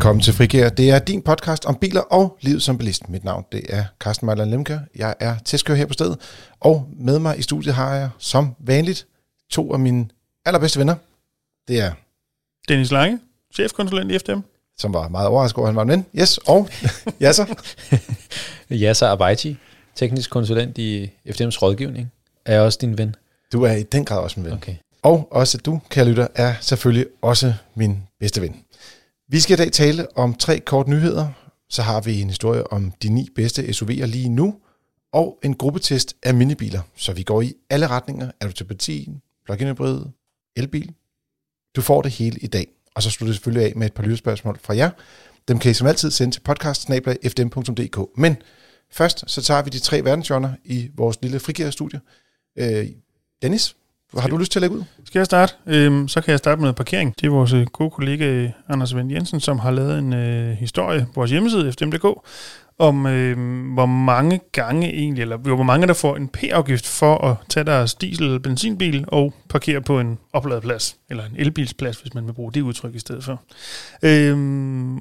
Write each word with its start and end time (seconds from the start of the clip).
Velkommen 0.00 0.22
til 0.22 0.34
Frigær. 0.34 0.68
Det 0.68 0.90
er 0.90 0.98
din 0.98 1.22
podcast 1.22 1.64
om 1.64 1.76
biler 1.76 2.00
og 2.00 2.38
livet 2.40 2.62
som 2.62 2.78
bilist. 2.78 3.08
Mit 3.08 3.24
navn 3.24 3.44
det 3.52 3.62
er 3.68 3.84
Carsten 3.98 4.26
Marland 4.26 4.50
Lemke. 4.50 4.80
Jeg 4.96 5.14
er 5.20 5.36
testkører 5.44 5.78
her 5.78 5.86
på 5.86 5.92
stedet, 5.92 6.18
og 6.60 6.88
med 6.96 7.18
mig 7.18 7.38
i 7.38 7.42
studiet 7.42 7.74
har 7.74 7.94
jeg 7.94 8.10
som 8.18 8.54
vanligt 8.58 9.06
to 9.50 9.72
af 9.72 9.78
mine 9.78 10.08
allerbedste 10.44 10.78
venner. 10.78 10.94
Det 11.68 11.80
er, 11.80 11.92
Dennis 12.68 12.90
Lange, 12.90 13.20
chefkonsulent 13.54 14.12
i 14.12 14.18
FDM. 14.18 14.40
som 14.78 14.94
var 14.94 15.08
meget 15.08 15.28
overrasket 15.28 15.58
over, 15.58 15.66
at 15.68 15.74
han 15.74 15.76
var 15.76 15.82
en 15.82 15.88
ven. 15.88 16.06
Yes, 16.20 16.38
og 16.38 16.68
Jasser. 17.20 17.46
Yasser 18.72 19.08
Abaiti, 19.08 19.56
teknisk 19.94 20.30
konsulent 20.30 20.78
i 20.78 21.06
FDM's 21.06 21.62
rådgivning, 21.62 22.12
er 22.46 22.60
også 22.60 22.78
din 22.80 22.98
ven. 22.98 23.14
Du 23.52 23.62
er 23.62 23.72
i 23.72 23.82
den 23.82 24.04
grad 24.04 24.18
også 24.18 24.40
min 24.40 24.44
ven. 24.44 24.52
Okay. 24.52 24.74
Og 25.02 25.28
også 25.30 25.58
du, 25.58 25.80
kære 25.90 26.04
lytter, 26.04 26.26
er 26.34 26.54
selvfølgelig 26.60 27.06
også 27.22 27.54
min 27.74 27.98
bedste 28.20 28.40
ven. 28.40 28.56
Vi 29.32 29.40
skal 29.40 29.54
i 29.54 29.62
dag 29.62 29.72
tale 29.72 30.16
om 30.16 30.34
tre 30.34 30.60
kort 30.60 30.88
nyheder. 30.88 31.28
Så 31.68 31.82
har 31.82 32.00
vi 32.00 32.20
en 32.20 32.28
historie 32.28 32.72
om 32.72 32.92
de 33.02 33.08
ni 33.08 33.28
bedste 33.34 33.62
SUV'er 33.62 34.06
lige 34.06 34.28
nu, 34.28 34.54
og 35.12 35.38
en 35.42 35.54
gruppetest 35.54 36.16
af 36.22 36.34
minibiler. 36.34 36.82
Så 36.96 37.12
vi 37.12 37.22
går 37.22 37.42
i 37.42 37.54
alle 37.70 37.86
retninger. 37.86 38.30
Er 38.40 38.46
du 38.46 38.52
til 38.52 38.64
partien, 38.64 39.22
plug-in 39.44 39.68
hybrid, 39.68 40.04
elbil? 40.56 40.94
Du 41.76 41.82
får 41.82 42.02
det 42.02 42.12
hele 42.12 42.38
i 42.38 42.46
dag. 42.46 42.66
Og 42.94 43.02
så 43.02 43.10
slutter 43.10 43.30
det 43.30 43.36
selvfølgelig 43.36 43.66
af 43.66 43.72
med 43.76 43.86
et 43.86 43.92
par 43.92 44.02
lytterspørgsmål 44.02 44.58
fra 44.62 44.76
jer. 44.76 44.90
Dem 45.48 45.58
kan 45.58 45.70
I 45.70 45.74
som 45.74 45.86
altid 45.86 46.10
sende 46.10 46.34
til 46.34 46.40
podcast.fdm.dk. 46.40 48.18
Men 48.18 48.36
først 48.90 49.24
så 49.26 49.42
tager 49.42 49.62
vi 49.62 49.70
de 49.70 49.78
tre 49.78 50.04
verdenshjørner 50.04 50.52
i 50.64 50.90
vores 50.94 51.18
lille 51.22 51.40
frigærstudie. 51.40 52.00
Øh, 52.58 52.86
Dennis, 53.42 53.76
har 54.18 54.28
du 54.28 54.36
lyst 54.36 54.52
til 54.52 54.58
at 54.58 54.60
lægge 54.60 54.76
ud? 54.76 54.84
Skal 55.04 55.18
jeg 55.18 55.26
starte? 55.26 55.54
Øhm, 55.66 56.08
så 56.08 56.20
kan 56.20 56.30
jeg 56.30 56.38
starte 56.38 56.60
med 56.62 56.72
parkering. 56.72 57.14
Det 57.20 57.26
er 57.26 57.30
vores 57.30 57.52
øh, 57.52 57.66
gode 57.66 57.90
kollega 57.90 58.24
øh, 58.24 58.50
Anders 58.68 58.94
Vend 58.94 59.12
Jensen, 59.12 59.40
som 59.40 59.58
har 59.58 59.70
lavet 59.70 59.98
en 59.98 60.12
øh, 60.12 60.52
historie 60.52 61.00
på 61.00 61.12
vores 61.14 61.30
hjemmeside, 61.30 61.72
fdm.dk, 61.72 62.06
om 62.78 63.06
øh, 63.06 63.36
hvor 63.74 63.86
mange 63.86 64.40
gange 64.52 64.92
egentlig, 64.94 65.22
eller 65.22 65.36
hvor 65.36 65.62
mange 65.62 65.86
der 65.86 65.92
får 65.94 66.16
en 66.16 66.28
p-afgift 66.28 66.86
for 66.86 67.24
at 67.24 67.36
tage 67.48 67.64
deres 67.64 67.94
diesel- 67.94 68.24
eller 68.24 68.38
benzinbil 68.38 69.04
og 69.08 69.34
parkere 69.48 69.80
på 69.80 70.00
en 70.00 70.18
opladeplads, 70.32 70.96
eller 71.10 71.24
en 71.24 71.32
elbilsplads, 71.36 72.00
hvis 72.00 72.14
man 72.14 72.26
vil 72.26 72.32
bruge 72.32 72.52
det 72.52 72.60
udtryk 72.60 72.94
i 72.94 72.98
stedet 72.98 73.24
for. 73.24 73.40
Øh, 74.02 74.36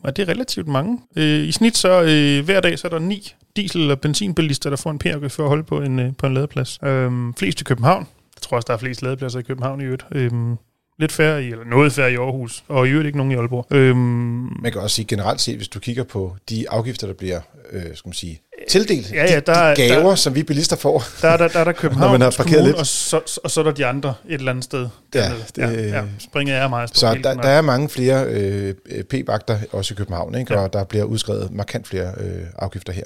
og 0.03 0.15
det 0.15 0.23
er 0.23 0.29
relativt 0.29 0.67
mange. 0.67 0.99
Øh, 1.15 1.39
I 1.47 1.51
snit 1.51 1.77
så 1.77 2.01
øh, 2.01 2.45
hver 2.45 2.59
dag, 2.61 2.79
så 2.79 2.87
er 2.87 2.91
der 2.91 2.99
ni 2.99 3.33
diesel- 3.59 3.81
eller 3.81 3.95
benzinbilister, 3.95 4.69
der 4.69 4.77
får 4.77 4.91
en 4.91 4.99
p-afgift 4.99 5.35
for 5.35 5.43
at 5.43 5.49
holde 5.49 5.63
på 5.63 5.81
en, 5.81 5.99
øh, 5.99 6.11
på 6.17 6.25
en 6.25 6.33
ladeplads. 6.33 6.79
Øh, 6.83 7.11
flest 7.37 7.61
i 7.61 7.63
København. 7.63 8.07
Jeg 8.49 8.51
tror 8.51 8.57
også, 8.57 8.65
der 8.67 8.73
er 8.73 8.77
flest 8.77 9.01
ladepladser 9.01 9.39
i 9.39 9.41
København 9.43 9.81
i 9.81 9.83
øvrigt. 9.83 10.05
Øhm, 10.11 10.55
lidt 10.99 11.11
færre 11.11 11.43
i, 11.43 11.51
eller 11.51 11.65
noget 11.65 11.93
færre 11.93 12.11
i 12.11 12.15
Aarhus, 12.15 12.63
og 12.67 12.87
i 12.87 12.89
øvrigt 12.89 13.05
ikke 13.07 13.17
nogen 13.17 13.31
i 13.31 13.35
Aalborg. 13.35 13.67
Øhm, 13.71 13.97
Man 14.61 14.71
kan 14.71 14.81
også 14.81 14.95
sige 14.95 15.05
generelt 15.05 15.41
set, 15.41 15.55
hvis 15.55 15.67
du 15.67 15.79
kigger 15.79 16.03
på 16.03 16.35
de 16.49 16.65
afgifter, 16.69 17.07
der 17.07 17.13
bliver 17.13 17.39
øh, 17.71 17.81
skal 17.81 18.07
man 18.09 18.13
sige, 18.13 18.41
tildelt, 18.69 19.11
Ja, 19.13 19.25
ja, 19.31 19.35
de, 19.35 19.41
der 19.45 19.53
er- 19.53 19.75
de 19.75 19.81
gaver, 19.87 20.07
der- 20.09 20.15
som 20.15 20.35
vi 20.35 20.43
bilister 20.43 20.75
får. 20.75 21.03
der, 21.21 21.27
er 21.29 21.37
der, 21.37 21.47
der 21.47 21.59
er 21.59 21.63
der 21.63 21.71
København 21.81 22.11
man 22.11 22.21
har 22.21 22.29
parkeret 22.37 22.47
Kommune, 22.55 22.67
lidt. 22.67 22.77
og 22.77 22.85
så, 22.87 23.39
og 23.43 23.51
så 23.51 23.59
er 23.59 23.63
der 23.63 23.71
de 23.71 23.85
andre 23.85 24.13
et 24.29 24.33
eller 24.33 24.51
andet 24.51 24.63
sted. 24.65 24.87
Ja, 25.15 25.31
det- 25.55 25.61
ja, 25.61 25.69
ja, 25.97 26.03
springet 26.19 26.55
er 26.55 26.67
meget 26.67 26.97
Så 26.97 27.13
der, 27.23 27.33
der 27.33 27.49
er 27.49 27.61
mange 27.61 27.89
flere 27.89 28.25
øh, 28.27 28.73
p-vagter, 29.09 29.57
også 29.71 29.93
i 29.93 29.95
København, 29.95 30.35
ikke? 30.35 30.53
Ja. 30.53 30.59
og 30.59 30.73
der 30.73 30.83
bliver 30.83 31.03
udskrevet 31.05 31.51
markant 31.51 31.87
flere 31.87 32.13
øh, 32.19 32.41
afgifter 32.55 32.93
her. 32.93 33.03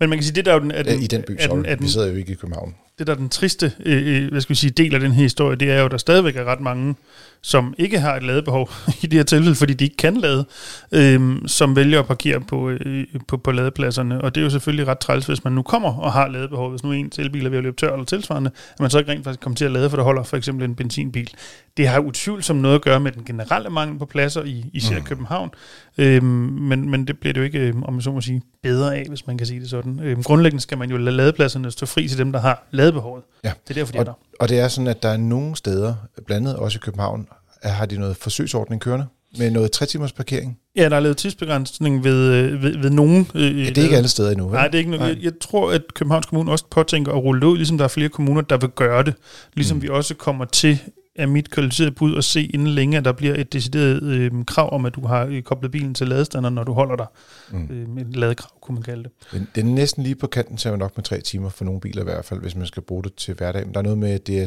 Men 0.00 0.08
man 0.08 0.18
kan 0.18 0.24
sige, 0.24 0.34
det 0.34 0.44
der 0.44 0.50
er 0.50 0.54
jo 0.54 0.60
den, 0.60 0.70
er 0.70 0.82
den, 0.82 0.96
Øh, 0.96 1.02
I 1.02 1.06
den 1.06 1.22
by, 1.26 1.36
er 1.40 1.46
den, 1.48 1.64
er 1.66 1.74
den, 1.74 1.84
Vi 1.84 1.88
sidder 1.90 2.06
jo 2.08 2.14
ikke 2.14 2.32
i 2.32 2.34
København. 2.34 2.74
Det 2.98 3.06
der 3.06 3.12
er 3.12 3.16
den 3.16 3.28
triste 3.28 3.72
øh, 3.86 4.22
øh, 4.22 4.30
hvad 4.30 4.40
skal 4.40 4.50
vi 4.50 4.58
sige, 4.58 4.70
del 4.70 4.94
af 4.94 5.00
den 5.00 5.12
her 5.12 5.22
historie, 5.22 5.56
det 5.56 5.70
er 5.70 5.78
jo, 5.78 5.84
at 5.84 5.90
der 5.90 5.96
stadigvæk 5.96 6.36
er 6.36 6.44
ret 6.44 6.60
mange, 6.60 6.94
som 7.42 7.74
ikke 7.78 8.00
har 8.00 8.16
et 8.16 8.22
ladebehov 8.22 8.70
i 9.02 9.06
det 9.06 9.12
her 9.12 9.22
tilfælde, 9.22 9.54
fordi 9.54 9.74
de 9.74 9.84
ikke 9.84 9.96
kan 9.96 10.16
lade, 10.16 10.44
øh, 10.92 11.36
som 11.46 11.76
vælger 11.76 11.98
at 11.98 12.06
parkere 12.06 12.40
på, 12.40 12.70
øh, 12.70 13.06
på, 13.28 13.36
på 13.36 13.52
ladepladserne. 13.52 14.20
Og 14.20 14.34
det 14.34 14.40
er 14.40 14.44
jo 14.44 14.50
selvfølgelig 14.50 14.86
ret 14.86 14.98
træls, 14.98 15.26
hvis 15.26 15.44
man 15.44 15.52
nu 15.52 15.62
kommer 15.62 15.98
og 15.98 16.12
har 16.12 16.28
ladebehov, 16.28 16.70
hvis 16.70 16.84
nu 16.84 16.92
en 16.92 17.12
elbil 17.18 17.46
er 17.46 17.50
ved 17.50 17.58
at 17.58 17.64
løbe 17.64 17.76
tør 17.76 17.92
eller 17.92 18.04
tilsvarende, 18.04 18.50
at 18.72 18.80
man 18.80 18.90
så 18.90 18.98
ikke 18.98 19.10
rent 19.10 19.24
faktisk 19.24 19.40
kommer 19.40 19.56
til 19.56 19.64
at 19.64 19.70
lade, 19.70 19.90
for 19.90 19.96
der 19.96 20.04
holder 20.04 20.22
for 20.22 20.36
eksempel 20.36 20.64
en 20.64 20.74
benzinbil. 20.74 21.30
Det 21.76 21.88
har 21.88 21.98
utvivlsomt 21.98 22.60
noget 22.60 22.74
at 22.74 22.82
gøre 22.82 23.00
med 23.00 23.12
den 23.12 23.24
generelle 23.24 23.70
mangel 23.70 23.98
på 23.98 24.06
pladser 24.06 24.42
i 24.44 24.64
især 24.72 24.98
mm. 24.98 25.04
København, 25.04 25.50
øhm, 25.98 26.24
men, 26.24 26.90
men 26.90 27.06
det 27.06 27.18
bliver 27.18 27.32
det 27.32 27.40
jo 27.40 27.44
ikke, 27.44 27.58
øhm, 27.58 27.82
om 27.82 27.92
man 27.92 28.02
så 28.02 28.12
må 28.12 28.20
sige, 28.20 28.42
bedre 28.62 28.96
af, 28.96 29.06
hvis 29.08 29.26
man 29.26 29.38
kan 29.38 29.46
sige 29.46 29.60
det 29.60 29.70
sådan. 29.70 30.00
Øhm, 30.02 30.22
grundlæggende 30.22 30.62
skal 30.62 30.78
man 30.78 30.90
jo 30.90 30.96
lade 30.96 31.16
ladepladserne 31.16 31.70
stå 31.70 31.86
fri 31.86 32.08
til 32.08 32.18
dem, 32.18 32.32
der 32.32 32.40
har 32.40 32.66
ladebehovet. 32.82 33.22
Ja. 33.44 33.52
Det 33.68 33.70
er 33.70 33.80
derfor, 33.80 33.92
de 33.92 33.98
er 33.98 34.04
der. 34.04 34.12
Og, 34.12 34.18
og 34.40 34.48
det 34.48 34.58
er 34.58 34.68
sådan, 34.68 34.88
at 34.88 35.02
der 35.02 35.08
er 35.08 35.16
nogle 35.16 35.56
steder, 35.56 35.94
blandt 36.26 36.48
andet 36.48 36.60
også 36.60 36.78
i 36.78 36.82
København, 36.84 37.28
har 37.62 37.86
de 37.86 37.98
noget 37.98 38.16
forsøgsordning 38.16 38.80
kørende 38.82 39.06
med 39.38 39.50
noget 39.50 39.72
3 39.72 39.86
timers 39.86 40.12
parkering. 40.12 40.58
Ja, 40.76 40.88
der 40.88 40.96
er 40.96 41.00
lavet 41.00 41.16
tidsbegrænsning 41.16 42.04
ved, 42.04 42.32
øh, 42.32 42.62
ved, 42.62 42.78
ved 42.78 42.90
nogen. 42.90 43.28
Øh, 43.34 43.64
Ja, 43.64 43.68
det 43.68 43.78
er 43.78 43.82
ikke 43.82 43.96
alle 43.96 44.08
steder 44.08 44.30
endnu, 44.30 44.44
vel? 44.48 44.54
Nej, 44.54 44.66
det 44.66 44.74
er 44.74 44.78
ikke 44.78 44.90
noget. 44.90 45.08
Jeg, 45.08 45.24
jeg 45.24 45.32
tror, 45.40 45.72
at 45.72 45.82
Københavns 45.94 46.26
Kommune 46.26 46.50
også 46.52 46.64
påtænker 46.70 47.12
at 47.12 47.22
rulle 47.24 47.40
det 47.40 47.46
ud, 47.46 47.56
ligesom 47.56 47.78
der 47.78 47.84
er 47.84 47.88
flere 47.88 48.08
kommuner, 48.08 48.40
der 48.40 48.56
vil 48.56 48.68
gøre 48.68 49.02
det. 49.02 49.14
Ligesom 49.54 49.76
mm. 49.76 49.82
vi 49.82 49.88
også 49.88 50.14
kommer 50.14 50.44
til 50.44 50.78
af 51.16 51.28
mit 51.28 51.50
kvalificerede 51.50 51.92
bud 51.92 52.16
at 52.16 52.24
se 52.24 52.42
inden 52.46 52.68
længe, 52.68 52.98
at 52.98 53.04
der 53.04 53.12
bliver 53.12 53.34
et 53.34 53.52
decideret 53.52 54.02
øh, 54.02 54.30
krav 54.46 54.74
om, 54.74 54.86
at 54.86 54.94
du 54.94 55.06
har 55.06 55.26
øh, 55.26 55.42
koblet 55.42 55.70
bilen 55.72 55.94
til 55.94 56.08
ladestander, 56.08 56.50
når 56.50 56.64
du 56.64 56.72
holder 56.72 56.96
dig. 56.96 57.06
Mm. 57.52 57.96
Øh, 57.96 58.02
et 58.02 58.16
ladekrav, 58.16 58.50
kunne 58.60 58.74
man 58.74 58.82
kalde 58.82 59.02
det. 59.02 59.12
Det, 59.32 59.46
det 59.54 59.60
er 59.60 59.64
næsten 59.64 60.02
lige 60.02 60.14
på 60.14 60.26
kanten 60.26 60.56
til 60.56 60.78
nok 60.78 60.96
med 60.96 61.04
tre 61.04 61.20
timer 61.20 61.48
for 61.48 61.64
nogle 61.64 61.80
biler 61.80 62.00
i 62.02 62.04
hvert 62.04 62.24
fald, 62.24 62.40
hvis 62.40 62.56
man 62.56 62.66
skal 62.66 62.82
bruge 62.82 63.02
det 63.02 63.14
til 63.14 63.34
hverdag. 63.34 63.64
Men 63.66 63.74
der 63.74 63.78
er 63.80 63.84
noget 63.84 63.98
med, 63.98 64.10
at 64.10 64.26
det 64.26 64.42
er 64.42 64.46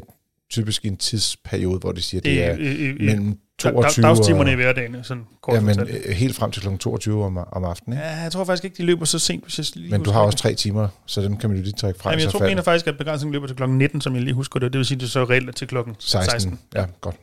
typisk 0.50 0.86
en 0.86 0.98
tidsperiode, 0.98 1.80
hvor 1.80 1.92
de 1.92 2.02
siger, 2.02 2.22
at 2.22 2.26
det 2.26 2.44
er 2.44 2.56
øh, 2.60 2.90
øh, 2.90 2.96
mellem 3.00 3.26
dag- 3.26 3.40
22 3.60 4.04
dagstimerne 4.08 4.52
i 4.52 4.56
hverdagen, 4.56 4.96
sådan 5.04 5.24
kort 5.42 5.56
ja, 5.56 5.62
men 5.62 5.76
fortalt. 5.76 6.06
øh, 6.06 6.12
helt 6.16 6.36
frem 6.36 6.52
til 6.52 6.62
kl. 6.62 6.78
22 6.78 7.26
om, 7.26 7.38
om 7.52 7.64
aftenen. 7.64 7.98
Ikke? 7.98 8.08
Ja, 8.08 8.16
jeg 8.22 8.32
tror 8.32 8.44
faktisk 8.44 8.64
ikke, 8.66 8.78
de 8.78 8.84
løber 8.84 9.06
så 9.06 9.20
sent, 9.20 9.44
hvis 9.44 9.58
jeg 9.58 9.66
lige 9.76 9.92
Men 9.92 10.04
du 10.04 10.12
har 10.12 10.20
også 10.22 10.38
tre 10.38 10.54
timer, 10.56 10.88
så 11.06 11.22
dem 11.22 11.38
kan 11.38 11.50
man 11.50 11.58
jo 11.58 11.64
lige 11.64 11.74
trække 11.74 12.00
fra. 12.00 12.10
Jamen, 12.10 12.24
jeg 12.24 12.32
så 12.32 12.38
tror, 12.38 12.48
mener 12.48 12.62
faktisk, 12.62 12.88
at 12.88 12.98
begrænsningen 12.98 13.34
løber 13.34 13.48
til 13.48 13.56
klokken 13.56 13.78
19, 13.78 14.02
som 14.02 14.14
jeg 14.16 14.22
lige 14.24 14.34
husker 14.34 14.60
det. 14.60 14.74
Det 14.74 14.78
vil 14.80 14.86
sige, 14.86 14.96
at 14.96 15.02
det 15.02 15.12
så 15.12 15.20
er 15.20 15.30
reelt 15.30 15.50
er 15.50 15.54
til 15.54 15.68
klokken 15.68 15.96
16. 16.00 16.32
16. 16.32 16.60
Ja, 16.76 16.86
godt. 17.02 17.16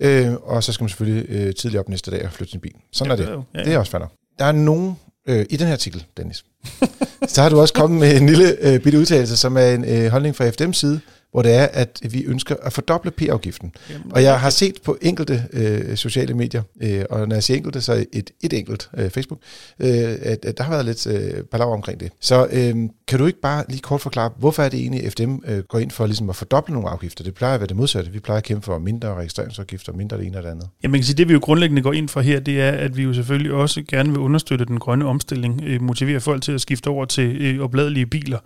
Øh, 0.00 0.32
og 0.42 0.64
så 0.64 0.72
skal 0.72 0.84
man 0.84 0.88
selvfølgelig 0.88 1.26
øh, 1.28 1.54
tidligt 1.54 1.80
op 1.80 1.88
næste 1.88 2.10
dag 2.10 2.24
og 2.24 2.32
flytte 2.32 2.50
sin 2.50 2.60
bil. 2.60 2.72
Sådan 2.92 3.08
Ja, 3.10 3.12
er 3.12 3.16
det. 3.16 3.26
det 3.26 3.32
er 3.32 3.36
jo- 3.36 3.44
ja, 3.54 3.58
Det 3.58 3.68
er 3.68 3.72
ja. 3.72 3.78
også 3.78 3.98
nok. 3.98 4.12
Der 4.38 4.44
er 4.44 4.52
nogen, 4.52 4.96
øh, 5.28 5.46
i 5.50 5.56
den 5.56 5.66
her 5.66 5.72
artikel, 5.74 6.04
Dennis, 6.16 6.44
så 7.28 7.42
har 7.42 7.48
du 7.48 7.60
også 7.60 7.74
kommet 7.74 8.00
med 8.00 8.16
en 8.20 8.26
lille 8.26 8.56
øh, 8.60 8.80
bitte 8.80 8.98
udtalelse, 8.98 9.36
som 9.36 9.56
er 9.56 9.66
en 9.66 9.84
øh, 9.84 10.10
holdning 10.10 10.36
fra 10.36 10.48
FDM's 10.48 10.72
side, 10.72 11.00
hvor 11.34 11.42
det 11.42 11.54
er, 11.54 11.68
at 11.72 12.00
vi 12.10 12.24
ønsker 12.24 12.56
at 12.62 12.72
fordoble 12.72 13.10
p-afgiften. 13.10 13.72
Jamen, 13.90 14.12
Og 14.12 14.22
jeg 14.22 14.40
har 14.40 14.50
set 14.50 14.74
på 14.84 14.98
enkelte 15.02 15.44
øh, 15.52 15.96
sociale 15.96 16.34
medier, 16.34 16.62
øh, 16.80 17.04
og 17.10 17.28
når 17.28 17.36
jeg 17.36 17.42
siger 17.42 17.56
enkelte, 17.56 17.80
så 17.80 18.04
et, 18.12 18.30
et 18.42 18.52
enkelt 18.52 18.90
øh, 18.96 19.10
Facebook, 19.10 19.38
øh, 19.80 19.88
at, 20.22 20.44
at 20.44 20.58
der 20.58 20.64
har 20.64 20.70
været 20.70 20.84
lidt 20.84 21.06
øh, 21.06 21.44
palaver 21.52 21.72
omkring 21.72 22.00
det. 22.00 22.12
Så 22.20 22.48
øh, 22.52 22.74
kan 23.08 23.18
du 23.18 23.26
ikke 23.26 23.40
bare 23.40 23.64
lige 23.68 23.80
kort 23.80 24.00
forklare, 24.00 24.30
hvorfor 24.38 24.62
er 24.62 24.68
det 24.68 24.80
egentlig, 24.80 25.04
at 25.04 25.12
FDM 25.12 25.34
øh, 25.46 25.58
går 25.58 25.78
ind 25.78 25.90
for 25.90 26.06
ligesom 26.06 26.30
at 26.30 26.36
fordoble 26.36 26.74
nogle 26.74 26.88
afgifter? 26.88 27.24
Det 27.24 27.34
plejer 27.34 27.54
at 27.54 27.60
være 27.60 27.68
det 27.68 27.76
modsatte. 27.76 28.10
Vi 28.10 28.20
plejer 28.20 28.38
at 28.38 28.44
kæmpe 28.44 28.64
for 28.64 28.78
mindre 28.78 29.14
registreringsafgifter, 29.14 29.92
mindre 29.92 30.18
det 30.18 30.26
ene 30.26 30.36
og 30.36 30.42
det 30.42 30.50
andet. 30.50 30.68
Ja, 30.82 30.88
man 30.88 31.00
kan 31.00 31.04
sige, 31.04 31.16
det 31.16 31.28
vi 31.28 31.32
jo 31.32 31.40
grundlæggende 31.42 31.82
går 31.82 31.92
ind 31.92 32.08
for 32.08 32.20
her, 32.20 32.40
det 32.40 32.60
er, 32.60 32.70
at 32.70 32.96
vi 32.96 33.02
jo 33.02 33.14
selvfølgelig 33.14 33.52
også 33.52 33.82
gerne 33.88 34.10
vil 34.10 34.18
understøtte 34.18 34.64
den 34.64 34.78
grønne 34.78 35.04
omstilling, 35.04 35.62
øh, 35.66 35.82
motivere 35.82 36.20
folk 36.20 36.42
til 36.42 36.52
at 36.52 36.60
skifte 36.60 36.88
over 36.88 37.04
til 37.04 37.36
øh, 37.42 37.64
opladelige 37.64 38.06
biler. 38.06 38.38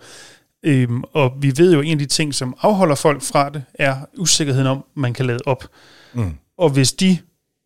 Øhm, 0.63 1.03
og 1.03 1.33
vi 1.41 1.53
ved 1.57 1.73
jo, 1.73 1.79
at 1.79 1.85
en 1.85 1.91
af 1.91 1.99
de 1.99 2.05
ting, 2.05 2.35
som 2.35 2.55
afholder 2.61 2.95
folk 2.95 3.21
fra 3.21 3.49
det, 3.49 3.63
er 3.73 3.95
usikkerheden 4.17 4.67
om, 4.67 4.85
man 4.95 5.13
kan 5.13 5.25
lade 5.25 5.39
op. 5.45 5.63
Mm. 6.13 6.33
Og 6.57 6.69
hvis 6.69 6.93
de 6.93 7.17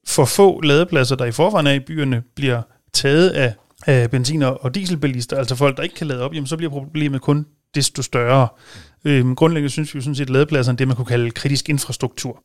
for 0.07 0.25
få 0.25 0.61
ladepladser, 0.61 1.15
der 1.15 1.25
i 1.25 1.31
forvejen 1.31 1.67
er 1.67 1.71
i 1.71 1.79
byerne, 1.79 2.23
bliver 2.35 2.61
taget 2.93 3.29
af, 3.29 3.53
af 3.85 4.11
benzin- 4.11 4.43
og 4.43 4.75
dieselbilister, 4.75 5.37
altså 5.37 5.55
folk, 5.55 5.77
der 5.77 5.83
ikke 5.83 5.95
kan 5.95 6.07
lade 6.07 6.21
op, 6.21 6.33
jamen 6.33 6.47
så 6.47 6.57
bliver 6.57 6.69
problemet 6.69 7.21
kun 7.21 7.45
desto 7.75 8.01
større. 8.01 8.47
Øhm, 9.05 9.35
grundlæggende 9.35 9.69
synes 9.69 9.93
vi 9.93 9.97
jo 9.97 10.01
sådan 10.01 10.15
set, 10.15 10.23
at 10.23 10.29
ladepladserne 10.29 10.75
er 10.75 10.77
det, 10.77 10.87
man 10.87 10.95
kunne 10.95 11.05
kalde 11.05 11.31
kritisk 11.31 11.69
infrastruktur. 11.69 12.43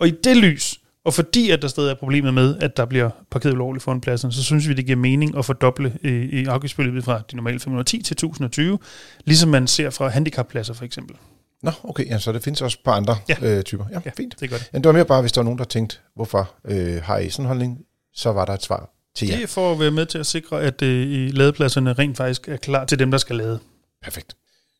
Og 0.00 0.08
i 0.08 0.12
det 0.24 0.36
lys, 0.36 0.80
og 1.06 1.14
fordi 1.14 1.50
at 1.50 1.62
der 1.62 1.68
stadig 1.68 1.90
er 1.90 1.94
problemet 1.94 2.34
med, 2.34 2.56
at 2.60 2.76
der 2.76 2.84
bliver 2.84 3.10
parkeret 3.30 3.52
ulovligt 3.54 3.82
foran 3.82 4.00
pladsen, 4.00 4.32
så 4.32 4.44
synes 4.44 4.68
vi, 4.68 4.74
det 4.74 4.86
giver 4.86 4.98
mening 4.98 5.38
at 5.38 5.44
fordoble 5.44 5.98
øh, 6.02 6.24
i 6.24 6.44
afgiftsbeløbet 6.44 7.04
fra 7.04 7.22
de 7.30 7.36
normale 7.36 7.58
510 7.60 8.02
til 8.02 8.14
1020, 8.14 8.78
ligesom 9.24 9.48
man 9.50 9.66
ser 9.66 9.90
fra 9.90 10.08
handicappladser 10.08 10.74
for 10.74 10.84
eksempel. 10.84 11.16
Nå, 11.62 11.70
okay, 11.84 12.06
ja, 12.10 12.18
så 12.18 12.32
det 12.32 12.42
findes 12.42 12.62
også 12.62 12.78
på 12.84 12.90
andre 12.90 13.16
Ja. 13.28 13.34
øh, 13.42 13.62
typer. 13.62 13.84
Ja, 13.92 14.00
Ja, 14.04 14.10
fint. 14.16 14.40
det 14.40 14.50
gør 14.50 14.56
det. 14.56 14.70
Ja, 14.72 14.78
det 14.78 14.84
var 14.86 14.92
mere 14.92 15.04
bare, 15.04 15.20
hvis 15.20 15.32
der 15.32 15.40
var 15.40 15.44
nogen, 15.44 15.58
der 15.58 15.64
tænkte, 15.64 15.96
hvorfor 16.14 16.54
øh, 16.64 17.02
har 17.02 17.18
I 17.18 17.30
sådan 17.30 17.44
en 17.44 17.46
holdning, 17.46 17.78
så 18.14 18.32
var 18.32 18.44
der 18.44 18.52
et 18.52 18.62
svar 18.62 18.90
til 19.16 19.28
jer. 19.28 19.34
Det 19.36 19.42
er 19.42 19.46
for 19.46 19.72
at 19.72 19.80
være 19.80 19.90
med 19.90 20.06
til 20.06 20.18
at 20.18 20.26
sikre, 20.26 20.62
at 20.62 20.82
øh, 20.82 21.06
i 21.06 21.28
ladepladserne 21.28 21.92
rent 21.92 22.16
faktisk 22.16 22.48
er 22.48 22.56
klar 22.56 22.84
til 22.84 22.98
dem, 22.98 23.10
der 23.10 23.18
skal 23.18 23.36
lade. 23.36 23.58
Perfekt. 24.02 24.36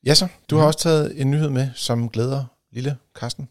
Ja 0.07 0.15
så, 0.15 0.27
du 0.51 0.57
har 0.57 0.67
også 0.67 0.79
taget 0.79 1.21
en 1.21 1.31
nyhed 1.31 1.49
med, 1.51 1.69
som 1.75 2.09
glæder 2.09 2.45
lille 2.73 2.97
Karsten. 3.21 3.49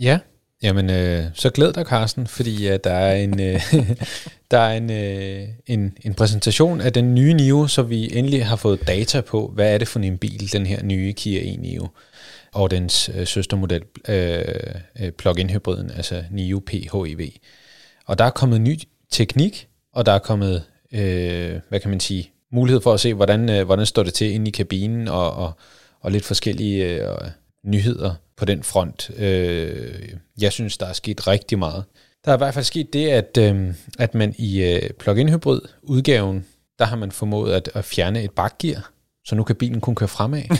Ja, 0.00 0.18
jamen 0.62 0.90
øh, 0.90 1.24
så 1.34 1.50
glæd 1.50 1.72
dig, 1.72 1.84
Carsten, 1.86 2.26
fordi 2.26 2.66
at 2.66 2.84
der 2.84 2.92
er 2.92 3.16
en, 3.16 3.40
øh, 3.40 3.74
der 4.50 4.58
er 4.58 4.76
en, 4.76 4.90
øh, 4.90 5.48
en, 5.66 5.98
en 6.02 6.14
præsentation 6.14 6.80
af 6.80 6.92
den 6.92 7.14
nye 7.14 7.34
NIO, 7.34 7.66
så 7.66 7.82
vi 7.82 8.18
endelig 8.18 8.46
har 8.46 8.56
fået 8.56 8.86
data 8.86 9.20
på, 9.20 9.52
hvad 9.54 9.74
er 9.74 9.78
det 9.78 9.88
for 9.88 10.00
en 10.00 10.18
bil, 10.18 10.52
den 10.52 10.66
her 10.66 10.82
nye 10.82 11.12
Kia 11.12 11.40
e-NIO, 11.40 11.88
og 12.52 12.70
dens 12.70 13.10
øh, 13.14 13.26
søstermodel, 13.26 13.82
øh, 14.08 14.44
øh, 15.00 15.12
plug-in 15.12 15.50
hybriden, 15.50 15.90
altså 15.90 16.24
NIO 16.30 16.62
PHEV. 16.66 17.30
Og 18.06 18.18
der 18.18 18.24
er 18.24 18.30
kommet 18.30 18.60
ny 18.60 18.78
teknik, 19.10 19.68
og 19.92 20.06
der 20.06 20.12
er 20.12 20.18
kommet 20.18 20.62
øh, 20.92 21.60
hvad 21.68 21.80
kan 21.80 21.90
man 21.90 22.00
sige, 22.00 22.30
mulighed 22.52 22.80
for 22.80 22.92
at 22.94 23.00
se, 23.00 23.14
hvordan, 23.14 23.50
øh, 23.50 23.64
hvordan 23.64 23.86
står 23.86 24.02
det 24.02 24.14
til 24.14 24.32
inde 24.32 24.48
i 24.48 24.50
kabinen, 24.50 25.08
og, 25.08 25.32
og, 25.32 25.52
og 26.00 26.12
lidt 26.12 26.24
forskellige 26.24 26.84
øh, 26.84 27.08
nyheder 27.64 28.14
på 28.36 28.44
den 28.44 28.62
front. 28.62 29.10
Øh, 29.16 30.08
jeg 30.40 30.52
synes, 30.52 30.78
der 30.78 30.86
er 30.86 30.92
sket 30.92 31.26
rigtig 31.26 31.58
meget. 31.58 31.84
Der 32.24 32.30
er 32.30 32.36
i 32.36 32.38
hvert 32.38 32.54
fald 32.54 32.64
sket 32.64 32.92
det, 32.92 33.08
at, 33.08 33.38
øh, 33.38 33.74
at 33.98 34.14
man 34.14 34.34
i 34.38 34.62
øh, 34.62 34.90
plug-in 34.90 35.28
hybrid 35.28 35.60
udgaven, 35.82 36.44
der 36.78 36.84
har 36.84 36.96
man 36.96 37.12
formået 37.12 37.52
at, 37.52 37.70
at 37.74 37.84
fjerne 37.84 38.22
et 38.22 38.30
bakgear, 38.30 38.92
så 39.24 39.34
nu 39.34 39.44
kan 39.44 39.56
bilen 39.56 39.80
kun 39.80 39.94
køre 39.94 40.08
fremad. 40.08 40.42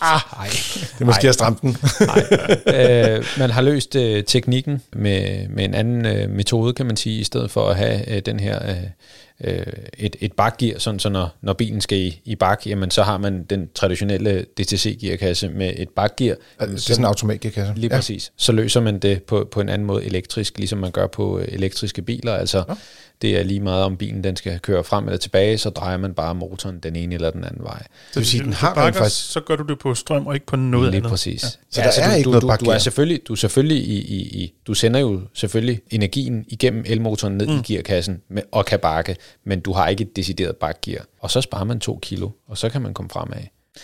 ah, 0.00 0.20
ej. 0.38 0.48
Det 0.92 1.00
er 1.00 1.04
måske 1.04 1.28
at 1.28 1.34
stramme 1.34 1.58
den. 1.62 1.76
øh, 2.74 3.24
man 3.38 3.50
har 3.50 3.62
løst 3.62 3.96
øh, 3.96 4.24
teknikken 4.24 4.82
med, 4.92 5.48
med 5.48 5.64
en 5.64 5.74
anden 5.74 6.06
øh, 6.06 6.30
metode, 6.30 6.72
kan 6.72 6.86
man 6.86 6.96
sige, 6.96 7.20
i 7.20 7.24
stedet 7.24 7.50
for 7.50 7.68
at 7.68 7.76
have 7.76 8.16
øh, 8.16 8.22
den 8.26 8.40
her 8.40 8.70
øh, 8.70 8.84
øh, 9.44 9.66
et, 9.98 10.16
et 10.20 10.32
bakgear, 10.32 10.78
sådan 10.78 11.00
så 11.00 11.08
når, 11.08 11.36
når 11.40 11.52
bilen 11.52 11.80
skal 11.80 11.98
i, 11.98 12.20
i 12.24 12.36
bak, 12.36 12.66
jamen 12.66 12.90
så 12.90 13.02
har 13.02 13.18
man 13.18 13.42
den 13.42 13.68
traditionelle 13.74 14.44
DTC-gearkasse 14.60 15.48
med 15.48 15.72
et 15.76 15.88
bakgear. 15.88 16.36
Altså, 16.58 16.74
det 16.74 16.82
er 16.82 16.94
sådan 16.94 17.02
en 17.02 17.06
automatgearkasse. 17.06 17.74
Lige 17.74 17.88
ja. 17.90 17.96
præcis. 17.96 18.32
Så 18.36 18.52
løser 18.52 18.80
man 18.80 18.98
det 18.98 19.22
på, 19.22 19.48
på 19.50 19.60
en 19.60 19.68
anden 19.68 19.86
måde 19.86 20.04
elektrisk, 20.04 20.58
ligesom 20.58 20.78
man 20.78 20.90
gør 20.90 21.06
på 21.06 21.38
øh, 21.38 21.48
elektriske 21.48 22.02
biler. 22.02 22.34
Altså, 22.34 22.64
ja. 22.68 22.74
Det 23.22 23.38
er 23.38 23.42
lige 23.42 23.60
meget 23.60 23.84
om 23.84 23.96
bilen 23.96 24.24
den 24.24 24.36
skal 24.36 24.60
køre 24.60 24.84
frem 24.84 25.04
eller 25.04 25.18
tilbage, 25.18 25.58
så 25.58 25.70
drejer 25.70 25.96
man 25.96 26.14
bare 26.14 26.34
motoren 26.34 26.78
den 26.78 26.96
ene 26.96 27.14
eller 27.14 27.30
den 27.30 27.44
anden 27.44 27.64
vej. 27.64 27.78
Det 28.08 28.16
vil 28.16 28.26
sige, 28.26 28.44
den 28.44 28.52
har 28.52 28.74
bakker, 28.74 29.00
faktisk... 29.00 29.32
så 29.32 29.40
gør 29.40 29.56
du 29.56 29.62
det 29.62 29.78
på 29.78 29.94
strøm 29.94 30.26
og 30.26 30.34
ikke 30.34 30.46
på 30.46 30.56
noget 30.56 30.90
lige 30.90 30.96
andet. 30.96 31.10
præcis. 31.10 31.42
Ja. 31.42 31.48
Så 31.48 31.56
ja, 31.76 31.80
der 31.80 31.86
altså, 31.86 32.00
er 32.00 32.08
du, 32.08 32.14
ikke 32.16 32.24
du, 32.24 32.30
noget 32.30 32.60
du, 32.60 32.64
du 32.64 32.70
er 32.70 32.78
selvfølgelig, 32.78 33.20
du 33.28 33.32
er 33.32 33.36
selvfølgelig 33.36 33.78
i, 33.88 33.98
i, 33.98 34.42
i, 34.42 34.54
du 34.66 34.74
sender 34.74 35.00
jo 35.00 35.20
selvfølgelig 35.34 35.80
energien 35.90 36.44
igennem 36.48 36.84
elmotoren 36.86 37.36
ned 37.36 37.46
mm. 37.46 37.58
i 37.58 37.62
gearkassen 37.66 38.20
med, 38.28 38.42
og 38.52 38.66
kan 38.66 38.78
bakke, 38.78 39.16
men 39.44 39.60
du 39.60 39.72
har 39.72 39.88
ikke 39.88 40.02
et 40.02 40.16
decideret 40.16 40.56
bakgear. 40.56 41.04
Og 41.20 41.30
så 41.30 41.40
sparer 41.40 41.64
man 41.64 41.80
to 41.80 41.98
kilo, 42.02 42.30
og 42.48 42.58
så 42.58 42.68
kan 42.68 42.82
man 42.82 42.94
komme 42.94 43.10
fremad. 43.10 43.38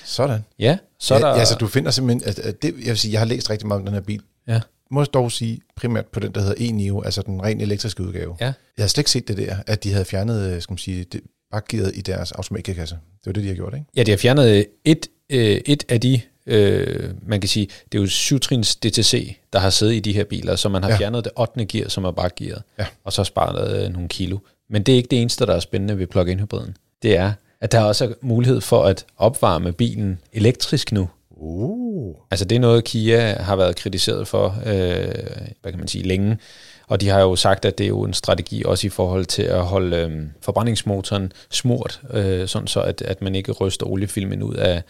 Sådan. 0.05 0.45
Ja, 0.59 0.79
så 0.99 1.15
ja, 1.15 1.21
der... 1.21 1.27
Altså, 1.27 1.55
du 1.55 1.67
finder 1.67 1.91
simpelthen... 1.91 2.29
At, 2.29 2.39
at 2.39 2.63
det, 2.63 2.75
jeg 2.79 2.89
vil 2.89 2.99
sige, 2.99 3.13
jeg 3.13 3.21
har 3.21 3.27
læst 3.27 3.51
rigtig 3.51 3.69
meget 3.69 3.81
om 3.81 3.87
den 3.87 3.95
her 3.95 4.01
bil. 4.01 4.23
Ja. 4.49 4.61
Må 4.91 5.05
dog 5.05 5.33
sige 5.33 5.61
primært 5.77 6.07
på 6.07 6.21
den, 6.21 6.33
der 6.33 6.41
hedder 6.41 6.55
e-Nio, 6.55 7.03
altså 7.05 7.23
den 7.23 7.43
rent 7.43 7.63
elektriske 7.63 8.03
udgave. 8.03 8.37
Ja. 8.41 8.53
Jeg 8.77 8.83
har 8.83 8.89
slet 8.89 9.01
ikke 9.01 9.11
set 9.11 9.29
det 9.29 9.37
der, 9.37 9.57
at 9.67 9.85
de 9.85 9.93
havde 9.93 10.05
fjernet, 10.05 10.51
øh, 10.51 10.63
skal 10.63 10.73
man 10.73 10.79
sige, 10.79 11.05
det, 11.05 11.21
bakgearet 11.51 11.93
i 11.95 12.01
deres 12.01 12.33
automatgearkasse. 12.33 12.95
Det 12.95 13.27
var 13.27 13.33
det, 13.33 13.43
de 13.43 13.49
har 13.49 13.55
gjort, 13.55 13.75
ikke? 13.75 13.87
Ja, 13.97 14.03
de 14.03 14.11
har 14.11 14.19
fjernet 14.19 14.67
et, 14.85 15.09
øh, 15.31 15.61
et 15.67 15.85
af 15.89 16.01
de 16.01 16.21
øh, 16.47 17.11
man 17.27 17.41
kan 17.41 17.49
sige, 17.49 17.69
det 17.93 17.99
er 17.99 18.03
jo 18.03 18.09
syvtrins 18.09 18.77
DTC, 18.77 19.37
der 19.53 19.59
har 19.59 19.71
siddet 19.71 19.95
i 19.95 20.01
de 20.01 20.13
her 20.13 20.25
biler, 20.25 20.57
så 20.57 20.69
man 20.69 20.83
har 20.83 20.91
ja. 20.91 20.97
fjernet 20.97 21.25
det 21.25 21.33
8. 21.37 21.65
gear, 21.65 21.89
som 21.89 22.05
er 22.05 22.11
bare 22.11 22.31
gearet, 22.37 22.63
ja. 22.79 22.87
og 23.05 23.13
så 23.13 23.25
sparet 23.25 23.85
øh, 23.85 23.93
nogle 23.93 24.09
kilo. 24.09 24.39
Men 24.71 24.83
det 24.83 24.93
er 24.93 24.97
ikke 24.97 25.09
det 25.11 25.21
eneste, 25.21 25.47
der 25.47 25.55
er 25.55 25.61
spændende 25.61 25.99
ved 25.99 26.07
plug-in 26.07 26.41
hybriden. 26.41 26.77
Det 27.03 27.17
er, 27.17 27.33
at 27.61 27.73
der 27.73 27.81
også 27.81 28.05
er 28.05 28.13
mulighed 28.23 28.61
for 28.61 28.85
at 28.85 29.05
opvarme 29.17 29.73
bilen 29.73 30.19
elektrisk 30.33 30.93
nu. 30.93 31.09
Uh. 31.43 32.17
Altså 32.31 32.45
det 32.45 32.57
er 32.57 32.61
noget, 32.61 32.85
Kia 32.85 33.43
har 33.43 33.57
været 33.57 33.77
kritiseret 33.77 34.29
for, 34.29 34.55
øh, 34.67 35.15
hvad 35.63 35.73
kan 35.73 35.79
man 35.79 35.89
sige, 35.89 36.05
længe. 36.05 36.39
Og 36.87 37.01
de 37.01 37.09
har 37.09 37.21
jo 37.21 37.37
sagt, 37.37 37.65
at 37.65 37.79
det 37.79 37.85
er 37.85 37.89
jo 37.89 38.03
en 38.03 38.15
strategi 38.15 38.63
også 38.65 38.87
i 38.87 38.91
forhold 38.91 39.25
til 39.25 39.43
at 39.43 39.65
holde 39.65 39.97
øh, 39.97 40.27
forbrændingsmotoren 40.43 41.33
smurt, 41.51 42.01
øh, 42.11 42.49
sådan 42.49 42.69
så 42.69 42.81
at, 42.81 43.03
at 43.03 43.23
man 43.23 43.35
ikke 43.35 43.53
ryster 43.53 43.87
oliefilmen 43.87 44.43
ud 44.43 44.55
af, 44.55 44.83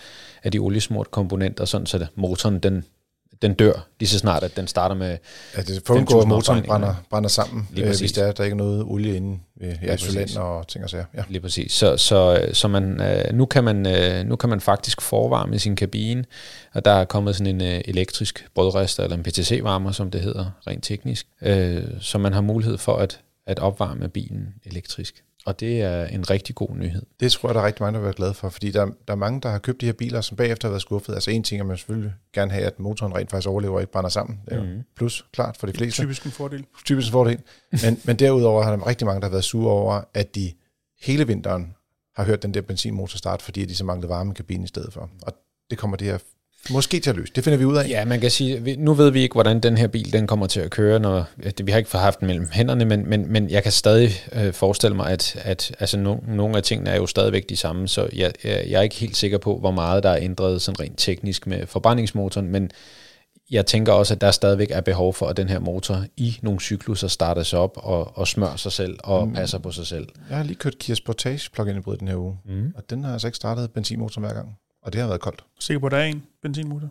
af 0.43 0.53
de 0.53 0.59
oliesmurt 0.59 1.11
komponenter, 1.11 1.65
sådan 1.65 1.87
så 1.87 1.97
at 1.97 2.07
motoren 2.15 2.59
den 2.59 2.85
den 3.43 3.55
dør 3.55 3.87
lige 4.01 4.09
så 4.09 4.19
snart, 4.19 4.43
at 4.43 4.57
den 4.57 4.67
starter 4.67 4.95
med 4.95 5.19
Ja, 5.57 5.63
det 5.63 5.91
undgår, 5.91 6.23
at 6.23 6.29
motoren 6.29 6.63
brænder, 6.63 6.95
brænder 7.11 7.29
sammen, 7.29 7.69
øh, 7.79 7.87
hvis 7.87 8.13
der 8.13 8.25
er, 8.25 8.33
der 8.33 8.45
ikke 8.45 8.55
er 8.55 8.59
noget 8.59 8.85
olie 8.85 9.17
inde 9.17 9.39
ved 9.61 9.75
ja, 9.83 9.97
cylinder 9.97 10.41
og 10.41 10.69
ting 10.69 10.85
og 10.85 10.91
sager. 10.91 11.05
Ja. 11.15 11.23
Lige 11.29 11.41
præcis. 11.41 11.73
Så, 11.73 11.97
så, 11.97 12.49
så 12.53 12.69
man, 12.69 13.01
øh, 13.01 13.33
nu, 13.33 13.47
kan 13.47 13.65
man, 13.65 13.87
øh, 13.87 14.25
nu 14.27 14.37
kan 14.37 14.49
man 14.49 14.61
faktisk 14.61 15.01
forvarme 15.01 15.59
sin 15.59 15.77
kabine, 15.77 16.25
og 16.75 16.85
der 16.85 16.91
er 16.91 17.05
kommet 17.05 17.37
sådan 17.37 17.61
en 17.61 17.75
øh, 17.75 17.81
elektrisk 17.85 18.47
brødrester, 18.55 19.03
eller 19.03 19.17
en 19.17 19.23
PTC-varmer, 19.23 19.93
som 19.93 20.11
det 20.11 20.21
hedder, 20.21 20.51
rent 20.67 20.85
teknisk, 20.85 21.27
øh, 21.43 21.85
så 22.01 22.19
man 22.19 22.33
har 22.33 22.41
mulighed 22.41 22.79
for 22.79 22.97
at, 22.97 23.21
at 23.47 23.59
opvarme 23.59 24.09
bilen 24.09 24.55
elektrisk. 24.65 25.23
Og 25.47 25.61
det 25.61 25.81
er 25.83 26.05
en 26.05 26.31
rigtig 26.31 26.55
god 26.55 26.77
nyhed. 26.77 27.03
Det 27.21 27.33
tror 27.33 27.49
jeg, 27.49 27.55
der 27.55 27.61
er 27.61 27.67
rigtig 27.67 27.83
mange, 27.83 27.95
der 27.95 28.01
vil 28.01 28.05
være 28.05 28.15
glade 28.15 28.35
for, 28.35 28.49
fordi 28.49 28.71
der, 28.71 28.85
der 28.85 29.15
er 29.15 29.15
mange, 29.15 29.41
der 29.41 29.49
har 29.49 29.59
købt 29.59 29.81
de 29.81 29.87
her 29.87 29.93
biler, 29.93 30.21
som 30.21 30.37
bagefter 30.37 30.69
har 30.69 30.71
været 30.71 30.83
skuffet. 30.83 31.15
Altså 31.15 31.31
en 31.31 31.43
ting 31.43 31.61
er, 31.61 31.65
man 31.65 31.77
selvfølgelig 31.77 32.13
gerne 32.33 32.51
have, 32.51 32.65
at 32.65 32.81
motoren 32.81 33.15
rent 33.15 33.31
faktisk 33.31 33.49
overlever 33.49 33.75
og 33.75 33.81
ikke 33.81 33.93
brænder 33.93 34.11
sammen. 34.11 34.41
Det 34.45 34.53
er 34.53 34.63
mm. 34.63 34.83
plus, 34.97 35.27
klart, 35.33 35.57
for 35.57 35.67
de 35.67 35.73
fleste. 35.73 36.03
Typisk 36.03 36.25
en 36.25 36.31
fordel. 36.31 36.65
Typisk 36.85 37.09
en 37.09 37.13
fordel. 37.13 37.41
Men, 37.83 38.01
men 38.05 38.17
derudover 38.17 38.63
har 38.63 38.77
der 38.77 38.87
rigtig 38.87 39.07
mange, 39.07 39.21
der 39.21 39.27
har 39.27 39.31
været 39.31 39.45
sure 39.45 39.73
over, 39.73 40.01
at 40.15 40.35
de 40.35 40.53
hele 41.01 41.27
vinteren 41.27 41.75
har 42.17 42.25
hørt 42.25 42.43
den 42.43 42.55
der 42.55 42.61
benzinmotor 42.61 43.17
starte, 43.19 43.45
fordi 43.45 43.65
de 43.65 43.75
så 43.75 43.85
manglede 43.85 44.09
varme 44.09 44.31
i 44.31 44.35
kabinen 44.35 44.65
i 44.65 44.69
stedet 44.69 44.93
for. 44.93 45.11
Og 45.23 45.33
det 45.71 45.79
kommer 45.79 45.97
det 45.97 46.07
her 46.07 46.19
Måske 46.71 47.01
til 47.01 47.11
at 47.11 47.17
løse. 47.17 47.33
Det 47.35 47.45
finder 47.45 47.59
vi 47.59 47.65
ud 47.65 47.77
af. 47.77 47.89
Ja, 47.89 48.05
man 48.05 48.21
kan 48.21 48.31
sige, 48.31 48.77
nu 48.77 48.95
ved 48.95 49.11
vi 49.11 49.23
ikke, 49.23 49.33
hvordan 49.33 49.61
den 49.61 49.79
her 49.79 49.87
bil 49.87 50.13
den 50.13 50.27
kommer 50.27 50.47
til 50.47 50.61
at 50.61 50.71
køre, 50.71 51.01
når 51.01 51.25
vi 51.63 51.73
har 51.73 51.79
ikke 51.79 51.99
haft 51.99 52.21
den 52.21 52.27
mellem 52.27 52.49
hænderne, 52.53 52.85
men, 52.85 53.09
men, 53.09 53.33
men 53.33 53.51
jeg 53.51 53.63
kan 53.63 53.73
stadig 53.73 54.11
øh, 54.33 54.53
forestille 54.53 54.97
mig, 54.97 55.11
at, 55.11 55.37
at 55.45 55.77
altså, 55.79 55.99
no, 55.99 56.17
nogle 56.29 56.57
af 56.57 56.63
tingene 56.63 56.91
er 56.91 56.97
jo 56.97 57.07
stadigvæk 57.07 57.49
de 57.49 57.57
samme, 57.57 57.89
så 57.89 58.09
jeg, 58.13 58.33
jeg, 58.45 58.73
er 58.73 58.81
ikke 58.81 58.97
helt 58.97 59.17
sikker 59.17 59.39
på, 59.39 59.59
hvor 59.59 59.71
meget 59.71 60.03
der 60.03 60.11
er 60.11 60.19
ændret 60.21 60.63
sådan 60.63 60.81
rent 60.81 60.99
teknisk 60.99 61.47
med 61.47 61.67
forbrændingsmotoren, 61.67 62.49
men 62.49 62.71
jeg 63.51 63.67
tænker 63.67 63.93
også, 63.93 64.15
at 64.15 64.21
der 64.21 64.31
stadigvæk 64.31 64.71
er 64.71 64.81
behov 64.81 65.15
for, 65.15 65.27
at 65.27 65.37
den 65.37 65.49
her 65.49 65.59
motor 65.59 66.05
i 66.17 66.39
nogle 66.43 66.61
cykluser 66.61 67.09
startes 67.09 67.53
op 67.53 67.73
og, 67.77 68.19
og 68.19 68.29
smører 68.29 68.57
sig 68.57 68.73
selv 68.73 68.99
og 69.05 69.29
mm. 69.29 69.35
passer 69.35 69.59
på 69.59 69.71
sig 69.71 69.87
selv. 69.87 70.09
Jeg 70.29 70.37
har 70.37 70.45
lige 70.45 70.57
kørt 70.57 70.79
Kia 70.79 70.95
Sportage 70.95 71.51
plug-in 71.53 71.77
hybrid 71.77 71.97
den 71.97 72.09
her 72.09 72.17
uge, 72.17 72.39
mm. 72.45 72.73
og 72.77 72.91
den 72.91 73.05
har 73.05 73.13
altså 73.13 73.29
ikke 73.29 73.37
startet 73.37 73.71
benzinmotor 73.71 74.21
hver 74.21 74.35
gang. 74.35 74.57
Og 74.83 74.93
det 74.93 75.01
har 75.01 75.09
været 75.09 75.21
koldt. 75.21 75.45
Sikker 75.61 75.81
på, 75.81 75.87
at 75.87 75.93
der 75.93 75.99
er 75.99 76.05
en 76.05 76.23
benzinmotor? 76.43 76.89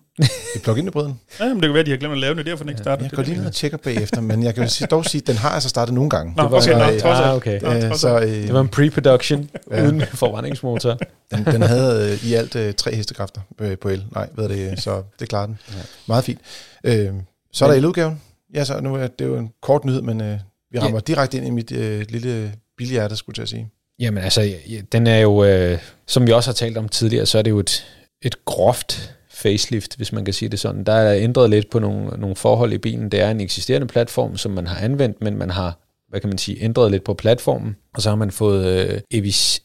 I 0.56 0.60
plug-in 0.64 0.86
hybriden? 0.86 1.20
Ja, 1.40 1.46
men 1.46 1.56
det 1.56 1.62
kan 1.62 1.74
være, 1.74 1.80
at 1.80 1.86
de 1.86 1.92
har 1.92 1.98
glemt 1.98 2.12
at 2.12 2.18
lave 2.18 2.36
den, 2.36 2.46
derfor 2.46 2.64
den 2.64 2.70
ikke 2.70 2.82
starter. 2.82 3.04
Jeg 3.04 3.12
går 3.12 3.24
lige 3.24 3.38
ned 3.38 3.46
og 3.46 3.54
tjekker 3.54 3.78
bagefter, 3.78 4.22
men 4.22 4.44
jeg 4.44 4.56
kan 4.56 4.64
jo 4.64 4.86
dog 4.92 5.06
sige, 5.06 5.22
at 5.22 5.28
den 5.28 5.36
har 5.36 5.50
altså 5.50 5.70
startet 5.70 5.96
nogle 5.96 6.10
gange. 6.10 6.34
Nå, 6.38 6.44
det 6.44 6.52
var, 6.52 6.58
okay, 6.58 7.00
så, 7.00 7.04
nå, 7.04 7.10
ah, 7.10 7.36
okay. 7.36 7.90
Nå, 7.90 7.96
så, 7.98 8.20
øh, 8.20 8.28
det 8.28 8.54
var 8.54 8.62
en 8.62 8.70
pre-production 8.70 9.48
ja. 9.72 9.84
uden 9.84 10.02
forbrændingsmotor. 10.22 10.98
Den, 11.32 11.46
den 11.46 11.62
havde 11.62 12.12
øh, 12.12 12.30
i 12.30 12.34
alt 12.34 12.56
øh, 12.56 12.74
tre 12.74 12.96
hestekræfter 12.96 13.42
øh, 13.60 13.78
på 13.78 13.90
el. 13.90 14.06
Nej, 14.16 14.30
ved 14.36 14.50
det, 14.50 14.82
så 14.82 15.04
det 15.20 15.30
klarer 15.30 15.46
den. 15.46 15.60
Ja. 15.70 15.82
Meget 16.08 16.24
fint. 16.24 16.40
Øh, 16.84 17.14
så 17.54 17.66
er 17.66 17.70
der 17.70 17.76
eludgaven. 17.76 18.22
Ja, 18.54 18.64
så 18.64 18.82
nu 18.82 18.96
er 18.96 19.08
det 19.08 19.26
jo 19.26 19.38
en 19.38 19.50
kort 19.62 19.86
nyhed, 19.86 20.02
men 20.02 20.22
øh, 20.22 20.40
vi 20.72 20.80
rammer 20.80 20.98
ja. 20.98 21.14
direkte 21.14 21.38
ind 21.38 21.48
i 21.48 21.50
mit 21.50 21.72
øh, 21.72 22.06
lille 22.10 22.54
bilhjerte, 22.78 23.16
skulle 23.16 23.40
jeg 23.40 23.48
sige. 23.48 23.70
Jamen 24.00 24.24
altså, 24.24 24.54
den 24.92 25.08
er 25.08 25.18
jo, 25.18 25.44
øh, 25.44 25.80
som 26.08 26.28
vi 26.28 26.32
også 26.32 26.50
har 26.50 26.54
talt 26.54 26.78
om 26.78 26.90
tidligere, 26.90 27.26
så 27.26 27.38
er 27.38 27.42
det 27.42 27.52
jo 27.52 27.60
et, 27.60 27.86
et 28.22 28.46
groft 28.46 29.16
facelift, 29.30 29.96
hvis 29.96 30.12
man 30.12 30.26
kan 30.26 30.34
sige 30.34 30.50
det 30.50 30.60
sådan. 30.60 30.84
Der 30.84 30.94
er 30.94 31.16
ændret 31.16 31.50
lidt 31.50 31.70
på 31.70 31.80
nogle, 31.80 32.08
nogle 32.08 32.36
forhold 32.36 32.74
i 32.74 32.78
bilen. 32.78 33.12
Det 33.12 33.22
er 33.22 33.32
en 33.32 33.42
eksisterende 33.42 33.88
platform, 33.88 34.38
som 34.38 34.52
man 34.52 34.68
har 34.68 34.86
anvendt, 34.86 35.22
men 35.22 35.38
man 35.38 35.50
har 35.50 35.80
hvad 36.10 36.20
kan 36.20 36.30
man 36.30 36.38
sige, 36.38 36.64
ændret 36.64 36.92
lidt 36.92 37.04
på 37.04 37.14
platformen, 37.14 37.76
og 37.94 38.02
så 38.02 38.10
har 38.10 38.16
man 38.16 38.32
fået 38.32 38.66
øh, 38.66 39.02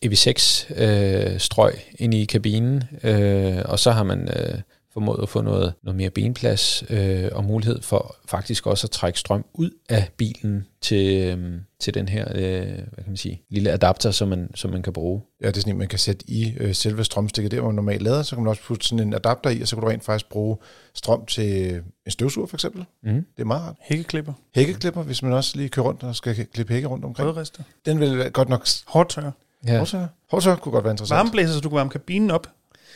EV6 0.04 0.74
øh, 0.82 1.72
ind 1.98 2.14
i 2.14 2.24
kabinen, 2.24 2.82
øh, 3.04 3.62
og 3.64 3.78
så 3.78 3.90
har 3.90 4.02
man 4.02 4.28
øh, 4.36 4.58
formået 4.94 5.22
at 5.22 5.28
få 5.28 5.42
noget, 5.42 5.74
noget 5.82 5.96
mere 5.96 6.10
benplads 6.10 6.84
øh, 6.90 7.28
og 7.32 7.44
mulighed 7.44 7.82
for 7.82 8.16
faktisk 8.26 8.66
også 8.66 8.86
at 8.86 8.90
trække 8.90 9.18
strøm 9.18 9.44
ud 9.54 9.70
af 9.88 10.08
bilen 10.16 10.66
til, 10.80 11.16
øh, 11.16 11.60
til 11.80 11.94
den 11.94 12.08
her 12.08 12.28
øh, 12.34 12.66
hvad 12.66 13.04
kan 13.04 13.06
man 13.06 13.16
sige, 13.16 13.42
lille 13.50 13.70
adapter, 13.70 14.10
som 14.10 14.28
man, 14.28 14.50
som 14.54 14.70
man 14.70 14.82
kan 14.82 14.92
bruge. 14.92 15.22
Ja, 15.42 15.48
det 15.48 15.56
er 15.56 15.60
sådan 15.60 15.72
en, 15.72 15.78
man 15.78 15.88
kan 15.88 15.98
sætte 15.98 16.30
i 16.30 16.54
øh, 16.56 16.74
selve 16.74 17.04
strømstikket 17.04 17.50
der, 17.52 17.60
hvor 17.60 17.68
man 17.68 17.74
normalt 17.74 18.02
lader, 18.02 18.22
så 18.22 18.36
kan 18.36 18.44
man 18.44 18.50
også 18.50 18.62
putte 18.62 18.86
sådan 18.86 19.06
en 19.06 19.14
adapter 19.14 19.50
i, 19.50 19.60
og 19.60 19.68
så 19.68 19.76
kan 19.76 19.82
du 19.82 19.88
rent 19.88 20.04
faktisk 20.04 20.28
bruge 20.28 20.56
strøm 20.94 21.26
til 21.26 21.74
en 22.06 22.10
støvsuger 22.10 22.46
for 22.46 22.56
eksempel. 22.56 22.84
Mm. 23.02 23.12
Det 23.36 23.42
er 23.42 23.44
meget 23.44 23.62
rart. 23.62 23.76
Hækkeklipper. 23.80 24.32
Hækkeklipper, 24.54 25.02
hvis 25.02 25.22
man 25.22 25.32
også 25.32 25.56
lige 25.56 25.68
kører 25.68 25.86
rundt 25.86 26.02
og 26.02 26.16
skal 26.16 26.46
klippe 26.46 26.72
hække 26.72 26.88
rundt 26.88 27.04
omkring. 27.04 27.28
Rødrester. 27.28 27.62
Den 27.86 28.00
vil 28.00 28.30
godt 28.32 28.48
nok... 28.48 28.66
Hårdtør. 28.86 29.30
Ja. 29.66 29.78
Hårdtør. 29.78 30.06
Hårdtør 30.30 30.56
kunne 30.56 30.72
godt 30.72 30.84
være 30.84 30.92
interessant. 30.92 31.16
Varmeblæser, 31.16 31.54
så 31.54 31.60
du 31.60 31.68
kan 31.68 31.76
varme 31.76 31.90
kabinen 31.90 32.30
op. 32.30 32.46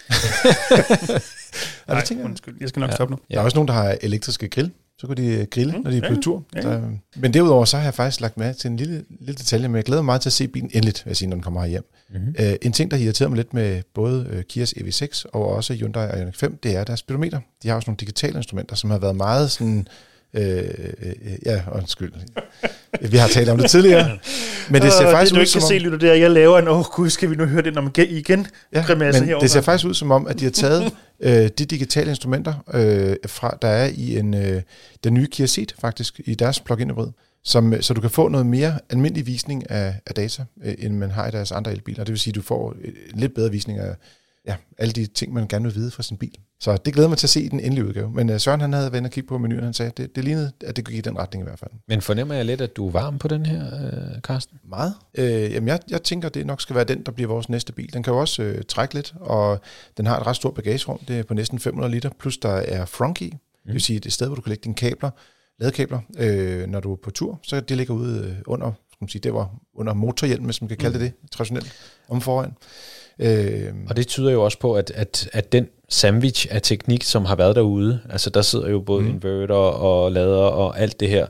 Nej, 1.89 1.99
det 1.99 2.05
tænker 2.05 2.23
jeg. 2.23 2.31
undskyld. 2.31 2.57
Jeg 2.61 2.69
skal 2.69 2.81
nok 2.81 2.91
ja. 2.91 2.95
stoppe 2.95 3.15
nu. 3.15 3.19
Der 3.31 3.41
er 3.41 3.45
også 3.45 3.57
nogen, 3.57 3.69
der 3.69 3.75
har 3.75 3.97
elektriske 4.03 4.49
grill. 4.49 4.71
Så 5.01 5.07
kan 5.07 5.17
de 5.17 5.47
grille, 5.51 5.73
mm, 5.73 5.83
når 5.83 5.91
de 5.91 5.99
er 5.99 6.15
på 6.15 6.21
tur. 6.21 6.45
Ja. 6.55 6.63
Så, 6.63 6.83
men 7.17 7.35
derudover 7.35 7.65
så 7.65 7.77
har 7.77 7.85
jeg 7.85 7.95
faktisk 7.95 8.21
lagt 8.21 8.37
med 8.37 8.55
til 8.55 8.71
en 8.71 8.77
lille, 8.77 9.05
lille 9.21 9.35
detalje, 9.35 9.69
men 9.69 9.77
jeg 9.77 9.85
glæder 9.85 10.03
mig 10.03 10.07
meget 10.07 10.21
til 10.21 10.29
at 10.29 10.33
se 10.33 10.49
bilen 10.49 10.71
endeligt, 10.75 11.05
vil 11.05 11.11
jeg 11.11 11.17
sige, 11.17 11.29
når 11.29 11.37
den 11.37 11.43
kommer 11.43 11.67
hjem. 11.67 11.85
Mm-hmm. 12.11 12.35
Uh, 12.41 12.47
en 12.63 12.73
ting, 12.73 12.91
der 12.91 12.97
irriterer 12.97 13.29
mig 13.29 13.37
lidt 13.37 13.55
med 13.55 13.83
både 13.95 14.27
uh, 14.33 14.41
Kias 14.43 14.75
EV6 14.77 15.25
og 15.33 15.49
også 15.49 15.75
Hyundai 15.75 16.19
Ioniq 16.19 16.37
5, 16.37 16.59
det 16.63 16.77
er 16.77 16.85
deres 16.85 17.01
speedometer. 17.01 17.41
De 17.63 17.69
har 17.69 17.77
også 17.77 17.91
nogle 17.91 17.97
digitale 17.97 18.37
instrumenter, 18.37 18.77
som 18.77 18.91
har 18.91 18.99
været 18.99 19.17
meget 19.17 19.51
sådan... 19.51 19.89
Øh, 20.35 20.65
øh, 21.03 21.15
ja, 21.47 21.63
undskyld. 21.73 22.13
Vi 23.11 23.17
har 23.17 23.29
talt 23.29 23.49
om 23.49 23.59
det 23.59 23.71
tidligere. 23.71 24.19
Men 24.71 24.83
det 24.83 24.93
ser 24.93 25.07
Åh, 25.07 25.13
faktisk 25.13 25.31
det, 25.31 25.37
du 25.37 25.41
ud 25.41 25.41
ikke 25.41 25.51
som 25.53 25.61
kan 25.61 25.65
om... 25.65 25.69
se, 25.69 25.79
lytter, 25.79 25.99
det 25.99 26.09
er, 26.09 26.13
at 26.13 26.21
jeg 26.21 26.31
laver 26.31 26.59
en, 26.59 26.69
åh 26.69 26.79
oh, 26.79 26.85
gud, 26.85 27.11
skal 27.11 27.31
vi 27.31 27.37
nu 27.37 27.45
høre 27.45 27.63
den 27.63 27.79
om 27.79 27.93
igen? 27.97 28.47
Ja, 28.73 28.85
men 28.89 29.15
herovre. 29.15 29.41
det 29.41 29.51
ser 29.51 29.61
faktisk 29.61 29.87
ud 29.87 29.95
som 29.95 30.11
om, 30.11 30.27
at 30.27 30.41
de 30.41 30.45
har 30.45 30.51
taget 30.51 30.93
øh, 31.21 31.33
de 31.33 31.49
digitale 31.49 32.11
instrumenter, 32.11 32.55
øh, 32.75 33.17
fra, 33.27 33.59
der 33.63 33.69
er 33.69 33.91
i 33.95 34.19
en, 34.19 34.35
øh, 34.35 34.63
den 35.05 35.15
nye 35.15 35.27
Kia 35.27 35.47
Ceed 35.47 35.67
faktisk, 35.81 36.21
i 36.25 36.35
deres 36.35 36.61
plug-in 36.61 36.91
hybrid, 36.91 37.09
som, 37.45 37.83
så 37.83 37.95
du 37.95 38.01
kan 38.01 38.11
få 38.11 38.29
noget 38.29 38.47
mere 38.47 38.79
almindelig 38.91 39.27
visning 39.27 39.71
af, 39.71 39.95
af 40.07 40.15
data, 40.15 40.45
øh, 40.65 40.75
end 40.79 40.95
man 40.95 41.11
har 41.11 41.29
i 41.29 41.31
deres 41.31 41.53
andre 41.53 41.73
elbiler. 41.73 42.05
Det 42.05 42.13
vil 42.13 42.19
sige, 42.19 42.33
at 42.33 42.37
du 42.37 42.43
får 42.43 42.77
en 43.15 43.21
lidt 43.21 43.35
bedre 43.35 43.51
visning 43.51 43.79
af 43.79 43.95
ja, 44.49 44.57
alle 44.79 44.93
de 44.93 45.07
ting, 45.07 45.33
man 45.33 45.49
gerne 45.49 45.65
vil 45.65 45.75
vide 45.75 45.91
fra 45.91 46.03
sin 46.03 46.17
bil. 46.17 46.39
Så 46.61 46.77
det 46.77 46.95
glæder 46.95 47.09
mig 47.09 47.19
til 47.19 47.27
at 47.27 47.31
se 47.31 47.43
i 47.43 47.49
den 47.49 47.61
endelige 47.61 47.87
udgave. 47.87 48.11
Men 48.11 48.31
øh, 48.31 48.41
Søren 48.41 48.61
han 48.61 48.73
havde 48.73 48.93
været 48.93 49.05
og 49.05 49.11
kigge 49.11 49.29
på 49.29 49.39
menuen, 49.39 49.59
og 49.59 49.67
han 49.67 49.75
sagde, 49.75 49.93
det, 49.97 50.17
det 50.17 50.25
lignede, 50.25 50.53
at 50.65 50.77
det 50.77 50.85
gik 50.85 50.95
i 50.95 51.01
den 51.01 51.19
retning 51.19 51.43
i 51.43 51.47
hvert 51.47 51.59
fald. 51.59 51.71
Men 51.89 52.03
fornemmer 52.03 52.35
jeg 52.35 52.45
lidt, 52.45 52.61
at 52.61 52.77
du 52.77 52.87
er 52.87 52.91
varm 52.91 53.19
på 53.19 53.29
den 53.29 53.47
her, 53.47 53.65
øh, 53.65 54.21
Carsten? 54.21 54.61
Meget. 54.65 54.95
Øh, 55.15 55.53
jamen 55.53 55.69
jeg, 55.69 55.81
jeg 55.91 56.03
tænker, 56.03 56.29
det 56.29 56.47
nok 56.47 56.61
skal 56.61 56.77
være 56.77 56.85
den, 56.85 57.03
der 57.03 57.13
bliver 57.13 57.29
vores 57.29 57.49
næste 57.49 57.73
bil. 57.73 57.93
Den 57.93 58.03
kan 58.03 58.13
jo 58.13 58.21
også 58.21 58.43
øh, 58.43 58.63
trække 58.69 58.95
lidt, 58.95 59.15
og 59.21 59.61
den 59.97 60.07
har 60.07 60.21
et 60.21 60.27
ret 60.27 60.37
stort 60.37 60.55
bagagerum. 60.55 60.99
Det 60.99 61.19
er 61.19 61.23
på 61.23 61.35
næsten 61.35 61.59
500 61.59 61.93
liter, 61.93 62.11
plus 62.19 62.39
der 62.39 62.53
er 62.53 62.85
frunk 62.85 63.23
i. 63.23 63.31
Mm. 63.31 63.39
Det 63.65 63.73
vil 63.73 63.83
sige, 63.83 63.99
det 63.99 64.05
er 64.05 64.09
et 64.09 64.13
sted, 64.13 64.27
hvor 64.27 64.37
du 64.37 64.43
kan 64.43 64.51
lægge 64.51 64.65
dine 64.65 64.75
kabler, 64.75 65.11
ladekabler, 65.59 66.01
øh, 66.19 66.67
når 66.67 66.81
du 66.81 66.93
er 66.93 66.97
på 66.97 67.11
tur. 67.11 67.41
Så 67.43 67.61
det 67.61 67.77
ligger 67.77 67.95
ude 67.95 68.19
øh, 68.19 68.37
under, 68.47 68.73
skal 68.89 68.97
man 69.01 69.09
sige, 69.09 69.23
det 69.23 69.35
var 69.35 69.51
under 69.75 69.95
motorhjelmen, 69.95 70.45
hvis 70.45 70.61
man 70.61 70.69
kan 70.69 70.77
kalde 70.77 70.99
det 70.99 71.13
det, 71.23 71.31
traditionelt, 71.31 71.73
om 72.09 72.21
foran. 72.21 72.53
Øh, 73.19 73.73
og 73.89 73.97
det 73.97 74.07
tyder 74.07 74.31
jo 74.31 74.45
også 74.45 74.59
på, 74.59 74.75
at, 74.75 74.93
at, 74.95 75.29
at 75.33 75.53
den 75.53 75.67
sandwich 75.89 76.47
af 76.51 76.63
teknik, 76.63 77.03
som 77.03 77.25
har 77.25 77.37
været 77.37 77.57
derude, 77.57 78.01
altså 78.11 78.31
der 78.31 78.43
sidder 78.43 78.69
jo 78.69 78.81
både 78.81 79.03
mm. 79.03 79.09
inverter 79.09 79.55
og 79.55 80.13
lader 80.13 80.37
og 80.37 80.81
alt 80.81 81.01
det 81.01 81.09
her, 81.09 81.27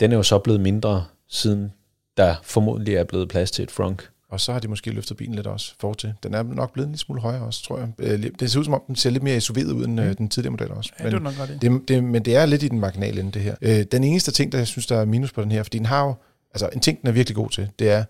den 0.00 0.12
er 0.12 0.16
jo 0.16 0.22
så 0.22 0.38
blevet 0.38 0.60
mindre, 0.60 1.04
siden 1.28 1.72
der 2.16 2.34
formodentlig 2.42 2.94
er 2.94 3.04
blevet 3.04 3.28
plads 3.28 3.50
til 3.50 3.62
et 3.62 3.70
frunk. 3.70 4.08
Og 4.28 4.40
så 4.40 4.52
har 4.52 4.58
de 4.58 4.68
måske 4.68 4.90
løftet 4.90 5.16
bilen 5.16 5.34
lidt 5.34 5.46
også 5.46 5.74
for 5.80 5.92
til. 5.92 6.14
Den 6.22 6.34
er 6.34 6.42
nok 6.42 6.72
blevet 6.72 6.86
en 6.86 6.92
lille 6.92 7.00
smule 7.00 7.20
højere 7.20 7.42
også, 7.42 7.64
tror 7.64 7.78
jeg. 7.78 7.88
Øh, 7.98 8.30
Det 8.40 8.50
ser 8.50 8.58
ud 8.58 8.64
som 8.64 8.74
om, 8.74 8.82
den 8.86 8.96
ser 8.96 9.10
lidt 9.10 9.22
mere 9.22 9.38
SUV'et 9.38 9.72
ud 9.72 9.84
end 9.84 10.00
mm. 10.00 10.16
den 10.16 10.28
tidligere 10.28 10.50
model 10.50 10.70
også. 10.70 10.90
Ja, 11.00 11.04
det 11.04 11.14
er 11.14 11.18
nok 11.18 11.36
godt 11.38 11.50
det. 11.62 11.88
Det, 11.88 12.04
men 12.04 12.24
det 12.24 12.36
er 12.36 12.46
lidt 12.46 12.62
i 12.62 12.68
den 12.68 12.80
marginale 12.80 13.20
ende, 13.20 13.32
det 13.32 13.42
her. 13.42 13.84
Den 13.84 14.04
eneste 14.04 14.30
ting, 14.32 14.52
der 14.52 14.58
jeg 14.58 14.66
synes, 14.66 14.86
der 14.86 14.96
er 14.96 15.04
minus 15.04 15.32
på 15.32 15.42
den 15.42 15.52
her, 15.52 15.62
fordi 15.62 15.78
den 15.78 15.86
har 15.86 16.06
jo, 16.06 16.14
altså 16.54 16.68
en 16.72 16.80
ting, 16.80 17.00
den 17.00 17.08
er 17.08 17.12
virkelig 17.12 17.36
god 17.36 17.50
til, 17.50 17.68
det 17.78 17.90
er, 17.90 18.04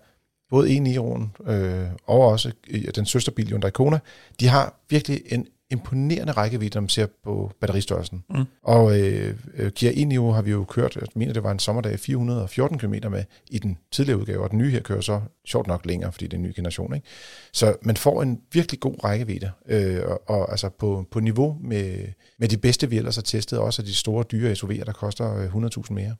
både 0.49 0.69
E9'eren 0.69 1.51
øh, 1.51 1.87
og 2.05 2.19
også 2.21 2.51
den 2.95 3.05
søsterbil 3.05 3.47
Hyundai 3.47 3.71
Kona, 3.71 3.99
de 4.39 4.47
har 4.47 4.73
virkelig 4.89 5.21
en 5.25 5.47
imponerende 5.69 6.33
rækkevidde, 6.33 6.75
når 6.75 6.81
man 6.81 6.89
ser 6.89 7.07
på 7.23 7.51
batteristørrelsen. 7.59 8.23
Mm. 8.29 8.45
Og 8.63 8.99
øh, 8.99 9.35
Kia 9.75 9.91
e-Niro 9.91 10.31
har 10.31 10.41
vi 10.41 10.51
jo 10.51 10.63
kørt, 10.63 10.95
jeg 10.95 11.03
mener 11.15 11.33
det 11.33 11.43
var 11.43 11.51
en 11.51 11.59
sommerdag, 11.59 11.99
414 11.99 12.79
km 12.79 12.93
med 13.11 13.23
i 13.49 13.59
den 13.59 13.77
tidligere 13.91 14.19
udgave, 14.19 14.43
og 14.43 14.51
den 14.51 14.57
nye 14.57 14.71
her 14.71 14.81
kører 14.81 15.01
så 15.01 15.21
sjovt 15.45 15.67
nok 15.67 15.85
længere, 15.85 16.11
fordi 16.11 16.25
det 16.25 16.33
er 16.33 16.37
en 16.37 16.43
ny 16.43 16.53
generation. 16.55 16.95
Ikke? 16.95 17.07
Så 17.53 17.75
man 17.81 17.97
får 17.97 18.21
en 18.21 18.41
virkelig 18.53 18.79
god 18.79 19.03
rækkevidde, 19.03 19.51
øh, 19.69 20.01
og, 20.05 20.29
og 20.29 20.51
altså 20.51 20.69
på, 20.69 21.05
på 21.11 21.19
niveau 21.19 21.57
med, 21.61 22.07
med 22.39 22.47
de 22.47 22.57
bedste, 22.57 22.89
vi 22.89 22.97
ellers 22.97 23.15
har 23.15 23.23
testet, 23.23 23.59
også 23.59 23.81
de 23.81 23.95
store 23.95 24.23
dyre 24.31 24.51
SUV'er, 24.51 24.83
der 24.83 24.91
koster 24.91 25.47
100.000 25.87 25.93
mere. 25.93 26.15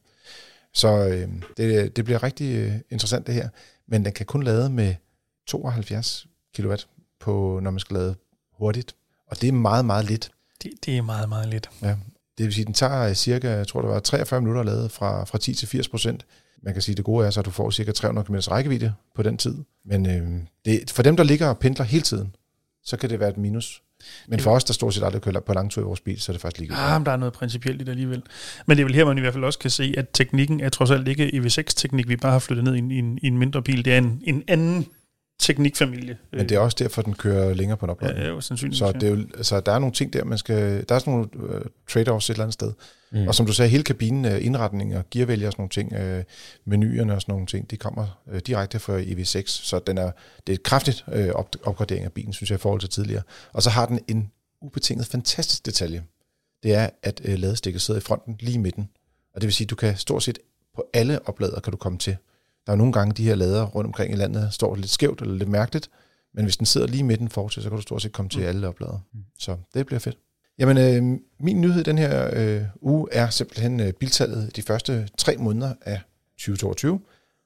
Så 0.74 1.08
øh, 1.08 1.28
det, 1.58 1.96
det 1.96 2.06
bliver 2.06 2.24
rigtig 2.24 2.56
øh, 2.56 2.72
interessant 2.90 3.28
det 3.28 3.36
her 3.36 3.50
men 3.88 4.06
den 4.06 4.14
kan 4.14 4.26
kun 4.26 4.44
lade 4.44 4.70
med 4.70 4.96
72 5.48 6.28
kW, 6.58 6.74
på, 7.20 7.60
når 7.64 7.72
man 7.72 7.80
skal 7.80 7.94
lade 7.94 8.16
hurtigt. 8.58 8.96
Og 9.28 9.42
det 9.42 9.48
er 9.48 9.54
meget, 9.54 9.86
meget 9.86 10.06
lidt. 10.06 10.32
Det, 10.64 10.72
det 10.86 10.98
er 10.98 11.02
meget, 11.02 11.30
meget 11.30 11.50
lidt. 11.50 11.70
Ja, 11.82 11.96
det 12.38 12.46
vil 12.46 12.54
sige, 12.54 12.66
den 12.66 12.74
tager 12.74 13.14
cirka, 13.14 13.50
jeg 13.50 13.68
tror 13.68 13.82
det 13.82 13.90
var 13.90 14.00
43 14.00 14.42
minutter 14.42 14.60
at 14.60 14.66
lade 14.66 14.90
fra, 14.90 15.24
fra 15.24 15.38
10 15.38 15.54
til 15.54 15.68
80 15.68 15.88
procent. 15.88 16.26
Man 16.64 16.74
kan 16.74 16.82
sige, 16.82 16.94
at 16.94 16.98
det 16.98 17.06
gode 17.06 17.28
er 17.28 17.30
så, 17.30 17.40
at 17.40 17.46
du 17.46 17.52
får 17.52 17.72
cirka 17.72 17.92
300 17.92 18.26
km 18.28 18.36
rækkevidde 18.36 18.94
på 19.16 19.24
den 19.24 19.38
tid. 19.38 19.58
Men 19.86 20.06
øh, 20.06 20.42
det, 20.66 20.92
for 20.92 21.04
dem, 21.04 21.18
der 21.18 21.24
ligger 21.24 21.48
og 21.48 21.60
pendler 21.60 21.86
hele 21.86 22.04
tiden, 22.04 22.36
så 22.84 22.98
kan 22.98 23.10
det 23.10 23.20
være 23.20 23.30
et 23.30 23.38
minus. 23.38 23.84
Men 24.28 24.40
for 24.40 24.52
os, 24.52 24.64
der 24.64 24.74
stort 24.74 24.94
set 24.94 25.04
aldrig 25.04 25.22
kører 25.22 25.40
på 25.40 25.54
langtur 25.54 25.82
i 25.82 25.86
vores 25.86 26.00
bil, 26.00 26.22
så 26.22 26.32
er 26.32 26.34
det 26.34 26.42
faktisk 26.42 26.60
lige 26.60 26.74
Ah, 26.74 27.02
men 27.02 27.06
der 27.06 27.12
er 27.12 27.18
noget 27.18 27.34
principielt 27.34 27.82
i 27.82 27.84
det 27.84 27.92
alligevel. 27.92 28.24
Men 28.66 28.78
det 28.78 28.84
er 28.84 28.86
vel 28.86 28.96
her, 28.96 29.06
man 29.06 29.18
i 29.18 29.22
hvert 29.22 29.34
fald 29.34 29.44
også 29.44 29.60
kan 29.60 29.70
se, 29.70 29.94
at 29.98 30.06
teknikken 30.14 30.60
er 30.60 30.70
trods 30.70 30.92
alt 30.92 31.08
ikke 31.08 31.28
EV6-teknik, 31.34 32.08
vi 32.08 32.16
bare 32.16 32.32
har 32.32 32.40
flyttet 32.40 32.64
ned 32.64 32.76
i 32.76 32.80
en, 32.80 32.92
i 32.92 33.00
en, 33.00 33.20
i 33.22 33.28
en 33.28 33.38
mindre 33.38 33.62
bil. 33.62 33.86
Det 33.86 33.94
er 33.94 33.98
en, 33.98 34.22
en 34.24 34.44
anden 34.48 34.88
teknikfamilie. 35.40 36.18
Men 36.32 36.50
det 36.50 36.56
er 36.56 36.60
også 36.60 36.78
derfor, 36.80 37.02
den 37.02 37.14
kører 37.14 37.54
længere 37.54 37.78
på 37.78 37.86
en 37.86 37.90
opladning. 37.90 38.24
Ja, 38.24 38.30
jo, 38.30 38.42
sandsynligvis. 38.42 38.80
Så, 38.80 38.92
det 38.92 39.04
er 39.04 39.10
jo, 39.10 39.26
så 39.42 39.60
der 39.60 39.72
er 39.72 39.80
nogle 39.80 39.94
ting 39.94 40.14
der, 40.14 40.24
man 40.24 40.38
skal... 40.38 40.86
Der 40.90 40.96
er 40.96 41.00
sådan 41.00 41.14
nogle 41.14 41.28
uh, 41.36 41.62
trade-offs 41.92 42.26
et 42.26 42.30
eller 42.30 42.44
andet 42.44 42.54
sted. 42.54 42.74
Mm. 43.12 43.28
Og 43.28 43.36
som 43.36 43.46
du 43.46 43.54
sagde, 43.54 43.72
hele 43.72 43.84
kabinen, 43.84 44.26
uh, 44.26 44.46
indretning 44.46 44.98
og 44.98 45.04
gearvælger 45.12 45.48
og 45.48 45.54
sådan 45.54 45.62
nogle 45.62 45.70
ting, 45.70 46.18
uh, 46.18 46.24
menuerne 46.66 47.14
og 47.14 47.22
sådan 47.22 47.34
nogle 47.34 47.48
ting, 47.48 47.72
de 47.72 47.78
kommer 47.78 48.22
uh, 48.26 48.38
direkte 48.48 48.80
fra 48.80 49.00
EV6. 49.00 49.44
Så 49.48 49.80
den 49.88 49.98
er, 49.98 50.12
det 50.48 50.54
er 50.54 50.58
et 50.58 50.64
kraftigt 50.64 51.06
op, 51.34 51.56
opgradering 51.64 52.06
af 52.06 52.12
bilen, 52.12 52.34
synes 52.34 52.50
jeg, 52.50 52.60
i 52.60 52.62
forhold 52.62 52.80
til 52.80 52.90
tidligere. 52.90 53.24
Og 53.54 53.64
så 53.64 53.70
har 53.70 53.86
den 53.86 54.00
en 54.08 54.32
ubetinget 54.62 55.08
fantastisk 55.08 55.66
detalje. 55.66 56.04
Det 56.64 56.74
er, 56.74 56.90
at 57.04 57.22
ladestikket 57.26 57.82
sidder 57.82 58.00
i 58.00 58.04
fronten 58.04 58.36
lige 58.40 58.56
i 58.56 58.58
midten. 58.58 58.90
Og 59.36 59.42
det 59.42 59.48
vil 59.48 59.54
sige, 59.54 59.66
at 59.66 59.70
du 59.70 59.76
kan 59.76 59.98
stort 59.98 60.24
set 60.24 60.40
på 60.76 60.86
alle 60.94 61.28
oplader 61.28 61.60
kan 61.60 61.72
du 61.72 61.78
komme 61.78 61.98
til. 61.98 62.18
Der 62.68 62.74
er 62.74 62.78
nogle 62.78 62.94
gange, 62.94 63.14
de 63.14 63.24
her 63.24 63.36
lader 63.36 63.66
rundt 63.66 63.88
omkring 63.88 64.14
i 64.14 64.16
landet 64.16 64.54
står 64.54 64.76
lidt 64.76 64.90
skævt 64.90 65.22
eller 65.22 65.36
lidt 65.36 65.50
mærkeligt, 65.50 65.90
men 66.34 66.46
hvis 66.46 66.58
den 66.58 66.66
sidder 66.66 66.88
lige 66.88 67.04
midten 67.04 67.30
fortil, 67.30 67.64
så 67.64 67.70
kan 67.70 67.76
du 67.76 67.82
stort 67.82 68.02
set 68.02 68.12
komme 68.12 68.30
til 68.30 68.40
mm. 68.42 68.48
alle 68.48 68.68
oplader. 68.68 69.00
Mm. 69.14 69.20
Så 69.40 69.58
det 69.74 69.86
bliver 69.86 70.00
fedt. 70.00 70.18
Jamen, 70.60 70.78
øh, 70.78 71.20
min 71.40 71.62
nyhed 71.62 71.84
den 71.84 71.98
her 71.98 72.30
øh, 72.34 72.62
uge 72.82 73.08
er 73.12 73.30
simpelthen 73.30 73.80
øh, 73.80 73.94
biltallet 73.94 74.56
de 74.56 74.62
første 74.62 75.10
tre 75.18 75.38
måneder 75.38 75.74
af 75.82 76.02
2022. 76.38 77.00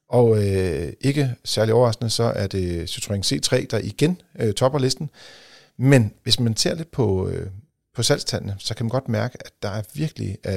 Og 0.09 0.37
øh, 0.47 0.93
ikke 1.01 1.35
særlig 1.45 1.73
overraskende, 1.73 2.09
så 2.09 2.23
er 2.23 2.47
det 2.47 2.89
Citroën 2.89 3.33
C3, 3.33 3.65
der 3.65 3.79
igen 3.83 4.21
øh, 4.39 4.53
topper 4.53 4.79
listen. 4.79 5.09
Men 5.77 6.13
hvis 6.23 6.39
man 6.39 6.55
ser 6.55 6.75
lidt 6.75 6.91
på, 6.91 7.27
øh, 7.27 7.47
på 7.95 8.03
salgstallene, 8.03 8.55
så 8.59 8.75
kan 8.75 8.85
man 8.85 8.89
godt 8.89 9.09
mærke, 9.09 9.37
at 9.45 9.51
der 9.63 9.69
er 9.69 9.81
virkelig 9.93 10.29
øh, 10.45 10.53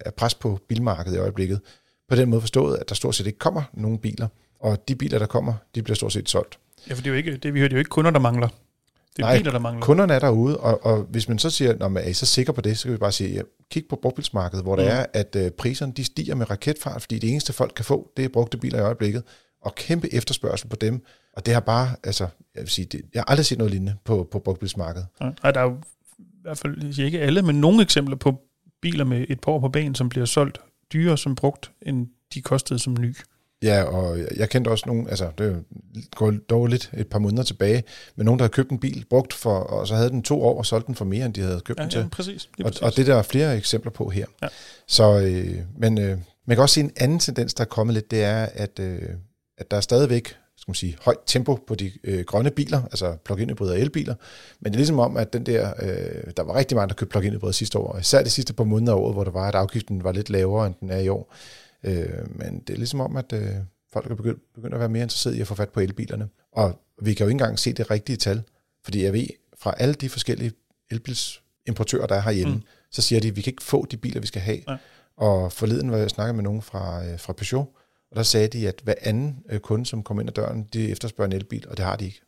er 0.00 0.10
pres 0.16 0.34
på 0.34 0.58
bilmarkedet 0.68 1.16
i 1.16 1.20
øjeblikket. 1.20 1.60
På 2.08 2.16
den 2.16 2.30
måde 2.30 2.40
forstået, 2.40 2.76
at 2.76 2.88
der 2.88 2.94
stort 2.94 3.14
set 3.14 3.26
ikke 3.26 3.38
kommer 3.38 3.62
nogen 3.72 3.98
biler, 3.98 4.28
og 4.60 4.88
de 4.88 4.96
biler, 4.96 5.18
der 5.18 5.26
kommer, 5.26 5.54
de 5.74 5.82
bliver 5.82 5.96
stort 5.96 6.12
set 6.12 6.28
solgt. 6.28 6.58
Ja, 6.88 6.94
for 6.94 7.02
det 7.02 7.06
er 7.06 7.10
jo 7.10 7.16
ikke, 7.16 7.36
det, 7.36 7.54
vi 7.54 7.58
hører, 7.58 7.68
det 7.68 7.74
er 7.74 7.78
jo 7.78 7.80
ikke 7.80 7.88
kunder, 7.88 8.10
der 8.10 8.18
mangler. 8.18 8.48
Det 9.18 9.24
er 9.24 9.28
Nej, 9.28 9.38
biler, 9.38 9.50
der 9.52 9.58
mangler. 9.58 9.82
kunderne 9.82 10.14
er 10.14 10.18
derude, 10.18 10.56
og, 10.56 10.84
og 10.86 11.02
hvis 11.02 11.28
man 11.28 11.38
så 11.38 11.50
siger, 11.50 11.76
når 11.76 11.88
man 11.88 12.04
er 12.04 12.08
I 12.08 12.12
så 12.12 12.26
sikker 12.26 12.52
på 12.52 12.60
det, 12.60 12.78
så 12.78 12.84
kan 12.84 12.92
vi 12.92 12.98
bare 12.98 13.12
sige, 13.12 13.34
ja, 13.34 13.42
kig 13.70 13.84
på 13.90 13.98
brugtbilsmarkedet, 14.02 14.64
hvor 14.64 14.76
mm. 14.76 14.82
det 14.82 14.92
er, 14.92 15.06
at 15.12 15.36
uh, 15.36 15.48
priserne 15.48 15.92
de 15.92 16.04
stiger 16.04 16.34
med 16.34 16.50
raketfart, 16.50 17.02
fordi 17.02 17.18
det 17.18 17.30
eneste 17.30 17.52
folk 17.52 17.72
kan 17.76 17.84
få, 17.84 18.10
det 18.16 18.24
er 18.24 18.28
brugte 18.28 18.58
biler 18.58 18.78
i 18.78 18.82
øjeblikket, 18.82 19.22
og 19.62 19.74
kæmpe 19.74 20.14
efterspørgsel 20.14 20.68
på 20.68 20.76
dem. 20.76 21.04
Og 21.36 21.46
det 21.46 21.54
har 21.54 21.60
bare, 21.60 21.88
altså, 22.04 22.26
jeg 22.54 22.60
vil 22.60 22.70
sige, 22.70 22.84
det, 22.84 23.02
jeg 23.14 23.20
har 23.20 23.24
aldrig 23.24 23.46
set 23.46 23.58
noget 23.58 23.70
lignende 23.70 23.96
på, 24.04 24.28
på 24.32 24.38
brugtbilsmarkedet. 24.38 25.06
Nej, 25.20 25.50
der 25.50 25.60
er 25.60 25.64
jo 25.64 25.76
i 26.18 26.42
hvert 26.42 26.58
fald, 26.58 26.98
ikke 26.98 27.20
alle, 27.20 27.42
men 27.42 27.60
nogle 27.60 27.82
eksempler 27.82 28.16
på 28.16 28.40
biler 28.82 29.04
med 29.04 29.26
et 29.28 29.40
par 29.40 29.52
år 29.52 29.60
på 29.60 29.68
banen, 29.68 29.94
som 29.94 30.08
bliver 30.08 30.26
solgt 30.26 30.60
dyrere 30.92 31.18
som 31.18 31.34
brugt, 31.34 31.70
end 31.82 32.06
de 32.34 32.42
kostede 32.42 32.78
som 32.78 32.96
ny. 33.00 33.16
Ja, 33.62 33.82
og 33.82 34.18
jeg 34.36 34.50
kendte 34.50 34.68
også 34.68 34.84
nogen, 34.86 35.08
altså 35.08 35.30
det 35.38 35.64
går 36.16 36.30
dog 36.50 36.66
lidt 36.66 36.90
et 36.96 37.06
par 37.06 37.18
måneder 37.18 37.42
tilbage, 37.42 37.84
men 38.16 38.24
nogen, 38.24 38.38
der 38.38 38.42
havde 38.42 38.52
købt 38.52 38.70
en 38.70 38.78
bil 38.78 39.04
brugt 39.10 39.34
for, 39.34 39.54
og 39.54 39.88
så 39.88 39.94
havde 39.94 40.10
den 40.10 40.22
to 40.22 40.42
år 40.42 40.58
og 40.58 40.66
solgt 40.66 40.86
den 40.86 40.94
for 40.94 41.04
mere, 41.04 41.26
end 41.26 41.34
de 41.34 41.40
havde 41.40 41.60
købt 41.60 41.78
ja, 41.78 41.82
den 41.82 41.90
til. 41.90 42.00
Ja, 42.00 42.08
præcis. 42.12 42.48
Og, 42.58 42.64
præcis. 42.64 42.82
og 42.82 42.96
det 42.96 43.06
der 43.06 43.16
er 43.16 43.22
flere 43.22 43.56
eksempler 43.56 43.92
på 43.92 44.08
her. 44.08 44.26
Ja. 44.42 44.48
Så, 44.86 45.20
øh, 45.20 45.58
men 45.78 45.98
øh, 45.98 46.18
man 46.46 46.56
kan 46.56 46.62
også 46.62 46.74
se 46.74 46.80
en 46.80 46.92
anden 46.96 47.18
tendens, 47.18 47.54
der 47.54 47.64
er 47.64 47.68
kommet 47.68 47.94
lidt, 47.94 48.10
det 48.10 48.24
er, 48.24 48.48
at, 48.54 48.78
øh, 48.80 49.02
at 49.58 49.70
der 49.70 49.76
er 49.76 49.80
stadigvæk 49.80 50.34
skal 50.58 50.70
man 50.70 50.74
sige, 50.74 50.96
højt 51.00 51.18
tempo 51.26 51.54
på 51.66 51.74
de 51.74 51.92
øh, 52.04 52.24
grønne 52.24 52.50
biler, 52.50 52.82
altså 52.82 53.16
plug-in 53.24 53.50
hybrider 53.50 53.72
og 53.72 53.80
elbiler. 53.80 54.14
Men 54.60 54.72
det 54.72 54.76
er 54.76 54.78
ligesom 54.78 54.98
om, 54.98 55.16
at 55.16 55.32
den 55.32 55.46
der, 55.46 55.72
øh, 55.82 56.32
der 56.36 56.42
var 56.42 56.54
rigtig 56.54 56.76
mange, 56.76 56.88
der 56.88 56.94
købte 56.94 57.10
plug-in 57.10 57.32
hybrider 57.32 57.52
sidste 57.52 57.78
år, 57.78 57.98
især 57.98 58.22
de 58.22 58.30
sidste 58.30 58.52
par 58.52 58.64
måneder 58.64 58.92
af 58.92 58.96
året, 58.96 59.14
hvor 59.14 59.24
der 59.24 59.30
var, 59.30 59.48
at 59.48 59.54
afgiften 59.54 60.04
var 60.04 60.12
lidt 60.12 60.30
lavere, 60.30 60.66
end 60.66 60.74
den 60.80 60.90
er 60.90 60.98
i 60.98 61.08
år. 61.08 61.34
Øh, 61.84 62.38
men 62.38 62.60
det 62.60 62.72
er 62.72 62.76
ligesom 62.76 63.00
om, 63.00 63.16
at 63.16 63.32
øh, 63.32 63.54
folk 63.92 64.10
er 64.10 64.14
begyndt, 64.14 64.54
begyndt 64.54 64.74
at 64.74 64.80
være 64.80 64.88
mere 64.88 65.02
interesseret 65.02 65.34
i 65.34 65.40
at 65.40 65.46
få 65.46 65.54
fat 65.54 65.68
på 65.68 65.80
elbilerne. 65.80 66.28
Og 66.52 66.80
vi 67.02 67.14
kan 67.14 67.24
jo 67.24 67.28
ikke 67.28 67.34
engang 67.34 67.58
se 67.58 67.72
det 67.72 67.90
rigtige 67.90 68.16
tal, 68.16 68.42
fordi 68.84 69.04
jeg 69.04 69.12
ved, 69.12 69.26
fra 69.58 69.74
alle 69.78 69.94
de 69.94 70.08
forskellige 70.08 70.52
elbilsimportører, 70.90 72.06
der 72.06 72.14
er 72.14 72.20
herhjemme, 72.20 72.54
mm. 72.54 72.62
så 72.90 73.02
siger 73.02 73.20
de, 73.20 73.28
at 73.28 73.36
vi 73.36 73.42
kan 73.42 73.50
ikke 73.50 73.62
få 73.62 73.86
de 73.86 73.96
biler, 73.96 74.20
vi 74.20 74.26
skal 74.26 74.42
have. 74.42 74.62
Ja. 74.68 74.76
Og 75.16 75.52
forleden 75.52 75.90
var 75.90 75.96
jeg 75.96 76.10
snakket 76.10 76.34
med 76.34 76.44
nogen 76.44 76.62
fra, 76.62 77.06
øh, 77.06 77.18
fra 77.18 77.32
Peugeot, 77.32 77.68
og 78.10 78.16
der 78.16 78.22
sagde 78.22 78.48
de, 78.48 78.68
at 78.68 78.80
hver 78.84 78.94
anden 79.02 79.42
øh, 79.50 79.60
kunde, 79.60 79.86
som 79.86 80.02
kommer 80.02 80.20
ind 80.20 80.30
ad 80.30 80.34
døren, 80.34 80.62
de 80.72 80.90
efterspørger 80.90 81.30
en 81.30 81.36
elbil, 81.36 81.68
og 81.68 81.76
det 81.76 81.84
har 81.84 81.96
de 81.96 82.04
ikke. 82.04 82.20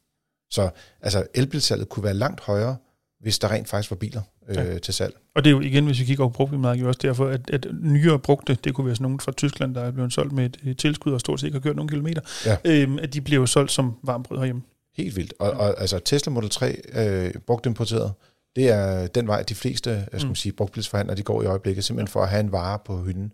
Så 0.50 0.70
altså, 1.00 1.26
elbilsalget 1.34 1.88
kunne 1.88 2.04
være 2.04 2.14
langt 2.14 2.40
højere, 2.40 2.76
hvis 3.20 3.38
der 3.38 3.50
rent 3.50 3.68
faktisk 3.68 3.90
var 3.90 3.96
biler 3.96 4.22
øh, 4.50 4.56
ja. 4.56 4.78
til 4.78 4.94
salg. 4.94 5.16
Og 5.34 5.44
det 5.44 5.50
er 5.50 5.54
jo 5.54 5.60
igen, 5.60 5.86
hvis 5.86 6.00
vi 6.00 6.04
kigger 6.04 6.24
over 6.24 6.32
brugtbilmarkedet, 6.32 6.88
også 6.88 7.00
derfor, 7.02 7.26
at, 7.26 7.50
at 7.50 7.66
nyere 7.82 8.18
brugte, 8.18 8.58
det 8.64 8.74
kunne 8.74 8.86
være 8.86 8.94
sådan 8.94 9.02
nogen 9.02 9.20
fra 9.20 9.32
Tyskland, 9.32 9.74
der 9.74 9.80
er 9.80 9.90
blevet 9.90 10.12
solgt 10.12 10.32
med 10.32 10.50
et, 10.64 10.78
tilskud 10.78 11.12
og 11.12 11.20
stort 11.20 11.40
set 11.40 11.46
ikke 11.46 11.56
har 11.56 11.62
kørt 11.62 11.76
nogle 11.76 11.88
kilometer, 11.88 12.20
ja. 12.46 12.56
øhm, 12.64 12.98
at 12.98 13.14
de 13.14 13.20
bliver 13.20 13.40
jo 13.40 13.46
solgt 13.46 13.72
som 13.72 13.96
varmbrød 14.02 14.38
herhjemme. 14.38 14.62
Helt 14.96 15.16
vildt. 15.16 15.34
Og, 15.38 15.50
og 15.50 15.80
altså 15.80 15.98
Tesla 15.98 16.32
Model 16.32 16.50
3 16.50 16.76
øh, 16.94 17.32
brugt 17.46 17.66
importeret, 17.66 18.12
det 18.56 18.68
er 18.68 19.06
den 19.06 19.26
vej, 19.26 19.42
de 19.42 19.54
fleste 19.54 19.90
jeg 19.90 20.20
skal 20.20 20.28
mm. 20.28 20.34
sige, 20.34 20.52
brugtbilsforhandlere 20.52 21.16
de 21.16 21.22
går 21.22 21.42
i 21.42 21.46
øjeblikket, 21.46 21.84
simpelthen 21.84 22.12
for 22.12 22.22
at 22.22 22.28
have 22.28 22.40
en 22.40 22.52
vare 22.52 22.78
på 22.84 23.02
hylden. 23.02 23.32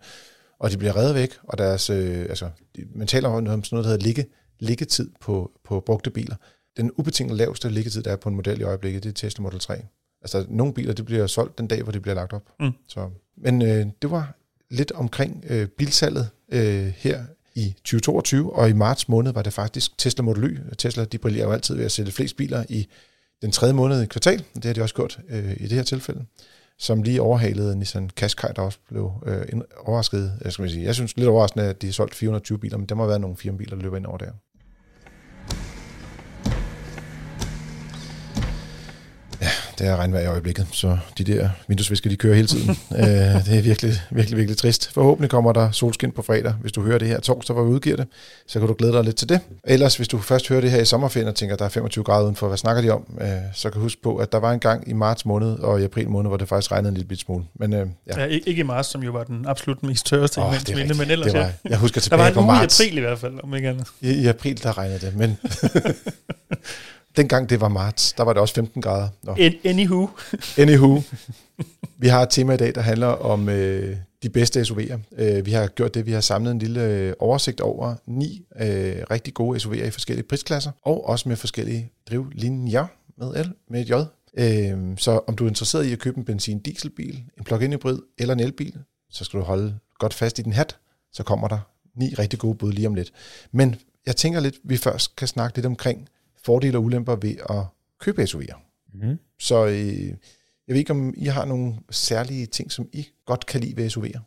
og 0.58 0.70
de 0.70 0.76
bliver 0.76 0.96
reddet 0.96 1.14
væk, 1.14 1.30
og 1.42 1.58
deres, 1.58 1.90
øh, 1.90 2.20
altså, 2.28 2.50
man 2.94 3.06
taler 3.06 3.28
om 3.28 3.46
sådan 3.46 3.62
noget, 3.72 3.84
der 3.84 3.90
hedder 3.90 4.04
ligge, 4.04 4.26
liggetid 4.60 5.10
på, 5.20 5.50
på 5.64 5.80
brugte 5.80 6.10
biler. 6.10 6.36
Den 6.76 6.90
ubetinget 6.96 7.36
laveste 7.36 7.68
liggetid, 7.68 8.02
der 8.02 8.12
er 8.12 8.16
på 8.16 8.28
en 8.28 8.34
model 8.34 8.60
i 8.60 8.62
øjeblikket, 8.62 9.02
det 9.02 9.08
er 9.08 9.14
Tesla 9.14 9.42
Model 9.42 9.60
3. 9.60 9.82
Altså, 10.34 10.46
nogle 10.48 10.74
biler, 10.74 10.92
det 10.92 11.04
bliver 11.04 11.26
solgt 11.26 11.58
den 11.58 11.66
dag, 11.66 11.82
hvor 11.82 11.92
de 11.92 12.00
bliver 12.00 12.14
lagt 12.14 12.32
op. 12.32 12.42
Mm. 12.60 12.72
Så, 12.88 13.10
men 13.36 13.62
øh, 13.62 13.86
det 14.02 14.10
var 14.10 14.34
lidt 14.70 14.92
omkring 14.92 15.44
øh, 15.48 15.68
bilsalget 15.68 16.28
øh, 16.52 16.92
her 16.96 17.24
i 17.54 17.74
2022, 17.84 18.52
og 18.52 18.70
i 18.70 18.72
marts 18.72 19.08
måned 19.08 19.32
var 19.32 19.42
det 19.42 19.52
faktisk 19.52 19.98
Tesla 19.98 20.22
Model 20.22 20.44
Y. 20.44 20.58
Tesla, 20.78 21.04
de 21.04 21.18
brillerer 21.18 21.46
jo 21.46 21.52
altid 21.52 21.74
ved 21.74 21.84
at 21.84 21.92
sælge 21.92 22.12
flest 22.12 22.36
biler 22.36 22.64
i 22.68 22.88
den 23.42 23.52
tredje 23.52 23.74
måned 23.74 24.02
i 24.02 24.06
kvartal, 24.06 24.44
det 24.54 24.64
har 24.64 24.72
de 24.72 24.82
også 24.82 24.94
gjort 24.94 25.18
øh, 25.28 25.52
i 25.52 25.62
det 25.62 25.72
her 25.72 25.82
tilfælde, 25.82 26.24
som 26.78 27.02
lige 27.02 27.22
overhalede 27.22 27.78
Nissan 27.78 28.10
Qashqai, 28.16 28.50
der 28.56 28.62
også 28.62 28.78
blev 28.88 29.12
øh, 29.26 29.42
overrasket. 29.78 30.38
Jeg, 30.44 30.52
skal 30.52 30.70
sige, 30.70 30.84
jeg 30.84 30.94
synes 30.94 31.16
lidt 31.16 31.28
overraskende, 31.28 31.64
at 31.64 31.82
de 31.82 31.86
har 31.86 31.92
solgt 31.92 32.14
420 32.14 32.58
biler, 32.58 32.78
men 32.78 32.86
der 32.86 32.94
må 32.94 33.02
have 33.02 33.08
været 33.08 33.20
nogle 33.20 33.36
firmabiler, 33.36 33.76
der 33.76 33.82
løber 33.82 33.96
ind 33.96 34.06
over 34.06 34.18
der. 34.18 34.32
Ja, 39.40 39.50
det 39.78 39.86
er 39.86 39.96
regnvejr 39.96 40.22
i 40.22 40.26
øjeblikket, 40.26 40.66
så 40.72 40.98
de 41.18 41.24
der 41.24 41.48
vinduesvisker, 41.68 42.10
de 42.10 42.16
kører 42.16 42.34
hele 42.34 42.48
tiden. 42.48 42.70
øh, 43.00 43.06
det 43.46 43.58
er 43.58 43.62
virkelig, 43.62 43.92
virkelig, 44.10 44.38
virkelig 44.38 44.58
trist. 44.58 44.92
Forhåbentlig 44.92 45.30
kommer 45.30 45.52
der 45.52 45.70
solskin 45.70 46.12
på 46.12 46.22
fredag. 46.22 46.52
Hvis 46.60 46.72
du 46.72 46.82
hører 46.82 46.98
det 46.98 47.08
her 47.08 47.20
torsdag, 47.20 47.54
hvor 47.54 47.64
vi 47.64 47.70
udgiver 47.70 47.96
det, 47.96 48.06
så 48.46 48.58
kan 48.58 48.68
du 48.68 48.74
glæde 48.78 48.92
dig 48.92 49.04
lidt 49.04 49.16
til 49.16 49.28
det. 49.28 49.40
Ellers, 49.64 49.96
hvis 49.96 50.08
du 50.08 50.18
først 50.18 50.48
hører 50.48 50.60
det 50.60 50.70
her 50.70 50.80
i 50.80 50.84
sommerferien 50.84 51.28
og 51.28 51.34
tænker, 51.34 51.54
at 51.54 51.58
der 51.58 51.64
er 51.64 51.68
25 51.68 52.04
grader 52.04 52.24
udenfor, 52.24 52.48
hvad 52.48 52.58
snakker 52.58 52.82
de 52.82 52.90
om? 52.90 53.18
Øh, 53.20 53.28
så 53.54 53.70
kan 53.70 53.78
du 53.78 53.82
huske 53.82 54.02
på, 54.02 54.16
at 54.16 54.32
der 54.32 54.38
var 54.38 54.52
en 54.52 54.60
gang 54.60 54.88
i 54.88 54.92
marts 54.92 55.26
måned 55.26 55.58
og 55.58 55.80
i 55.80 55.84
april 55.84 56.08
måned, 56.08 56.30
hvor 56.30 56.36
det 56.36 56.48
faktisk 56.48 56.72
regnede 56.72 56.88
en 56.88 56.94
lille 56.94 57.08
bit 57.08 57.20
smule. 57.20 57.44
Men, 57.54 57.72
øh, 57.72 57.86
ja. 58.06 58.20
ja. 58.20 58.26
ikke 58.26 58.60
i 58.60 58.62
marts, 58.62 58.88
som 58.88 59.02
jo 59.02 59.12
var 59.12 59.24
den 59.24 59.46
absolut 59.48 59.82
mest 59.82 60.06
tørreste 60.06 60.38
oh, 60.38 60.54
i 60.68 60.74
vinde, 60.74 60.94
men 60.94 61.10
ellers 61.10 61.32
det 61.32 61.40
var, 61.40 61.46
ja. 61.46 61.52
Jeg 61.70 61.78
husker 61.78 62.00
tilbage 62.00 62.34
på 62.34 62.40
marts. 62.40 62.76
Der 62.76 62.84
var 62.84 62.90
en 62.90 62.92
uge 62.92 62.94
i 62.94 62.94
april 62.94 62.98
i 62.98 63.00
hvert 63.00 63.18
fald, 63.18 63.34
om 63.42 63.54
ikke 63.54 63.68
andet. 63.68 63.86
I, 64.00 64.12
i 64.12 64.26
april, 64.26 64.62
der 64.62 64.78
regnede 64.78 65.06
det, 65.06 65.16
men... 65.16 65.38
Dengang 67.16 67.50
det 67.50 67.60
var 67.60 67.68
marts, 67.68 68.12
der 68.12 68.22
var 68.22 68.32
det 68.32 68.42
også 68.42 68.54
15 68.54 68.82
grader. 68.82 69.08
Nå. 69.22 69.36
Anywho. 69.64 70.08
Anywho. 70.58 71.00
Vi 71.98 72.08
har 72.08 72.22
et 72.22 72.30
tema 72.30 72.54
i 72.54 72.56
dag, 72.56 72.74
der 72.74 72.80
handler 72.80 73.06
om 73.06 73.48
øh, 73.48 73.96
de 74.22 74.28
bedste 74.28 74.60
SUV'er. 74.60 74.98
Øh, 75.18 75.46
vi 75.46 75.50
har 75.50 75.66
gjort 75.66 75.94
det, 75.94 76.06
vi 76.06 76.12
har 76.12 76.20
samlet 76.20 76.50
en 76.50 76.58
lille 76.58 76.84
øh, 76.84 77.12
oversigt 77.18 77.60
over 77.60 77.94
ni 78.06 78.46
øh, 78.60 78.96
rigtig 79.10 79.34
gode 79.34 79.58
SUV'er 79.58 79.84
i 79.86 79.90
forskellige 79.90 80.26
prisklasser, 80.28 80.70
og 80.82 81.08
også 81.08 81.28
med 81.28 81.36
forskellige 81.36 81.92
drivlinjer 82.10 82.86
med 83.18 83.44
L, 83.44 83.52
med 83.70 83.80
et 83.80 83.90
J. 83.90 83.92
Øh, 84.38 84.96
så 84.98 85.20
om 85.26 85.36
du 85.36 85.44
er 85.44 85.48
interesseret 85.48 85.84
i 85.84 85.92
at 85.92 85.98
købe 85.98 86.18
en 86.18 86.24
benzin-dieselbil, 86.24 87.22
en 87.38 87.44
plug-in 87.44 87.72
hybrid 87.72 87.98
eller 88.18 88.34
en 88.34 88.40
elbil, 88.40 88.78
så 89.10 89.24
skal 89.24 89.40
du 89.40 89.44
holde 89.44 89.78
godt 89.98 90.14
fast 90.14 90.38
i 90.38 90.42
din 90.42 90.52
hat, 90.52 90.76
så 91.12 91.22
kommer 91.22 91.48
der 91.48 91.58
ni 91.94 92.14
rigtig 92.14 92.38
gode 92.38 92.54
bud 92.54 92.72
lige 92.72 92.88
om 92.88 92.94
lidt. 92.94 93.12
Men 93.52 93.76
jeg 94.06 94.16
tænker 94.16 94.40
lidt, 94.40 94.54
vi 94.64 94.76
først 94.76 95.16
kan 95.16 95.28
snakke 95.28 95.56
lidt 95.56 95.66
omkring 95.66 96.08
fordele 96.46 96.78
og 96.78 96.84
ulemper 96.84 97.16
ved 97.16 97.36
at 97.50 97.64
købe 98.00 98.22
SUV'er. 98.22 98.56
Mm. 98.94 99.18
Så 99.40 99.66
øh, 99.66 100.06
jeg 100.66 100.72
ved 100.72 100.76
ikke, 100.76 100.90
om 100.90 101.14
I 101.16 101.26
har 101.26 101.44
nogle 101.44 101.74
særlige 101.90 102.46
ting, 102.46 102.72
som 102.72 102.88
I 102.92 103.08
godt 103.26 103.46
kan 103.46 103.60
lide 103.60 103.76
ved 103.76 103.90
SUV'er? 103.90 104.20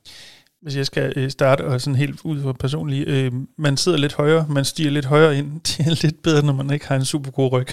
Hvis 0.62 0.76
jeg 0.76 0.86
skal 0.86 1.14
øh, 1.16 1.30
starte 1.30 1.66
og 1.66 1.82
sådan 1.82 1.96
helt 1.96 2.22
ud 2.24 2.42
fra 2.42 2.54
personligt, 2.54 3.08
øh, 3.08 3.32
man 3.58 3.78
sidder 3.78 3.98
lidt 3.98 4.14
højere, 4.14 4.46
man 4.50 4.66
stiger 4.66 4.92
lidt 4.92 5.06
højere 5.06 5.38
ind, 5.38 5.60
det 5.68 5.80
er 5.80 6.04
lidt 6.04 6.22
bedre, 6.22 6.46
når 6.46 6.54
man 6.54 6.74
ikke 6.74 6.88
har 6.88 6.96
en 6.96 7.06
super 7.06 7.32
god 7.32 7.52
ryg. 7.52 7.68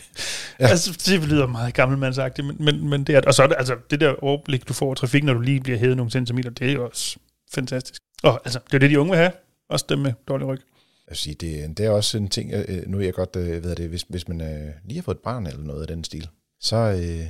Ja. 0.60 0.66
Altså, 0.66 1.02
det 1.06 1.28
lyder 1.28 1.46
meget 1.46 1.74
gammelmandsagtigt, 1.74 2.46
men, 2.46 2.56
men, 2.64 2.88
men 2.88 3.04
det 3.04 3.14
er, 3.14 3.20
og 3.26 3.34
så 3.34 3.42
er 3.42 3.46
det, 3.46 3.56
altså, 3.58 3.76
det 3.90 4.00
der 4.00 4.14
overblik, 4.22 4.68
du 4.68 4.72
får 4.72 4.90
af 4.90 4.96
trafik, 4.96 5.24
når 5.24 5.34
du 5.34 5.40
lige 5.40 5.60
bliver 5.60 5.78
hævet 5.78 5.96
nogle 5.96 6.10
centimeter, 6.10 6.50
det 6.50 6.68
er 6.68 6.72
jo 6.72 6.86
også 6.86 7.18
fantastisk. 7.54 8.02
Og 8.22 8.40
altså, 8.44 8.60
det 8.66 8.74
er 8.74 8.78
det, 8.78 8.90
de 8.90 9.00
unge 9.00 9.10
vil 9.10 9.18
have, 9.18 9.32
også 9.68 9.86
dem 9.88 9.98
med 9.98 10.12
dårlig 10.28 10.46
ryg. 10.46 10.60
Jeg 11.08 11.16
sige, 11.16 11.34
det, 11.34 11.78
det 11.78 11.86
er 11.86 11.90
også 11.90 12.18
en 12.18 12.28
ting, 12.28 12.52
øh, 12.52 12.82
nu 12.86 12.98
er 12.98 13.04
jeg 13.04 13.14
godt 13.14 13.36
øh, 13.36 13.64
ved 13.64 13.76
det, 13.76 13.88
hvis, 13.88 14.02
hvis 14.08 14.28
man 14.28 14.40
øh, 14.40 14.72
lige 14.84 14.96
har 14.98 15.02
fået 15.02 15.14
et 15.14 15.20
barn 15.20 15.46
eller 15.46 15.62
noget 15.62 15.80
af 15.80 15.86
den 15.86 16.04
stil, 16.04 16.28
så... 16.60 16.76
Øh, 16.76 17.26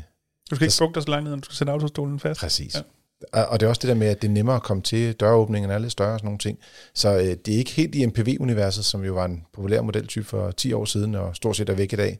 du 0.50 0.56
skal 0.56 0.66
ikke 0.66 0.76
bukke 0.78 0.94
dig 0.94 1.02
så 1.02 1.10
langt 1.10 1.30
ned, 1.30 1.36
du 1.36 1.44
skal 1.44 1.56
sætte 1.56 1.72
autostolen 1.72 2.20
fast. 2.20 2.40
Præcis. 2.40 2.74
Ja. 2.74 2.80
Og, 3.32 3.46
og 3.46 3.60
det 3.60 3.66
er 3.66 3.70
også 3.70 3.80
det 3.80 3.88
der 3.88 3.94
med, 3.94 4.06
at 4.06 4.22
det 4.22 4.28
er 4.28 4.32
nemmere 4.32 4.56
at 4.56 4.62
komme 4.62 4.82
til, 4.82 5.12
døråbningen 5.12 5.70
er 5.70 5.78
lidt 5.78 5.92
større 5.92 6.12
og 6.12 6.18
sådan 6.18 6.26
nogle 6.26 6.38
ting. 6.38 6.58
Så 6.94 7.16
øh, 7.16 7.24
det 7.24 7.54
er 7.54 7.58
ikke 7.58 7.70
helt 7.70 7.94
i 7.94 8.06
MPV-universet, 8.06 8.84
som 8.84 9.04
jo 9.04 9.14
var 9.14 9.24
en 9.24 9.44
populær 9.52 9.80
modeltype 9.80 10.24
for 10.24 10.50
10 10.50 10.72
år 10.72 10.84
siden, 10.84 11.14
og 11.14 11.36
stort 11.36 11.56
set 11.56 11.68
er 11.68 11.74
væk 11.74 11.92
i 11.92 11.96
dag. 11.96 12.18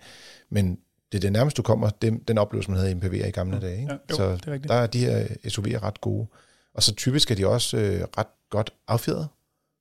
Men 0.51 0.79
det 1.13 1.19
er 1.19 1.21
det 1.21 1.33
nærmeste, 1.33 1.57
du 1.57 1.63
kommer, 1.63 1.91
den, 1.91 2.19
den 2.19 2.39
oplevelse, 2.39 2.71
man 2.71 2.81
havde 2.81 2.93
i 2.93 2.95
MPV'er 2.95 3.27
i 3.27 3.31
gamle 3.31 3.61
dage. 3.61 3.81
Ikke? 3.81 3.93
Ja, 3.93 3.99
jo, 4.11 4.17
så 4.17 4.33
det 4.33 4.49
er 4.49 4.59
der 4.59 4.75
er 4.75 4.87
de 4.87 4.99
her 4.99 5.27
SUV'er 5.47 5.83
ret 5.83 6.01
gode. 6.01 6.27
Og 6.75 6.83
så 6.83 6.95
typisk 6.95 7.31
er 7.31 7.35
de 7.35 7.47
også 7.47 7.77
øh, 7.77 8.01
ret 8.19 8.27
godt 8.51 8.71
affjedret. 8.89 9.29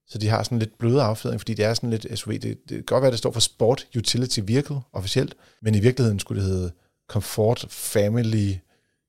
Så 0.08 0.18
de 0.18 0.28
har 0.28 0.44
sådan 0.44 0.60
lidt 0.60 0.78
bløde 0.78 1.02
affjedring, 1.02 1.42
fordi 1.42 1.54
det 1.54 1.66
er 1.66 1.74
sådan 1.74 1.90
lidt 1.90 2.20
SUV. 2.20 2.34
Det, 2.34 2.44
det 2.44 2.70
kan 2.70 2.84
godt 2.84 3.02
være, 3.02 3.08
at 3.08 3.12
det 3.12 3.20
står 3.20 3.32
for 3.32 3.40
Sport 3.40 3.88
Utility 3.98 4.40
Vehicle 4.44 4.80
officielt, 4.94 5.36
men 5.62 5.76
i 5.76 5.80
virkeligheden 5.80 6.20
skulle 6.20 6.42
det 6.42 6.50
hedde 6.50 6.72
Comfort 7.10 7.66
Family 7.70 8.54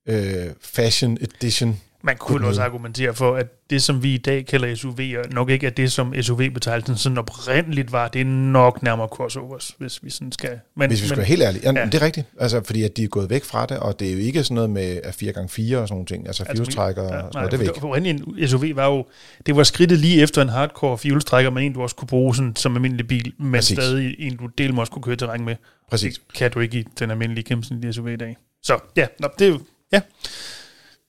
øh, 0.07 0.53
Fashion 0.61 1.17
Edition. 1.21 1.81
Man 2.03 2.17
kunne 2.17 2.47
også 2.47 2.61
argumentere 2.61 3.13
for, 3.13 3.35
at 3.35 3.69
det, 3.69 3.83
som 3.83 4.03
vi 4.03 4.13
i 4.13 4.17
dag 4.17 4.45
kalder 4.45 4.75
SUV'er, 4.75 5.33
nok 5.33 5.49
ikke 5.49 5.67
er 5.67 5.71
det, 5.71 5.91
som 5.91 6.13
SUV-betegnelsen 6.21 6.97
sådan 6.97 7.17
oprindeligt 7.17 7.91
var. 7.91 8.07
Det 8.07 8.21
er 8.21 8.25
nok 8.25 8.83
nærmere 8.83 9.07
crossovers, 9.07 9.75
hvis 9.77 10.03
vi 10.03 10.09
sådan 10.09 10.31
skal... 10.31 10.59
Men, 10.75 10.89
hvis 10.89 11.01
vi 11.01 11.07
skal 11.07 11.17
være 11.17 11.25
helt 11.25 11.41
ærlige. 11.41 11.71
Ja, 11.71 11.79
ja. 11.79 11.85
Det 11.85 11.93
er 11.93 12.01
rigtigt. 12.01 12.27
Altså, 12.39 12.61
fordi 12.63 12.83
at 12.83 12.97
de 12.97 13.03
er 13.03 13.07
gået 13.07 13.29
væk 13.29 13.43
fra 13.43 13.65
det, 13.65 13.79
og 13.79 13.99
det 13.99 14.07
er 14.07 14.13
jo 14.13 14.19
ikke 14.19 14.43
sådan 14.43 14.55
noget 14.55 14.69
med 14.69 14.97
4x4 14.97 15.05
og 15.07 15.47
sådan 15.49 15.87
nogle 15.89 16.05
ting. 16.05 16.27
Altså, 16.27 16.43
altså 16.43 16.63
fjulstrækker 16.63 17.03
ja, 17.03 17.09
og 17.09 17.33
sådan 17.33 17.49
noget, 17.51 17.51
det 17.51 17.83
er 17.83 17.93
væk. 17.93 18.05
en 18.39 18.47
SUV 18.47 18.75
var 18.75 18.85
jo... 18.85 19.05
Det 19.45 19.55
var 19.55 19.63
skridtet 19.63 19.97
lige 19.97 20.21
efter 20.21 20.41
en 20.41 20.49
hardcore 20.49 20.97
fjulstrækker, 20.97 21.51
men 21.51 21.63
en, 21.63 21.73
du 21.73 21.81
også 21.81 21.95
kunne 21.95 22.07
bruge 22.07 22.35
sådan, 22.35 22.55
som 22.55 22.75
almindelig 22.75 23.07
bil, 23.07 23.33
men 23.39 23.53
Præcis. 23.53 23.77
stadig 23.77 24.15
en, 24.19 24.37
du 24.37 24.45
del 24.57 24.79
også 24.79 24.91
kunne 24.91 25.03
køre 25.03 25.15
terræn 25.15 25.45
med. 25.45 25.55
Præcis. 25.89 26.13
Det 26.13 26.37
kan 26.37 26.51
du 26.51 26.59
ikke 26.59 26.79
i 26.79 26.87
den 26.99 27.11
almindelige 27.11 27.43
gennemsnitlige 27.43 27.93
SUV 27.93 28.07
i 28.07 28.15
dag. 28.15 28.37
Så 28.63 28.79
ja, 28.95 29.07
nå, 29.19 29.27
det 29.39 29.47
er 29.47 29.51
jo... 29.51 29.59
Ja. 29.91 30.01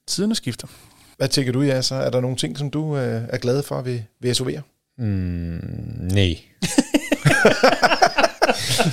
Tiderne 0.08 0.34
skifter. 0.34 0.66
Hvad 1.16 1.28
tænker 1.28 1.52
du, 1.52 1.62
ja, 1.62 1.82
så 1.82 1.94
Er 1.94 2.10
der 2.10 2.20
nogle 2.20 2.36
ting, 2.36 2.58
som 2.58 2.70
du 2.70 2.96
øh, 2.96 3.22
er 3.28 3.38
glad 3.38 3.62
for 3.62 3.82
ved, 3.82 4.00
ved 4.20 4.40
SUV'er? 4.40 4.60
Mm, 4.98 5.60
nej. 6.12 6.38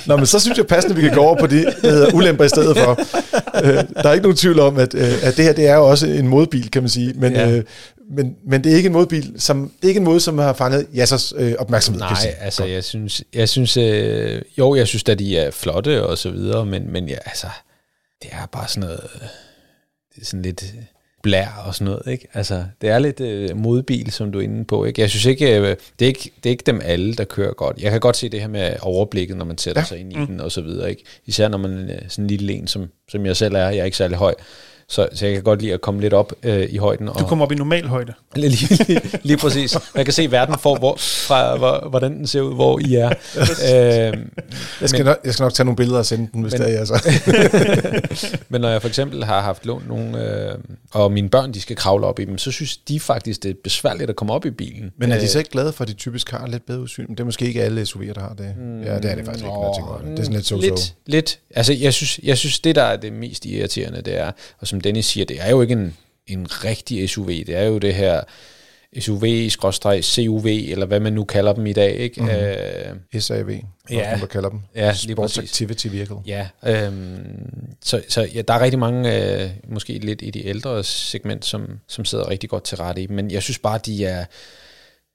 Nå, 0.06 0.16
men 0.16 0.26
så 0.26 0.40
synes 0.40 0.58
jeg 0.58 0.66
passende, 0.66 0.96
at 0.96 1.02
vi 1.02 1.08
kan 1.08 1.16
gå 1.16 1.20
over 1.20 1.38
på 1.38 1.46
det, 1.46 1.76
der 1.82 1.90
hedder 1.90 2.14
ulemper 2.14 2.44
i 2.44 2.48
stedet 2.48 2.76
for. 2.76 2.90
Øh, 3.64 3.84
der 4.02 4.08
er 4.08 4.12
ikke 4.12 4.22
nogen 4.22 4.36
tvivl 4.36 4.60
om, 4.60 4.78
at, 4.78 4.94
øh, 4.94 5.14
at 5.22 5.36
det 5.36 5.44
her 5.44 5.52
det 5.52 5.66
er 5.66 5.74
jo 5.74 5.90
også 5.90 6.06
en 6.06 6.28
modbil, 6.28 6.70
kan 6.70 6.82
man 6.82 6.88
sige. 6.88 7.12
Men, 7.16 7.32
ja. 7.32 7.50
øh, 7.50 7.64
men, 8.10 8.36
men 8.46 8.64
det 8.64 8.72
er 8.72 8.76
ikke 8.76 8.86
en 8.86 8.92
modbil, 8.92 9.34
som, 9.38 9.72
det 9.76 9.84
er 9.84 9.88
ikke 9.88 9.98
en 9.98 10.04
måde, 10.04 10.20
som 10.20 10.38
har 10.38 10.52
fanget 10.52 10.86
Jassers 10.94 11.32
øh, 11.36 11.54
opmærksomhed. 11.58 12.00
Nej, 12.00 12.14
kan 12.22 12.30
altså 12.40 12.64
jeg 12.64 12.84
synes, 12.84 13.22
jeg 13.34 13.48
synes 13.48 13.76
øh, 13.76 14.42
jo, 14.58 14.74
jeg 14.74 14.86
synes 14.86 15.04
at 15.08 15.18
de 15.18 15.38
er 15.38 15.50
flotte 15.50 16.06
og 16.06 16.18
så 16.18 16.30
videre, 16.30 16.66
men, 16.66 16.92
men 16.92 17.08
ja, 17.08 17.18
altså, 17.26 17.46
det 18.22 18.30
er 18.32 18.46
bare 18.46 18.68
sådan 18.68 18.80
noget, 18.80 19.00
det 20.14 20.22
er 20.22 20.26
sådan 20.26 20.42
lidt 20.42 20.64
blær 21.22 21.62
og 21.66 21.74
sådan 21.74 21.84
noget, 21.84 22.12
ikke? 22.12 22.28
Altså, 22.34 22.64
det 22.80 22.90
er 22.90 22.98
lidt 22.98 23.20
øh, 23.20 23.56
modbil, 23.56 24.12
som 24.12 24.32
du 24.32 24.38
er 24.38 24.42
inde 24.42 24.64
på, 24.64 24.84
ikke? 24.84 25.00
Jeg 25.00 25.10
synes 25.10 25.24
ikke, 25.24 25.58
øh, 25.58 25.76
det, 25.98 26.04
er 26.04 26.06
ikke, 26.06 26.30
det 26.36 26.46
er 26.46 26.50
ikke 26.50 26.64
dem 26.66 26.80
alle, 26.84 27.14
der 27.14 27.24
kører 27.24 27.52
godt. 27.52 27.78
Jeg 27.78 27.90
kan 27.90 28.00
godt 28.00 28.16
se 28.16 28.28
det 28.28 28.40
her 28.40 28.48
med 28.48 28.76
overblikket, 28.82 29.36
når 29.36 29.44
man 29.44 29.58
sætter 29.58 29.82
ja. 29.82 29.86
sig 29.86 29.98
ind 29.98 30.12
i 30.12 30.16
mm. 30.16 30.26
den 30.26 30.40
og 30.40 30.52
så 30.52 30.60
videre, 30.60 30.90
ikke? 30.90 31.04
Især 31.26 31.48
når 31.48 31.58
man 31.58 31.90
er 31.90 32.00
sådan 32.08 32.24
en 32.24 32.28
lille 32.28 32.52
en, 32.52 32.66
som, 32.66 32.86
som 33.08 33.26
jeg 33.26 33.36
selv 33.36 33.54
er, 33.54 33.58
jeg 33.58 33.78
er 33.78 33.84
ikke 33.84 33.96
særlig 33.96 34.16
høj. 34.16 34.34
Så, 34.88 35.08
så 35.14 35.26
jeg 35.26 35.34
kan 35.34 35.42
godt 35.42 35.62
lide 35.62 35.72
at 35.72 35.80
komme 35.80 36.00
lidt 36.00 36.12
op 36.12 36.32
øh, 36.42 36.66
i 36.70 36.76
højden. 36.76 37.08
Og 37.08 37.18
du 37.18 37.24
kommer 37.24 37.44
op 37.44 37.52
i 37.52 37.54
normal 37.54 37.86
højde. 37.86 38.12
Lige, 38.36 38.84
lige, 38.88 39.00
lige 39.22 39.36
præcis. 39.36 39.76
Jeg 39.94 40.04
kan 40.04 40.14
se 40.14 40.30
verden 40.30 40.58
for, 40.58 40.78
hvor, 40.78 40.96
fra 40.98 41.56
hvor, 41.56 41.88
hvordan 41.90 42.16
den 42.16 42.26
ser 42.26 42.40
ud, 42.40 42.54
hvor 42.54 42.78
I 42.78 42.94
er. 42.94 43.08
øh, 43.08 44.18
jeg, 44.80 44.88
skal 44.88 44.98
men, 44.98 45.06
nok, 45.06 45.18
jeg 45.24 45.32
skal 45.32 45.44
nok 45.44 45.54
tage 45.54 45.64
nogle 45.64 45.76
billeder 45.76 45.98
og 45.98 46.06
sende 46.06 46.28
den, 46.32 46.42
hvis 46.42 46.52
men, 46.52 46.62
det 46.62 46.74
er 46.74 46.78
altså. 46.78 47.10
men 48.48 48.60
når 48.60 48.68
jeg 48.68 48.80
for 48.80 48.88
eksempel 48.88 49.24
har 49.24 49.40
haft 49.40 49.66
lånt 49.66 49.88
nogle, 49.88 50.48
øh, 50.50 50.54
og 50.90 51.12
mine 51.12 51.28
børn 51.28 51.54
de 51.54 51.60
skal 51.60 51.76
kravle 51.76 52.06
op 52.06 52.18
i 52.18 52.24
dem, 52.24 52.38
så 52.38 52.50
synes 52.50 52.76
de 52.76 53.00
faktisk, 53.00 53.42
det 53.42 53.50
er 53.50 53.54
besværligt 53.64 54.10
at 54.10 54.16
komme 54.16 54.32
op 54.32 54.46
i 54.46 54.50
bilen. 54.50 54.92
Men 54.98 55.12
er 55.12 55.20
de 55.20 55.28
så 55.28 55.38
ikke 55.38 55.50
glade 55.50 55.72
for, 55.72 55.84
at 55.84 55.88
de 55.88 55.94
typisk 55.94 56.30
har 56.30 56.46
lidt 56.46 56.66
bedre 56.66 56.80
udsyn? 56.80 57.10
Det 57.10 57.20
er 57.20 57.24
måske 57.24 57.46
ikke 57.46 57.62
alle 57.62 57.82
SUV'er, 57.82 58.12
der 58.12 58.20
har 58.20 58.34
det. 58.38 58.54
Mm, 58.58 58.82
ja, 58.82 58.94
det 58.98 59.10
er 59.10 59.14
det 59.14 59.24
faktisk 59.24 59.44
ikke, 59.44 59.54
når 59.54 59.66
jeg 59.66 59.74
tænker 59.76 59.98
det. 59.98 60.10
Det 60.10 60.18
er 60.18 60.22
sådan 60.22 60.34
lidt 60.34 60.46
så-så. 60.46 60.66
Lidt, 60.66 60.94
lidt. 61.06 61.38
Altså, 61.50 61.72
jeg 61.72 61.94
synes, 61.94 62.20
jeg 62.22 62.38
synes, 62.38 62.60
det 62.60 62.74
der 62.74 62.82
er 62.82 62.96
det 62.96 63.12
mest 63.12 63.46
irriterende, 63.46 64.02
det 64.02 64.18
er, 64.18 64.32
og 64.58 64.66
som 64.76 64.80
Dennis 64.80 65.06
siger, 65.06 65.24
det 65.24 65.36
er 65.40 65.50
jo 65.50 65.62
ikke 65.62 65.72
en, 65.72 65.96
en 66.26 66.46
rigtig 66.64 67.10
SUV. 67.10 67.26
Det 67.28 67.56
er 67.56 67.62
jo 67.62 67.78
det 67.78 67.94
her 67.94 68.22
SUV-CUV, 68.98 70.46
eller 70.46 70.86
hvad 70.86 71.00
man 71.00 71.12
nu 71.12 71.24
kalder 71.24 71.52
dem 71.52 71.66
i 71.66 71.72
dag. 71.72 71.96
Ikke? 71.96 72.20
Mm-hmm. 72.22 73.00
Uh, 73.14 73.20
SAV, 73.20 73.50
ja, 73.90 74.18
der 74.20 74.26
kalder 74.26 74.48
dem. 74.48 74.60
Ja, 74.74 74.94
Sports 74.94 75.38
Activity 75.38 75.86
Vehicle. 75.86 76.16
Ja, 76.26 76.48
øhm, 76.66 77.76
så, 77.84 78.02
så 78.08 78.28
ja, 78.34 78.42
der 78.42 78.54
er 78.54 78.60
rigtig 78.60 78.78
mange, 78.78 79.32
øh, 79.42 79.50
måske 79.68 79.98
lidt 79.98 80.22
i 80.22 80.30
de 80.30 80.46
ældre 80.46 80.84
segment, 80.84 81.44
som, 81.44 81.80
som 81.88 82.04
sidder 82.04 82.28
rigtig 82.28 82.50
godt 82.50 82.64
til 82.64 82.76
rette 82.76 83.02
i 83.02 83.06
Men 83.06 83.30
jeg 83.30 83.42
synes 83.42 83.58
bare, 83.58 83.78
de 83.86 84.04
er 84.04 84.24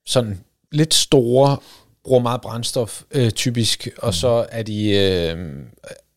sådan 0.06 0.40
lidt 0.72 0.94
store, 0.94 1.58
bruger 2.04 2.22
meget 2.22 2.42
brændstof 2.42 3.02
øh, 3.12 3.32
typisk, 3.32 3.88
og 3.98 4.10
mm. 4.10 4.14
så 4.14 4.46
er 4.52 4.64
de 4.64 4.90
øh, 4.90 5.38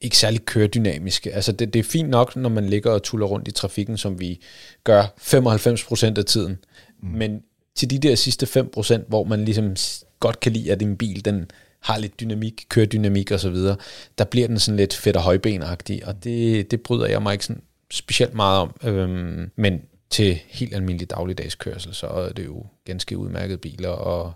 ikke 0.04 0.16
særlig 0.16 0.44
køredynamiske. 0.44 1.34
Altså 1.34 1.52
det, 1.52 1.72
det 1.72 1.78
er 1.78 1.84
fint 1.84 2.08
nok, 2.08 2.36
når 2.36 2.48
man 2.48 2.68
ligger 2.68 2.90
og 2.90 3.02
tuller 3.02 3.26
rundt 3.26 3.48
i 3.48 3.52
trafikken, 3.52 3.96
som 3.96 4.20
vi 4.20 4.40
gør 4.84 5.02
95% 5.20 6.18
af 6.18 6.24
tiden. 6.24 6.58
Mm. 7.02 7.08
Men 7.08 7.42
til 7.74 7.90
de 7.90 7.98
der 7.98 8.14
sidste 8.14 8.60
5%, 8.76 9.08
hvor 9.08 9.24
man 9.24 9.44
ligesom 9.44 9.76
godt 10.20 10.40
kan 10.40 10.52
lide, 10.52 10.72
at 10.72 10.82
en 10.82 10.96
bil, 10.96 11.24
den 11.24 11.50
har 11.80 11.98
lidt 11.98 12.20
dynamik, 12.20 12.64
køredynamik 12.68 13.30
og 13.30 13.40
så 13.40 13.50
videre, 13.50 13.76
der 14.18 14.24
bliver 14.24 14.46
den 14.46 14.58
sådan 14.58 14.76
lidt 14.76 14.94
fedt 14.94 15.16
og 15.16 15.22
højbenagtig, 15.22 16.06
og 16.06 16.24
det, 16.24 16.70
det 16.70 16.80
bryder 16.80 17.06
jeg 17.06 17.22
mig 17.22 17.32
ikke 17.32 17.44
sådan 17.44 17.62
specielt 17.90 18.34
meget 18.34 18.60
om. 18.60 18.74
Øhm, 18.84 19.50
men 19.56 19.82
til 20.10 20.40
helt 20.48 20.74
almindelig 20.74 21.10
dagligdags 21.10 21.54
kørsel, 21.54 21.94
så 21.94 22.06
er 22.06 22.32
det 22.32 22.44
jo 22.44 22.66
ganske 22.84 23.18
udmærkede 23.18 23.58
biler, 23.58 23.88
og 23.88 24.32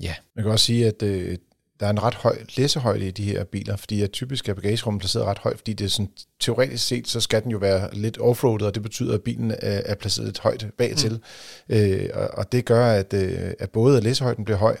ja. 0.00 0.14
Man 0.36 0.44
kan 0.44 0.52
også 0.52 0.66
sige, 0.66 0.86
at 0.86 1.02
øh, 1.02 1.38
der 1.80 1.86
er 1.86 1.90
en 1.90 2.02
ret 2.02 2.14
høj 2.14 2.38
læsehøjde 2.56 3.08
i 3.08 3.10
de 3.10 3.24
her 3.24 3.44
biler, 3.44 3.76
fordi 3.76 4.02
at 4.02 4.10
typisk 4.10 4.48
er 4.48 4.54
bagagerummet 4.54 5.00
placeret 5.00 5.24
ret 5.26 5.38
højt, 5.38 5.56
fordi 5.56 5.72
det 5.72 5.84
er 5.84 5.88
sådan, 5.88 6.10
teoretisk 6.40 6.86
set, 6.86 7.08
så 7.08 7.20
skal 7.20 7.42
den 7.42 7.50
jo 7.50 7.58
være 7.58 7.94
lidt 7.94 8.18
offroadet, 8.20 8.62
og 8.62 8.74
det 8.74 8.82
betyder, 8.82 9.14
at 9.14 9.22
bilen 9.22 9.50
er, 9.50 9.56
er 9.60 9.94
placeret 9.94 10.26
lidt 10.26 10.38
højt 10.38 10.66
bagtil. 10.78 11.20
Mm. 11.68 11.74
Øh, 11.76 12.08
og, 12.14 12.28
og 12.32 12.52
det 12.52 12.64
gør, 12.64 12.86
at, 12.86 13.12
øh, 13.14 13.52
at 13.58 13.70
både 13.70 14.00
læsehøjden 14.00 14.44
bliver 14.44 14.58
høj, 14.58 14.76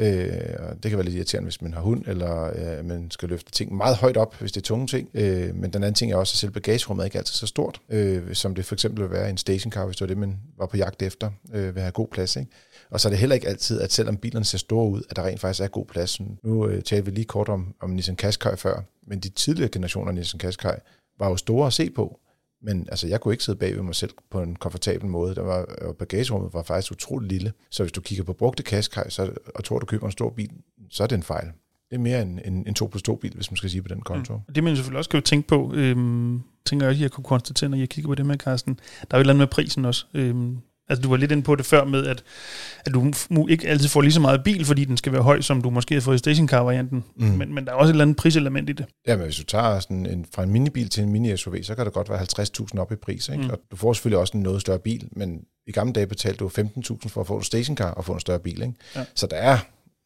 Øh, 0.00 0.54
og 0.58 0.82
det 0.82 0.90
kan 0.90 0.98
være 0.98 1.04
lidt 1.04 1.16
irriterende, 1.16 1.46
hvis 1.46 1.62
man 1.62 1.74
har 1.74 1.80
hund, 1.80 2.04
eller 2.06 2.44
øh, 2.44 2.84
man 2.84 3.10
skal 3.10 3.28
løfte 3.28 3.50
ting 3.50 3.76
meget 3.76 3.96
højt 3.96 4.16
op, 4.16 4.34
hvis 4.40 4.52
det 4.52 4.60
er 4.60 4.64
tunge 4.64 4.86
ting. 4.86 5.08
Øh, 5.14 5.54
men 5.54 5.72
den 5.72 5.82
anden 5.82 5.94
ting 5.94 6.12
er 6.12 6.16
også, 6.16 6.34
at 6.34 6.38
selv 6.38 6.50
bagagerummet 6.50 7.02
er 7.02 7.04
ikke 7.04 7.18
altid 7.18 7.34
så 7.34 7.46
stort, 7.46 7.80
øh, 7.90 8.34
som 8.34 8.54
det 8.54 8.64
for 8.64 8.74
eksempel 8.74 9.02
vil 9.02 9.10
være 9.10 9.26
i 9.26 9.30
en 9.30 9.36
stationcar, 9.36 9.86
hvis 9.86 9.96
det 9.96 10.00
var 10.00 10.06
det, 10.06 10.18
man 10.18 10.38
var 10.58 10.66
på 10.66 10.76
jagt 10.76 11.02
efter, 11.02 11.30
øh, 11.54 11.74
vil 11.74 11.82
have 11.82 11.92
god 11.92 12.08
plads. 12.08 12.36
Ikke? 12.36 12.50
Og 12.90 13.00
så 13.00 13.08
er 13.08 13.10
det 13.10 13.18
heller 13.18 13.34
ikke 13.34 13.48
altid, 13.48 13.80
at 13.80 13.92
selvom 13.92 14.16
bilerne 14.16 14.44
ser 14.44 14.58
store 14.58 14.90
ud, 14.90 15.02
at 15.10 15.16
der 15.16 15.22
rent 15.22 15.40
faktisk 15.40 15.62
er 15.62 15.68
god 15.68 15.86
plads. 15.86 16.20
Nu 16.20 16.66
øh, 16.66 16.82
talte 16.82 17.04
vi 17.04 17.10
lige 17.10 17.24
kort 17.24 17.48
om, 17.48 17.74
om 17.80 17.90
Nissan 17.90 18.16
Qashqai 18.16 18.56
før, 18.56 18.80
men 19.06 19.20
de 19.20 19.28
tidligere 19.28 19.70
generationer 19.70 20.08
af 20.08 20.14
Nissan 20.14 20.40
Qashqai 20.40 20.74
var 21.18 21.28
jo 21.28 21.36
store 21.36 21.66
at 21.66 21.72
se 21.72 21.90
på, 21.90 22.20
men 22.62 22.86
altså, 22.90 23.06
jeg 23.06 23.20
kunne 23.20 23.34
ikke 23.34 23.44
sidde 23.44 23.58
bag 23.58 23.76
ved 23.76 23.82
mig 23.82 23.94
selv 23.94 24.10
på 24.30 24.42
en 24.42 24.56
komfortabel 24.56 25.08
måde. 25.08 25.34
Der 25.34 25.42
var, 25.42 25.66
og 25.82 25.96
bagagerummet 25.96 26.54
var 26.54 26.62
faktisk 26.62 26.92
utroligt 26.92 27.32
lille. 27.32 27.52
Så 27.70 27.82
hvis 27.82 27.92
du 27.92 28.00
kigger 28.00 28.24
på 28.24 28.32
brugte 28.32 28.62
Qashqai, 28.62 29.10
så, 29.10 29.32
og 29.54 29.64
tror, 29.64 29.78
du 29.78 29.86
køber 29.86 30.06
en 30.06 30.12
stor 30.12 30.30
bil, 30.30 30.50
så 30.90 31.02
er 31.02 31.06
det 31.06 31.16
en 31.16 31.22
fejl. 31.22 31.46
Det 31.90 31.96
er 31.96 32.00
mere 32.00 32.22
en, 32.22 32.40
en, 32.44 32.66
en 32.66 32.74
2 32.74 32.86
plus 32.86 33.02
2 33.02 33.16
bil, 33.16 33.34
hvis 33.34 33.50
man 33.50 33.56
skal 33.56 33.70
sige 33.70 33.82
på 33.82 33.88
den 33.88 34.00
konto. 34.00 34.34
Mm. 34.34 34.54
Det 34.54 34.64
man 34.64 34.76
selvfølgelig 34.76 34.98
også 34.98 35.10
kan 35.10 35.20
jo 35.20 35.24
tænke 35.24 35.48
på, 35.48 35.72
øhm, 35.74 36.42
tænker 36.64 36.86
jeg 36.86 36.90
også, 36.90 36.98
at 36.98 37.02
jeg 37.02 37.10
kunne 37.10 37.24
konstatere, 37.24 37.70
når 37.70 37.76
jeg 37.76 37.88
kigger 37.88 38.08
på 38.08 38.14
det 38.14 38.26
med, 38.26 38.38
Carsten, 38.38 38.74
der 38.74 39.06
er 39.10 39.18
jo 39.18 39.20
et 39.20 39.20
eller 39.20 39.32
andet 39.32 39.40
med 39.40 39.46
prisen 39.46 39.84
også. 39.84 40.06
Øhm, 40.14 40.58
Altså 40.88 41.02
du 41.02 41.08
var 41.08 41.16
lidt 41.16 41.32
inde 41.32 41.42
på 41.42 41.54
det 41.54 41.66
før 41.66 41.84
med, 41.84 42.06
at, 42.06 42.22
at 42.86 42.94
du 42.94 43.12
ikke 43.46 43.68
altid 43.68 43.88
får 43.88 44.00
lige 44.00 44.12
så 44.12 44.20
meget 44.20 44.44
bil, 44.44 44.64
fordi 44.64 44.84
den 44.84 44.96
skal 44.96 45.12
være 45.12 45.22
høj, 45.22 45.40
som 45.40 45.62
du 45.62 45.70
måske 45.70 45.94
har 45.94 46.00
fået 46.00 46.14
i 46.14 46.18
stationcar-varianten. 46.18 47.04
Mm. 47.16 47.26
Men, 47.26 47.54
men 47.54 47.64
der 47.64 47.72
er 47.72 47.76
også 47.76 47.90
et 47.90 47.94
eller 47.94 48.04
andet 48.04 48.16
priselement 48.16 48.70
i 48.70 48.72
det. 48.72 48.86
Ja, 49.06 49.16
men 49.16 49.24
hvis 49.24 49.36
du 49.36 49.44
tager 49.44 49.80
sådan 49.80 50.06
en, 50.06 50.26
fra 50.34 50.42
en 50.42 50.50
minibil 50.50 50.88
til 50.88 51.02
en 51.02 51.12
mini-SUV, 51.16 51.62
så 51.62 51.74
kan 51.74 51.84
det 51.84 51.92
godt 51.92 52.10
være 52.10 52.20
50.000 52.74 52.80
op 52.80 52.92
i 52.92 52.96
pris. 52.96 53.28
Ikke? 53.28 53.42
Mm. 53.42 53.50
Og 53.50 53.58
du 53.70 53.76
får 53.76 53.92
selvfølgelig 53.92 54.18
også 54.18 54.36
en 54.36 54.42
noget 54.42 54.60
større 54.60 54.78
bil, 54.78 55.08
men 55.12 55.40
i 55.66 55.72
gamle 55.72 55.92
dage 55.92 56.06
betalte 56.06 56.38
du 56.38 56.48
15.000 56.48 57.08
for 57.08 57.20
at 57.20 57.26
få 57.26 57.36
en 57.36 57.42
stationcar 57.42 57.90
og 57.90 58.04
få 58.04 58.12
en 58.12 58.20
større 58.20 58.38
bil. 58.38 58.62
Ikke? 58.62 58.74
Ja. 58.96 59.04
Så 59.14 59.26
der 59.26 59.36
er 59.36 59.58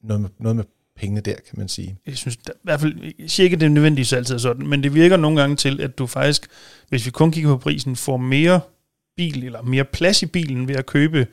noget 0.02 0.20
med, 0.20 0.30
noget 0.38 0.56
med 0.56 0.64
pengene 0.96 1.20
der, 1.20 1.34
kan 1.34 1.58
man 1.58 1.68
sige. 1.68 1.96
Jeg 2.06 2.16
synes 2.16 2.36
der, 2.36 2.52
i 2.52 2.60
hvert 2.62 2.80
fald, 2.80 2.94
jeg 3.18 3.30
siger 3.30 3.44
ikke, 3.44 3.54
at 3.54 3.60
det 3.60 3.66
er 3.66 3.70
nødvendigvis 3.70 4.12
altid 4.12 4.38
sådan, 4.38 4.66
men 4.66 4.82
det 4.82 4.94
virker 4.94 5.16
nogle 5.16 5.40
gange 5.40 5.56
til, 5.56 5.80
at 5.80 5.98
du 5.98 6.06
faktisk, 6.06 6.46
hvis 6.88 7.06
vi 7.06 7.10
kun 7.10 7.32
kigger 7.32 7.50
på 7.50 7.58
prisen, 7.58 7.96
får 7.96 8.16
mere 8.16 8.60
bil, 9.16 9.44
eller 9.44 9.62
mere 9.62 9.84
plads 9.84 10.22
i 10.22 10.26
bilen 10.26 10.68
ved 10.68 10.76
at 10.76 10.86
købe 10.86 11.26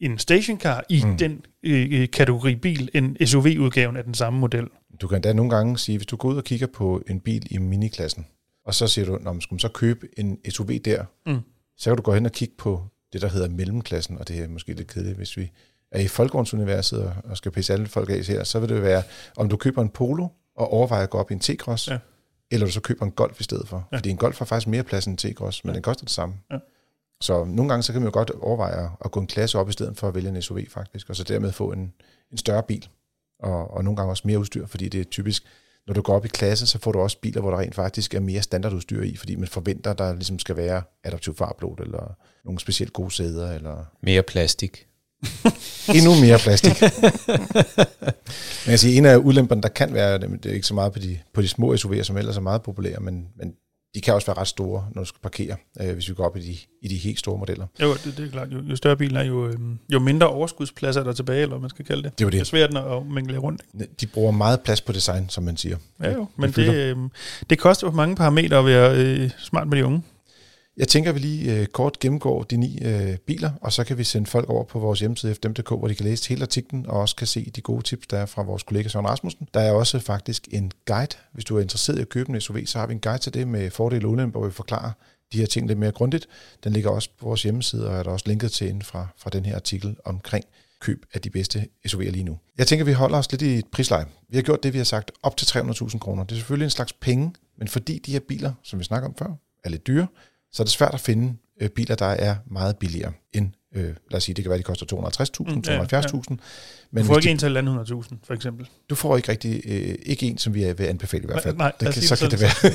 en 0.00 0.18
stationcar 0.18 0.84
i 0.88 1.02
mm. 1.04 1.16
den 1.16 1.44
øh, 1.62 1.88
øh 1.92 2.10
kategori 2.10 2.56
bil, 2.56 2.90
en 2.94 3.16
SUV-udgaven 3.26 3.96
af 3.96 4.04
den 4.04 4.14
samme 4.14 4.38
model. 4.38 4.68
Du 5.00 5.08
kan 5.08 5.20
da 5.20 5.32
nogle 5.32 5.50
gange 5.50 5.78
sige, 5.78 5.98
hvis 5.98 6.06
du 6.06 6.16
går 6.16 6.28
ud 6.28 6.36
og 6.36 6.44
kigger 6.44 6.66
på 6.66 7.02
en 7.06 7.20
bil 7.20 7.46
i 7.50 7.58
miniklassen, 7.58 8.26
og 8.64 8.74
så 8.74 8.86
siger 8.86 9.04
du, 9.04 9.18
Nå, 9.20 9.40
skal 9.40 9.54
man 9.54 9.58
så 9.58 9.68
købe 9.68 10.08
en 10.18 10.38
SUV 10.50 10.68
der, 10.68 11.04
mm. 11.26 11.40
så 11.76 11.90
kan 11.90 11.96
du 11.96 12.02
gå 12.02 12.14
hen 12.14 12.26
og 12.26 12.32
kigge 12.32 12.54
på 12.58 12.84
det, 13.12 13.22
der 13.22 13.28
hedder 13.28 13.48
mellemklassen, 13.48 14.18
og 14.18 14.28
det 14.28 14.38
er 14.38 14.48
måske 14.48 14.72
lidt 14.72 14.88
kedeligt, 14.88 15.16
hvis 15.16 15.36
vi 15.36 15.50
er 15.90 16.00
i 16.00 16.08
Folkevognsuniverset 16.08 17.14
og 17.24 17.36
skal 17.36 17.52
pisse 17.52 17.72
alle 17.72 17.86
folk 17.86 18.10
af 18.10 18.24
her, 18.28 18.44
så 18.44 18.60
vil 18.60 18.68
det 18.68 18.82
være, 18.82 19.02
om 19.36 19.48
du 19.48 19.56
køber 19.56 19.82
en 19.82 19.88
Polo 19.88 20.28
og 20.56 20.72
overvejer 20.72 21.02
at 21.02 21.10
gå 21.10 21.18
op 21.18 21.30
i 21.30 21.34
en 21.34 21.40
T-Cross, 21.40 21.90
ja. 21.90 21.98
eller 22.50 22.66
du 22.66 22.72
så 22.72 22.80
køber 22.80 23.06
en 23.06 23.12
Golf 23.12 23.40
i 23.40 23.42
stedet 23.42 23.68
for. 23.68 23.88
Ja. 23.92 23.96
Fordi 23.96 24.10
en 24.10 24.16
Golf 24.16 24.38
har 24.38 24.44
faktisk 24.44 24.68
mere 24.68 24.82
plads 24.82 25.06
end 25.06 25.24
en 25.24 25.30
T-Cross, 25.30 25.60
men 25.64 25.70
ja. 25.70 25.74
den 25.74 25.82
koster 25.82 26.04
det 26.04 26.12
samme. 26.12 26.34
Ja. 26.50 26.56
Så 27.22 27.44
nogle 27.44 27.68
gange 27.68 27.82
så 27.82 27.92
kan 27.92 28.02
man 28.02 28.06
jo 28.06 28.12
godt 28.12 28.30
overveje 28.30 28.90
at 29.04 29.10
gå 29.10 29.20
en 29.20 29.26
klasse 29.26 29.58
op 29.58 29.68
i 29.68 29.72
stedet 29.72 29.96
for 29.96 30.08
at 30.08 30.14
vælge 30.14 30.28
en 30.28 30.42
SUV 30.42 30.58
faktisk, 30.68 31.10
og 31.10 31.16
så 31.16 31.24
dermed 31.24 31.52
få 31.52 31.72
en, 31.72 31.92
en 32.32 32.38
større 32.38 32.62
bil, 32.62 32.88
og, 33.38 33.70
og 33.70 33.84
nogle 33.84 33.96
gange 33.96 34.12
også 34.12 34.22
mere 34.26 34.38
udstyr, 34.38 34.66
fordi 34.66 34.88
det 34.88 35.00
er 35.00 35.04
typisk, 35.04 35.44
når 35.86 35.94
du 35.94 36.02
går 36.02 36.14
op 36.14 36.24
i 36.24 36.28
klasse, 36.28 36.66
så 36.66 36.78
får 36.78 36.92
du 36.92 37.00
også 37.00 37.18
biler, 37.20 37.40
hvor 37.40 37.50
der 37.50 37.58
rent 37.58 37.74
faktisk 37.74 38.14
er 38.14 38.20
mere 38.20 38.42
standardudstyr 38.42 39.02
i, 39.02 39.16
fordi 39.16 39.36
man 39.36 39.48
forventer, 39.48 39.92
der 39.92 40.14
ligesom 40.14 40.38
skal 40.38 40.56
være 40.56 40.82
adaptiv 41.04 41.36
farblod, 41.36 41.78
eller 41.78 42.16
nogle 42.44 42.60
specielt 42.60 42.92
gode 42.92 43.10
sæder, 43.10 43.52
eller... 43.52 43.84
Mere 44.02 44.22
plastik. 44.22 44.86
Endnu 45.96 46.14
mere 46.20 46.38
plastik. 46.38 46.82
men 48.64 48.70
jeg 48.70 48.78
siger, 48.78 48.98
en 48.98 49.06
af 49.06 49.16
udlæmperne, 49.16 49.62
der 49.62 49.68
kan 49.68 49.94
være, 49.94 50.18
det 50.18 50.46
er 50.46 50.52
ikke 50.52 50.66
så 50.66 50.74
meget 50.74 50.92
på 50.92 50.98
de, 50.98 51.18
på 51.34 51.42
de 51.42 51.48
små 51.48 51.74
SUV'er, 51.74 52.02
som 52.02 52.16
ellers 52.16 52.36
er 52.36 52.40
meget 52.40 52.62
populære, 52.62 53.00
men, 53.00 53.28
men 53.36 53.54
de 53.94 54.00
kan 54.00 54.14
også 54.14 54.26
være 54.26 54.36
ret 54.36 54.48
store, 54.48 54.88
når 54.94 55.02
du 55.02 55.08
skal 55.08 55.20
parkere, 55.22 55.56
øh, 55.80 55.94
hvis 55.94 56.08
vi 56.08 56.14
går 56.14 56.24
op 56.24 56.36
i 56.36 56.40
de, 56.40 56.56
i 56.82 56.88
de 56.88 56.96
helt 56.96 57.18
store 57.18 57.38
modeller. 57.38 57.66
Jo, 57.82 57.94
det, 57.94 58.14
det 58.16 58.26
er 58.26 58.30
klart. 58.30 58.48
Jo, 58.52 58.58
jo 58.70 58.76
større 58.76 58.96
bilen 58.96 59.16
er, 59.16 59.24
jo, 59.24 59.48
øh, 59.48 59.54
jo 59.92 59.98
mindre 59.98 60.28
overskudspladser 60.28 61.00
er 61.00 61.04
der 61.04 61.12
tilbage, 61.12 61.42
eller 61.42 61.58
man 61.58 61.70
skal 61.70 61.84
kalde 61.84 62.02
det. 62.02 62.18
Det 62.18 62.24
er 62.24 62.30
det. 62.30 62.32
Det 62.32 62.40
er 62.40 62.44
svært 62.44 62.76
at 62.76 63.06
mingle 63.06 63.38
rundt. 63.38 63.62
De 64.00 64.06
bruger 64.06 64.32
meget 64.32 64.60
plads 64.60 64.80
på 64.80 64.92
design, 64.92 65.28
som 65.28 65.44
man 65.44 65.56
siger. 65.56 65.76
Ja, 66.02 66.12
jo, 66.12 66.26
men 66.36 66.50
det, 66.50 66.74
øh, 66.74 66.96
det 67.50 67.58
koster 67.58 67.86
jo 67.86 67.90
mange 67.90 68.16
parametre 68.16 68.58
at 68.58 68.66
være 68.66 68.96
øh, 68.96 69.30
smart 69.38 69.68
med 69.68 69.78
de 69.78 69.84
unge. 69.84 70.02
Jeg 70.76 70.88
tænker, 70.88 71.10
at 71.10 71.14
vi 71.14 71.20
lige 71.20 71.60
øh, 71.60 71.66
kort 71.66 71.98
gennemgår 71.98 72.42
de 72.42 72.56
ni 72.56 72.78
øh, 72.82 73.16
biler, 73.16 73.50
og 73.60 73.72
så 73.72 73.84
kan 73.84 73.98
vi 73.98 74.04
sende 74.04 74.26
folk 74.26 74.48
over 74.48 74.64
på 74.64 74.78
vores 74.78 75.00
hjemmeside 75.00 75.34
fdm.dk, 75.34 75.68
hvor 75.68 75.88
de 75.88 75.94
kan 75.94 76.04
læse 76.04 76.28
hele 76.28 76.42
artiklen, 76.42 76.86
og 76.86 77.00
også 77.00 77.16
kan 77.16 77.26
se 77.26 77.50
de 77.50 77.60
gode 77.60 77.82
tips, 77.82 78.06
der 78.06 78.18
er 78.18 78.26
fra 78.26 78.42
vores 78.42 78.62
kollega 78.62 78.88
Søren 78.88 79.08
Rasmussen. 79.08 79.48
Der 79.54 79.60
er 79.60 79.72
også 79.72 79.98
faktisk 79.98 80.48
en 80.52 80.72
guide. 80.86 81.16
Hvis 81.32 81.44
du 81.44 81.56
er 81.56 81.60
interesseret 81.60 81.98
i 81.98 82.00
at 82.00 82.08
købe 82.08 82.30
en 82.30 82.40
SUV, 82.40 82.66
så 82.66 82.78
har 82.78 82.86
vi 82.86 82.94
en 82.94 83.00
guide 83.00 83.18
til 83.18 83.34
det 83.34 83.48
med 83.48 83.70
fordele 83.70 84.06
og 84.06 84.10
ulemper, 84.10 84.38
hvor 84.38 84.48
vi 84.48 84.52
forklarer 84.52 84.92
de 85.32 85.38
her 85.38 85.46
ting 85.46 85.66
lidt 85.66 85.78
mere 85.78 85.92
grundigt. 85.92 86.26
Den 86.64 86.72
ligger 86.72 86.90
også 86.90 87.08
på 87.18 87.26
vores 87.26 87.42
hjemmeside, 87.42 87.88
og 87.88 87.96
er 87.96 88.02
der 88.02 88.10
også 88.10 88.24
linket 88.28 88.52
til 88.52 88.68
inden 88.68 88.82
fra, 88.82 89.06
fra 89.16 89.30
den 89.30 89.44
her 89.44 89.54
artikel 89.54 89.96
omkring 90.04 90.44
køb 90.80 91.06
af 91.14 91.20
de 91.20 91.30
bedste 91.30 91.66
SUV'er 91.88 92.10
lige 92.10 92.24
nu. 92.24 92.38
Jeg 92.58 92.66
tænker, 92.66 92.82
at 92.82 92.86
vi 92.86 92.92
holder 92.92 93.18
os 93.18 93.30
lidt 93.30 93.42
i 93.42 93.58
et 93.58 93.66
prisleje. 93.72 94.06
Vi 94.28 94.36
har 94.36 94.42
gjort 94.42 94.62
det, 94.62 94.72
vi 94.72 94.78
har 94.78 94.84
sagt, 94.84 95.10
op 95.22 95.36
til 95.36 95.46
300.000 95.46 95.98
kroner. 95.98 96.24
Det 96.24 96.32
er 96.32 96.36
selvfølgelig 96.36 96.66
en 96.66 96.70
slags 96.70 96.92
penge, 96.92 97.32
men 97.58 97.68
fordi 97.68 97.98
de 97.98 98.12
her 98.12 98.20
biler, 98.20 98.52
som 98.62 98.78
vi 98.78 98.84
snakker 98.84 99.08
om 99.08 99.14
før, 99.18 99.34
er 99.64 99.68
lidt 99.68 99.86
dyre, 99.86 100.06
så 100.52 100.62
er 100.62 100.64
det 100.64 100.72
svært 100.72 100.94
at 100.94 101.00
finde 101.00 101.34
øh, 101.60 101.68
biler, 101.68 101.94
der 101.94 102.06
er 102.06 102.36
meget 102.50 102.76
billigere 102.76 103.12
end, 103.32 103.50
øh, 103.74 103.84
lad 103.84 104.16
os 104.16 104.24
sige, 104.24 104.34
det 104.34 104.44
kan 104.44 104.50
være, 104.50 104.58
de 104.58 104.62
koster 104.62 104.86
250.000, 104.86 105.54
mm, 105.54 105.62
270.000. 105.66 105.70
Ja, 105.70 105.76
ja. 106.30 106.36
Men 106.90 107.02
du 107.02 107.06
får 107.06 107.16
ikke 107.16 107.26
de, 107.26 107.30
en 107.30 107.38
til 107.38 107.56
100.000, 108.12 108.16
for 108.24 108.34
eksempel. 108.34 108.68
Du 108.90 108.94
får 108.94 109.16
ikke 109.16 109.28
rigtig, 109.28 109.62
øh, 109.64 109.94
ikke 110.02 110.26
en, 110.26 110.38
som 110.38 110.54
vi 110.54 110.72
vil 110.72 110.84
anbefale 110.84 111.22
i 111.22 111.26
hvert 111.26 111.42
fald. 111.42 111.56
Nej, 111.56 111.72
nej 111.80 111.92
kan, 111.92 112.02
så, 112.02 112.16
kan 112.16 112.30
det 112.30 112.40
være, 112.40 112.72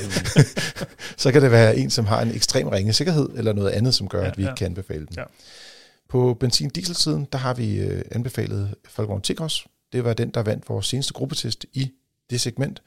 så 1.22 1.32
kan 1.32 1.42
det 1.42 1.50
være 1.50 1.76
en, 1.76 1.90
som 1.90 2.06
har 2.06 2.22
en 2.22 2.34
ekstrem 2.34 2.68
ringe 2.68 2.92
sikkerhed, 2.92 3.28
eller 3.36 3.52
noget 3.52 3.70
andet, 3.70 3.94
som 3.94 4.08
gør, 4.08 4.22
ja, 4.22 4.30
at 4.30 4.38
vi 4.38 4.42
ja. 4.42 4.48
ikke 4.48 4.58
kan 4.58 4.66
anbefale 4.66 5.06
den. 5.06 5.14
Ja. 5.16 5.24
På 6.08 6.34
benzin-diesel-siden, 6.40 7.26
der 7.32 7.38
har 7.38 7.54
vi 7.54 7.78
øh, 7.78 8.02
anbefalet 8.10 8.74
Volkswagen 8.96 9.22
Tigros. 9.22 9.66
Det 9.92 10.04
var 10.04 10.14
den, 10.14 10.30
der 10.30 10.42
vandt 10.42 10.68
vores 10.68 10.86
seneste 10.86 11.12
gruppetest 11.12 11.66
i 11.72 11.90
det 12.30 12.40
segment. 12.40 12.82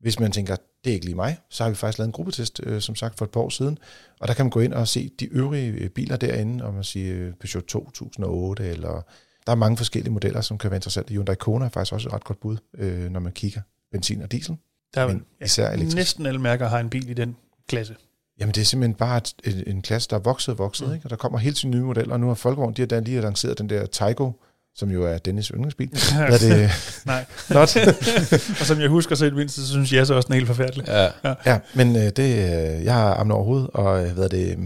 Hvis 0.00 0.20
man 0.20 0.32
tænker, 0.32 0.56
det 0.84 0.90
er 0.90 0.94
ikke 0.94 1.06
lige 1.06 1.14
mig, 1.14 1.38
så 1.50 1.62
har 1.62 1.70
vi 1.70 1.76
faktisk 1.76 1.98
lavet 1.98 2.08
en 2.08 2.12
gruppetest, 2.12 2.60
øh, 2.62 2.80
som 2.80 2.94
sagt, 2.94 3.18
for 3.18 3.24
et 3.24 3.30
par 3.30 3.40
år 3.40 3.48
siden. 3.48 3.78
Og 4.20 4.28
der 4.28 4.34
kan 4.34 4.44
man 4.44 4.50
gå 4.50 4.60
ind 4.60 4.74
og 4.74 4.88
se 4.88 5.10
de 5.20 5.24
øvrige 5.24 5.72
øh, 5.72 5.88
biler 5.88 6.16
derinde, 6.16 6.64
om 6.64 6.74
man 6.74 6.84
siger 6.84 7.14
øh, 7.14 7.32
Peugeot 7.32 7.64
2008, 7.64 8.68
eller 8.68 9.02
der 9.46 9.52
er 9.52 9.56
mange 9.56 9.76
forskellige 9.76 10.12
modeller, 10.12 10.40
som 10.40 10.58
kan 10.58 10.70
være 10.70 10.76
interessante. 10.76 11.14
Hyundai 11.14 11.34
Kona 11.34 11.64
er 11.64 11.68
faktisk 11.68 11.92
også 11.92 12.08
et 12.08 12.14
ret 12.14 12.24
godt 12.24 12.40
bud, 12.40 12.56
øh, 12.78 13.10
når 13.10 13.20
man 13.20 13.32
kigger 13.32 13.60
benzin 13.92 14.22
og 14.22 14.32
diesel. 14.32 14.56
Der 14.94 15.00
er 15.00 15.08
men 15.08 15.24
især 15.44 15.70
elektrisk. 15.70 15.96
næsten 15.96 16.26
alle 16.26 16.40
mærker 16.40 16.68
har 16.68 16.80
en 16.80 16.90
bil 16.90 17.10
i 17.10 17.14
den 17.14 17.36
klasse. 17.68 17.96
Jamen 18.40 18.54
det 18.54 18.60
er 18.60 18.64
simpelthen 18.64 18.94
bare 18.94 19.16
et, 19.16 19.34
en, 19.44 19.62
en 19.66 19.82
klasse, 19.82 20.08
der 20.10 20.16
er 20.16 20.20
vokset 20.20 20.52
og 20.52 20.58
vokset, 20.58 20.88
mm. 20.88 20.94
ikke? 20.94 21.06
og 21.06 21.10
der 21.10 21.16
kommer 21.16 21.38
helt 21.38 21.64
nye 21.64 21.80
modeller, 21.80 22.12
og 22.12 22.20
nu 22.20 22.26
har 22.26 22.34
Folkevogn, 22.34 22.74
de 22.74 22.86
har 22.90 23.00
lige 23.00 23.20
lanceret 23.20 23.58
den 23.58 23.68
der 23.68 23.86
Taigo, 23.86 24.32
som 24.80 24.90
jo 24.90 25.04
er 25.04 25.18
Dennis' 25.28 25.50
yndlingsbil. 25.54 25.90
Er 26.18 26.38
det? 26.38 26.70
Nej. 27.06 27.24
Not. 27.54 27.76
og 28.60 28.66
som 28.66 28.80
jeg 28.80 28.88
husker 28.88 29.14
det 29.14 29.34
mindste, 29.34 29.60
så 29.60 29.68
synes 29.68 29.92
jeg 29.92 30.06
så 30.06 30.14
også, 30.14 30.26
den 30.26 30.32
er 30.32 30.36
helt 30.36 30.46
forfærdelig. 30.46 30.84
Ja, 30.86 31.08
ja. 31.24 31.34
ja 31.46 31.58
men 31.74 31.96
øh, 31.96 32.02
det, 32.02 32.18
øh, 32.18 32.84
jeg 32.84 32.94
har 32.94 33.14
amnet 33.14 33.34
overhovedet, 33.34 33.70
og 33.74 34.06
øh, 34.06 34.12
hvad 34.12 34.24
er 34.24 34.28
det, 34.28 34.50
øh, 34.50 34.58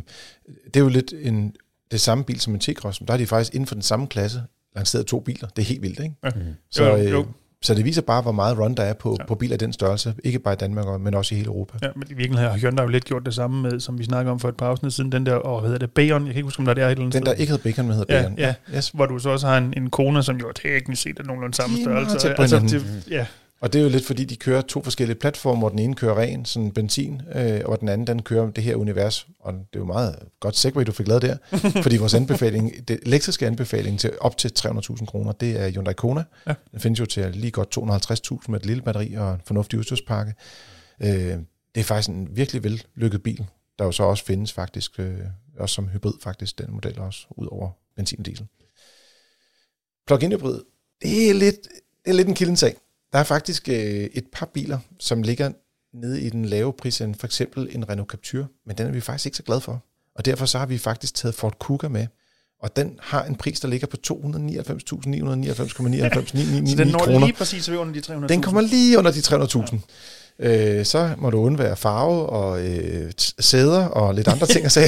det 0.65 0.77
er 0.77 0.81
jo 0.81 0.89
lidt 0.89 1.15
en, 1.23 1.53
det 1.91 2.01
samme 2.01 2.25
bil 2.25 2.41
som 2.41 2.55
en 2.55 2.61
T-Cross, 2.65 3.05
der 3.07 3.13
er 3.13 3.17
de 3.17 3.27
faktisk 3.27 3.55
inden 3.55 3.67
for 3.67 3.75
den 3.75 3.83
samme 3.83 4.07
klasse 4.07 4.43
lanceret 4.77 5.07
to 5.07 5.21
biler. 5.21 5.49
Det 5.49 5.63
er 5.63 5.67
helt 5.67 5.83
vildt, 5.83 6.01
ikke? 6.01 6.15
Ja. 6.25 6.31
Mm. 6.35 6.43
Så, 6.71 6.85
jo, 6.85 6.97
jo. 6.97 7.27
Så 7.65 7.75
det 7.75 7.85
viser 7.85 8.03
bare, 8.03 8.23
hvor 8.23 8.33
meget 8.33 8.59
run 8.59 8.75
der 8.75 8.83
er 8.83 8.93
på, 8.93 9.17
ja. 9.21 9.27
på 9.27 9.35
biler 9.35 9.55
af 9.55 9.59
den 9.59 9.73
størrelse. 9.73 10.15
Ikke 10.25 10.39
bare 10.39 10.55
i 10.55 10.57
Danmark, 10.57 11.01
men 11.01 11.15
også 11.15 11.35
i 11.35 11.39
hele 11.39 11.47
Europa. 11.47 11.79
Ja, 11.83 11.89
men 11.97 12.07
i 12.11 12.15
virkeligheden 12.15 12.51
har 12.51 12.59
Hyundai 12.59 12.83
jo 12.83 12.89
lidt 12.89 13.05
gjort 13.05 13.27
det 13.27 13.35
samme 13.35 13.63
med, 13.63 13.81
som 13.81 13.99
vi 13.99 14.05
snakker 14.05 14.33
om 14.33 14.41
for 14.41 14.49
et 14.49 14.57
par 14.57 14.67
afsnit 14.67 14.93
siden, 14.93 15.13
den 15.13 15.27
der, 15.27 15.47
åh, 15.47 15.61
hvad 15.61 15.71
hedder 15.71 15.87
det, 15.87 15.95
Bayon, 15.95 16.27
jeg 16.27 16.35
kan 16.35 16.37
ikke 16.37 16.47
huske, 16.47 16.61
om 16.61 16.67
der 16.67 16.73
er 16.73 16.87
et 16.87 16.91
eller 16.91 17.03
andet 17.03 17.13
Den, 17.13 17.27
der 17.27 17.33
ikke 17.33 17.53
hedder 17.53 17.71
Bacon, 17.71 17.87
men 17.87 17.97
hedder 17.97 18.17
ja, 18.17 18.23
Bayon. 18.23 18.39
Ja, 18.39 18.55
ja. 18.73 18.77
Yes. 18.77 18.89
hvor 18.89 19.07
du 19.07 19.19
så 19.19 19.31
også 19.31 19.47
har 19.47 19.59
en, 19.59 19.75
en 19.77 19.91
kone, 19.91 20.23
som 20.23 20.37
jo 20.37 20.53
teknisk 20.53 21.03
set 21.03 21.19
er 21.19 21.25
nogenlunde 21.25 21.57
samme 21.57 21.77
størrelse. 21.83 22.35
Altså, 22.39 22.59
det, 22.59 23.05
ja. 23.11 23.27
Og 23.65 23.73
det 23.73 23.79
er 23.79 23.83
jo 23.83 23.89
lidt 23.89 24.07
fordi, 24.07 24.25
de 24.25 24.37
kører 24.37 24.63
to 24.63 24.83
forskellige 24.83 25.19
platforme, 25.19 25.59
hvor 25.59 25.69
den 25.69 25.79
ene 25.79 25.95
kører 25.95 26.19
ren, 26.19 26.45
sådan 26.45 26.73
benzin, 26.73 27.23
øh, 27.35 27.61
og 27.65 27.81
den 27.81 27.89
anden, 27.89 28.07
den 28.07 28.23
kører 28.23 28.51
det 28.51 28.65
her 28.65 28.77
univers. 28.77 29.27
Og 29.39 29.53
det 29.53 29.61
er 29.75 29.79
jo 29.79 29.85
meget 29.85 30.19
godt 30.41 30.57
segway, 30.57 30.85
du 30.85 30.93
fik 30.93 31.09
lavet 31.09 31.23
der, 31.23 31.37
fordi 31.83 31.97
vores 31.97 32.15
anbefaling, 32.15 32.89
det 32.89 33.01
elektriske 33.03 33.47
anbefaling 33.47 34.01
til 34.01 34.13
op 34.21 34.39
til 34.39 34.53
300.000 34.59 35.07
kroner, 35.07 35.33
det 35.33 35.61
er 35.61 35.71
Hyundai 35.71 35.95
Kona. 35.95 36.25
Ja. 36.47 36.55
Den 36.73 36.81
findes 36.81 37.01
jo 37.01 37.07
til 37.07 37.31
lige 37.31 37.51
godt 37.51 37.79
250.000 37.79 38.39
med 38.49 38.61
et 38.61 38.67
lille 38.67 38.83
batteri 38.83 39.15
og 39.15 39.35
en 39.35 39.41
fornuftig 39.47 39.79
udstyrspakke. 39.79 40.35
Øh, 41.03 41.09
det 41.75 41.81
er 41.81 41.85
faktisk 41.85 42.09
en 42.09 42.29
virkelig 42.37 42.65
vellykket 42.65 43.23
bil, 43.23 43.47
der 43.79 43.85
jo 43.85 43.93
så 43.93 44.03
også 44.03 44.25
findes 44.25 44.53
faktisk, 44.53 45.01
øh, 45.01 45.19
også 45.59 45.75
som 45.75 45.89
hybrid 45.89 46.15
faktisk, 46.23 46.59
den 46.59 46.73
model 46.73 46.99
også, 46.99 47.27
ud 47.31 47.47
over 47.51 47.71
benzin 47.97 48.19
og 48.19 48.27
diesel. 48.27 48.47
Plug-in 50.07 50.33
hybrid, 50.33 50.61
det 51.03 51.31
er 51.31 51.35
lidt, 51.35 51.69
det 52.05 52.11
er 52.11 52.13
lidt 52.13 52.29
en 52.29 52.35
kildensag. 52.35 52.77
Der 53.15 53.21
er 53.21 53.25
faktisk 53.25 53.69
øh, 53.69 53.75
et 54.13 54.25
par 54.33 54.47
biler, 54.55 54.79
som 55.01 55.23
ligger 55.23 55.51
nede 55.95 56.21
i 56.21 56.31
den 56.31 56.45
lave 56.45 56.73
pris, 56.73 57.01
end 57.01 57.15
for 57.15 57.27
eksempel 57.27 57.69
en 57.73 57.89
Renault 57.89 58.11
Captur, 58.11 58.47
men 58.67 58.79
den 58.79 58.87
er 58.87 58.91
vi 58.91 59.01
faktisk 59.01 59.27
ikke 59.27 59.37
så 59.37 59.43
glade 59.43 59.61
for. 59.61 59.85
Og 60.17 60.25
derfor 60.25 60.47
så 60.47 60.59
har 60.59 60.67
vi 60.67 60.79
faktisk 60.79 61.15
taget 61.15 61.35
Ford 61.35 61.59
Kuga 61.59 61.89
med, 61.89 62.07
og 62.63 62.77
den 62.77 62.99
har 63.03 63.25
en 63.25 63.37
pris, 63.37 63.61
der 63.61 63.69
ligger 63.69 63.87
på 63.87 63.97
299.999,99 64.07 66.71
Så 66.71 66.77
den 66.77 66.89
når 66.89 66.99
kroner. 66.99 67.27
lige 67.27 67.33
præcis 67.33 67.69
under 67.69 68.01
de 68.01 68.15
300.000. 68.15 68.27
Den 68.27 68.43
kommer 68.43 68.61
lige 68.61 68.99
under 68.99 69.13
de 69.13 69.19
300.000. 69.19 69.79
Øh, 70.39 70.85
så 70.85 71.11
må 71.19 71.31
du 71.31 71.39
undvære 71.39 71.77
farve 71.77 72.27
og 72.27 72.67
øh, 72.67 73.13
sæder 73.41 73.87
og 73.87 74.15
lidt 74.15 74.29
andre 74.29 74.47
ting 74.47 74.65
at 74.65 74.73
sige. 74.73 74.87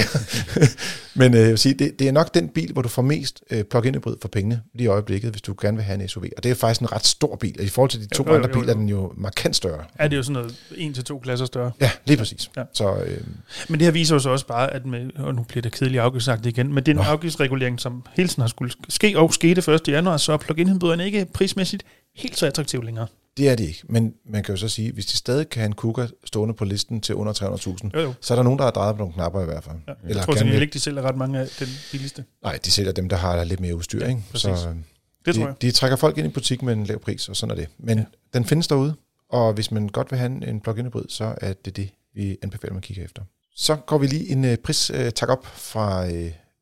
Men 1.20 1.35
øh, 1.35 1.40
jeg 1.40 1.48
vil 1.48 1.59
sige, 1.59 1.74
det, 1.74 1.98
det 1.98 2.09
er 2.09 2.12
nok 2.12 2.35
den 2.35 2.48
bil, 2.48 2.72
hvor 2.72 2.82
du 2.82 2.88
får 2.88 3.02
mest 3.02 3.42
øh, 3.50 3.64
plug-in 3.64 3.94
hybrid 3.94 4.16
for 4.20 4.28
pengene 4.28 4.62
lige 4.74 4.85
i 4.85 4.88
øjeblikket, 4.88 5.30
hvis 5.30 5.42
du 5.42 5.54
gerne 5.61 5.76
vil 5.76 5.85
have 5.85 6.02
en 6.02 6.09
SUV. 6.09 6.24
Og 6.37 6.42
det 6.42 6.50
er 6.50 6.54
faktisk 6.54 6.80
en 6.80 6.92
ret 6.92 7.06
stor 7.06 7.37
bil. 7.37 7.54
Og 7.59 7.64
I 7.64 7.68
forhold 7.68 7.90
til 7.90 8.00
de 8.00 8.06
to 8.06 8.24
Jo, 8.26 8.30
jo, 8.30 8.37
andre 8.37 8.48
jo, 8.54 8.61
biler 8.61 8.72
er 8.72 8.76
den 8.78 8.88
jo 8.88 9.12
markant 9.16 9.56
større. 9.56 9.85
Er 9.94 10.09
det 10.09 10.16
jo 10.16 10.22
sådan 10.22 10.32
noget 10.32 10.54
en 10.76 10.94
til 10.94 11.04
to 11.04 11.18
klasser 11.18 11.46
større. 11.46 11.72
Ja, 11.80 11.90
lige 12.06 12.16
præcis. 12.16 12.50
Ja. 12.56 12.62
Så 12.72 12.94
øh, 12.94 13.20
Men 13.68 13.80
det 13.80 13.85
her 13.85 13.92
viser 13.92 14.14
jo 14.14 14.18
så 14.18 14.30
også 14.30 14.46
bare, 14.46 14.72
at 14.74 14.87
med, 14.87 15.11
og 15.16 15.35
nu 15.35 15.42
bliver 15.42 15.62
det 15.62 15.72
kedeligt 15.72 16.02
afgiftsagt 16.02 16.46
igen, 16.46 16.74
men 16.74 16.76
det 16.76 16.88
er 16.88 16.92
en 16.92 17.04
Nå. 17.04 17.11
afgiftsregulering, 17.11 17.80
som 17.80 18.02
hele 18.14 18.28
tiden 18.28 18.40
har 18.40 18.48
skulle 18.48 18.72
ske 18.88 19.18
og 19.18 19.35
skete 19.35 19.72
1. 19.72 19.88
januar, 19.88 20.16
så 20.16 20.32
er 20.32 20.37
plug-in 20.37 20.68
hybriderne 20.68 21.04
ikke 21.04 21.26
prismæssigt 21.35 21.82
helt 22.16 22.38
så 22.38 22.46
attraktiv 22.46 22.82
længere. 22.82 23.06
Det 23.37 23.49
er 23.49 23.55
det 23.55 23.64
ikke. 23.64 23.83
Men 23.88 24.14
man 24.27 24.42
kan 24.42 24.55
jo 24.55 24.61
så 24.61 24.68
sige, 24.68 24.92
hvis 24.92 25.07
de 25.07 25.16
stadig 25.16 25.49
kan 25.49 25.61
have 25.61 25.66
en 25.66 25.72
Kuga 25.75 26.07
stående 26.25 26.55
på 26.55 26.64
listen 26.64 27.01
til 27.01 27.14
under 27.14 27.33
300.000, 27.33 27.90
Jo, 27.94 28.01
jo. 28.01 28.14
så 28.20 28.35
er 28.35 28.37
der 28.37 28.42
nogen, 28.42 28.59
der 28.59 28.64
har 28.64 28.70
drejet 28.70 28.94
på 28.94 28.99
nogle 28.99 29.14
knapper 29.14 29.42
i 29.42 29.44
hvert 29.44 29.64
fald. 29.64 29.77
Ja. 29.88 29.92
Eller 30.03 30.16
Jeg 30.16 30.25
tror 30.25 30.35
simpelthen 30.35 30.62
ikke, 30.62 30.72
de 30.72 30.81
sælger 30.81 31.03
ret 31.03 31.16
mange 31.16 31.38
af 31.38 31.49
den 31.59 31.68
billigste. 31.92 32.25
Nej, 32.42 32.59
de 32.64 32.70
sælger 32.70 32.92
dem, 32.92 33.09
der 33.09 33.16
har 33.16 33.44
lidt 33.44 33.61
mere 33.61 33.77
udstyr. 33.77 34.01
Ja, 34.01 34.09
ikke? 34.09 34.22
præcis. 34.31 34.42
Så, 34.59 34.68
øh, 34.68 34.75
Det 34.75 35.35
de, 35.35 35.40
tror 35.40 35.46
jeg. 35.46 35.62
de 35.62 35.70
trækker 35.70 35.96
folk 35.96 36.18
ind 36.18 36.27
i 36.27 36.31
butik 36.31 36.62
med 36.62 36.72
en 36.72 36.85
lav 36.85 36.99
pris, 36.99 37.29
og 37.29 37.37
sådan 37.37 37.51
er 37.51 37.55
det. 37.55 37.68
Men 37.79 37.99
ja. 37.99 38.05
den 38.35 38.44
findes 38.44 38.66
derude, 38.68 38.94
og 39.31 39.53
hvis 39.53 39.70
man 39.70 39.88
godt 39.88 40.11
vil 40.11 40.18
have 40.18 40.49
en, 40.49 40.61
plug-in 40.61 40.87
hybrid, 40.87 41.05
så 41.09 41.35
er 41.40 41.53
det 41.53 41.77
det, 41.77 41.90
vi 42.14 42.37
anbefaler, 42.42 42.72
man 42.72 42.83
kigger 42.83 43.05
efter. 43.05 43.22
Så 43.57 43.77
går 43.77 43.99
vi 43.99 44.07
lige 44.07 44.29
en 44.29 44.44
uh, 44.44 44.55
pris 44.64 44.90
uh, 44.90 45.09
tak 45.14 45.29
op 45.29 45.46
fra 45.46 46.07
uh, 46.07 46.12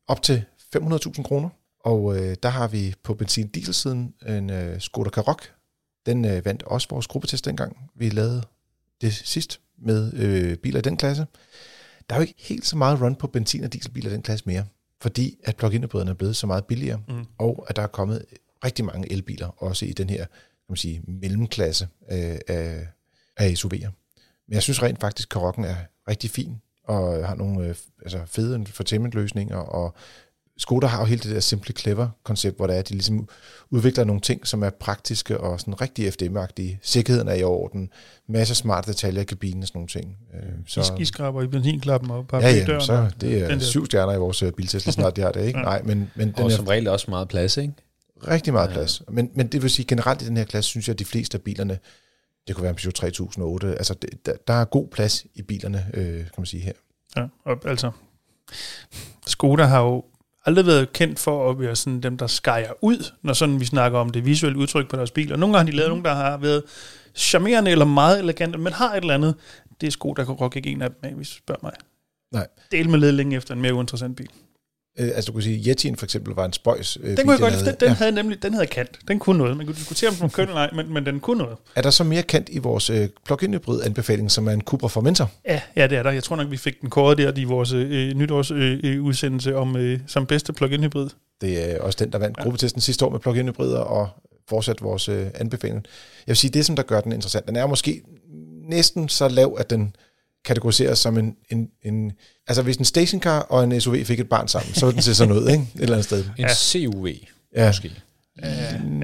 op 0.07 0.21
til 0.21 0.43
500.000 0.77 1.23
kroner, 1.23 1.49
og 1.85 2.03
uh, 2.03 2.15
der 2.43 2.49
har 2.49 2.67
vi 2.67 2.93
på 3.03 3.13
benzin-diesel-siden 3.13 4.13
en 4.27 4.49
uh, 4.49 4.79
Skoda 4.79 5.09
Karoq. 5.09 5.41
Den 6.05 6.25
uh, 6.25 6.45
vandt 6.45 6.63
også 6.63 6.87
vores 6.89 7.07
gruppetest 7.07 7.45
dengang. 7.45 7.77
Vi 7.95 8.09
lavede 8.09 8.43
det 9.01 9.13
sidst 9.13 9.61
med 9.77 10.13
uh, 10.13 10.57
biler 10.57 10.79
i 10.79 10.81
den 10.81 10.97
klasse. 10.97 11.25
Der 12.09 12.15
er 12.15 12.19
jo 12.19 12.21
ikke 12.21 12.35
helt 12.37 12.65
så 12.65 12.77
meget 12.77 13.01
run 13.01 13.15
på 13.15 13.27
benzin- 13.27 13.63
og 13.63 13.73
dieselbiler 13.73 14.09
i 14.09 14.13
den 14.13 14.21
klasse 14.21 14.45
mere, 14.45 14.65
fordi 15.01 15.37
at 15.43 15.55
plug-in 15.55 15.83
hybriderne 15.83 16.11
er 16.11 16.15
blevet 16.15 16.35
så 16.35 16.47
meget 16.47 16.65
billigere 16.65 17.01
Mm. 17.07 17.25
og 17.37 17.65
at 17.69 17.75
der 17.75 17.81
er 17.81 17.87
kommet 17.87 18.25
rigtig 18.65 18.85
mange 18.85 19.11
elbiler, 19.11 19.63
også 19.63 19.85
i 19.85 19.91
den 19.91 20.09
her 20.09 20.25
kan 20.25 20.71
man 20.71 20.77
sige, 20.77 21.01
mellemklasse 21.07 21.87
øh, 22.11 22.37
af, 22.47 22.87
af 23.37 23.53
SUV'er. 23.53 23.89
Men 24.47 24.53
jeg 24.53 24.63
synes 24.63 24.83
rent 24.83 25.01
faktisk, 25.01 25.25
at 25.25 25.29
Karokken 25.29 25.63
er 25.63 25.75
rigtig 26.07 26.29
fin, 26.29 26.61
og 26.83 27.27
har 27.27 27.35
nogle 27.35 27.67
øh, 27.67 27.75
altså 28.01 28.21
fede 28.25 28.55
infotainment-løsninger, 28.55 29.57
og 29.57 29.95
Skoda 30.57 30.87
har 30.87 30.99
jo 30.99 31.05
hele 31.05 31.21
det 31.21 31.31
der 31.31 31.39
Simply 31.39 31.71
Clever-koncept, 31.79 32.57
hvor 32.57 32.67
det 32.67 32.75
er, 32.75 32.79
at 32.79 32.89
de 32.89 32.93
ligesom 32.93 33.27
udvikler 33.69 34.03
nogle 34.03 34.21
ting, 34.21 34.47
som 34.47 34.63
er 34.63 34.69
praktiske 34.69 35.37
og 35.37 35.59
sådan 35.59 35.81
rigtig 35.81 36.07
FDM-agtige. 36.13 36.79
Sikkerheden 36.81 37.27
er 37.27 37.33
i 37.33 37.43
orden, 37.43 37.89
masser 38.29 38.51
af 38.53 38.55
smarte 38.57 38.91
detaljer 38.91 39.21
i 39.21 39.25
kabinen 39.25 39.61
og 39.63 39.67
sådan 39.67 39.77
nogle 39.77 39.87
ting. 39.87 40.17
Øh, 40.33 40.49
Så... 40.67 40.83
Skiskraber 40.83 41.41
i 41.41 41.47
benzinklappen 41.47 42.11
og 42.11 42.17
ja, 42.17 42.23
bare 42.23 42.41
ja, 42.41 42.79
så 42.79 43.09
det 43.21 43.37
er 43.43 43.47
Den 43.47 43.59
der- 43.59 43.65
syv 43.65 43.85
stjerner 43.85 44.13
i 44.13 44.17
vores 44.17 44.43
øh, 44.43 44.51
biltest, 44.51 44.85
lige 44.85 44.93
snart 44.93 45.15
de 45.15 45.21
har 45.21 45.31
det, 45.31 45.45
ikke? 45.45 45.59
Ja. 45.59 45.65
Nej, 45.65 45.81
men, 45.81 46.11
men 46.15 46.27
den 46.27 46.39
Og 46.39 46.45
er 46.45 46.55
som 46.55 46.67
regel 46.67 46.87
også 46.87 47.05
meget 47.11 47.27
plads, 47.27 47.57
ikke? 47.57 47.73
Rigtig 48.27 48.53
meget 48.53 48.69
plads. 48.69 49.01
Men, 49.11 49.29
men 49.35 49.47
det 49.47 49.61
vil 49.61 49.69
sige, 49.69 49.85
generelt 49.85 50.21
i 50.21 50.25
den 50.25 50.37
her 50.37 50.43
klasse, 50.43 50.69
synes 50.69 50.87
jeg, 50.87 50.93
at 50.93 50.99
de 50.99 51.05
fleste 51.05 51.37
af 51.37 51.41
bilerne, 51.41 51.79
det 52.47 52.55
kunne 52.55 52.63
være 52.63 52.69
en 52.69 52.75
Peugeot 52.75 52.93
3008, 52.93 53.67
altså 53.75 53.93
det, 53.93 54.09
der, 54.25 54.33
der 54.47 54.53
er 54.53 54.65
god 54.65 54.87
plads 54.87 55.25
i 55.35 55.41
bilerne, 55.41 55.85
øh, 55.93 56.15
kan 56.17 56.31
man 56.37 56.45
sige 56.45 56.63
her. 56.63 56.73
Ja, 57.17 57.25
og 57.45 57.57
altså, 57.65 57.91
Skoda 59.27 59.63
har 59.63 59.81
jo 59.81 60.03
aldrig 60.45 60.65
været 60.65 60.93
kendt 60.93 61.19
for 61.19 61.49
at 61.49 61.59
være 61.59 61.75
sådan 61.75 62.01
dem, 62.01 62.17
der 62.17 62.27
skærer 62.27 62.73
ud, 62.81 63.11
når 63.21 63.33
sådan 63.33 63.59
vi 63.59 63.65
snakker 63.65 63.99
om 63.99 64.09
det 64.09 64.25
visuelle 64.25 64.59
udtryk 64.59 64.89
på 64.89 64.95
deres 64.95 65.11
biler. 65.11 65.37
Nogle 65.37 65.57
gange 65.57 65.65
har 65.65 65.71
de 65.71 65.77
lavet 65.77 65.89
nogle, 65.89 66.03
der 66.03 66.13
har 66.13 66.37
været 66.37 66.63
charmerende 67.15 67.71
eller 67.71 67.85
meget 67.85 68.19
elegante, 68.19 68.57
men 68.57 68.73
har 68.73 68.93
et 68.93 69.01
eller 69.01 69.13
andet. 69.13 69.35
Det 69.81 69.87
er 69.87 69.91
Skoda 69.91 70.25
Karoq 70.25 70.55
ikke 70.55 70.69
en 70.69 70.81
af 70.81 70.89
dem 70.89 70.99
af, 71.03 71.13
hvis 71.13 71.29
du 71.29 71.35
spørger 71.35 71.59
mig. 71.63 71.73
Nej. 72.31 72.47
Del 72.71 72.89
med 72.89 72.99
led 72.99 73.11
længe 73.11 73.35
efter 73.35 73.53
en 73.53 73.61
mere 73.61 73.73
uinteressant 73.73 74.17
bil. 74.17 74.29
Øh, 74.99 75.07
altså 75.15 75.27
du 75.27 75.31
kunne 75.31 75.43
sige, 75.43 75.71
Yeti'en 75.73 75.95
for 75.95 76.05
eksempel 76.05 76.33
var 76.35 76.45
en 76.45 76.53
spøjs. 76.53 76.97
Øh, 77.01 77.09
Den 77.09 77.17
kunne 77.17 77.31
jeg 77.31 77.39
godt, 77.39 77.53
havde. 77.53 77.65
den, 77.65 77.75
den 77.79 77.87
Ja. 77.87 77.93
havde 77.93 78.11
nemlig, 78.11 78.43
den 78.43 78.53
havde 78.53 78.67
kant. 78.67 78.99
Den 79.07 79.19
kunne 79.19 79.37
noget. 79.37 79.57
Man 79.57 79.65
kunne 79.65 79.75
diskutere, 79.75 80.09
om 80.09 80.15
den 80.15 80.29
kunne 80.29 80.43
eller 80.43 80.55
ej, 80.55 80.69
men, 80.75 80.93
men 80.93 81.05
den 81.05 81.19
kunne 81.19 81.37
noget. 81.37 81.57
Er 81.75 81.81
der 81.81 81.89
så 81.89 82.03
mere 82.03 82.23
kant 82.23 82.49
i 82.51 82.57
vores 82.57 82.89
øh, 82.89 83.09
plug-in 83.25 83.53
hybrid 83.53 83.81
anbefaling, 83.83 84.31
som 84.31 84.47
er 84.47 84.51
en 84.51 84.61
Cupra 84.61 84.87
Formentor? 84.87 85.31
Ja, 85.47 85.61
ja, 85.75 85.87
det 85.87 85.97
er 85.97 86.03
der. 86.03 86.11
Jeg 86.11 86.23
tror 86.23 86.35
nok, 86.35 86.51
vi 86.51 86.57
fik 86.57 86.81
den 86.81 86.89
kåret 86.89 87.17
der 87.17 87.31
i 87.37 87.43
vores 87.43 87.71
øh, 87.71 88.13
nytårsudsendelse 88.13 88.87
øh, 88.87 89.03
udsendelse 89.03 89.55
om 89.55 89.75
øh, 89.77 89.99
som 90.07 90.25
bedste 90.25 90.53
plug-in 90.53 90.83
hybrid. 90.83 91.09
Det 91.41 91.71
er 91.75 91.81
også 91.81 91.97
den, 92.03 92.11
der 92.11 92.17
vandt 92.17 92.37
gruppetesten 92.37 92.81
sidste 92.81 93.05
år 93.05 93.09
med 93.09 93.19
plug-in 93.19 93.47
hybrider 93.47 93.79
og 93.79 94.09
fortsat 94.49 94.81
vores 94.81 95.09
øh, 95.09 95.27
anbefaling. 95.35 95.85
Jeg 96.27 96.31
vil 96.31 96.37
sige, 96.37 96.51
det 96.51 96.65
som 96.65 96.75
der 96.75 96.83
gør 96.83 97.01
den 97.01 97.11
interessant, 97.11 97.47
den 97.47 97.55
er 97.55 97.67
måske 97.67 98.01
næsten 98.69 99.09
så 99.09 99.27
lav, 99.27 99.55
at 99.59 99.69
den 99.69 99.95
kategoriseres 100.45 100.99
som 100.99 101.17
en, 101.17 101.35
en, 101.49 101.67
en 101.83 102.11
altså 102.47 102.61
hvis 102.61 102.77
en 102.77 102.85
stationcar 102.85 103.39
og 103.39 103.63
en 103.63 103.81
SUV 103.81 103.95
fik 104.05 104.19
et 104.19 104.29
barn 104.29 104.47
sammen, 104.47 104.73
så 104.73 104.85
ville 104.85 104.93
den 104.95 105.01
se 105.03 105.15
sådan 105.15 105.33
ud, 105.33 105.49
ikke? 105.49 105.63
Et 105.75 105.81
eller 105.81 105.93
andet 105.95 106.05
sted. 106.05 106.23
En 106.23 106.31
Ja. 106.37 106.53
CUV, 106.53 107.07
Ja, 107.55 107.67
måske. 107.67 107.91
Mm, 108.83 109.01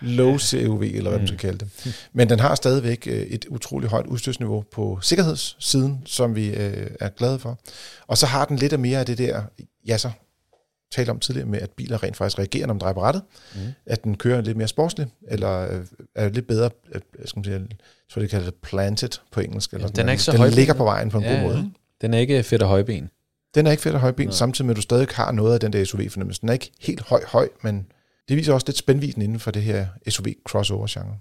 low 0.00 0.38
CUV, 0.38 0.82
eller 0.82 1.08
hvad 1.10 1.18
man 1.18 1.26
skal 1.26 1.38
kalde 1.38 1.58
det. 1.58 1.68
Men 2.12 2.28
den 2.30 2.40
har 2.40 2.54
stadigvæk 2.54 3.06
øh, 3.10 3.22
et 3.22 3.44
utroligt 3.48 3.90
højt 3.90 4.06
udstyrsniveau 4.06 4.64
på 4.72 4.98
sikkerhedssiden, 5.02 6.02
som 6.04 6.34
vi 6.34 6.48
øh, 6.48 6.90
er 7.00 7.08
glade 7.08 7.38
for. 7.38 7.58
Og 8.06 8.18
så 8.18 8.26
har 8.26 8.44
den 8.44 8.56
lidt 8.56 8.72
af 8.72 8.78
mere 8.78 8.98
af 8.98 9.06
det 9.06 9.18
der, 9.18 9.42
ja 9.86 9.98
så 9.98 10.10
talte 10.96 11.10
om 11.10 11.20
tidligere 11.20 11.48
med, 11.48 11.60
at 11.60 11.70
biler 11.70 12.02
rent 12.02 12.16
faktisk 12.16 12.38
reagerer, 12.38 12.66
når 12.66 12.74
man 12.74 12.80
drejer 12.80 12.94
på 12.94 13.02
rettet. 13.02 13.22
Mm. 13.54 13.60
At 13.86 14.04
den 14.04 14.16
kører 14.16 14.40
lidt 14.40 14.56
mere 14.56 14.68
sportslig, 14.68 15.06
eller 15.28 15.72
øh, 15.74 15.86
er 16.14 16.28
lidt 16.28 16.46
bedre, 16.46 16.70
øh, 16.94 17.00
skal 17.24 17.38
man 17.38 17.44
sige, 17.44 17.54
jeg 17.56 17.66
tror, 18.10 18.20
det 18.20 18.30
kalder 18.30 18.44
det 18.44 18.54
planted 18.54 19.08
på 19.32 19.40
engelsk. 19.40 19.72
Eller 19.72 19.86
Ja, 19.86 19.92
den 20.00 20.08
er 20.08 20.12
ikke 20.12 20.22
så 20.24 20.32
Den 20.32 20.38
højben. 20.40 20.54
ligger 20.56 20.74
på 20.74 20.84
vejen 20.84 21.10
på 21.10 21.18
en 21.18 21.24
Ja, 21.24 21.32
god 21.34 21.42
måde. 21.42 21.70
Den 22.00 22.14
er 22.14 22.18
ikke 22.18 22.42
fedt 22.42 22.62
og 22.62 22.68
højben. 22.68 23.10
Den 23.54 23.66
er 23.66 23.70
ikke 23.70 23.82
fedt 23.82 23.94
og 23.94 24.00
højben, 24.00 24.26
Nej. 24.26 24.32
samtidig 24.34 24.66
med, 24.66 24.74
at 24.74 24.76
du 24.76 24.82
stadig 24.82 25.08
har 25.12 25.32
noget 25.32 25.54
af 25.54 25.60
den 25.60 25.72
der 25.72 25.84
SUV-fornemmelse. 25.84 26.40
Den 26.40 26.48
er 26.48 26.52
ikke 26.52 26.72
helt 26.80 27.00
høj, 27.00 27.20
høj, 27.26 27.48
men 27.62 27.86
det 28.28 28.36
viser 28.36 28.52
også 28.52 28.64
lidt 28.68 28.76
spændviden 28.76 29.22
inden 29.22 29.40
for 29.40 29.50
det 29.50 29.62
her 29.62 29.86
SUV-crossover-genre. 30.08 31.16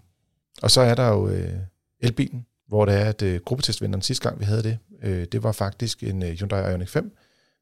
Og 0.61 0.71
så 0.71 0.81
er 0.81 0.95
der 0.95 1.07
jo 1.07 1.27
øh, 1.29 1.53
elbilen, 1.99 2.45
hvor 2.67 2.85
det 2.85 2.93
er, 2.93 3.05
at 3.05 3.21
øh, 3.21 3.39
gruppetestvinderen 3.45 4.01
sidste 4.01 4.29
gang, 4.29 4.39
vi 4.39 4.45
havde 4.45 4.63
det, 4.63 4.77
øh, 5.03 5.25
det 5.31 5.43
var 5.43 5.51
faktisk 5.51 6.03
en 6.03 6.23
øh, 6.23 6.29
Hyundai 6.29 6.71
Ioniq 6.71 6.89
5, 6.89 7.15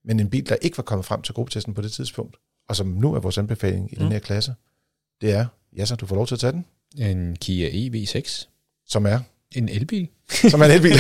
men 0.06 0.20
en 0.20 0.30
bil, 0.30 0.50
der 0.50 0.56
ikke 0.62 0.78
var 0.78 0.84
kommet 0.84 1.06
frem 1.06 1.22
til 1.22 1.34
gruppetesten 1.34 1.74
på 1.74 1.82
det 1.82 1.92
tidspunkt, 1.92 2.36
og 2.70 2.76
som 2.76 2.88
nu 2.88 3.13
er 3.13 3.20
vores 3.20 3.38
anbefaling 3.38 3.92
i 3.92 3.96
mm. 3.96 4.02
den 4.02 4.12
her 4.12 4.20
klasse, 4.20 4.54
det 5.22 5.32
er, 5.32 5.46
ja 5.78 5.86
så 5.86 5.96
du 5.96 6.06
får 6.06 6.16
lov 6.16 6.28
til 6.28 6.36
at 6.36 6.39
tage 6.39 6.54
den, 6.54 6.66
En 6.98 7.36
Kia 7.36 7.70
EV6. 7.70 8.48
som 8.88 9.06
er, 9.06 9.20
En 9.56 9.70
elbil. 9.70 10.08
som 10.30 10.62
er 10.62 10.66
en 10.66 10.72
elbil. 10.72 10.92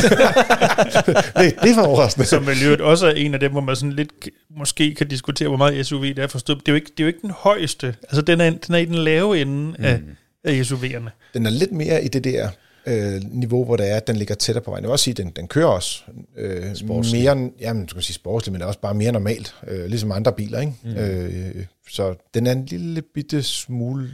det, 1.37 1.55
det 1.63 1.75
var 1.75 1.85
overraskende. 1.87 2.27
Som 2.27 2.47
vel 2.47 2.81
også 2.81 3.07
er 3.07 3.11
en 3.11 3.33
af 3.33 3.39
dem, 3.39 3.51
hvor 3.51 3.61
man 3.61 3.75
sådan 3.75 3.93
lidt 3.93 4.29
måske 4.57 4.95
kan 4.95 5.07
diskutere, 5.07 5.47
hvor 5.47 5.57
meget 5.57 5.85
SUV 5.85 6.03
det 6.03 6.19
er 6.19 6.27
forstået. 6.27 6.59
Det 6.59 6.67
er 6.67 6.71
jo 6.71 6.75
ikke, 6.75 6.91
det 6.97 6.99
er 6.99 7.03
jo 7.03 7.07
ikke 7.07 7.21
den 7.21 7.31
højeste. 7.31 7.95
Altså, 8.03 8.21
den 8.21 8.41
er, 8.41 8.49
den 8.49 8.75
er 8.75 8.79
i 8.79 8.85
den 8.85 8.95
lave 8.95 9.41
ende 9.41 9.75
mm. 9.79 9.83
af, 9.85 10.01
af 10.43 10.61
SUV'erne. 10.61 11.09
Den 11.33 11.45
er 11.45 11.49
lidt 11.49 11.71
mere 11.71 12.03
i 12.03 12.07
det 12.07 12.23
der 12.23 12.49
øh, 12.85 13.21
niveau, 13.31 13.65
hvor 13.65 13.75
det 13.75 13.91
er, 13.91 13.95
at 13.95 14.07
den 14.07 14.15
ligger 14.15 14.35
tættere 14.35 14.63
på 14.63 14.71
vejen. 14.71 14.83
Jeg 14.83 14.87
vil 14.87 14.91
også 14.91 15.03
sige, 15.03 15.11
at 15.11 15.17
den, 15.17 15.29
den 15.29 15.47
kører 15.47 15.67
også 15.67 16.03
øh, 16.37 16.75
Sportslig. 16.75 17.23
mere, 17.23 17.51
jamen, 17.59 17.85
du 17.85 17.93
kan 17.93 18.01
sige 18.01 18.15
sportsligt, 18.15 18.51
men 18.51 18.59
det 18.59 18.63
er 18.63 18.67
også 18.67 18.79
bare 18.79 18.93
mere 18.93 19.11
normalt, 19.11 19.55
øh, 19.67 19.85
ligesom 19.85 20.11
andre 20.11 20.33
biler. 20.33 20.59
Ikke? 20.59 20.73
Mm. 20.83 20.95
Øh, 20.95 21.65
så 21.89 22.15
den 22.33 22.47
er 22.47 22.51
en 22.51 22.65
lille 22.65 23.01
bitte 23.01 23.43
smule 23.43 24.09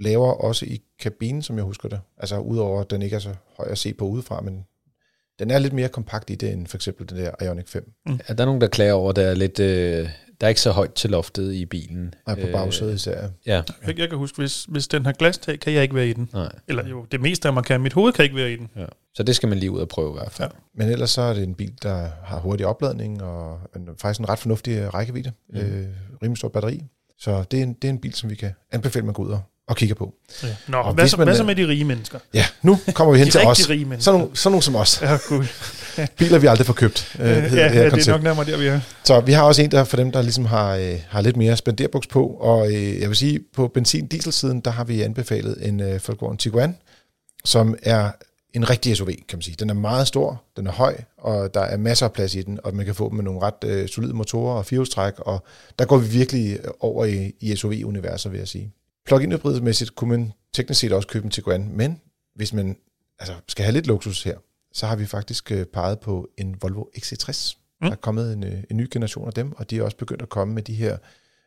lavere 0.00 0.34
også 0.34 0.66
i 0.66 0.82
kabinen, 1.00 1.42
som 1.42 1.56
jeg 1.56 1.64
husker 1.64 1.88
det. 1.88 2.00
Altså 2.18 2.38
udover, 2.38 2.80
at 2.80 2.90
den 2.90 3.02
ikke 3.02 3.16
er 3.16 3.20
så 3.20 3.34
høj 3.56 3.68
at 3.70 3.78
se 3.78 3.94
på 3.94 4.04
udefra, 4.04 4.40
men 4.40 4.64
den 5.38 5.50
er 5.50 5.58
lidt 5.58 5.72
mere 5.72 5.88
kompakt 5.88 6.30
i 6.30 6.34
det, 6.34 6.52
end 6.52 6.66
for 6.66 6.76
eksempel 6.76 7.08
den 7.08 7.18
der 7.18 7.44
Ioniq 7.44 7.68
5. 7.68 7.92
Ja, 8.08 8.34
der 8.34 8.40
er 8.42 8.44
nogen, 8.44 8.60
der 8.60 8.66
klager 8.66 8.92
over, 8.92 9.10
at 9.10 9.16
der 9.16 9.22
er 9.22 9.34
lidt... 9.34 9.60
Øh, 9.60 10.08
der 10.40 10.46
er 10.46 10.48
ikke 10.48 10.60
så 10.60 10.70
højt 10.70 10.92
til 10.92 11.10
loftet 11.10 11.52
i 11.54 11.66
bilen. 11.66 12.14
Nej, 12.26 12.40
på 12.40 12.46
bagsædet 12.52 12.94
især. 12.94 13.28
Ja, 13.46 13.62
Jeg, 13.86 13.98
jeg 13.98 14.08
kan 14.08 14.18
huske, 14.18 14.38
hvis, 14.38 14.64
hvis 14.64 14.88
den 14.88 15.04
har 15.06 15.12
glastag, 15.12 15.60
kan 15.60 15.72
jeg 15.72 15.82
ikke 15.82 15.94
være 15.94 16.08
i 16.08 16.12
den. 16.12 16.30
nej. 16.32 16.52
Eller 16.68 16.88
jo, 16.88 17.04
det 17.12 17.20
meste 17.20 17.48
af 17.48 17.54
mig 17.54 17.64
kan. 17.64 17.80
Mit 17.80 17.92
hoved 17.92 18.12
kan 18.12 18.22
ikke 18.24 18.36
være 18.36 18.52
i 18.52 18.56
den. 18.56 18.68
Ja. 18.76 18.86
Så 19.14 19.22
det 19.22 19.36
skal 19.36 19.48
man 19.48 19.58
lige 19.58 19.70
ud 19.70 19.80
og 19.80 19.88
prøve 19.88 20.10
i 20.10 20.12
hvert 20.12 20.32
fald. 20.32 20.50
Men 20.74 20.88
ellers 20.88 21.10
så 21.10 21.20
er 21.22 21.34
det 21.34 21.42
en 21.42 21.54
bil, 21.54 21.72
der 21.82 22.08
har 22.24 22.38
hurtig 22.40 22.66
opladning, 22.66 23.22
og 23.22 23.60
en, 23.76 23.88
faktisk 23.98 24.20
en 24.20 24.28
ret 24.28 24.38
fornuftig 24.38 24.94
rækkevidde. 24.94 25.32
Mm. 25.48 25.58
Øh, 25.58 25.86
rimelig 26.22 26.38
stort 26.38 26.52
batteri. 26.52 26.82
Så 27.18 27.44
det 27.50 27.58
er, 27.58 27.62
en, 27.62 27.72
det 27.72 27.88
er 27.88 27.92
en 27.92 27.98
bil, 28.00 28.14
som 28.14 28.30
vi 28.30 28.34
kan 28.34 28.52
anbefale, 28.72 29.04
man 29.04 29.14
går 29.14 29.22
ud 29.22 29.30
og, 29.30 29.40
og 29.68 29.76
kigger 29.76 29.94
på. 29.94 30.14
Ja. 30.42 30.48
Nå, 30.68 30.76
Og 30.76 30.94
hvad, 30.94 31.08
så, 31.08 31.16
man 31.16 31.26
hvad 31.26 31.34
er- 31.34 31.38
så 31.38 31.44
med 31.44 31.56
de 31.56 31.68
rige 31.68 31.84
mennesker? 31.84 32.18
Ja, 32.34 32.46
nu 32.62 32.78
kommer 32.94 33.12
vi 33.12 33.18
hen 33.18 33.30
til 33.30 33.40
os. 33.46 33.70
rige 33.70 33.84
mennesker. 33.84 34.04
Sådan 34.04 34.20
nogle, 34.20 34.36
sådan 34.36 34.52
nogle 34.52 34.62
som 34.62 34.76
os. 34.76 35.02
Ja, 35.02 35.18
gud. 35.28 35.44
Biler, 36.18 36.38
vi 36.38 36.46
aldrig 36.46 36.66
får 36.66 36.74
købt. 36.74 37.16
Øh, 37.20 37.26
Ja, 37.28 37.34
det 37.44 37.52
ja, 37.56 37.90
det 37.90 38.08
er 38.08 38.10
nok 38.12 38.22
nærmere 38.22 38.46
der, 38.46 38.56
vi 38.58 38.66
er. 38.66 38.80
Så 39.04 39.20
vi 39.20 39.32
har 39.32 39.42
også 39.42 39.62
en, 39.62 39.70
der 39.70 39.84
for 39.84 39.96
dem, 39.96 40.12
der 40.12 40.22
ligesom 40.22 40.44
har, 40.44 40.74
øh, 40.76 40.98
har 41.08 41.20
lidt 41.20 41.36
mere 41.36 41.56
spenderbuks 41.56 42.06
på, 42.06 42.26
og 42.26 42.66
øh, 42.74 43.00
jeg 43.00 43.08
vil 43.08 43.16
sige, 43.16 43.40
på 43.54 43.68
benzin-diesel-siden, 43.68 44.60
der 44.60 44.70
har 44.70 44.84
vi 44.84 45.02
anbefalet 45.02 45.68
en 45.68 45.80
øh, 45.80 46.00
Volkswagen 46.06 46.36
Tiguan, 46.36 46.76
som 47.44 47.76
er 47.82 48.10
en 48.54 48.70
rigtig 48.70 48.96
SUV, 48.96 49.06
kan 49.08 49.36
man 49.36 49.42
sige. 49.42 49.56
Den 49.58 49.70
er 49.70 49.74
meget 49.74 50.06
stor, 50.08 50.42
den 50.56 50.66
er 50.66 50.72
høj, 50.72 50.96
og 51.18 51.54
der 51.54 51.60
er 51.60 51.76
masser 51.76 52.06
af 52.06 52.12
plads 52.12 52.34
i 52.34 52.42
den, 52.42 52.58
og 52.64 52.74
man 52.74 52.86
kan 52.86 52.94
få 52.94 53.08
dem 53.08 53.16
med 53.16 53.24
nogle 53.24 53.40
ret 53.42 53.64
øh, 53.64 53.88
solide 53.88 54.12
motorer 54.14 54.54
og 54.54 54.66
firehjulstræk, 54.66 55.12
og 55.18 55.44
der 55.78 55.84
går 55.84 55.96
vi 55.98 56.08
virkelig 56.08 56.58
over 56.80 57.04
i, 57.04 57.32
i 57.40 57.56
SUV-universet, 57.56 58.32
vil 58.32 58.38
jeg 58.38 58.48
sige. 58.48 58.72
Plug-in 59.06 59.32
hybridmæssigt 59.32 59.94
kunne 59.94 60.10
man 60.10 60.32
teknisk 60.52 60.80
set 60.80 60.92
også 60.92 61.08
købe 61.08 61.24
en 61.24 61.30
Tiguan, 61.30 61.68
men 61.72 62.00
hvis 62.34 62.52
man 62.52 62.76
altså, 63.18 63.34
skal 63.48 63.64
have 63.64 63.72
lidt 63.72 63.86
luksus 63.86 64.22
her, 64.22 64.38
så 64.72 64.86
har 64.86 64.96
vi 64.96 65.06
faktisk 65.06 65.52
øh, 65.52 65.66
peget 65.66 66.00
på 66.00 66.28
en 66.38 66.56
Volvo 66.62 66.84
XC60. 66.98 67.56
Mm. 67.80 67.86
Der 67.86 67.90
er 67.90 68.00
kommet 68.00 68.32
en, 68.32 68.44
øh, 68.44 68.62
en 68.70 68.76
ny 68.76 68.88
generation 68.90 69.26
af 69.26 69.32
dem, 69.32 69.52
og 69.56 69.70
de 69.70 69.78
er 69.78 69.82
også 69.82 69.96
begyndt 69.96 70.22
at 70.22 70.28
komme 70.28 70.54
med 70.54 70.62
de 70.62 70.74
her 70.74 70.98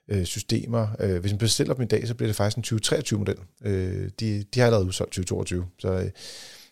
øh, 0.08 0.26
systemer. 0.26 0.88
Øh, 1.00 1.20
hvis 1.20 1.32
man 1.32 1.40
bestiller 1.40 1.74
dem 1.74 1.84
i 1.84 1.88
dag, 1.88 2.08
så 2.08 2.16
bliver 2.16 2.28
det 2.28 2.36
faktisk 2.36 2.72
en 2.72 2.80
2023-model. 2.80 3.38
Øh, 3.62 4.10
de, 4.20 4.44
de 4.44 4.60
har 4.60 4.66
allerede 4.66 4.88
udsolgt 4.88 5.12
2022. 5.12 5.66
Så 5.80 5.88
øh, 5.88 6.12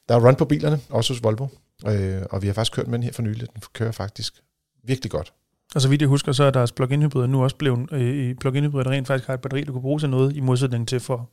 der 0.09 0.15
er 0.15 0.27
run 0.27 0.35
på 0.35 0.45
bilerne, 0.45 0.79
også 0.89 1.13
hos 1.13 1.23
Volvo. 1.23 1.47
Øh, 1.87 2.21
og 2.29 2.41
vi 2.41 2.47
har 2.47 2.53
faktisk 2.53 2.73
kørt 2.73 2.87
med 2.87 2.97
den 2.97 3.03
her 3.03 3.11
for 3.11 3.21
nylig. 3.21 3.53
Den 3.53 3.61
kører 3.73 3.91
faktisk 3.91 4.41
virkelig 4.83 5.11
godt. 5.11 5.33
Og 5.75 5.81
så 5.81 5.89
vidt 5.89 6.01
jeg 6.01 6.09
husker, 6.09 6.31
så 6.31 6.43
er 6.43 6.51
deres 6.51 6.71
plug-in 6.71 7.01
hybrider 7.01 7.27
nu 7.27 7.43
også 7.43 7.55
blevet 7.55 7.91
øh, 7.93 8.35
plug-in 8.35 8.63
hybrider, 8.63 8.83
der 8.83 8.91
rent 8.91 9.07
faktisk 9.07 9.27
har 9.27 9.33
et 9.33 9.41
batteri, 9.41 9.63
du 9.63 9.71
kan 9.73 9.81
bruge 9.81 9.99
til 9.99 10.09
noget, 10.09 10.35
i 10.35 10.39
modsætning 10.39 10.87
til 10.87 10.99
for 10.99 11.29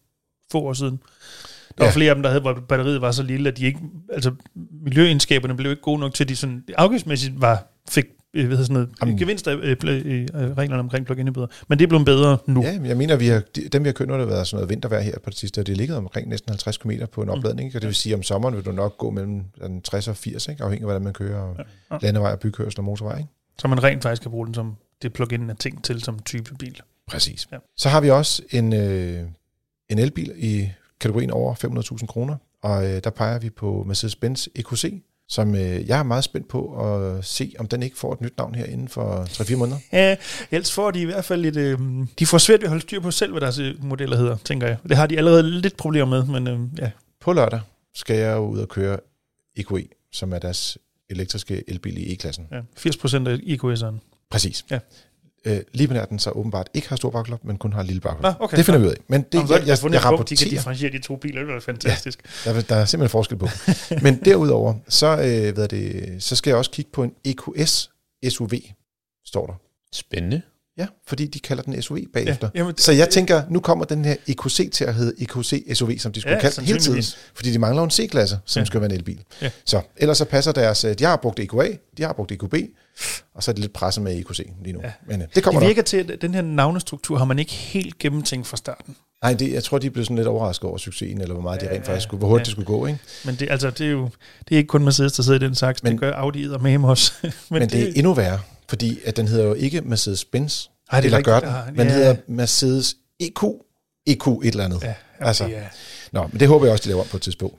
få 0.52 0.58
år 0.58 0.72
siden. 0.72 1.00
Der 1.78 1.84
var 1.84 1.84
Ja. 1.84 1.90
flere 1.90 2.08
af 2.10 2.16
dem, 2.16 2.22
der 2.22 2.30
havde, 2.30 2.40
hvor 2.40 2.54
batteriet 2.68 3.00
var 3.00 3.10
så 3.10 3.22
lille, 3.22 3.48
at 3.48 3.58
de 3.58 3.66
ikke, 3.66 3.78
altså 4.12 4.32
miljøegenskaberne 4.84 5.56
blev 5.56 5.70
ikke 5.70 5.82
gode 5.82 6.00
nok 6.00 6.14
til, 6.14 6.24
at 6.24 6.28
de 6.28 6.36
sådan 6.36 6.64
afgiftsmæssigt 6.76 7.40
var, 7.40 7.66
fik 7.88 8.04
øh, 8.34 8.46
hvad 8.46 8.56
hedder 8.56 8.62
sådan 8.64 8.74
noget, 8.74 8.88
Jamen. 9.02 9.18
gevinst 9.18 9.48
af 9.48 9.54
øh, 9.56 9.76
øh, 9.84 10.06
øh, 10.34 10.50
reglerne 10.56 10.80
omkring 10.80 11.06
plug-in 11.06 11.28
hybrider. 11.28 11.46
Men 11.68 11.78
det 11.78 11.84
er 11.84 11.88
blevet 11.88 12.06
bedre 12.06 12.38
nu. 12.46 12.62
Ja, 12.62 12.78
jeg 12.84 12.96
mener, 12.96 13.16
vi 13.16 13.26
har, 13.26 13.42
de- 13.56 13.68
dem 13.68 13.84
vi 13.84 13.88
har 13.88 13.92
kørt, 13.92 14.08
nu 14.08 14.14
har 14.14 14.20
det 14.20 14.28
været 14.28 14.46
sådan 14.46 14.56
noget 14.56 14.70
vintervejr 14.70 15.00
her 15.00 15.14
på 15.24 15.30
det 15.30 15.38
sidste, 15.38 15.58
og 15.58 15.66
det 15.66 15.76
ligger 15.76 15.96
omkring 15.96 16.28
næsten 16.28 16.50
50 16.50 16.76
km 16.76 16.90
på 17.12 17.22
en 17.22 17.28
opladning. 17.28 17.66
Ikke? 17.66 17.78
Og 17.78 17.82
det 17.82 17.88
vil 17.88 17.94
sige, 17.94 18.12
at 18.12 18.16
om 18.16 18.22
sommeren 18.22 18.56
vil 18.56 18.64
du 18.64 18.72
nok 18.72 18.98
gå 18.98 19.10
mellem 19.10 19.42
sådan 19.58 19.82
60 19.82 20.08
og 20.08 20.16
80, 20.16 20.48
ikke? 20.48 20.62
afhængig 20.64 20.82
af, 20.82 20.86
hvordan 20.86 21.02
man 21.02 21.12
kører 21.12 21.54
Ja. 21.90 21.96
landevej 22.02 22.32
og 22.32 22.38
bykørsel 22.38 22.80
og 22.80 22.84
motorvej. 22.84 23.18
Ikke? 23.18 23.30
Så 23.58 23.68
man 23.68 23.82
rent 23.82 24.02
faktisk 24.02 24.22
kan 24.22 24.30
bruge 24.30 24.46
den 24.46 24.54
som 24.54 24.76
det 25.02 25.12
plug-in 25.12 25.50
er 25.50 25.54
tænkt 25.54 25.84
til 25.84 26.02
som 26.02 26.18
type 26.18 26.54
bil. 26.54 26.80
Præcis. 27.06 27.48
Ja. 27.52 27.56
Så 27.76 27.88
har 27.88 28.00
vi 28.00 28.10
også 28.10 28.42
en, 28.50 28.72
øh, 28.72 29.22
en 29.88 29.98
elbil 29.98 30.32
i 30.36 30.68
kategorien 31.00 31.30
over 31.30 31.54
500.000 32.00 32.06
kroner, 32.06 32.36
og 32.62 32.84
øh, 32.86 33.04
der 33.04 33.10
peger 33.10 33.38
vi 33.38 33.50
på 33.50 33.86
Mercedes-Benz 33.88 34.46
EQC, 34.54 35.02
som 35.28 35.54
øh, 35.54 35.88
jeg 35.88 35.98
er 35.98 36.02
meget 36.02 36.24
spændt 36.24 36.48
på 36.48 36.84
at 36.84 37.24
se, 37.24 37.54
om 37.58 37.68
den 37.68 37.82
ikke 37.82 37.98
får 37.98 38.12
et 38.12 38.20
nyt 38.20 38.38
navn 38.38 38.54
her 38.54 38.64
inden 38.64 38.88
for 38.88 39.24
3-4 39.24 39.56
måneder. 39.56 39.78
Ja, 39.92 40.16
ellers 40.50 40.72
får 40.72 40.90
de 40.90 41.00
i 41.00 41.04
hvert 41.04 41.24
fald 41.24 41.42
lidt... 41.42 41.56
Øh, 41.56 41.78
de 42.18 42.26
får 42.26 42.38
svært 42.38 42.60
ved 42.60 42.64
at 42.64 42.70
holde 42.70 42.82
styr 42.82 43.00
på 43.00 43.10
selv, 43.10 43.32
hvad 43.32 43.40
deres 43.40 43.58
øh, 43.58 43.84
modeller 43.84 44.16
hedder, 44.16 44.36
tænker 44.36 44.66
jeg. 44.66 44.76
Det 44.88 44.96
har 44.96 45.06
de 45.06 45.18
allerede 45.18 45.42
lidt 45.42 45.76
problemer 45.76 46.06
med, 46.06 46.40
men 46.40 46.48
øh, 46.48 46.78
ja. 46.78 46.90
På 47.20 47.32
lørdag 47.32 47.60
skal 47.94 48.16
jeg 48.16 48.36
jo 48.36 48.46
ud 48.46 48.58
og 48.58 48.68
køre 48.68 48.98
EQE, 49.56 49.88
som 50.12 50.32
er 50.32 50.38
deres 50.38 50.78
elektriske 51.10 51.64
elbil 51.68 51.98
i 51.98 52.12
E-klassen. 52.12 52.46
ja 52.52 52.60
80% 52.78 53.28
af 53.28 53.36
IQS'eren. 53.36 53.94
Præcis. 54.30 54.64
Ja. 54.70 54.78
Øh, 55.46 55.60
lige 55.72 55.88
på 55.88 55.94
nær 55.94 56.04
den 56.04 56.18
så 56.18 56.30
åbenbart 56.30 56.68
ikke 56.74 56.88
har 56.88 56.96
stor 56.96 57.10
bagklap, 57.10 57.44
men 57.44 57.56
kun 57.58 57.72
har 57.72 57.82
lille 57.82 58.00
bagklap. 58.00 58.22
Nå, 58.40 58.44
okay. 58.44 58.56
Det 58.56 58.64
finder 58.64 58.78
vi 58.80 58.86
ud 58.86 58.90
af. 58.90 58.96
Men 59.08 59.22
det, 59.22 59.34
Jamen, 59.34 59.50
jeg, 59.50 59.58
jeg, 59.58 59.66
jeg 59.66 59.74
et 59.74 59.80
punkt, 59.80 59.94
de 59.94 59.98
kan 59.98 60.12
rapporterer, 60.12 60.50
differentiere 60.50 60.92
de 60.92 60.98
to 60.98 61.16
biler. 61.16 61.42
Det 61.42 61.54
er 61.54 61.60
fantastisk. 61.60 62.44
der, 62.44 62.52
er- 62.54 62.60
der 62.60 62.74
er 62.76 62.84
simpelthen 62.84 63.10
forskel 63.10 63.36
på. 63.38 63.48
Men 64.02 64.20
derudover, 64.24 64.74
så, 64.88 65.06
øh, 65.06 65.54
hvad 65.54 65.64
er 65.64 65.66
det, 65.66 66.22
så 66.22 66.36
skal 66.36 66.50
jeg 66.50 66.56
også 66.58 66.70
kigge 66.70 66.90
på 66.92 67.02
en 67.02 67.12
EQS 67.24 67.90
SUV, 68.28 68.50
står 69.26 69.46
der. 69.46 69.54
Spændende. 69.92 70.42
Ja, 70.78 70.86
fordi 71.06 71.26
de 71.26 71.38
kalder 71.38 71.62
den 71.62 71.82
SUV 71.82 71.98
bagefter. 72.12 72.48
Ja, 72.54 72.58
jamen, 72.58 72.76
Så 72.78 72.92
jeg 72.92 73.08
tænker, 73.10 73.42
nu 73.50 73.60
kommer 73.60 73.84
den 73.84 74.04
her 74.04 74.16
EQC 74.26 74.70
til 74.72 74.84
at 74.84 74.94
hedde 74.94 75.12
EQC 75.22 75.76
SUV, 75.76 75.98
som 75.98 76.12
de 76.12 76.20
skulle 76.20 76.34
Ja, 76.34 76.40
kalde 76.40 76.62
hele 76.62 76.78
tiden. 76.80 77.02
Fordi 77.34 77.52
de 77.52 77.58
mangler 77.58 77.82
en 77.82 77.90
C-klasse, 77.90 78.38
som 78.44 78.60
Ja. 78.60 78.64
skal 78.64 78.80
være 78.80 78.90
en 78.90 78.96
elbil. 78.96 79.20
Ja. 79.42 79.50
Så 79.64 79.80
ellers 79.96 80.18
så 80.18 80.24
passer 80.24 80.52
deres, 80.52 80.84
øh, 80.84 80.94
de 80.98 81.04
har 81.04 81.16
brugt 81.16 81.40
EQA, 81.40 81.68
de 81.96 82.02
har 82.02 82.12
brugt 82.12 82.32
EQB, 82.32 82.54
og 83.34 83.42
så 83.42 83.50
er 83.50 83.52
det 83.52 83.58
lidt 83.62 83.72
presset 83.72 84.02
med 84.04 84.18
EQC 84.18 84.50
lige 84.64 84.72
nu. 84.72 84.80
Ja. 84.84 84.92
Men 85.06 85.22
øh, 85.22 85.28
det 85.34 85.42
kommer 85.44 85.60
det 85.60 85.66
nok. 85.66 85.68
virker 85.68 85.82
til, 85.82 86.12
at 86.12 86.22
den 86.22 86.34
her 86.34 86.42
navnestruktur 86.42 87.18
har 87.18 87.24
man 87.24 87.38
ikke 87.38 87.52
helt 87.52 87.98
gennemtænkt 87.98 88.46
fra 88.46 88.56
starten. 88.56 88.96
Nej, 89.22 89.34
det, 89.34 89.52
jeg 89.52 89.64
tror, 89.64 89.78
de 89.78 89.90
blev 89.90 90.04
sådan 90.04 90.16
lidt 90.16 90.28
overrasket 90.28 90.64
over 90.68 90.78
succesen, 90.78 91.20
eller 91.20 91.34
hvor 91.34 91.42
meget 91.42 91.60
de 91.60 91.66
Ja, 91.66 91.72
rent 91.72 91.86
faktisk 91.86 92.02
skulle, 92.04 92.18
hvor 92.18 92.28
hurtigt 92.28 92.46
ja. 92.46 92.50
det 92.50 92.52
skulle 92.52 92.66
gå. 92.78 92.86
Ikke? 92.86 92.98
Men 93.24 93.34
det, 93.34 93.50
altså, 93.50 93.70
det 93.70 93.86
er 93.86 93.90
jo 93.90 94.08
det 94.48 94.54
er 94.54 94.56
ikke 94.58 94.68
kun 94.68 94.84
Mercedes, 94.84 95.12
der 95.12 95.22
sidder 95.22 95.38
i 95.38 95.42
den 95.42 95.54
saks. 95.54 95.82
Men, 95.82 95.92
det 95.92 96.00
gør 96.00 96.12
Audi 96.12 96.44
og 96.48 96.62
med 96.62 96.78
også. 96.84 97.12
Men, 97.22 97.32
Men 97.50 97.62
det, 97.62 97.72
det 97.72 97.88
er 97.88 97.92
endnu 97.96 98.14
værre, 98.14 98.40
fordi 98.68 98.98
at 99.04 99.16
den 99.16 99.28
hedder 99.28 99.44
jo 99.44 99.54
ikke 99.54 99.78
Mercedes-Benz, 99.80 100.68
Ej, 100.90 101.00
det 101.00 101.12
er 101.12 101.16
eller 101.16 101.20
gør 101.20 101.40
den, 101.40 101.76
men 101.76 101.86
ja. 101.86 101.92
hedder 101.92 102.16
Mercedes 102.28 102.96
EQ, 103.20 103.42
EQ 104.06 104.26
et 104.26 104.48
eller 104.48 104.64
andet. 104.64 104.82
Ja, 104.82 104.88
okay, 104.88 105.26
Altså, 105.26 105.46
ja. 105.46 105.68
Nå, 106.12 106.26
men 106.26 106.40
det 106.40 106.48
håber 106.48 106.66
jeg 106.66 106.72
også, 106.72 106.82
de 106.82 106.88
laver 106.88 107.02
om 107.02 107.08
på 107.08 107.16
et 107.16 107.22
tidspunkt. 107.22 107.56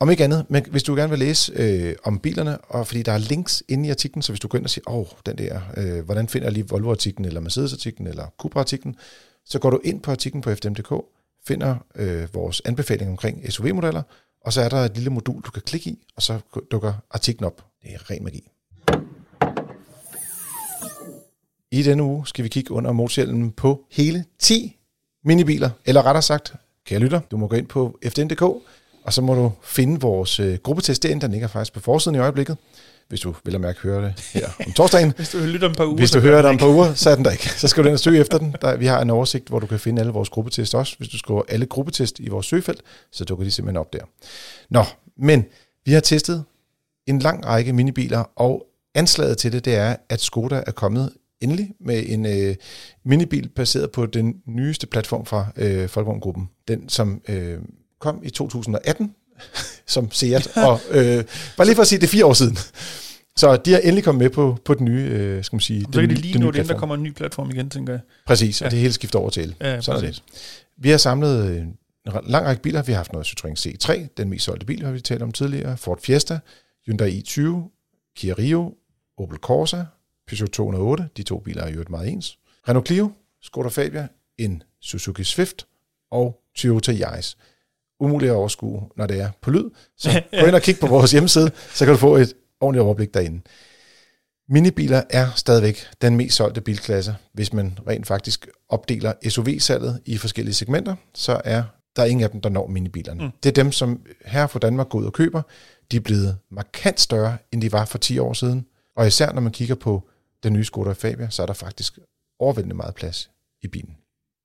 Om 0.00 0.10
ikke 0.10 0.24
andet, 0.24 0.46
men 0.48 0.64
hvis 0.70 0.82
du 0.82 0.94
gerne 0.94 1.10
vil 1.10 1.18
læse 1.18 1.52
øh, 1.56 1.94
om 2.04 2.18
bilerne, 2.18 2.58
og 2.58 2.86
fordi 2.86 3.02
der 3.02 3.12
er 3.12 3.18
links 3.18 3.62
inde 3.68 3.88
i 3.88 3.90
artiklen, 3.90 4.22
så 4.22 4.32
hvis 4.32 4.40
du 4.40 4.48
går 4.48 4.58
ind 4.58 4.64
og 4.64 4.70
siger, 4.70 4.90
åh, 4.90 4.98
oh, 4.98 5.06
den 5.26 5.38
der, 5.38 5.60
øh, 5.76 6.04
hvordan 6.04 6.28
finder 6.28 6.46
jeg 6.46 6.52
lige 6.52 6.68
Volvo-artiklen, 6.68 7.24
eller 7.24 7.40
Mercedes-artiklen, 7.40 8.06
eller 8.06 8.26
Cupra-artiklen, 8.38 8.96
så 9.44 9.58
går 9.58 9.70
du 9.70 9.80
ind 9.84 10.00
på 10.00 10.10
artiklen 10.10 10.42
på 10.42 10.54
fdm.dk, 10.54 11.04
finder 11.46 11.76
øh, 11.94 12.34
vores 12.34 12.62
anbefaling 12.64 13.10
omkring 13.10 13.52
SUV-modeller, 13.52 14.02
og 14.44 14.52
så 14.52 14.60
er 14.60 14.68
der 14.68 14.76
et 14.76 14.94
lille 14.94 15.10
modul, 15.10 15.42
du 15.42 15.50
kan 15.50 15.62
klikke 15.62 15.90
i, 15.90 15.98
og 16.16 16.22
så 16.22 16.38
dukker 16.70 16.92
artiklen 17.10 17.46
op. 17.46 17.64
Det 17.82 17.94
er 17.94 18.10
ren 18.10 18.24
magi. 18.24 18.50
I 21.72 21.82
denne 21.82 22.02
uge 22.02 22.26
skal 22.26 22.44
vi 22.44 22.48
kigge 22.48 22.72
under 22.72 22.92
motorhjelmen 22.92 23.50
på 23.50 23.84
hele 23.90 24.24
10 24.38 24.76
minibiler, 25.24 25.70
eller 25.86 26.02
rettere 26.06 26.22
sagt, 26.22 26.54
kære 26.86 26.98
lytter, 26.98 27.20
du 27.30 27.36
må 27.36 27.46
gå 27.46 27.56
ind 27.56 27.66
på 27.66 27.98
fdn.dk, 28.08 28.42
og 29.04 29.12
så 29.12 29.22
må 29.22 29.34
du 29.34 29.52
finde 29.62 30.00
vores 30.00 30.40
øh, 30.40 30.58
gruppetest 30.62 31.02
derinde, 31.02 31.22
den 31.22 31.30
ligger 31.30 31.48
faktisk 31.48 31.72
på 31.72 31.80
forsiden 31.80 32.14
i 32.14 32.18
øjeblikket, 32.18 32.56
hvis 33.08 33.20
du 33.20 33.34
vil 33.44 33.54
at 33.54 33.60
mærke 33.60 33.80
høre 33.80 34.04
det 34.04 34.14
her 34.32 34.48
om 34.66 34.72
torsdagen. 34.76 35.12
Hvis 35.16 35.30
du 35.30 35.38
lytter 35.38 35.66
om 35.66 35.70
et 35.70 35.76
par 35.76 35.84
uger, 35.84 35.96
Hvis 35.96 36.10
du 36.10 36.20
hører 36.20 36.36
det 36.36 36.48
om 36.48 36.54
et 36.54 36.60
par 36.60 36.68
uger, 36.68 36.94
så 36.94 37.10
er 37.10 37.14
den 37.14 37.24
der 37.24 37.30
ikke. 37.30 37.48
Så 37.48 37.68
skal 37.68 37.82
du 37.84 37.88
ind 37.88 37.94
og 37.94 38.00
søge 38.00 38.20
efter 38.20 38.38
den. 38.38 38.54
Der, 38.62 38.76
vi 38.76 38.86
har 38.86 39.02
en 39.02 39.10
oversigt, 39.10 39.48
hvor 39.48 39.58
du 39.58 39.66
kan 39.66 39.78
finde 39.78 40.00
alle 40.00 40.12
vores 40.12 40.28
gruppetest 40.28 40.74
også. 40.74 40.94
Hvis 40.98 41.08
du 41.08 41.18
skriver 41.18 41.42
alle 41.48 41.66
gruppetest 41.66 42.20
i 42.20 42.28
vores 42.28 42.46
søgefelt, 42.46 42.82
så 43.12 43.24
dukker 43.24 43.44
de 43.44 43.50
simpelthen 43.50 43.76
op 43.76 43.92
der. 43.92 44.00
Nå, 44.70 44.84
men 45.18 45.44
vi 45.84 45.92
har 45.92 46.00
testet 46.00 46.44
en 47.06 47.18
lang 47.18 47.46
række 47.46 47.72
minibiler, 47.72 48.24
og 48.36 48.66
anslaget 48.94 49.38
til 49.38 49.52
det, 49.52 49.64
det 49.64 49.74
er, 49.74 49.96
at 50.08 50.20
Skoda 50.20 50.62
er 50.66 50.72
kommet 50.72 51.12
endelig 51.40 51.70
med 51.80 52.04
en 52.06 52.26
øh, 52.26 52.54
minibil 53.04 53.48
baseret 53.48 53.90
på 53.90 54.06
den 54.06 54.34
nyeste 54.46 54.86
platform 54.86 55.26
fra 55.26 55.46
øh, 55.56 55.88
Folkevogngruppen. 55.88 56.48
Den, 56.68 56.88
som 56.88 57.22
øh, 57.28 57.58
kom 58.00 58.20
i 58.24 58.30
2018, 58.30 59.14
som 59.86 60.10
Seat, 60.10 60.56
og 60.68 60.80
øh, 60.90 61.24
bare 61.56 61.66
lige 61.66 61.74
for 61.74 61.82
at 61.82 61.88
sige, 61.88 61.98
det 61.98 62.06
er 62.06 62.10
fire 62.10 62.26
år 62.26 62.32
siden. 62.32 62.56
Så 63.36 63.56
de 63.56 63.74
er 63.74 63.78
endelig 63.78 64.04
kommet 64.04 64.22
med 64.22 64.30
på, 64.30 64.58
på 64.64 64.74
den 64.74 64.84
nye, 64.84 65.08
øh, 65.10 65.44
skal 65.44 65.56
man 65.56 65.60
sige, 65.60 65.80
Så 65.80 66.00
kan 66.00 66.00
de 66.02 66.06
nye- 66.06 66.14
lige 66.20 66.32
den 66.32 66.40
nå 66.42 66.50
det, 66.50 66.68
der 66.68 66.78
kommer 66.78 66.94
en 66.94 67.02
ny 67.02 67.12
platform 67.12 67.50
igen, 67.50 67.70
tænker 67.70 67.92
jeg. 67.92 68.00
Præcis, 68.26 68.60
og 68.62 68.66
Ja. 68.66 68.70
det 68.70 68.78
hele 68.78 68.92
skifter 68.92 69.18
over 69.18 69.30
til 69.30 69.42
el. 69.42 69.54
Ja, 69.60 69.80
Sådan 69.80 69.98
er 70.04 70.06
præcis. 70.06 70.20
det. 70.20 70.72
Vi 70.76 70.90
har 70.90 70.96
samlet 70.96 71.44
øh, 71.50 71.56
en 71.56 71.76
lang 72.26 72.46
række 72.46 72.62
biler. 72.62 72.82
Vi 72.82 72.92
har 72.92 72.96
haft 72.96 73.12
noget 73.12 73.26
Citroën 73.26 73.54
C3, 73.68 74.06
den 74.16 74.28
mest 74.30 74.44
solgte 74.44 74.66
bil, 74.66 74.84
har 74.84 74.92
vi 74.92 75.00
talt 75.00 75.22
om 75.22 75.32
tidligere. 75.32 75.76
Ford 75.76 75.98
Fiesta, 76.02 76.38
Hyundai 76.86 77.20
i20, 77.20 77.40
Kia 78.16 78.34
Rio, 78.38 78.74
Opel 79.18 79.38
Corsa, 79.38 79.84
Peugeot 80.30 80.50
208. 80.50 81.08
De 81.16 81.22
to 81.22 81.38
biler 81.38 81.62
er 81.62 81.70
jo 81.70 81.84
meget 81.90 82.08
ens. 82.08 82.38
Renault 82.68 82.86
Clio, 82.86 83.10
Skoda 83.42 83.68
Fabia, 83.68 84.08
en 84.38 84.62
Suzuki 84.80 85.24
Swift 85.24 85.66
og 86.10 86.40
Toyota 86.56 86.92
Yaris. 86.92 87.36
Umuligt 88.00 88.30
at 88.30 88.36
overskue, 88.36 88.82
når 88.96 89.06
det 89.06 89.20
er 89.20 89.30
på 89.40 89.50
lyd. 89.50 89.70
Så 89.96 90.22
gå 90.40 90.46
ind 90.46 90.54
og 90.54 90.62
kig 90.62 90.78
på 90.80 90.86
vores 90.86 91.12
hjemmeside, 91.12 91.50
så 91.74 91.84
kan 91.84 91.94
du 91.94 91.98
få 91.98 92.16
et 92.16 92.34
ordentligt 92.60 92.82
overblik 92.82 93.14
derinde. 93.14 93.40
Minibiler 94.48 95.02
er 95.10 95.28
stadigvæk 95.36 95.86
den 96.02 96.16
mest 96.16 96.36
solgte 96.36 96.60
bilklasse. 96.60 97.16
Hvis 97.32 97.52
man 97.52 97.78
rent 97.88 98.06
faktisk 98.06 98.48
opdeler 98.68 99.12
SUV-salget 99.28 100.00
i 100.06 100.16
forskellige 100.16 100.54
segmenter, 100.54 100.94
så 101.14 101.40
er 101.44 101.62
der 101.96 102.04
ingen 102.04 102.24
af 102.24 102.30
dem, 102.30 102.40
der 102.40 102.48
når 102.48 102.66
minibilerne. 102.66 103.24
Mm. 103.24 103.30
Det 103.42 103.48
er 103.48 103.62
dem, 103.62 103.72
som 103.72 104.00
her 104.24 104.46
fra 104.46 104.58
Danmark 104.58 104.88
går 104.88 104.98
ud 104.98 105.04
og 105.04 105.12
køber. 105.12 105.42
de 105.90 105.96
er 105.96 106.00
blevet 106.00 106.36
markant 106.50 107.00
større, 107.00 107.36
end 107.52 107.62
de 107.62 107.72
var 107.72 107.84
for 107.84 107.98
10 107.98 108.18
år 108.18 108.32
siden. 108.32 108.66
Og 108.96 109.06
især 109.06 109.32
når 109.32 109.40
man 109.40 109.52
kigger 109.52 109.74
på 109.74 110.09
den 110.42 110.52
nye 110.52 110.64
Skoda 110.64 110.92
Fabia, 110.92 111.30
så 111.30 111.42
er 111.42 111.46
der 111.46 111.54
faktisk 111.54 111.98
overvældende 112.38 112.76
meget 112.76 112.94
plads 112.94 113.30
i 113.62 113.68
bilen. 113.68 113.96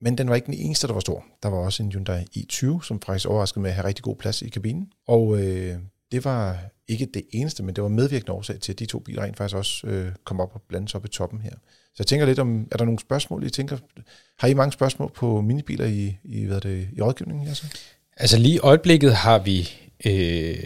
Men 0.02 0.18
den 0.18 0.30
var 0.30 0.36
ikke 0.36 0.46
den 0.46 0.54
eneste, 0.54 0.88
der 0.88 0.94
var 0.94 1.00
stor. 1.00 1.26
Der 1.44 1.50
var 1.50 1.58
også 1.58 1.84
en 1.84 1.92
Hyundai 1.92 2.26
i20, 2.38 2.84
som 2.84 3.02
faktisk 3.02 3.30
overraskede 3.30 3.62
med 3.62 3.70
at 3.70 3.76
have 3.76 3.88
rigtig 3.88 4.04
god 4.04 4.16
plads 4.16 4.42
i 4.42 4.50
kabinen. 4.50 4.92
Og 5.08 5.40
øh, 5.40 5.78
det 6.12 6.26
var 6.26 6.58
ikke 6.88 7.08
det 7.14 7.24
eneste, 7.32 7.64
men 7.64 7.76
det 7.76 7.84
var 7.84 7.90
medvirkende 7.90 8.32
årsag 8.32 8.60
til, 8.60 8.72
at 8.72 8.80
de 8.80 8.86
to 8.86 9.00
biler 9.00 9.24
rent 9.24 9.38
faktisk 9.38 9.58
også 9.58 9.88
øh, 9.88 10.12
kom 10.24 10.40
op 10.40 10.52
og 10.54 10.62
blandes 10.70 10.96
op 10.96 11.06
i 11.06 11.08
toppen 11.08 11.42
her. 11.42 11.52
Så 11.86 11.96
jeg 12.00 12.08
tænker 12.08 12.26
lidt 12.26 12.40
om, 12.40 12.68
er 12.72 12.78
der 12.78 12.86
nogle 12.86 13.00
spørgsmål, 13.00 13.44
I 13.44 13.50
tænker? 13.50 13.78
Har 14.40 14.48
I 14.48 14.54
mange 14.54 14.72
spørgsmål 14.72 15.12
på 15.12 15.42
minibiler 15.42 15.86
i, 15.86 16.18
i, 16.24 16.46
hvad 16.46 16.62
det, 16.62 16.90
i 16.94 17.02
rådgivningen? 17.02 17.48
Altså? 17.48 17.66
altså 18.18 18.38
lige 18.38 18.56
i 18.56 18.60
øjeblikket 18.60 19.16
har 19.16 19.40
vi, 19.40 19.70
øh, 20.06 20.64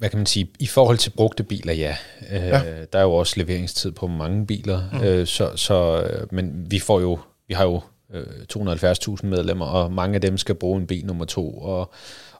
hvad 0.00 0.10
kan 0.10 0.18
man 0.18 0.26
sige, 0.26 0.50
i 0.58 0.66
forhold 0.66 0.98
til 0.98 1.10
brugte 1.10 1.42
biler, 1.42 1.72
ja. 1.72 1.96
Øh, 2.30 2.42
ja. 2.42 2.62
Der 2.92 2.98
er 2.98 3.02
jo 3.02 3.12
også 3.12 3.34
leveringstid 3.36 3.92
på 3.92 4.06
mange 4.06 4.46
biler, 4.46 4.82
mm. 4.92 5.02
øh, 5.02 5.26
så, 5.26 5.56
så, 5.56 6.06
men 6.30 6.66
vi 6.70 6.78
får 6.78 7.00
jo, 7.00 7.18
vi 7.48 7.54
har 7.54 7.64
jo 7.64 7.80
øh, 8.14 8.22
270.000 8.52 9.26
medlemmer, 9.26 9.66
og 9.66 9.92
mange 9.92 10.14
af 10.14 10.20
dem 10.20 10.38
skal 10.38 10.54
bruge 10.54 10.80
en 10.80 10.86
bil 10.86 11.06
nummer 11.06 11.24
to, 11.24 11.58
og, 11.58 11.90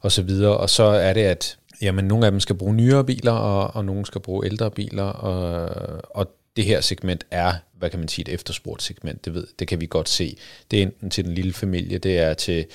og 0.00 0.12
så 0.12 0.22
videre. 0.22 0.56
Og 0.56 0.70
så 0.70 0.82
er 0.82 1.12
det, 1.12 1.20
at 1.20 1.58
jamen, 1.82 2.04
nogle 2.04 2.26
af 2.26 2.32
dem 2.32 2.40
skal 2.40 2.56
bruge 2.56 2.74
nyere 2.74 3.04
biler, 3.04 3.32
og, 3.32 3.76
og 3.76 3.84
nogle 3.84 4.06
skal 4.06 4.20
bruge 4.20 4.46
ældre 4.46 4.70
biler, 4.70 5.04
og, 5.04 5.68
og 6.10 6.26
det 6.56 6.64
her 6.64 6.80
segment 6.80 7.26
er, 7.30 7.52
hvad 7.78 7.90
kan 7.90 7.98
man 7.98 8.08
sige, 8.08 8.28
et 8.28 8.34
efterspurgt 8.34 8.82
segment, 8.82 9.24
det, 9.24 9.34
ved, 9.34 9.46
det 9.58 9.68
kan 9.68 9.80
vi 9.80 9.86
godt 9.86 10.08
se. 10.08 10.36
Det 10.70 10.78
er 10.78 10.82
enten 10.82 11.10
til 11.10 11.24
den 11.24 11.34
lille 11.34 11.52
familie, 11.52 11.98
det 11.98 12.18
er 12.18 12.34
til 12.34 12.66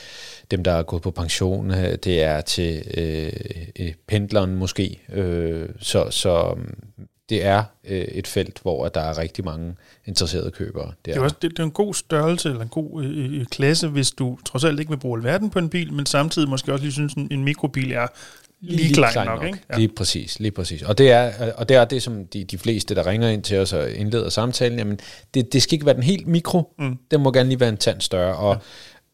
dem, 0.52 0.64
der 0.64 0.72
er 0.72 0.84
gået 0.84 1.02
på 1.02 1.12
pension, 1.12 1.70
det 1.70 2.24
er 2.24 2.42
til 2.42 2.84
øh, 2.98 3.34
øh 3.80 3.94
pendleren 4.08 4.56
måske. 4.56 5.02
Øh, 5.10 5.70
så, 5.80 6.10
så 6.10 6.58
det 7.30 7.46
er 7.46 7.64
øh, 7.84 8.02
et 8.02 8.28
felt, 8.28 8.60
hvor 8.62 8.88
der 8.88 9.02
er 9.02 9.18
rigtig 9.18 9.46
mange 9.46 9.76
interesserede 10.06 10.52
købere. 10.52 10.86
Det 11.06 11.12
er, 11.12 11.14
det 11.14 11.16
er, 11.16 11.24
også, 11.24 11.36
det, 11.42 11.52
det 11.52 11.60
er 11.60 11.64
en 11.64 11.72
god 11.72 11.94
størrelse, 11.94 12.50
eller 12.50 12.62
en 12.62 12.70
god 12.70 13.04
øh, 13.04 13.40
øh, 13.40 13.46
klasse, 13.46 13.88
hvis 13.88 14.12
du 14.12 14.38
trods 14.46 14.64
alt 14.64 14.80
ikke 14.80 14.92
vil 14.92 14.98
bruge 14.98 15.20
alverden 15.20 15.50
på 15.50 15.60
en 15.60 15.70
bil, 15.70 15.94
men 15.94 16.06
samtidig 16.06 16.50
måske 16.50 16.74
også 16.74 16.84
lige 16.84 16.94
synes, 16.94 17.14
en, 17.14 17.28
en 17.32 17.44
mikrobil 17.44 17.92
er 17.92 18.08
lige, 18.62 18.94
klein, 18.94 19.12
klein 19.12 19.28
nok. 19.28 19.40
nok. 19.40 19.48
Ikke? 19.48 19.60
Ja. 19.70 19.78
Lige 19.78 19.90
præcis, 19.98 20.40
lige 20.40 20.52
præcis. 20.52 20.82
Og 20.82 20.98
det 20.98 21.12
er, 21.12 21.54
og 21.54 21.70
det, 21.70 21.78
er 21.78 21.86
det, 21.86 22.04
som 22.04 22.26
de, 22.26 22.44
de 22.44 22.58
fleste, 22.58 22.96
der 22.96 23.08
ringer 23.08 23.30
ind 23.30 23.44
til 23.44 23.58
os 23.58 23.74
og 23.74 23.92
indleder 23.92 24.30
samtalen, 24.30 24.80
jamen, 24.80 25.00
det, 25.34 25.54
det 25.54 25.62
skal 25.62 25.74
ikke 25.74 25.86
være 25.86 25.96
den 25.96 26.04
helt 26.04 26.28
mikro, 26.28 26.74
mm. 26.80 26.98
det 27.12 27.20
må 27.20 27.32
gerne 27.32 27.50
lige 27.50 27.60
være 27.60 27.70
en 27.70 27.78
tand 27.78 28.02
større, 28.02 28.36
og, 28.36 28.54
ja. 28.54 28.60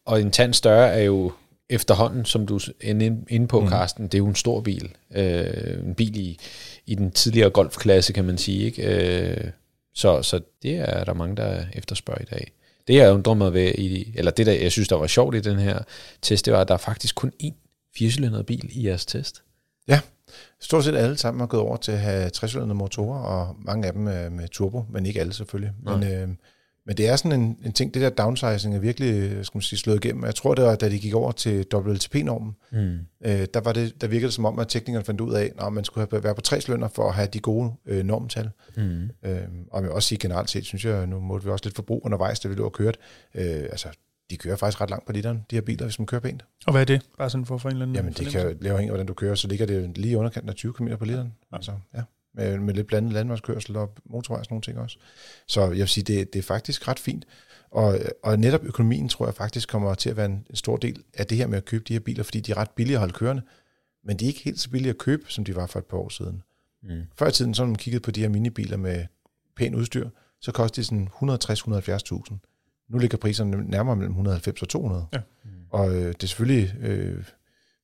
og 0.05 0.21
en 0.21 0.31
tand 0.31 0.53
større 0.53 0.93
er 0.93 1.03
jo 1.03 1.31
efterhånden, 1.69 2.25
som 2.25 2.47
du 2.47 2.59
er 2.81 3.19
inde 3.29 3.47
på, 3.47 3.61
mm. 3.61 3.67
Karsten, 3.67 4.05
det 4.05 4.13
er 4.13 4.17
jo 4.17 4.27
en 4.27 4.35
stor 4.35 4.61
bil. 4.61 4.89
Øh, 5.15 5.87
en 5.87 5.95
bil 5.95 6.17
i, 6.17 6.39
i 6.85 6.95
den 6.95 7.11
tidligere 7.11 7.49
golfklasse, 7.49 8.13
kan 8.13 8.25
man 8.25 8.37
sige. 8.37 8.65
Ikke? 8.65 8.83
Øh, 8.83 9.51
så, 9.93 10.21
så 10.23 10.39
det 10.63 10.75
er 10.75 11.03
der 11.03 11.13
mange, 11.13 11.35
der 11.35 11.63
efterspørger 11.73 12.21
i 12.21 12.25
dag. 12.25 12.51
Det 12.87 12.95
jeg 12.95 13.13
undrer 13.13 13.33
mig 13.33 13.53
ved, 13.53 13.71
i, 13.77 14.13
eller 14.15 14.31
det 14.31 14.45
der 14.45 14.51
jeg 14.51 14.71
synes, 14.71 14.87
der 14.87 14.95
var 14.95 15.07
sjovt 15.07 15.35
i 15.35 15.39
den 15.39 15.59
her 15.59 15.79
test, 16.21 16.45
det 16.45 16.53
var, 16.53 16.61
at 16.61 16.67
der 16.67 16.73
er 16.73 16.77
faktisk 16.77 17.15
kun 17.15 17.31
én 17.43 17.70
firecylindret 17.95 18.45
bil 18.45 18.69
i 18.71 18.87
jeres 18.87 19.05
test. 19.05 19.43
Ja, 19.87 19.99
stort 20.59 20.83
set 20.83 20.95
alle 20.95 21.17
sammen 21.17 21.39
har 21.39 21.47
gået 21.47 21.63
over 21.63 21.77
til 21.77 21.91
at 21.91 21.99
have 21.99 22.29
trecylindrede 22.29 22.75
motorer, 22.75 23.19
og 23.19 23.55
mange 23.59 23.87
af 23.87 23.93
dem 23.93 24.07
er 24.07 24.29
med 24.29 24.47
turbo, 24.47 24.85
men 24.89 25.05
ikke 25.05 25.19
alle 25.19 25.33
selvfølgelig. 25.33 25.73
Men, 25.83 26.03
øh, 26.03 26.29
men 26.85 26.97
det 26.97 27.09
er 27.09 27.15
sådan 27.15 27.41
en, 27.41 27.57
en 27.65 27.71
ting, 27.71 27.93
det 27.93 28.01
der 28.01 28.09
downsizing 28.09 28.75
er 28.75 28.79
virkelig 28.79 29.45
skal 29.45 29.57
man 29.57 29.61
sige, 29.61 29.79
slået 29.79 30.05
igennem. 30.05 30.25
Jeg 30.25 30.35
tror, 30.35 30.55
det 30.55 30.65
var, 30.65 30.75
da 30.75 30.89
de 30.89 30.99
gik 30.99 31.13
over 31.13 31.31
til 31.31 31.65
WLTP-normen, 31.73 32.55
mm. 32.71 32.99
øh, 33.25 33.47
der, 33.53 33.59
var 33.59 33.73
det, 33.73 34.01
der 34.01 34.07
virkede 34.07 34.27
det 34.27 34.33
som 34.33 34.45
om, 34.45 34.59
at 34.59 34.67
teknikerne 34.67 35.05
fandt 35.05 35.21
ud 35.21 35.33
af, 35.33 35.51
at 35.59 35.73
man 35.73 35.83
skulle 35.83 36.07
have, 36.11 36.23
være 36.23 36.35
på 36.35 36.41
tre 36.41 36.61
cylinder 36.61 36.87
for 36.87 37.07
at 37.07 37.13
have 37.13 37.27
de 37.33 37.39
gode 37.39 37.73
øh, 37.85 38.05
normtal. 38.05 38.49
Mm. 38.77 39.09
Øh, 39.23 39.41
og 39.71 39.77
jeg 39.77 39.83
vil 39.83 39.91
også 39.91 40.07
sige 40.07 40.19
generelt 40.19 40.49
set, 40.49 40.65
synes 40.65 40.85
jeg, 40.85 41.07
nu 41.07 41.19
måtte 41.19 41.45
vi 41.45 41.51
også 41.51 41.65
lidt 41.65 41.75
forbrug 41.75 42.05
undervejs, 42.05 42.39
da 42.39 42.47
vi 42.47 42.55
lå 42.55 42.65
og 42.65 42.73
kørt. 42.73 42.97
Øh, 43.35 43.63
altså, 43.63 43.89
de 44.31 44.37
kører 44.37 44.55
faktisk 44.55 44.81
ret 44.81 44.89
langt 44.89 45.05
på 45.05 45.11
literen, 45.11 45.45
de 45.49 45.55
her 45.55 45.61
biler, 45.61 45.85
hvis 45.85 45.99
man 45.99 46.05
kører 46.05 46.21
pænt. 46.21 46.45
Og 46.65 46.71
hvad 46.71 46.81
er 46.81 46.85
det? 46.85 47.01
Bare 47.17 47.29
sådan 47.29 47.45
for 47.45 47.55
at 47.55 47.61
få 47.61 47.67
en 47.67 47.71
eller 47.71 47.85
anden 47.85 47.95
Jamen, 47.95 48.13
det 48.13 48.27
kan 48.27 48.57
lave 48.61 48.79
af, 48.79 48.87
hvordan 48.87 49.05
du 49.05 49.13
kører, 49.13 49.35
så 49.35 49.47
ligger 49.47 49.65
det 49.65 49.97
lige 49.97 50.17
underkanten 50.17 50.49
af 50.49 50.55
20 50.55 50.73
km 50.73 50.87
på 50.99 51.05
literen. 51.05 51.33
Ja. 51.51 51.55
Altså, 51.55 51.71
ja 51.95 52.01
med, 52.33 52.59
med 52.59 52.73
lidt 52.73 52.87
blandet 52.87 53.13
landvejskørsel 53.13 53.75
og 53.75 53.93
motorvej 54.05 54.39
og 54.39 54.45
sådan 54.45 54.53
nogle 54.53 54.61
ting 54.61 54.79
også. 54.79 54.97
Så 55.47 55.61
jeg 55.61 55.69
vil 55.69 55.87
sige, 55.87 56.03
det, 56.03 56.33
det 56.33 56.39
er 56.39 56.43
faktisk 56.43 56.87
ret 56.87 56.99
fint. 56.99 57.25
Og, 57.71 57.99
og 58.23 58.39
netop 58.39 58.63
økonomien 58.63 59.09
tror 59.09 59.25
jeg 59.25 59.35
faktisk 59.35 59.69
kommer 59.69 59.93
til 59.93 60.09
at 60.09 60.17
være 60.17 60.25
en, 60.25 60.45
stor 60.53 60.77
del 60.77 61.03
af 61.13 61.27
det 61.27 61.37
her 61.37 61.47
med 61.47 61.57
at 61.57 61.65
købe 61.65 61.83
de 61.87 61.93
her 61.93 61.99
biler, 61.99 62.23
fordi 62.23 62.39
de 62.39 62.51
er 62.51 62.57
ret 62.57 62.69
billige 62.69 62.95
at 62.95 62.99
holde 62.99 63.13
kørende. 63.13 63.41
Men 64.03 64.17
de 64.17 64.25
er 64.25 64.27
ikke 64.27 64.43
helt 64.43 64.59
så 64.59 64.69
billige 64.69 64.89
at 64.89 64.97
købe, 64.97 65.23
som 65.27 65.45
de 65.45 65.55
var 65.55 65.67
for 65.67 65.79
et 65.79 65.85
par 65.85 65.97
år 65.97 66.09
siden. 66.09 66.43
Mm. 66.83 67.01
Før 67.15 67.27
i 67.27 67.31
tiden, 67.31 67.53
så 67.53 67.61
når 67.61 67.67
man 67.67 67.75
kiggede 67.75 68.01
på 68.03 68.11
de 68.11 68.21
her 68.21 68.29
minibiler 68.29 68.77
med 68.77 69.05
pæn 69.55 69.75
udstyr, 69.75 70.09
så 70.41 70.51
kostede 70.51 70.81
de 70.81 70.85
sådan 70.85 71.09
160-170.000. 71.21 72.50
Nu 72.91 72.97
ligger 72.97 73.17
priserne 73.17 73.69
nærmere 73.69 73.95
mellem 73.95 74.11
190 74.11 74.61
og 74.61 74.69
200. 74.69 75.05
Ja. 75.13 75.19
Mm. 75.43 75.49
Og 75.69 75.95
øh, 75.95 76.07
det 76.07 76.23
er 76.23 76.27
selvfølgelig 76.27 76.75
øh, 76.81 77.23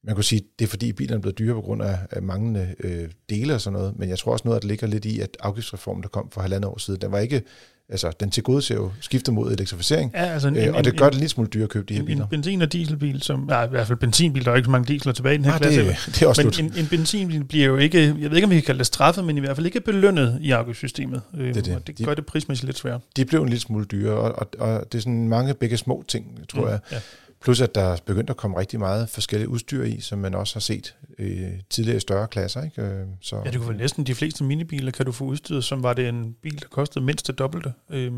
man 0.07 0.15
kunne 0.15 0.23
sige, 0.23 0.41
det 0.59 0.65
er 0.65 0.69
fordi 0.69 0.93
bilerne 0.93 1.17
er 1.17 1.21
blevet 1.21 1.37
dyre 1.37 1.53
på 1.53 1.61
grund 1.61 1.83
af, 1.83 1.99
af 2.11 2.21
manglende 2.21 2.75
øh, 2.79 3.09
dele 3.29 3.53
og 3.53 3.61
sådan 3.61 3.79
noget, 3.79 3.99
men 3.99 4.09
jeg 4.09 4.19
tror 4.19 4.31
også 4.31 4.45
noget, 4.45 4.55
at 4.55 4.61
det 4.61 4.67
ligger 4.67 4.87
lidt 4.87 5.05
i, 5.05 5.19
at 5.19 5.37
afgiftsreformen, 5.39 6.03
der 6.03 6.09
kom 6.09 6.31
for 6.31 6.41
halvandet 6.41 6.71
år 6.71 6.77
siden, 6.77 7.01
den 7.01 7.11
var 7.11 7.19
ikke, 7.19 7.43
altså 7.89 8.11
den 8.19 8.31
til 8.31 8.43
gode 8.43 8.61
ser 8.61 8.75
jo 8.75 8.91
skifter 9.01 9.31
mod 9.31 9.51
elektrificering, 9.51 10.11
ja, 10.13 10.25
altså 10.25 10.47
en, 10.47 10.57
øh, 10.57 10.73
og 10.73 10.83
det 10.83 10.91
en, 10.93 10.97
gør 10.97 11.05
det 11.05 11.13
en 11.13 11.19
lille 11.19 11.29
smule 11.29 11.49
dyre 11.49 11.63
at 11.63 11.69
købe 11.69 11.85
de 11.85 11.93
her 11.93 12.03
biler. 12.03 12.23
En 12.23 12.29
benzin- 12.29 12.61
og 12.61 12.73
dieselbil, 12.73 13.21
som, 13.21 13.39
nej, 13.39 13.65
i 13.65 13.69
hvert 13.69 13.87
fald 13.87 13.99
benzinbil, 13.99 14.45
der 14.45 14.51
er 14.51 14.55
ikke 14.55 14.65
så 14.65 14.71
mange 14.71 14.87
dieseler 14.87 15.13
tilbage 15.13 15.35
i 15.35 15.37
den 15.37 15.45
her 15.45 15.51
nej, 15.51 15.59
klasse. 15.59 15.81
Det, 15.81 15.97
det 16.05 16.21
er 16.21 16.27
også 16.27 16.43
men 16.43 16.65
en, 16.65 16.73
en 16.77 16.87
benzinbil 16.87 17.43
bliver 17.43 17.65
jo 17.65 17.77
ikke, 17.77 17.99
jeg 17.99 18.29
ved 18.29 18.35
ikke, 18.35 18.45
om 18.45 18.49
vi 18.49 18.55
kan 18.55 18.63
kalde 18.63 18.77
det 18.77 18.87
straffet, 18.87 19.25
men 19.25 19.37
i 19.37 19.39
hvert 19.39 19.55
fald 19.55 19.65
ikke 19.65 19.81
belønnet 19.81 20.37
i 20.41 20.51
afgiftssystemet. 20.51 21.21
Øh, 21.37 21.53
det, 21.53 21.65
det. 21.65 21.75
Og 21.75 21.87
det 21.87 21.97
de, 21.97 22.03
gør 22.03 22.13
det 22.13 22.25
prismæssigt 22.25 22.65
lidt 22.65 22.77
svært. 22.77 23.01
De 23.15 23.25
blev 23.25 23.41
en 23.41 23.49
lille 23.49 23.61
smule 23.61 23.85
dyre, 23.85 24.13
og, 24.13 24.35
og, 24.35 24.47
og 24.59 24.91
det 24.91 24.97
er 24.97 25.01
sådan 25.01 25.27
mange 25.27 25.53
begge 25.53 25.77
små 25.77 26.03
ting, 26.07 26.25
tror 26.49 26.61
mm, 26.61 26.67
jeg. 26.67 26.79
Ja 26.91 26.97
Plus 27.41 27.61
at 27.61 27.75
der 27.75 27.81
er 27.81 27.97
begyndt 28.05 28.29
at 28.29 28.37
komme 28.37 28.59
rigtig 28.59 28.79
meget 28.79 29.09
forskellige 29.09 29.49
udstyr 29.49 29.83
i, 29.83 29.99
som 29.99 30.19
man 30.19 30.35
også 30.35 30.55
har 30.55 30.59
set 30.59 30.95
øh, 31.19 31.51
tidligere 31.69 31.97
i 31.97 31.99
større 31.99 32.27
klasser. 32.27 32.63
Ikke? 32.63 32.81
Øh, 32.81 33.05
så, 33.21 33.41
ja, 33.45 33.51
det 33.51 33.59
kunne 33.59 33.67
vel 33.67 33.77
næsten 33.77 34.05
de 34.05 34.15
fleste 34.15 34.43
minibiler, 34.43 34.91
kan 34.91 35.05
du 35.05 35.11
få 35.11 35.25
udstyret, 35.25 35.63
som 35.63 35.83
var 35.83 35.93
det 35.93 36.09
en 36.09 36.35
bil, 36.41 36.61
der 36.61 36.67
kostede 36.67 37.05
mindst 37.05 37.27
det 37.27 37.39
dobbelte. 37.39 37.73
Øh, 37.89 38.11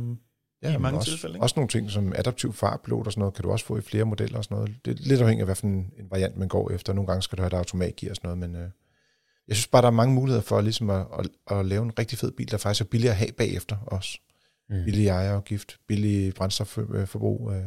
ja, 0.63 0.73
i 0.73 0.77
mange 0.77 0.97
også, 0.97 1.11
tilfælde. 1.11 1.35
Ikke? 1.35 1.43
Også 1.43 1.53
nogle 1.55 1.69
ting 1.69 1.91
som 1.91 2.13
adaptiv 2.15 2.53
farpilot 2.53 3.05
og 3.05 3.11
sådan 3.11 3.19
noget, 3.19 3.33
kan 3.33 3.43
du 3.43 3.51
også 3.51 3.65
få 3.65 3.77
i 3.77 3.81
flere 3.81 4.05
modeller 4.05 4.37
og 4.37 4.43
sådan 4.43 4.57
noget. 4.57 4.75
Det 4.85 4.99
er 4.99 5.03
lidt 5.03 5.21
afhængigt 5.21 5.49
af, 5.49 5.55
hvilken 5.55 5.79
en, 5.79 5.91
en 5.97 6.11
variant 6.11 6.37
man 6.37 6.47
går 6.47 6.71
efter. 6.71 6.93
Nogle 6.93 7.07
gange 7.07 7.21
skal 7.21 7.37
du 7.37 7.41
have 7.41 7.47
et 7.47 7.53
automatgear 7.53 8.09
og 8.09 8.15
sådan 8.15 8.27
noget, 8.37 8.49
men 8.49 8.61
øh, 8.61 8.69
jeg 9.47 9.55
synes 9.55 9.67
bare, 9.67 9.81
der 9.81 9.87
er 9.87 9.91
mange 9.91 10.15
muligheder 10.15 10.43
for 10.43 10.61
ligesom 10.61 10.89
at, 10.89 11.05
at, 11.19 11.57
at 11.57 11.65
lave 11.65 11.83
en 11.83 11.91
rigtig 11.99 12.17
fed 12.17 12.31
bil, 12.31 12.51
der 12.51 12.57
faktisk 12.57 12.81
er 12.81 12.89
billigere 12.89 13.13
at 13.13 13.17
have 13.17 13.31
bagefter 13.31 13.77
også. 13.87 14.19
Mm. 14.69 14.83
Billig 14.85 15.07
ejerafgift, 15.07 15.79
billig 15.87 16.33
brændstofforbrug, 16.33 17.51
øh, 17.51 17.63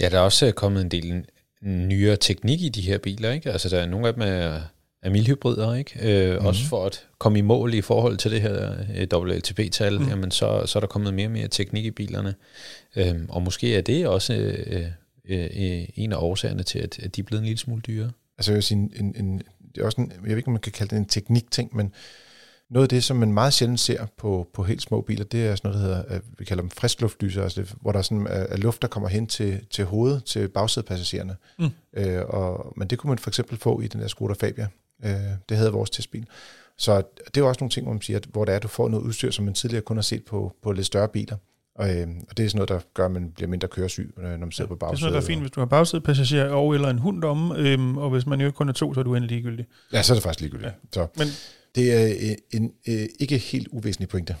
Ja, 0.00 0.08
der 0.08 0.18
er 0.18 0.22
også 0.22 0.52
kommet 0.52 0.82
en 0.82 0.88
del 0.88 1.24
nyere 1.62 2.16
teknik 2.16 2.62
i 2.62 2.68
de 2.68 2.80
her 2.80 2.98
biler, 2.98 3.32
ikke? 3.32 3.52
Altså, 3.52 3.68
der 3.68 3.80
er 3.80 3.86
nogle 3.86 4.08
af 4.08 4.14
dem 4.14 4.22
er, 4.22 4.60
er 5.02 5.10
mildhybrider, 5.10 5.74
ikke? 5.74 5.98
Øh, 6.02 6.40
mm. 6.40 6.46
Også 6.46 6.64
for 6.64 6.86
at 6.86 7.06
komme 7.18 7.38
i 7.38 7.42
mål 7.42 7.74
i 7.74 7.80
forhold 7.80 8.16
til 8.16 8.30
det 8.30 8.40
her 8.40 8.74
øh, 8.96 9.06
WLTP-tal, 9.20 10.00
mm. 10.00 10.08
jamen 10.08 10.30
så, 10.30 10.62
så 10.66 10.78
er 10.78 10.80
der 10.80 10.86
kommet 10.86 11.14
mere 11.14 11.26
og 11.26 11.32
mere 11.32 11.48
teknik 11.48 11.84
i 11.84 11.90
bilerne. 11.90 12.34
Øh, 12.96 13.14
og 13.28 13.42
måske 13.42 13.76
er 13.76 13.80
det 13.80 14.06
også 14.06 14.34
øh, 14.34 14.86
øh, 15.28 15.44
øh, 15.44 15.84
en 15.94 16.12
af 16.12 16.16
årsagerne 16.16 16.62
til, 16.62 16.78
at, 16.78 16.98
at 16.98 17.16
de 17.16 17.20
er 17.20 17.24
blevet 17.24 17.40
en 17.40 17.46
lille 17.46 17.58
smule 17.58 17.82
dyre. 17.82 18.10
Altså 18.38 18.52
jeg 18.52 18.54
vil 18.54 18.62
sige, 18.62 18.78
en, 18.78 18.92
en, 18.96 19.14
en, 19.24 19.42
det 19.74 19.80
er 19.80 19.84
også 19.84 20.00
en, 20.00 20.12
jeg 20.12 20.30
ved 20.30 20.36
ikke, 20.36 20.48
om 20.48 20.52
man 20.52 20.60
kan 20.60 20.72
kalde 20.72 20.90
det 20.90 21.00
en 21.00 21.08
teknikting, 21.08 21.76
men 21.76 21.92
noget 22.70 22.84
af 22.84 22.88
det, 22.88 23.04
som 23.04 23.16
man 23.16 23.32
meget 23.32 23.52
sjældent 23.52 23.80
ser 23.80 24.06
på, 24.16 24.48
på 24.54 24.62
helt 24.62 24.82
små 24.82 25.00
biler, 25.00 25.24
det 25.24 25.46
er 25.46 25.56
sådan 25.56 25.70
noget, 25.70 25.88
der 25.88 25.96
hedder, 25.96 26.20
vi 26.38 26.44
kalder 26.44 26.62
dem 26.62 26.70
friskluftlysere, 26.70 27.44
altså 27.44 27.60
det, 27.60 27.74
hvor 27.80 27.92
der 27.92 27.98
er 27.98 28.02
sådan 28.02 28.26
er, 28.26 28.30
er 28.30 28.56
luft, 28.56 28.82
der 28.82 28.88
kommer 28.88 29.08
hen 29.08 29.26
til, 29.26 29.60
til 29.70 29.84
hovedet, 29.84 30.24
til 30.24 30.48
bagsædepassagererne. 30.48 31.36
Mm. 31.58 31.70
Øh, 31.96 32.22
og, 32.28 32.72
men 32.76 32.88
det 32.88 32.98
kunne 32.98 33.08
man 33.08 33.18
for 33.18 33.30
eksempel 33.30 33.58
få 33.58 33.80
i 33.80 33.86
den 33.86 34.00
der 34.00 34.08
Skoda 34.08 34.34
Fabia. 34.40 34.68
Øh, 35.04 35.10
det 35.48 35.56
havde 35.56 35.72
vores 35.72 35.90
testbil. 35.90 36.26
Så 36.78 37.02
det 37.34 37.40
er 37.40 37.44
også 37.44 37.60
nogle 37.60 37.70
ting, 37.70 37.86
hvor 37.86 37.92
man 37.92 38.02
siger, 38.02 38.16
at, 38.16 38.26
hvor 38.32 38.44
det 38.44 38.52
er, 38.52 38.56
at 38.56 38.62
du 38.62 38.68
får 38.68 38.88
noget 38.88 39.04
udstyr, 39.04 39.30
som 39.30 39.44
man 39.44 39.54
tidligere 39.54 39.82
kun 39.82 39.96
har 39.96 40.02
set 40.02 40.24
på, 40.24 40.52
på 40.62 40.72
lidt 40.72 40.86
større 40.86 41.08
biler. 41.08 41.36
Og, 41.74 41.96
øh, 41.96 42.06
og 42.30 42.36
det 42.36 42.44
er 42.44 42.48
sådan 42.48 42.58
noget, 42.58 42.68
der 42.68 42.80
gør, 42.94 43.04
at 43.04 43.10
man 43.10 43.32
bliver 43.32 43.48
mindre 43.48 43.68
køresyg, 43.68 44.14
når 44.16 44.36
man 44.36 44.52
sidder 44.52 44.68
ja, 44.68 44.74
på 44.74 44.76
bagsædet. 44.76 44.90
Det 44.90 44.96
er 44.96 44.96
sådan 44.96 45.12
noget, 45.12 45.22
der 45.22 45.26
er 45.26 45.34
fint, 45.34 45.40
hvis 45.40 45.50
du 45.50 45.60
har 45.60 45.66
bagsædepassager 45.66 46.50
og 46.50 46.74
eller 46.74 46.88
en 46.88 46.98
hund 46.98 47.24
om, 47.24 47.52
øhm, 47.56 47.98
og 47.98 48.10
hvis 48.10 48.26
man 48.26 48.40
jo 48.40 48.50
kun 48.50 48.68
er 48.68 48.72
to, 48.72 48.94
så 48.94 49.00
er 49.00 49.04
du 49.04 49.14
endelig 49.14 49.36
ligegyldig. 49.36 49.66
Ja, 49.92 50.02
så 50.02 50.12
er 50.12 50.14
det 50.14 50.22
faktisk 50.22 50.40
ligegyldigt. 50.40 50.68
Ja. 50.68 50.72
Så. 50.92 51.06
Men 51.16 51.26
det 51.74 51.92
er 51.92 52.06
en, 52.06 52.36
en, 52.50 52.70
en 52.84 53.08
ikke 53.20 53.38
helt 53.38 53.68
uvæsentlig 53.70 54.08
pointe. 54.08 54.36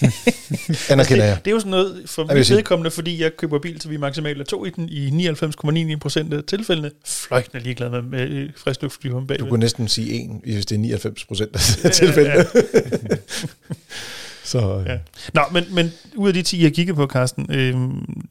Anerkender 0.00 0.98
altså 0.98 1.14
det, 1.14 1.18
jeg. 1.18 1.38
Det 1.44 1.50
er 1.50 1.54
jo 1.54 1.60
sådan 1.60 1.70
noget 1.70 2.02
for 2.06 2.34
mit 2.34 2.50
vedkommende, 2.50 2.90
fordi 2.90 3.22
jeg 3.22 3.36
køber 3.36 3.58
bil, 3.58 3.80
så 3.80 3.88
vi 3.88 3.96
maksimalt 3.96 4.40
er 4.40 4.44
to 4.44 4.64
i 4.64 4.70
den 4.70 4.88
i 4.88 5.28
99,99 5.28 5.98
procent 5.98 6.34
af 6.34 6.44
tilfældene. 6.44 6.90
Fløjtende 7.06 7.64
ligeglad 7.64 7.90
med, 7.90 8.02
med 8.02 8.48
frisk 8.56 8.82
luftflyveren 8.82 9.26
bagved. 9.26 9.44
Du 9.44 9.50
kunne 9.50 9.60
næsten 9.60 9.88
sige 9.88 10.12
en, 10.12 10.40
hvis 10.44 10.66
det 10.66 10.74
er 10.74 10.80
99 10.80 11.24
procent 11.24 11.84
af 11.84 11.90
tilfældene. 11.90 12.34
Ja, 12.34 12.44
ja. 13.10 13.16
så, 14.50 14.84
ja. 14.86 14.98
Nå, 15.34 15.42
men, 15.52 15.74
men 15.74 15.92
ud 16.16 16.28
af 16.28 16.34
de 16.34 16.42
10, 16.42 16.62
jeg 16.62 16.74
kiggede 16.74 16.96
på, 16.96 17.06
Carsten, 17.06 17.46
øh, 17.50 17.74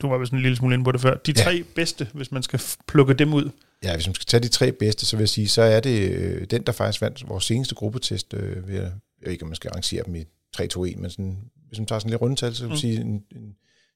du 0.02 0.08
var 0.08 0.18
vist 0.18 0.32
en 0.32 0.42
lille 0.42 0.58
smule 0.58 0.74
inde 0.74 0.86
på 0.86 0.92
det 0.92 1.02
før, 1.02 1.18
de 1.18 1.34
tre 1.34 1.52
ja. 1.52 1.64
bedste, 1.76 2.08
hvis 2.14 2.32
man 2.32 2.44
skal 2.44 2.62
plukke 2.88 3.14
dem 3.14 3.34
ud, 3.34 3.50
Ja, 3.84 3.94
hvis 3.96 4.08
man 4.08 4.16
skal 4.16 4.26
tage 4.26 4.44
de 4.44 4.48
tre 4.48 4.72
bedste, 4.72 5.06
så 5.06 5.16
vil 5.16 5.22
jeg 5.22 5.30
sige, 5.30 5.48
så 5.48 5.62
er 5.62 5.80
det 5.80 6.12
øh, 6.12 6.46
den, 6.52 6.64
der 6.64 6.72
faktisk 6.72 7.02
vandt 7.02 7.30
vores 7.30 7.44
seneste 7.44 7.76
gruppetest. 7.76 8.34
Øh, 8.34 8.68
ved, 8.68 8.76
jeg 8.76 8.92
ved 9.24 9.32
ikke, 9.32 9.44
om 9.44 9.48
man 9.48 9.56
skal 9.56 9.70
arrangere 9.70 10.04
dem 10.06 10.16
i 10.16 10.24
3-2-1, 10.58 11.00
men 11.00 11.10
sådan, 11.10 11.38
hvis 11.68 11.80
man 11.80 11.86
tager 11.86 12.00
sådan 12.00 12.10
lidt 12.10 12.22
rundtal, 12.22 12.56
så 12.56 12.64
vil 12.64 12.70
jeg 12.70 12.74
mm. 12.74 12.80
sige 12.80 13.02
en, 13.02 13.24
en 13.36 13.56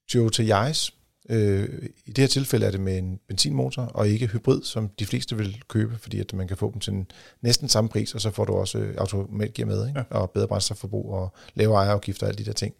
Toyota 0.09 0.43
Yaris. 0.43 0.93
Øh, 1.29 1.69
I 2.05 2.11
det 2.11 2.17
her 2.17 2.27
tilfælde 2.27 2.65
er 2.65 2.71
det 2.71 2.79
med 2.79 2.97
en 2.97 3.19
benzinmotor, 3.27 3.81
og 3.81 4.07
ikke 4.07 4.27
hybrid, 4.27 4.63
som 4.63 4.89
de 4.99 5.05
fleste 5.05 5.37
vil 5.37 5.61
købe, 5.67 5.97
fordi 5.97 6.19
at 6.19 6.33
man 6.33 6.47
kan 6.47 6.57
få 6.57 6.71
dem 6.71 6.79
til 6.79 6.93
en, 6.93 7.07
næsten 7.41 7.69
samme 7.69 7.89
pris, 7.89 8.15
og 8.15 8.21
så 8.21 8.31
får 8.31 8.45
du 8.45 8.53
også 8.53 8.77
øh, 8.77 8.95
automatgear 8.97 9.65
med, 9.65 9.87
ikke? 9.87 9.99
Ja. 9.99 10.17
og 10.17 10.31
bedre 10.31 10.47
brændstofforbrug, 10.47 11.13
og 11.13 11.33
lavere 11.53 11.83
ejerafgifter 11.83 12.25
og 12.25 12.29
alle 12.29 12.43
de 12.43 12.45
der 12.45 12.53
ting. 12.53 12.75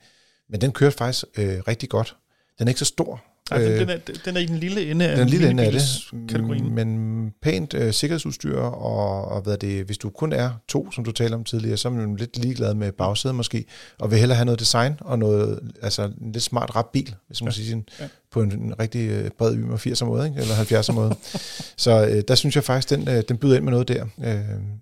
Men 0.50 0.62
den 0.62 0.72
kørte 0.72 0.98
faktisk 0.98 1.26
øh, 1.38 1.60
rigtig 1.68 1.90
godt. 1.90 2.18
Den 2.60 2.68
er 2.68 2.70
ikke 2.70 2.80
så 2.80 2.86
stor, 2.86 3.24
Nej, 3.52 3.60
den, 3.60 3.80
den, 3.80 3.90
er, 3.90 3.98
den 4.26 4.38
er 4.38 4.42
i 4.42 4.46
den 4.46 4.58
lille 4.58 4.92
ende 4.92 5.08
af 5.08 5.18
den 5.18 5.30
lille 5.30 5.50
ende 5.50 5.64
af 5.64 5.72
det, 5.72 6.72
men 6.72 7.34
pænt 7.42 7.74
øh, 7.74 7.94
sikkerhedsudstyr, 7.94 8.58
og, 8.60 9.26
og 9.26 9.42
hvad 9.42 9.58
det, 9.58 9.86
hvis 9.86 9.98
du 9.98 10.10
kun 10.10 10.34
er 10.34 10.52
to, 10.68 10.92
som 10.92 11.04
du 11.04 11.12
talte 11.12 11.36
om 11.36 11.44
tidligere, 11.44 11.78
så 11.78 11.88
er 11.88 11.92
man 11.92 12.16
lidt 12.16 12.38
ligeglad 12.38 12.74
med 12.74 12.92
bagsædet 12.92 13.36
måske, 13.36 13.66
og 14.00 14.12
vil 14.12 14.20
hellere 14.20 14.36
have 14.36 14.46
noget 14.46 14.60
design, 14.60 14.94
og 15.00 15.20
noget, 15.20 15.60
altså 15.82 16.04
en 16.22 16.32
lidt 16.32 16.44
smart 16.44 16.76
rap 16.76 16.92
bil, 16.94 17.16
hvis 17.28 17.42
man 17.42 17.48
ja. 17.48 17.56
sige 17.56 17.68
sådan, 17.68 17.86
ja. 18.00 18.08
på 18.32 18.42
en, 18.42 18.52
en 18.52 18.80
rigtig 18.80 19.10
øh, 19.10 19.30
bred 19.38 19.56
ymer 19.56 19.78
80'er 19.78 20.06
måde, 20.06 20.28
ikke? 20.28 20.42
eller 20.42 20.56
70'er 20.56 20.92
måde. 20.92 21.16
så 21.78 22.08
øh, 22.08 22.24
der 22.28 22.36
synes 22.36 22.56
jeg 22.56 22.64
faktisk, 22.64 22.90
den, 22.90 23.10
øh, 23.10 23.24
den 23.30 23.38
byder 23.38 23.56
ind 23.56 23.64
med 23.64 23.72
noget 23.72 23.88
der, 23.88 24.06
øh, 24.26 24.40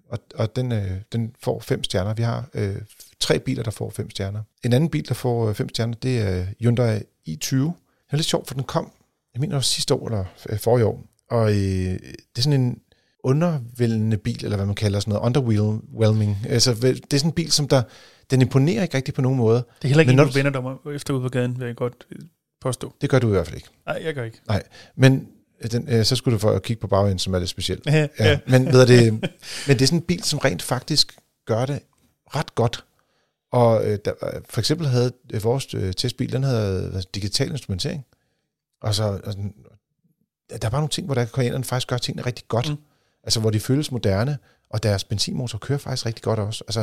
og, 0.10 0.20
og 0.36 0.56
den, 0.56 0.72
øh, 0.72 0.92
den 1.14 1.32
får 1.44 1.60
fem 1.60 1.84
stjerner. 1.84 2.14
Vi 2.14 2.24
har 2.24 2.50
øh, 2.54 2.76
tre 3.20 3.40
biler, 3.40 3.64
der 3.64 3.72
får 3.72 3.90
fem 3.90 4.10
stjerner. 4.10 4.42
En 4.64 4.74
anden 4.74 4.90
bil, 4.90 5.08
der 5.08 5.14
får 5.14 5.50
øh, 5.50 5.56
fem 5.56 5.70
stjerner, 5.70 5.94
det 5.94 6.20
er 6.20 6.46
Hyundai 6.60 7.00
i20, 7.30 7.81
det 8.12 8.16
er 8.16 8.18
lidt 8.18 8.28
sjovt, 8.28 8.48
for 8.48 8.54
den 8.56 8.64
kom, 8.64 8.92
jeg 9.34 9.42
mener 9.42 9.56
var 9.56 9.62
sidste 9.62 9.94
år 9.94 10.08
eller 10.08 10.26
øh, 10.50 10.60
forrige 10.60 10.86
år, 10.86 11.06
og 11.30 11.52
øh, 11.52 11.56
det 11.56 12.38
er 12.38 12.42
sådan 12.42 12.62
en 12.62 12.80
undervældende 13.24 14.18
bil, 14.18 14.44
eller 14.44 14.58
hvad 14.58 14.66
man 14.66 14.76
kalder 14.76 15.00
sådan 15.00 15.14
noget, 15.14 15.26
underwhelming. 15.26 16.38
Altså, 16.50 16.74
det 16.74 17.14
er 17.14 17.18
sådan 17.18 17.30
en 17.30 17.32
bil, 17.32 17.52
som 17.52 17.68
der, 17.68 17.84
den 18.32 18.42
imponerer 18.42 18.84
ikke 18.84 18.98
rigtig 18.98 19.14
på 19.14 19.22
nogen 19.22 19.38
måde. 19.38 19.58
Det 19.58 19.66
er 19.84 19.88
heller 19.88 20.02
ikke 20.02 20.12
en, 20.12 20.18
du 20.18 20.26
vender 20.26 20.52
dig 20.84 20.96
efter 20.96 21.14
ude 21.14 21.22
på 21.22 21.30
gaden, 21.30 21.60
vil 21.60 21.66
jeg 21.66 21.76
godt 21.76 22.08
øh, 22.12 22.20
påstå. 22.62 22.94
Det 23.02 23.10
gør 23.10 23.20
du 23.20 23.28
i 23.28 23.32
hvert 23.32 23.48
fald 23.48 23.56
ikke. 23.56 23.70
Nej, 23.86 24.02
jeg 24.04 24.14
gør 24.14 24.24
ikke. 24.24 24.42
Nej, 24.48 24.64
men 24.96 25.28
den, 25.72 25.90
øh, 25.90 26.06
så 26.06 26.16
skulle 26.16 26.34
du 26.34 26.40
få 26.40 26.50
at 26.50 26.64
kigge 26.64 26.82
på 26.82 26.88
bagenden, 26.88 27.20
som 27.20 27.34
er 27.34 27.40
lidt 27.40 27.50
specielt. 27.50 27.86
Ja, 27.90 28.08
ja. 28.20 28.40
Men, 28.48 28.66
ved 28.74 28.88
det, 28.88 29.14
men 29.14 29.30
det 29.68 29.82
er 29.82 29.86
sådan 29.86 30.00
en 30.00 30.06
bil, 30.06 30.24
som 30.24 30.40
rent 30.40 30.62
faktisk 30.62 31.16
gør 31.46 31.66
det 31.66 31.80
ret 32.36 32.56
godt. 32.56 32.86
Og 33.52 33.86
øh, 33.86 34.00
der, 34.06 34.14
for 34.50 34.62
eksempel 34.62 34.88
havde 34.88 35.12
øh, 35.34 35.44
vores 35.44 35.74
øh, 35.74 35.94
testbil, 35.94 36.32
den 36.32 36.44
havde 36.44 37.04
digital 37.16 37.52
instrumentering. 37.52 38.06
Og 38.82 38.96
så, 38.96 39.20
sådan, 39.26 39.54
der 40.50 40.66
er 40.66 40.70
bare 40.70 40.82
nogle 40.82 40.90
ting, 40.90 41.06
hvor 41.06 41.16
der 41.16 41.26
koreanerne 41.26 41.64
faktisk 41.64 41.88
gør 41.88 41.98
tingene 41.98 42.26
rigtig 42.26 42.48
godt. 42.48 42.70
Mm. 42.70 42.78
Altså, 43.24 43.40
hvor 43.40 43.50
de 43.50 43.60
føles 43.60 43.92
moderne, 43.92 44.38
og 44.70 44.84
deres 44.84 45.04
benzinmotor 45.04 45.58
kører 45.58 45.80
faktisk 45.80 46.06
rigtig 46.06 46.24
godt 46.24 46.40
også. 46.40 46.64
Altså, 46.68 46.80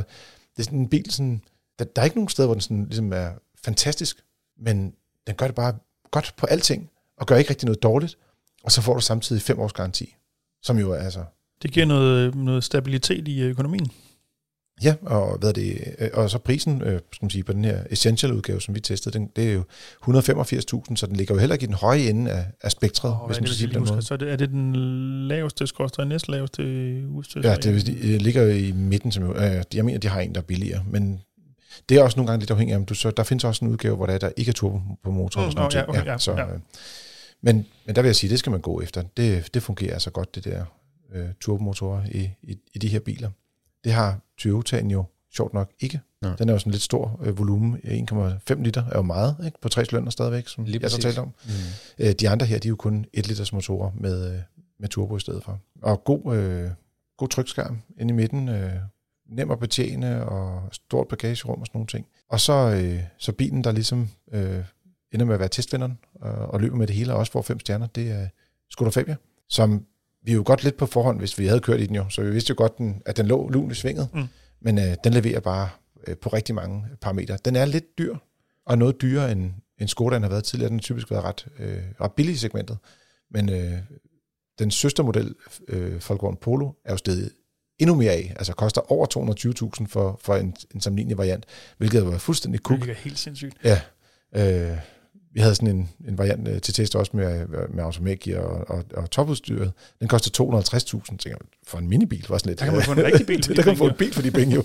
det 0.57 0.59
er 0.59 0.63
sådan 0.63 0.79
en 0.79 0.89
bil, 0.89 1.11
sådan, 1.11 1.43
der, 1.79 1.85
der 1.85 2.03
er 2.03 2.05
ikke 2.05 2.17
nogen 2.17 2.29
steder, 2.29 2.47
hvor 2.47 2.55
den 2.55 2.61
sådan, 2.61 2.85
ligesom 2.85 3.13
er 3.13 3.31
fantastisk, 3.65 4.25
men 4.59 4.95
den 5.27 5.35
gør 5.35 5.47
det 5.47 5.55
bare 5.55 5.79
godt 6.11 6.35
på 6.37 6.47
alting, 6.47 6.91
og 7.17 7.27
gør 7.27 7.37
ikke 7.37 7.51
rigtig 7.51 7.67
noget 7.67 7.83
dårligt, 7.83 8.19
og 8.65 8.73
så 8.73 8.83
får 8.83 8.95
du 8.95 9.01
samtidig 9.01 9.43
fem 9.43 9.59
års 9.59 9.73
garanti, 9.73 10.17
som 10.63 10.79
jo 10.79 10.93
er 10.93 10.99
altså... 10.99 11.25
Det 11.63 11.73
giver 11.73 11.87
noget, 11.87 12.35
noget 12.35 12.65
stabilitet 12.65 13.29
i 13.29 13.43
økonomien. 13.43 13.91
Ja, 14.83 14.95
og, 15.03 15.39
hvad 15.39 15.53
det, 15.53 15.95
øh, 15.99 16.09
og 16.13 16.31
så 16.31 16.39
prisen 16.39 16.83
øh, 16.83 17.01
skal 17.13 17.25
man 17.25 17.31
sige, 17.31 17.45
på 17.45 17.53
den 17.53 17.65
her 17.65 17.83
Essential-udgave, 17.91 18.61
som 18.61 18.75
vi 18.75 18.81
testede, 18.81 19.19
den, 19.19 19.31
det 19.37 19.49
er 19.49 19.53
jo 19.53 19.65
185.000, 20.05 20.97
så 20.97 21.07
den 21.07 21.17
ligger 21.17 21.35
jo 21.35 21.39
heller 21.41 21.55
ikke 21.55 21.65
i 21.65 21.67
den 21.67 21.75
høje 21.75 22.01
ende 22.01 22.31
af, 22.31 22.47
af 22.61 22.71
spektret, 22.71 23.13
oh, 23.13 23.27
hvis 23.27 23.41
man 23.41 23.47
skal 23.47 23.57
sige 23.57 23.73
det 23.73 23.89
måde. 23.89 24.03
Så 24.03 24.15
er 24.15 24.19
det, 24.19 24.33
er 24.33 24.37
det 24.37 24.49
den 24.49 24.77
laveste, 25.29 25.67
skorstræk 25.67 26.09
næst 26.09 26.29
laveste 26.29 26.63
udstyr? 27.09 27.41
Ja, 27.45 27.55
det, 27.55 27.87
det 27.87 28.23
ligger 28.23 28.43
jo 28.43 28.51
i 28.51 28.73
midten, 28.73 29.13
som 29.13 29.25
jo, 29.25 29.35
øh, 29.35 29.63
jeg 29.75 29.85
mener, 29.85 29.99
de 29.99 30.09
har 30.09 30.21
en, 30.21 30.35
der 30.35 30.41
er 30.41 30.45
billigere, 30.45 30.85
men 30.87 31.21
det 31.89 31.97
er 31.97 32.03
også 32.03 32.17
nogle 32.17 32.31
gange 32.31 32.41
lidt 32.41 32.51
afhængigt 32.51 32.75
af, 32.75 32.79
om 32.79 32.87
du 32.87 32.95
så, 32.95 33.11
der 33.11 33.23
findes 33.23 33.45
også 33.45 33.65
en 33.65 33.71
udgave, 33.71 33.97
hvor 33.97 34.07
der, 34.07 34.13
er, 34.13 34.19
der 34.19 34.31
ikke 34.37 34.49
er 34.49 34.53
turbo 34.53 34.81
på 35.05 35.11
motoren 35.11 35.53
mm, 35.57 35.63
og 35.63 35.73
sådan 35.73 35.85
oh. 35.85 35.97
Ja, 35.97 36.01
okay, 36.01 36.13
ja, 36.13 36.19
så, 36.19 36.33
ja. 36.33 36.53
Øh, 36.53 36.59
men, 37.43 37.67
men 37.87 37.97
der 37.97 38.03
vil 38.03 38.09
jeg 38.09 38.17
sige, 38.17 38.31
det 38.31 38.39
skal 38.39 38.51
man 38.51 38.61
gå 38.61 38.81
efter. 38.81 39.03
Det, 39.17 39.55
det 39.55 39.63
fungerer 39.63 39.93
altså 39.93 40.11
godt, 40.11 40.35
det 40.35 40.45
der 40.45 40.65
øh, 41.15 41.27
turbomotorer 41.41 42.03
i, 42.13 42.31
i, 42.43 42.57
i 42.75 42.79
de 42.79 42.89
her 42.89 43.01
biler. 43.01 43.31
Det 43.85 43.93
har 43.93 44.21
Toyotaen 44.39 44.91
jo 44.91 45.05
sjovt 45.35 45.55
nok 45.55 45.71
ikke. 45.81 46.01
Ja. 46.23 46.33
Den 46.39 46.49
er 46.49 46.53
jo 46.53 46.59
sådan 46.59 46.73
lidt 46.73 46.83
stor 46.83 47.21
øh, 47.25 47.39
volumen. 47.39 47.77
1,5 47.85 48.63
liter 48.63 48.85
er 48.85 48.97
jo 48.97 49.03
meget 49.03 49.37
ikke? 49.45 49.61
på 49.61 49.69
tre 49.69 49.85
cylinder 49.85 50.11
stadigvæk, 50.11 50.49
som 50.49 50.65
Lige 50.65 50.79
jeg 50.83 50.91
så 50.91 51.01
talt 51.01 51.19
om. 51.19 51.35
Mm. 51.45 51.51
Øh, 51.99 52.13
de 52.13 52.29
andre 52.29 52.47
her, 52.47 52.59
de 52.59 52.69
er 52.69 52.71
jo 52.71 52.77
kun 52.77 53.07
1 53.13 53.27
liters 53.27 53.53
motorer 53.53 53.91
med, 53.95 54.35
øh, 54.35 54.41
med 54.81 54.89
turbo 54.89 55.17
i 55.17 55.21
stedet 55.21 55.45
for. 55.45 55.61
Og 55.83 56.05
god, 56.05 56.37
øh, 56.37 56.71
god 57.17 57.29
trykskærm 57.29 57.79
inde 58.01 58.13
i 58.13 58.17
midten. 58.17 58.49
Øh, 58.49 58.73
nem 59.29 59.51
at 59.51 59.59
betjene 59.59 60.25
og 60.25 60.69
stort 60.73 61.09
bagagerum 61.09 61.61
og 61.61 61.67
sådan 61.67 61.77
nogle 61.79 61.87
ting. 61.87 62.07
Og 62.29 62.41
så, 62.41 62.53
øh, 62.53 63.03
så 63.19 63.33
bilen, 63.33 63.65
der 63.65 63.73
ligesom 63.73 64.09
øh, 64.33 64.65
ender 65.13 65.27
med 65.27 65.35
at 65.35 65.41
være 65.41 65.49
testvinderen 65.49 65.99
og, 66.15 66.33
og 66.33 66.61
løber 66.61 66.77
med 66.77 66.87
det 66.87 66.97
hele, 66.97 67.13
og 67.13 67.19
også 67.19 67.33
får 67.33 67.43
fem 67.43 67.61
stjerner, 67.61 67.87
det 67.87 68.11
er 68.11 68.29
Skoda 68.71 68.91
Fabia, 68.91 69.17
som 69.49 69.87
vi 70.23 70.31
er 70.31 70.37
jo 70.37 70.43
godt 70.47 70.65
lidt 70.65 70.77
på 70.77 70.87
forhånd, 70.87 71.19
hvis 71.19 71.39
vi 71.39 71.47
havde 71.47 71.61
kørt 71.61 71.81
i 71.81 71.87
den 71.87 71.97
jo, 71.97 72.09
så 72.09 72.23
vi 72.23 72.31
vidste 72.31 72.51
jo 72.51 72.55
godt, 72.59 72.79
den, 72.79 73.03
at 73.07 73.17
den 73.17 73.27
lå 73.27 73.49
lun 73.49 73.71
i 73.71 73.75
svinget, 73.75 74.09
mm. 74.15 74.25
men 74.61 74.79
øh, 74.79 74.97
den 75.05 75.13
leverer 75.13 75.41
bare 75.41 75.69
øh, 76.07 76.17
på 76.17 76.29
rigtig 76.29 76.55
mange 76.55 76.85
parametre. 77.01 77.39
Den 77.45 77.57
er 77.57 77.65
lidt 77.65 77.99
dyr, 77.99 78.17
og 78.67 78.79
noget 78.79 79.03
dyrere 79.03 79.33
end, 79.33 79.51
end 79.81 79.89
Skoda 79.89 80.19
har 80.19 80.29
været 80.29 80.45
tidligere. 80.45 80.69
Den 80.69 80.79
har 80.79 80.83
typisk 80.83 81.11
været 81.11 81.25
ret, 81.25 81.47
øh, 81.59 81.83
ret 82.01 82.13
billig 82.13 82.35
i 82.35 82.37
segmentet, 82.37 82.79
men 83.31 83.49
øh, 83.49 83.79
den 84.59 84.71
søstermodel, 84.71 85.35
øh, 85.69 85.93
Volkswagen 85.93 86.37
Polo, 86.37 86.71
er 86.85 86.93
jo 86.93 86.97
stedet 86.97 87.33
endnu 87.79 87.95
mere 87.95 88.13
af, 88.13 88.35
altså 88.37 88.53
koster 88.53 88.93
over 88.93 89.07
220.000 89.81 89.87
for, 89.87 90.21
for 90.23 90.37
en, 90.37 90.57
en 90.75 90.81
sammenlignende 90.81 91.19
variant, 91.19 91.47
hvilket 91.79 92.07
var 92.07 92.19
fuldstændig 92.19 92.63
kuk. 92.63 92.81
Det 92.81 92.91
er 92.91 92.95
helt 92.95 93.19
sindssygt. 93.19 93.57
Ja, 93.65 93.81
øh, 94.33 94.79
vi 95.39 95.43
havde 95.43 95.55
sådan 95.55 95.77
en, 95.77 95.89
en 96.09 96.19
variant 96.19 96.49
øh, 96.49 96.61
til 96.61 96.75
test 96.75 96.97
også 96.97 97.11
med, 97.15 97.47
med 97.69 97.85
automatgear 97.85 98.41
og, 98.41 98.77
og, 98.77 98.85
og 98.95 99.11
topudstyret. 99.11 99.73
Den 100.01 100.09
koster 100.09 100.45
250.000, 100.45 101.17
tænker 101.17 101.39
for 101.67 101.79
en 101.79 101.89
minibil 101.89 102.27
var 102.29 102.39
sådan 102.39 102.51
lidt. 102.51 102.59
Der 102.59 102.65
kan 102.65 102.75
man 102.75 102.83
få 102.83 102.93
en 102.93 103.05
rigtig 103.05 103.27
bil 103.27 103.43
for 103.45 103.53
de 103.53 103.57
Der 103.57 103.63
kan 103.63 103.71
man 103.71 103.77
få 103.77 103.89
en 103.89 103.95
bil 103.99 104.15
for 104.15 104.23
de 104.23 104.31
penge 104.31 104.55
jo. 104.55 104.65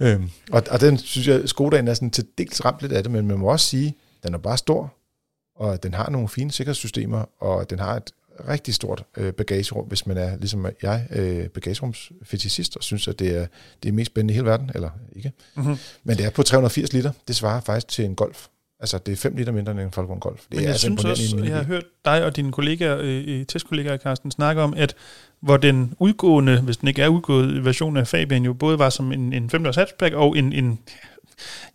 øhm, 0.06 0.30
og, 0.52 0.62
og 0.70 0.80
den 0.80 0.98
synes 0.98 1.28
jeg, 1.28 1.48
Skodaen 1.48 1.88
er 1.88 1.94
sådan 1.94 2.10
til 2.10 2.26
dels 2.38 2.64
ramt 2.64 2.80
lidt 2.80 2.92
af 2.92 3.02
det, 3.02 3.12
men 3.12 3.26
man 3.26 3.38
må 3.38 3.52
også 3.52 3.66
sige, 3.66 3.96
den 4.22 4.34
er 4.34 4.38
bare 4.38 4.58
stor, 4.58 4.94
og 5.56 5.82
den 5.82 5.94
har 5.94 6.10
nogle 6.10 6.28
fine 6.28 6.52
sikkerhedssystemer, 6.52 7.24
og 7.40 7.70
den 7.70 7.78
har 7.78 7.96
et 7.96 8.12
rigtig 8.48 8.74
stort 8.74 9.04
øh, 9.16 9.32
bagagerum, 9.32 9.86
hvis 9.86 10.06
man 10.06 10.16
er, 10.16 10.36
ligesom 10.36 10.66
jeg, 10.82 11.06
øh, 11.10 11.48
bagagerumsfetisist, 11.48 12.76
og 12.76 12.82
synes, 12.82 13.08
at 13.08 13.18
det 13.18 13.36
er 13.36 13.46
det 13.82 13.88
er 13.88 13.92
mest 13.92 14.10
spændende 14.10 14.32
i 14.32 14.34
hele 14.34 14.46
verden, 14.46 14.70
eller 14.74 14.90
ikke. 15.16 15.32
Mm-hmm. 15.56 15.76
Men 16.04 16.16
det 16.16 16.26
er 16.26 16.30
på 16.30 16.42
380 16.42 16.92
liter. 16.92 17.12
Det 17.28 17.36
svarer 17.36 17.60
faktisk 17.60 17.88
til 17.88 18.04
en 18.04 18.14
Golf. 18.14 18.46
Altså, 18.80 18.98
det 18.98 19.12
er 19.12 19.16
5 19.16 19.36
liter 19.36 19.52
mindre 19.52 19.72
end 19.72 19.80
en 19.80 19.92
Volkswagen 19.96 20.20
Golf. 20.20 20.40
Det 20.40 20.46
Men 20.50 20.60
jeg 20.60 20.68
altså 20.68 20.80
synes 20.80 21.04
også, 21.04 21.36
jeg 21.44 21.56
har 21.56 21.64
hørt 21.64 21.84
dig 22.04 22.24
og 22.24 22.36
dine 22.36 22.52
kollegaer, 22.52 22.98
øh, 23.00 23.46
testkollegaer, 23.46 23.96
Carsten, 23.96 24.30
snakke 24.30 24.62
om, 24.62 24.74
at 24.76 24.94
hvor 25.40 25.56
den 25.56 25.94
udgående, 25.98 26.60
hvis 26.60 26.76
den 26.76 26.88
ikke 26.88 27.02
er 27.02 27.08
udgået, 27.08 27.64
version 27.64 27.96
af 27.96 28.08
Fabian 28.08 28.44
jo 28.44 28.52
både 28.52 28.78
var 28.78 28.90
som 28.90 29.12
en, 29.12 29.32
en 29.32 29.50
5 29.50 29.64
hatchback 29.64 30.14
og 30.14 30.38
en, 30.38 30.52
en 30.52 30.78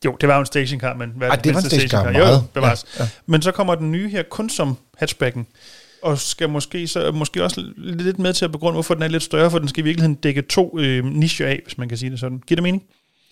jo, 0.05 0.17
det 0.21 0.29
var 0.29 0.39
en 0.39 0.45
stationcar, 0.45 0.93
men 0.93 1.13
hvad 1.15 1.29
Ej, 1.29 1.35
det 1.35 1.53
var 1.53 1.59
en 1.59 1.65
stationcar, 1.65 2.03
stationcar. 2.03 2.33
Jo, 2.33 2.41
bevares. 2.53 2.85
Ja, 2.99 3.03
ja. 3.03 3.09
Men 3.25 3.41
så 3.41 3.51
kommer 3.51 3.75
den 3.75 3.91
nye 3.91 4.09
her 4.09 4.23
kun 4.23 4.49
som 4.49 4.77
hatchbacken, 4.97 5.47
og 6.01 6.19
skal 6.19 6.49
måske, 6.49 6.87
så, 6.87 7.11
måske 7.11 7.43
også 7.43 7.63
lidt 7.77 8.19
med 8.19 8.33
til 8.33 8.45
at 8.45 8.51
begrunde, 8.51 8.73
hvorfor 8.73 8.93
den 8.93 9.03
er 9.03 9.07
lidt 9.07 9.23
større, 9.23 9.51
for 9.51 9.59
den 9.59 9.67
skal 9.67 9.81
i 9.81 9.83
virkeligheden 9.83 10.15
dække 10.15 10.41
to 10.41 10.79
øh, 10.79 11.05
nicher 11.05 11.47
af, 11.47 11.61
hvis 11.63 11.77
man 11.77 11.89
kan 11.89 11.97
sige 11.97 12.11
det 12.11 12.19
sådan. 12.19 12.41
Giver 12.47 12.55
det 12.55 12.63
mening? 12.63 12.83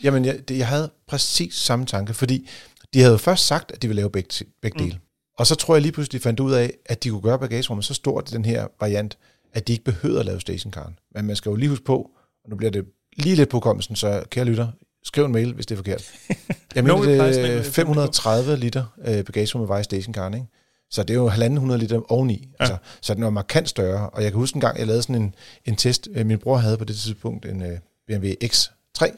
Jamen, 0.04 0.26
jeg, 0.26 0.40
det, 0.48 0.58
jeg 0.58 0.68
havde 0.68 0.92
præcis 1.08 1.56
samme 1.56 1.86
tanke, 1.86 2.14
fordi 2.14 2.50
de 2.94 3.02
havde 3.02 3.20
først 3.20 3.48
sagt, 3.48 3.72
at 3.72 3.82
de 3.82 3.88
ville 3.88 4.02
lave 4.02 4.10
begge, 4.10 4.46
begge 4.62 4.80
dele. 4.80 4.94
Mm. 4.94 5.02
Og 5.38 5.48
så 5.48 5.56
tror 5.56 5.76
jeg 5.76 5.82
lige 5.82 5.92
pludselig, 5.92 6.20
de 6.20 6.24
fandt 6.24 6.40
ud 6.40 6.52
af, 6.52 6.74
at 6.86 7.04
de 7.04 7.10
kunne 7.10 7.22
gøre 7.22 7.40
bagagerummet 7.40 7.86
så 7.86 7.94
stort 7.94 8.32
i 8.32 8.34
den 8.34 8.46
her 8.46 8.68
variant, 8.80 9.18
at 9.54 9.68
de 9.68 9.72
ikke 9.72 9.84
behøvede 9.84 10.20
at 10.20 10.26
lave 10.26 10.42
stationcaren. 10.42 11.00
Men 11.16 11.26
man 11.26 11.36
skal 11.36 11.50
jo 11.50 11.56
lige 11.56 11.70
huske 11.70 11.86
på, 11.86 12.12
og 12.44 12.50
nu 12.50 12.56
bliver 12.56 12.72
det 12.72 12.86
lige 13.18 13.36
lidt 13.36 13.50
på 13.50 13.60
kommelsen, 13.60 13.96
så 13.96 14.24
kære 14.30 14.46
lytter, 14.46 14.68
skriv 15.04 15.26
en 15.26 15.32
mail, 15.32 15.54
hvis 15.54 15.66
det 15.66 15.76
er 15.76 15.78
forkert. 15.78 16.14
Jeg 16.76 16.84
mener, 16.84 17.02
det 17.02 17.58
er 17.58 17.64
530 17.64 18.56
liter 18.56 18.86
øh, 19.06 19.24
bagagerum 19.24 19.68
var 19.68 19.80
i 19.80 19.84
stationcaren, 19.84 20.34
ikke? 20.34 20.46
Så 20.90 21.04
det 21.04 21.10
er 21.10 21.18
jo 21.18 21.30
1.500 21.30 21.76
liter 21.76 22.12
oveni. 22.12 22.34
Ja. 22.34 22.64
Altså, 22.64 22.78
så 23.02 23.14
den 23.14 23.24
var 23.24 23.30
markant 23.30 23.70
større. 23.70 24.10
Og 24.10 24.24
jeg 24.24 24.32
kan 24.32 24.40
huske 24.40 24.56
en 24.58 24.62
gang, 24.62 24.80
jeg 24.80 24.88
lavede 24.88 25.04
sådan 25.04 25.16
en, 25.16 25.36
en 25.66 25.76
test. 25.76 26.08
Øh, 26.16 26.26
min 26.26 26.40
bror 26.40 26.58
havde 26.58 26.78
på 26.78 26.86
det 26.86 26.96
tidspunkt 26.96 27.46
en 27.46 27.62
øh, 27.62 27.80
BMW 28.08 28.28
X3, 28.44 29.18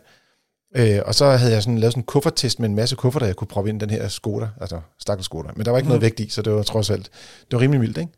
Øh, 0.76 1.00
og 1.06 1.16
så 1.16 1.26
havde 1.26 1.54
jeg 1.54 1.64
sådan 1.64 1.78
lavet 1.78 1.94
sådan 1.94 2.02
en 2.02 2.06
kuffertest 2.06 2.60
med 2.60 2.70
en 2.70 2.76
masse 2.76 2.96
kufferter, 2.96 3.28
jeg 3.28 3.36
kunne 3.36 3.48
proppe 3.48 3.70
ind 3.70 3.80
den 3.80 3.90
her 3.90 4.08
Skoda, 4.08 4.50
altså 4.62 4.82
stakkels 5.00 5.26
Skoda. 5.26 5.50
Men 5.56 5.66
der 5.66 5.72
var 5.72 5.78
ikke 5.78 5.86
mm. 5.86 5.90
noget 5.90 6.02
vægt 6.02 6.20
i, 6.20 6.30
så 6.30 6.42
det 6.42 6.54
var 6.54 6.64
trods 6.64 6.90
alt, 6.90 7.10
det 7.52 7.58
var 7.58 7.60
rimelig 7.60 7.80
mildt, 7.80 7.98
ikke? 7.98 8.12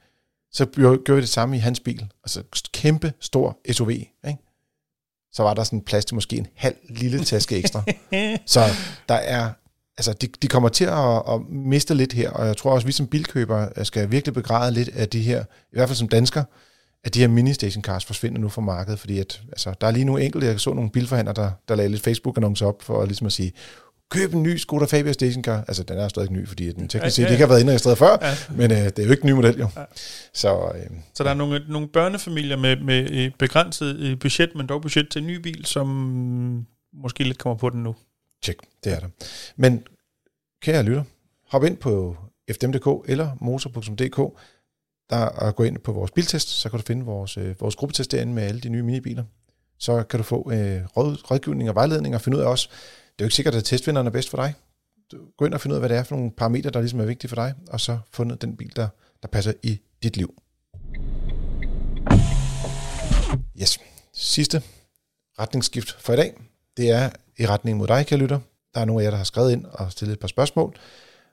Så 0.51 0.65
gjorde 0.65 1.15
vi 1.15 1.21
det 1.21 1.29
samme 1.29 1.55
i 1.55 1.59
hans 1.59 1.79
bil. 1.79 2.07
Altså 2.23 2.43
kæmpe 2.73 3.13
stor 3.19 3.57
SUV, 3.71 3.89
ikke? 3.89 4.37
Så 5.31 5.43
var 5.43 5.53
der 5.53 5.63
sådan 5.63 5.81
plads 5.81 6.05
til 6.05 6.15
måske 6.15 6.37
en 6.37 6.47
halv 6.55 6.75
lille 6.89 7.23
taske 7.23 7.57
ekstra. 7.57 7.83
så 8.45 8.59
der 9.09 9.15
er, 9.15 9.49
altså 9.97 10.13
de, 10.13 10.27
de 10.27 10.47
kommer 10.47 10.69
til 10.69 10.85
at, 10.85 11.23
at 11.29 11.41
miste 11.49 11.93
lidt 11.93 12.13
her, 12.13 12.29
og 12.29 12.47
jeg 12.47 12.57
tror 12.57 12.71
også, 12.71 12.87
vi 12.87 12.91
som 12.91 13.07
bilkøbere 13.07 13.85
skal 13.85 14.11
virkelig 14.11 14.33
begræde 14.33 14.71
lidt 14.71 14.89
af 14.89 15.09
de 15.09 15.21
her, 15.21 15.43
i 15.43 15.71
hvert 15.71 15.89
fald 15.89 15.97
som 15.97 16.07
dansker, 16.07 16.43
at 17.05 17.13
de 17.13 17.19
her 17.19 17.27
mini-stationcars 17.27 18.05
forsvinder 18.05 18.39
nu 18.39 18.49
fra 18.49 18.61
markedet, 18.61 18.99
fordi 18.99 19.19
at, 19.19 19.41
altså, 19.47 19.73
der 19.81 19.87
er 19.87 19.91
lige 19.91 20.05
nogle 20.05 20.23
enkelte, 20.23 20.47
jeg 20.47 20.59
så 20.59 20.73
nogle 20.73 20.89
bilforhandlere, 20.89 21.35
der, 21.35 21.51
der 21.67 21.75
lagde 21.75 21.89
lidt 21.89 22.03
Facebook-annoncer 22.03 22.65
op 22.65 22.81
for 22.81 23.05
ligesom 23.05 23.27
at 23.27 23.33
sige, 23.33 23.53
køb 24.09 24.33
en 24.33 24.43
ny 24.43 24.57
Skoda 24.57 24.85
Fabia 24.85 25.13
stationcar. 25.13 25.63
Altså, 25.67 25.83
den 25.83 25.97
er 25.97 26.07
stadig 26.07 26.31
ny, 26.31 26.47
fordi 26.47 26.71
den 26.71 26.87
teknisk 26.87 27.15
set 27.15 27.23
ja, 27.23 27.27
ja, 27.27 27.29
ja. 27.29 27.33
ikke 27.33 27.43
har 27.43 27.49
været 27.49 27.61
indregistreret 27.61 27.97
før, 27.97 28.17
ja. 28.21 28.35
men 28.49 28.71
øh, 28.71 28.77
det 28.77 28.99
er 28.99 29.03
jo 29.03 29.11
ikke 29.11 29.23
en 29.23 29.29
ny 29.29 29.31
model, 29.31 29.59
jo. 29.59 29.67
Ja. 29.77 29.83
Så, 30.33 30.71
øh, 30.75 30.97
så 31.13 31.23
der 31.23 31.29
er 31.29 31.33
nogle, 31.33 31.61
nogle 31.69 31.87
børnefamilier 31.87 32.57
med, 32.57 32.77
med 32.77 33.31
begrænset 33.39 34.19
budget, 34.19 34.55
men 34.55 34.67
dog 34.67 34.81
budget 34.81 35.09
til 35.11 35.21
en 35.21 35.27
ny 35.27 35.35
bil, 35.35 35.65
som 35.65 35.87
måske 36.93 37.23
lidt 37.23 37.37
kommer 37.37 37.57
på 37.57 37.69
den 37.69 37.83
nu. 37.83 37.95
Tjek, 38.43 38.55
det 38.83 38.93
er 38.93 38.99
der. 38.99 39.07
Men 39.55 39.83
kære 40.61 40.83
lytter, 40.83 41.03
hop 41.49 41.63
ind 41.63 41.77
på 41.77 42.17
fdm.dk 42.51 43.09
eller 43.09 43.29
motor.dk, 43.41 44.39
der 45.09 45.45
er 45.45 45.51
gå 45.51 45.63
ind 45.63 45.77
på 45.77 45.91
vores 45.91 46.11
biltest, 46.11 46.49
så 46.49 46.69
kan 46.69 46.79
du 46.79 46.85
finde 46.85 47.05
vores, 47.05 47.37
øh, 47.37 47.61
vores 47.61 47.75
gruppetest 47.75 48.11
derinde 48.11 48.33
med 48.33 48.43
alle 48.43 48.61
de 48.61 48.69
nye 48.69 48.83
minibiler. 48.83 49.23
Så 49.79 50.03
kan 50.03 50.17
du 50.17 50.23
få 50.23 50.51
øh, 50.51 50.85
råd, 50.97 51.31
rådgivning 51.31 51.69
og 51.69 51.75
vejledning 51.75 52.15
og 52.15 52.21
finde 52.21 52.37
ud 52.37 52.43
af 52.43 52.47
også, 52.47 52.69
det 52.69 53.21
er 53.21 53.25
jo 53.25 53.25
ikke 53.25 53.35
sikkert, 53.35 53.55
at 53.55 53.63
testvinderen 53.63 54.07
er 54.07 54.11
bedst 54.11 54.29
for 54.29 54.37
dig. 54.37 54.53
Du, 55.11 55.17
gå 55.37 55.45
ind 55.45 55.53
og 55.53 55.61
finde 55.61 55.73
ud 55.73 55.75
af, 55.75 55.81
hvad 55.81 55.89
det 55.89 55.97
er 55.97 56.03
for 56.03 56.15
nogle 56.15 56.31
parametre, 56.31 56.69
der 56.69 56.79
ligesom 56.79 56.99
er 56.99 57.05
vigtige 57.05 57.29
for 57.29 57.35
dig, 57.35 57.53
og 57.69 57.81
så 57.81 57.97
fundet 58.11 58.41
den 58.41 58.57
bil, 58.57 58.75
der, 58.75 58.87
der 59.21 59.27
passer 59.27 59.53
i 59.63 59.79
dit 60.03 60.17
liv. 60.17 60.33
Yes. 63.61 63.79
Sidste 64.13 64.61
retningsskift 65.39 66.01
for 66.01 66.13
i 66.13 66.15
dag, 66.15 66.33
det 66.77 66.89
er 66.89 67.09
i 67.37 67.45
retning 67.45 67.77
mod 67.77 67.87
dig, 67.87 68.05
kære 68.05 68.19
lytter. 68.19 68.39
Der 68.73 68.81
er 68.81 68.85
nogle 68.85 69.01
af 69.01 69.03
jer, 69.03 69.09
der 69.09 69.17
har 69.17 69.23
skrevet 69.23 69.51
ind 69.51 69.65
og 69.65 69.91
stillet 69.91 70.13
et 70.13 70.19
par 70.19 70.27
spørgsmål. 70.27 70.75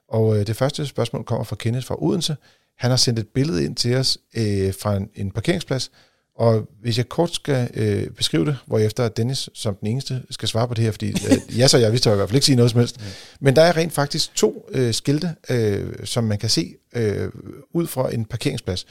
Og 0.09 0.39
øh, 0.39 0.47
det 0.47 0.57
første 0.57 0.87
spørgsmål 0.87 1.25
kommer 1.25 1.45
fra 1.45 1.57
Kenneth 1.57 1.87
fra 1.87 2.03
Odense. 2.03 2.37
Han 2.79 2.91
har 2.91 2.97
sendt 2.97 3.19
et 3.19 3.29
billede 3.29 3.65
ind 3.65 3.77
til 3.77 3.97
os 3.97 4.19
øh, 4.37 4.75
fra 4.81 4.97
en, 4.97 5.09
en 5.15 5.31
parkeringsplads, 5.31 5.91
og 6.35 6.69
hvis 6.81 6.99
jeg 6.99 7.09
kort 7.09 7.35
skal 7.35 7.71
øh, 7.75 8.11
beskrive 8.11 8.47
det, 8.47 8.57
hvor 8.67 8.79
efter 8.79 9.09
Dennis 9.09 9.51
som 9.55 9.75
den 9.75 9.89
eneste 9.89 10.23
skal 10.31 10.49
svare 10.49 10.69
på 10.69 10.75
det 10.75 10.85
her, 10.85 10.91
fordi 10.91 11.09
øh, 11.09 11.39
ja, 11.59 11.69
så 11.69 11.79
jeg 11.79 11.93
vidste 11.93 12.13
i 12.13 12.15
hvert 12.15 12.29
fald 12.29 12.37
ikke 12.37 12.47
sige 12.47 12.57
noget 12.57 12.71
som 12.71 12.81
helst. 12.81 13.01
Mm. 13.01 13.07
Men 13.41 13.57
der 13.57 13.63
er 13.63 13.77
rent 13.77 13.93
faktisk 13.93 14.35
to 14.35 14.69
øh, 14.73 14.95
skilte, 14.95 15.35
øh, 15.51 15.93
som 16.05 16.25
man 16.25 16.39
kan 16.39 16.49
se 16.49 16.75
øh, 16.95 17.29
ud 17.75 17.87
fra 17.87 18.15
en 18.15 18.25
parkeringsplads. 18.25 18.87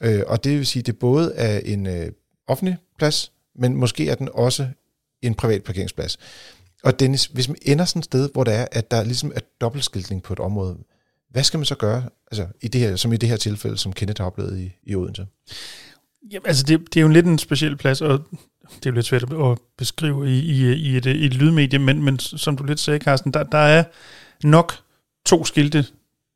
Øh, 0.00 0.22
og 0.26 0.44
det 0.44 0.58
vil 0.58 0.66
sige, 0.66 0.82
det 0.82 0.98
både 0.98 1.32
er 1.34 1.58
en 1.58 1.86
øh, 1.86 2.12
offentlig 2.48 2.76
plads, 2.98 3.32
men 3.58 3.76
måske 3.76 4.08
er 4.08 4.14
den 4.14 4.28
også 4.32 4.68
en 5.22 5.34
privat 5.34 5.62
parkeringsplads. 5.62 6.18
Og 6.84 7.00
Dennis, 7.00 7.26
hvis 7.26 7.48
man 7.48 7.56
ender 7.62 7.84
sådan 7.84 8.00
et 8.00 8.04
sted, 8.04 8.28
hvor 8.32 8.44
der 8.44 8.52
er, 8.52 8.66
at 8.72 8.90
der 8.90 9.04
ligesom 9.04 9.32
er 9.34 9.40
dobbeltskiltning 9.60 10.22
på 10.22 10.32
et 10.32 10.40
område, 10.40 10.76
hvad 11.30 11.44
skal 11.44 11.58
man 11.58 11.64
så 11.64 11.74
gøre, 11.74 12.04
altså 12.30 12.46
i 12.62 12.68
det 12.68 12.80
her, 12.80 12.96
som 12.96 13.12
i 13.12 13.16
det 13.16 13.28
her 13.28 13.36
tilfælde, 13.36 13.78
som 13.78 13.92
Kenneth 13.92 14.20
har 14.20 14.26
oplevet 14.26 14.58
i, 14.58 14.72
i 14.82 14.94
Odense? 14.94 15.26
Jamen, 16.30 16.46
altså 16.46 16.62
det, 16.62 16.80
det 16.94 16.96
er 16.96 17.02
jo 17.02 17.08
lidt 17.08 17.26
en 17.26 17.38
speciel 17.38 17.76
plads, 17.76 18.00
og 18.00 18.24
det 18.62 18.86
er 18.86 18.90
jo 18.90 18.94
lidt 18.94 19.06
svært 19.06 19.22
at 19.22 19.58
beskrive 19.78 20.30
i, 20.30 20.38
i, 20.38 20.72
i, 20.72 20.96
et, 20.96 21.06
i 21.06 21.26
et 21.26 21.34
lydmedie, 21.34 21.78
men, 21.78 22.02
men 22.02 22.18
som 22.18 22.56
du 22.56 22.64
lidt 22.64 22.80
sagde, 22.80 23.00
Carsten, 23.00 23.32
der, 23.32 23.42
der 23.42 23.58
er 23.58 23.84
nok 24.42 24.74
to 25.26 25.44
skilte, 25.44 25.86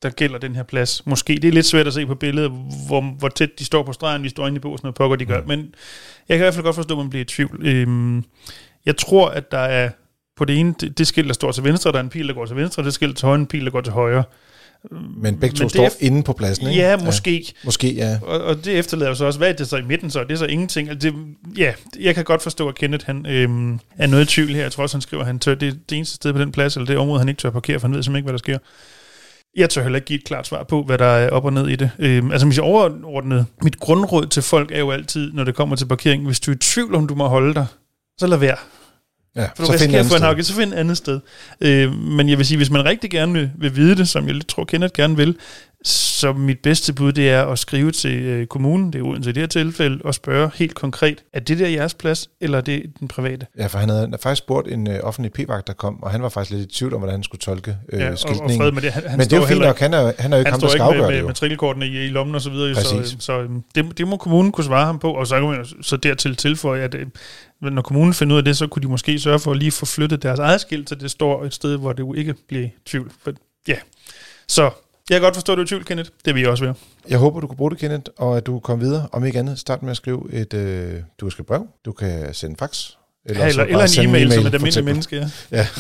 der 0.03 0.11
gælder 0.11 0.39
den 0.39 0.55
her 0.55 0.63
plads. 0.63 1.07
Måske. 1.07 1.35
Det 1.35 1.45
er 1.45 1.53
lidt 1.53 1.67
svært 1.67 1.87
at 1.87 1.95
se 1.95 2.07
på 2.07 2.15
billedet, 2.15 2.51
hvor, 2.87 3.01
hvor 3.19 3.29
tæt 3.29 3.59
de 3.59 3.65
står 3.65 3.83
på 3.83 3.93
stregen, 3.93 4.23
vi 4.23 4.29
står 4.29 4.47
inde 4.47 4.57
i 4.57 4.61
båsen 4.61 4.89
og 4.89 4.95
pokker 4.95 5.17
de 5.17 5.25
gør. 5.25 5.41
Mm. 5.41 5.49
Men 5.49 5.75
jeg 6.29 6.37
kan 6.37 6.37
i 6.37 6.45
hvert 6.45 6.55
fald 6.55 6.65
godt 6.65 6.77
forstå, 6.77 6.95
at 6.95 6.99
man 6.99 7.11
bliver 7.11 7.23
i 7.23 7.25
tvivl. 7.25 7.67
Øhm, 7.67 8.25
jeg 8.87 8.97
tror, 8.97 9.29
at 9.29 9.51
der 9.51 9.59
er 9.59 9.91
på 10.37 10.45
det 10.45 10.59
ene, 10.59 10.75
det, 10.81 10.99
det 10.99 11.07
skilt, 11.07 11.29
der 11.29 11.35
står 11.35 11.53
til 11.53 11.65
venstre, 11.65 11.93
der 11.93 11.99
er 11.99 12.03
en 12.03 12.09
pil, 12.09 12.29
der 12.29 12.35
går 12.35 12.47
til 12.47 12.57
venstre, 12.57 12.85
det 12.85 12.95
skilt 12.95 13.17
til 13.17 13.27
højre, 13.27 13.41
en 13.41 13.47
pil, 13.47 13.65
der 13.65 13.71
går 13.71 13.81
til 13.81 13.93
højre. 13.93 14.25
Men 15.17 15.41
begge 15.41 15.57
to 15.57 15.65
Men 15.65 15.71
står 15.71 15.91
inde 16.01 16.23
på 16.23 16.33
pladsen, 16.33 16.69
ikke? 16.69 16.81
Ja, 16.81 16.97
måske. 16.97 17.35
Ja, 17.35 17.53
måske, 17.65 17.95
ja. 17.95 18.19
Og, 18.23 18.41
og 18.41 18.65
det 18.65 18.79
efterlader 18.79 19.15
så 19.15 19.25
også, 19.25 19.39
hvad 19.39 19.49
er 19.49 19.53
det 19.53 19.69
så 19.69 19.77
i 19.77 19.83
midten 19.83 20.11
så? 20.11 20.25
Det 20.25 20.33
er 20.33 20.37
så 20.37 20.47
ingenting. 20.47 20.89
Altså 20.89 21.09
det, 21.09 21.15
ja, 21.59 21.73
jeg 22.01 22.15
kan 22.15 22.25
godt 22.25 22.43
forstå, 22.43 22.69
at 22.69 22.75
Kenneth 22.75 23.07
han, 23.07 23.27
øhm, 23.27 23.81
er 23.99 24.07
noget 24.07 24.25
i 24.25 24.27
tvivl 24.35 24.51
her. 24.51 24.63
Jeg 24.63 24.73
tror 24.73 24.83
også, 24.83 24.97
han 24.97 25.03
skriver, 25.03 25.21
at 25.21 25.27
han 25.27 25.39
tør, 25.39 25.55
det 25.55 25.69
er 25.69 25.73
det 25.89 25.97
eneste 25.97 26.15
sted 26.15 26.33
på 26.33 26.39
den 26.39 26.53
plads, 26.53 26.77
eller 26.77 26.87
det 26.87 26.97
område, 26.97 27.19
han 27.19 27.29
ikke 27.29 27.39
tør 27.39 27.51
parkere, 27.51 27.81
for 27.81 27.89
han 27.89 27.95
ved 27.95 28.03
simpelthen 28.03 28.17
ikke, 28.17 28.27
hvad 28.27 28.33
der 28.33 28.39
sker. 28.39 28.59
Jeg 29.57 29.71
tør 29.71 29.83
heller 29.83 29.97
ikke 29.97 30.07
give 30.07 30.19
et 30.19 30.25
klart 30.25 30.47
svar 30.47 30.63
på, 30.63 30.83
hvad 30.83 30.99
der 30.99 31.05
er 31.05 31.31
op 31.31 31.45
og 31.45 31.53
ned 31.53 31.69
i 31.69 31.77
det. 31.77 31.91
Øhm, 31.99 32.33
altså, 32.33 32.47
hvis 32.47 32.57
jeg 32.57 32.65
overordnet, 32.65 33.47
mit 33.63 33.81
grundråd 33.81 34.27
til 34.27 34.43
folk 34.43 34.71
er 34.73 34.79
jo 34.79 34.91
altid, 34.91 35.33
når 35.33 35.45
det 35.45 35.55
kommer 35.55 35.77
til 35.77 35.87
parkering, 35.87 36.27
hvis 36.27 36.41
du 36.41 36.51
er 36.51 36.55
i 36.55 36.59
tvivl, 36.59 36.95
om 36.95 37.07
du 37.07 37.15
må 37.15 37.29
holde 37.29 37.55
dig, 37.55 37.67
så 38.19 38.27
lad 38.27 38.39
være. 38.39 38.57
Ja, 39.37 39.49
for 39.57 39.65
så 39.65 39.79
find 39.79 40.05
få 40.05 40.17
en 40.17 40.23
afgift, 40.23 40.49
så 40.49 40.55
find 40.55 40.73
et 40.73 40.79
andet 40.79 40.97
sted. 40.97 41.21
Øh, 41.61 41.93
men 41.93 42.29
jeg 42.29 42.39
vil 42.39 42.47
sige, 42.47 42.57
hvis 42.57 42.71
man 42.71 42.85
rigtig 42.85 43.11
gerne 43.11 43.33
vil, 43.33 43.51
vil 43.59 43.77
vide 43.77 43.97
det, 43.97 44.09
som 44.09 44.27
jeg 44.27 44.35
lidt 44.35 44.49
tror 44.49 44.65
Kenneth 44.65 44.93
gerne 44.93 45.17
vil, 45.17 45.37
så 45.85 46.33
mit 46.33 46.59
bedste 46.59 46.93
bud, 46.93 47.13
det 47.13 47.31
er 47.31 47.47
at 47.47 47.59
skrive 47.59 47.91
til 47.91 48.23
øh, 48.23 48.47
kommunen, 48.47 48.93
det 48.93 48.99
er 48.99 49.03
uden 49.03 49.23
til 49.23 49.35
det 49.35 49.43
her 49.43 49.49
tilfælde, 49.49 50.01
og 50.05 50.15
spørge 50.15 50.51
helt 50.55 50.75
konkret, 50.75 51.25
er 51.33 51.41
det 51.41 51.59
der 51.59 51.69
jeres 51.69 51.95
plads, 51.95 52.29
eller 52.41 52.59
er 52.59 52.63
det 52.63 52.83
den 53.01 53.09
private? 53.09 53.47
Ja, 53.59 53.67
for 53.67 53.79
han 53.79 53.89
havde, 53.89 54.19
faktisk 54.23 54.43
spurgt 54.43 54.69
en 54.69 54.89
øh, 54.89 55.01
offentlig 55.03 55.33
p-vagt, 55.33 55.67
der 55.67 55.73
kom, 55.73 56.03
og 56.03 56.11
han 56.11 56.23
var 56.23 56.29
faktisk 56.29 56.59
lidt 56.59 56.73
i 56.73 56.79
tvivl 56.79 56.95
om, 56.95 57.01
hvordan 57.01 57.15
han 57.15 57.23
skulle 57.23 57.41
tolke 57.41 57.77
øh, 57.93 58.01
ja, 58.01 58.15
skiltningen. 58.17 58.61
Og, 58.61 58.67
og 58.67 58.75
med 58.75 58.83
det. 58.83 58.93
Han, 58.93 59.03
han 59.07 59.19
Men 59.19 59.27
det 59.27 59.33
er 59.33 59.37
jo 59.37 59.47
fint 59.47 59.61
nok, 59.61 59.79
han 59.79 59.95
er, 59.95 60.13
han 60.19 60.33
er 60.33 60.37
jo 60.37 60.41
ikke 60.41 60.51
ham, 60.51 60.61
der 60.61 60.69
skal 60.69 60.81
afgøre 60.81 61.03
med, 61.03 61.17
det 61.17 61.63
jo. 61.63 61.75
med 61.75 61.87
i, 61.87 62.05
i 62.05 62.09
lommen 62.09 62.35
og 62.35 62.41
så 62.41 62.51
videre, 62.51 62.75
Præcis. 62.75 63.09
så, 63.09 63.17
så 63.19 63.41
øhm, 63.41 63.63
det, 63.75 63.99
det 63.99 64.09
må 64.09 64.17
kommunen 64.17 64.53
kunne 64.53 64.65
svare 64.65 64.87
ham 64.87 64.99
på, 64.99 65.13
og 65.13 65.27
så 65.27 65.35
kan 65.35 65.49
man 65.49 65.67
så 65.83 65.97
dertil 65.97 66.37
tilføje, 66.37 66.83
at 66.83 66.95
øh, 66.95 67.07
når 67.61 67.83
kommunen 67.83 68.15
finder 68.15 68.35
ud 68.35 68.39
af 68.39 68.45
det, 68.45 68.57
så 68.57 68.67
kunne 68.67 68.83
de 68.83 68.89
måske 68.89 69.19
sørge 69.19 69.39
for 69.39 69.51
at 69.51 69.57
lige 69.57 69.71
få 69.71 69.87
flyttet 69.87 70.23
deres 70.23 70.39
eget 70.39 70.61
skilt, 70.61 70.89
så 70.89 70.95
det 70.95 71.11
står 71.11 71.45
et 71.45 71.55
sted, 71.55 71.77
hvor 71.77 71.93
det 71.93 72.01
jo 72.01 72.15
ikke 72.15 72.35
bliver 72.49 72.69
tvivl. 72.87 73.13
For, 73.23 73.33
ja, 73.69 73.77
så 74.49 74.71
jeg 75.11 75.17
kan 75.17 75.21
godt 75.21 75.35
forstå, 75.35 75.53
at 75.53 75.57
du 75.57 75.63
er 75.63 75.67
tvivl, 75.67 75.85
Kenneth. 75.85 76.11
Det 76.25 76.31
er 76.31 76.35
vi 76.35 76.47
også 76.47 76.65
ved. 76.65 76.75
Jeg 77.09 77.19
håber, 77.19 77.41
du 77.41 77.47
kan 77.47 77.57
bruge 77.57 77.71
det, 77.71 77.79
Kenneth, 77.79 78.11
og 78.17 78.37
at 78.37 78.47
du 78.47 78.59
kommer 78.59 78.85
videre. 78.85 79.09
Om 79.13 79.25
ikke 79.25 79.39
andet, 79.39 79.59
start 79.59 79.83
med 79.83 79.91
at 79.91 79.97
skrive 79.97 80.33
et... 80.33 80.55
Øh, 80.55 81.03
du 81.21 81.27
kan 81.27 81.31
skrive 81.31 81.47
brev, 81.47 81.67
du 81.85 81.93
kan 81.93 82.35
sende 82.35 82.57
fax. 82.59 82.91
Eller, 83.25 83.43
ja, 83.43 83.49
eller, 83.49 83.65
eller 83.65 84.01
en 84.01 84.09
e-mail, 84.09 84.27
e-mail, 84.27 84.33
som 84.33 84.47
et 84.47 84.55
almindeligt 84.55 84.85
menneske, 84.85 85.17
ja. 85.17 85.31
ja. 85.51 85.67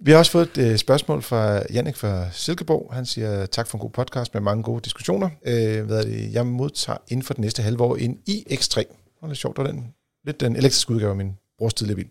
Vi 0.00 0.10
har 0.10 0.18
også 0.18 0.32
fået 0.32 0.50
et 0.58 0.58
øh, 0.58 0.78
spørgsmål 0.78 1.22
fra 1.22 1.62
Jannik 1.72 1.96
fra 1.96 2.26
Silkeborg. 2.32 2.90
Han 2.94 3.06
siger, 3.06 3.46
tak 3.46 3.66
for 3.66 3.78
en 3.78 3.80
god 3.80 3.90
podcast 3.90 4.34
med 4.34 4.42
mange 4.42 4.62
gode 4.62 4.80
diskussioner. 4.84 5.30
Øh, 5.46 5.84
hvad 5.84 5.98
er 5.98 6.02
det? 6.02 6.32
Jeg 6.32 6.46
modtager 6.46 6.98
inden 7.08 7.26
for 7.26 7.34
det 7.34 7.40
næste 7.40 7.62
halve 7.62 7.80
år 7.80 7.96
en 7.96 8.18
iX3. 8.30 8.76
Det 8.76 8.86
er 9.22 9.26
lidt 9.26 9.38
sjovt, 9.38 9.56
det 9.56 9.66
den, 9.66 9.84
lidt 10.26 10.40
den 10.40 10.56
elektriske 10.56 10.90
udgave 10.90 11.10
af 11.10 11.16
min 11.16 11.32
brors 11.58 11.74
tidligere 11.74 11.96
bil. 11.96 12.10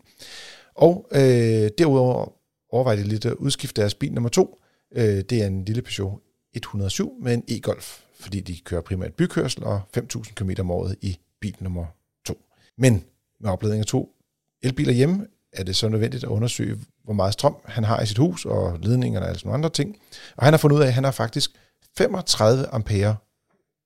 Og 0.75 1.07
øh, 1.11 1.69
derudover 1.77 2.33
overvejer 2.69 2.97
de 2.97 3.03
lidt 3.03 3.25
at 3.25 3.33
udskifte 3.33 3.81
deres 3.81 3.95
bil 3.95 4.13
nummer 4.13 4.29
to 4.29 4.61
Øh, 4.95 5.21
det 5.29 5.41
er 5.41 5.47
en 5.47 5.65
lille 5.65 5.81
Peugeot 5.81 6.19
107 6.53 7.13
med 7.21 7.33
en 7.33 7.43
e-Golf, 7.51 8.01
fordi 8.19 8.39
de 8.39 8.59
kører 8.59 8.81
primært 8.81 9.13
bykørsel 9.13 9.63
og 9.63 9.81
5.000 9.97 10.33
km 10.33 10.51
om 10.59 10.71
året 10.71 10.95
i 11.01 11.17
bil 11.41 11.55
nummer 11.59 11.85
2. 12.25 12.37
Men 12.77 13.03
med 13.39 13.49
opladning 13.49 13.79
af 13.79 13.85
to 13.85 14.15
elbiler 14.63 14.93
hjemme, 14.93 15.27
er 15.53 15.63
det 15.63 15.75
så 15.75 15.89
nødvendigt 15.89 16.23
at 16.23 16.27
undersøge, 16.27 16.79
hvor 17.03 17.13
meget 17.13 17.33
strøm 17.33 17.55
han 17.65 17.83
har 17.83 18.01
i 18.01 18.05
sit 18.05 18.17
hus, 18.17 18.45
og 18.45 18.79
ledningerne 18.79 19.25
og 19.25 19.29
alle 19.29 19.39
sådan 19.39 19.53
andre 19.53 19.69
ting. 19.69 19.97
Og 20.35 20.45
han 20.45 20.53
har 20.53 20.57
fundet 20.57 20.77
ud 20.77 20.81
af, 20.81 20.87
at 20.87 20.93
han 20.93 21.03
har 21.03 21.11
faktisk 21.11 21.51
35 21.97 22.67
ampere 22.67 23.15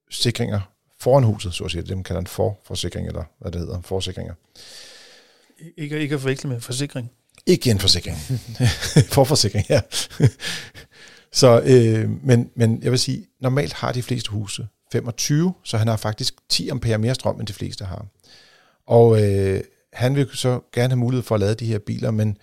sikringer 0.10 0.60
foran 1.02 1.24
huset, 1.24 1.54
så 1.54 1.64
at 1.64 1.72
sige. 1.72 1.82
Det 1.82 1.98
man 1.98 2.04
kalder 2.04 2.20
en 2.20 2.28
forforsikring, 2.28 3.08
eller 3.08 3.24
hvad 3.40 3.52
det 3.52 3.62
hedder, 3.62 3.82
forsikringer. 3.82 4.34
Ikke, 5.78 6.00
ikke 6.00 6.16
at 6.16 6.22
forveksle 6.22 6.50
med 6.50 6.62
forsikring. 6.62 7.12
Ikke 7.46 7.72
en 7.72 7.80
forsikring. 7.80 8.18
forforsikring, 9.18 9.66
ja. 9.70 9.82
Så, 11.32 11.62
øh, 11.66 12.10
men, 12.26 12.52
men 12.56 12.84
jeg 12.84 12.92
vil 12.92 13.00
sige, 13.00 13.26
normalt 13.40 13.74
har 13.74 13.92
de 13.92 14.04
fleste 14.04 14.32
huse 14.32 14.68
25, 14.92 15.54
så 15.64 15.78
han 15.78 15.88
har 15.88 15.98
faktisk 15.98 16.36
10 16.50 16.70
ampere 16.70 16.98
mere 16.98 17.16
strøm, 17.16 17.40
end 17.40 17.48
de 17.48 17.54
fleste 17.54 17.86
har. 17.86 18.06
Og 18.88 19.24
øh, 19.24 19.62
han 19.94 20.16
vil 20.16 20.30
så 20.34 20.60
gerne 20.74 20.90
have 20.90 21.00
mulighed 21.00 21.24
for 21.24 21.36
at 21.36 21.42
lade 21.42 21.56
de 21.56 21.66
her 21.66 21.80
biler, 21.80 22.12
men 22.12 22.38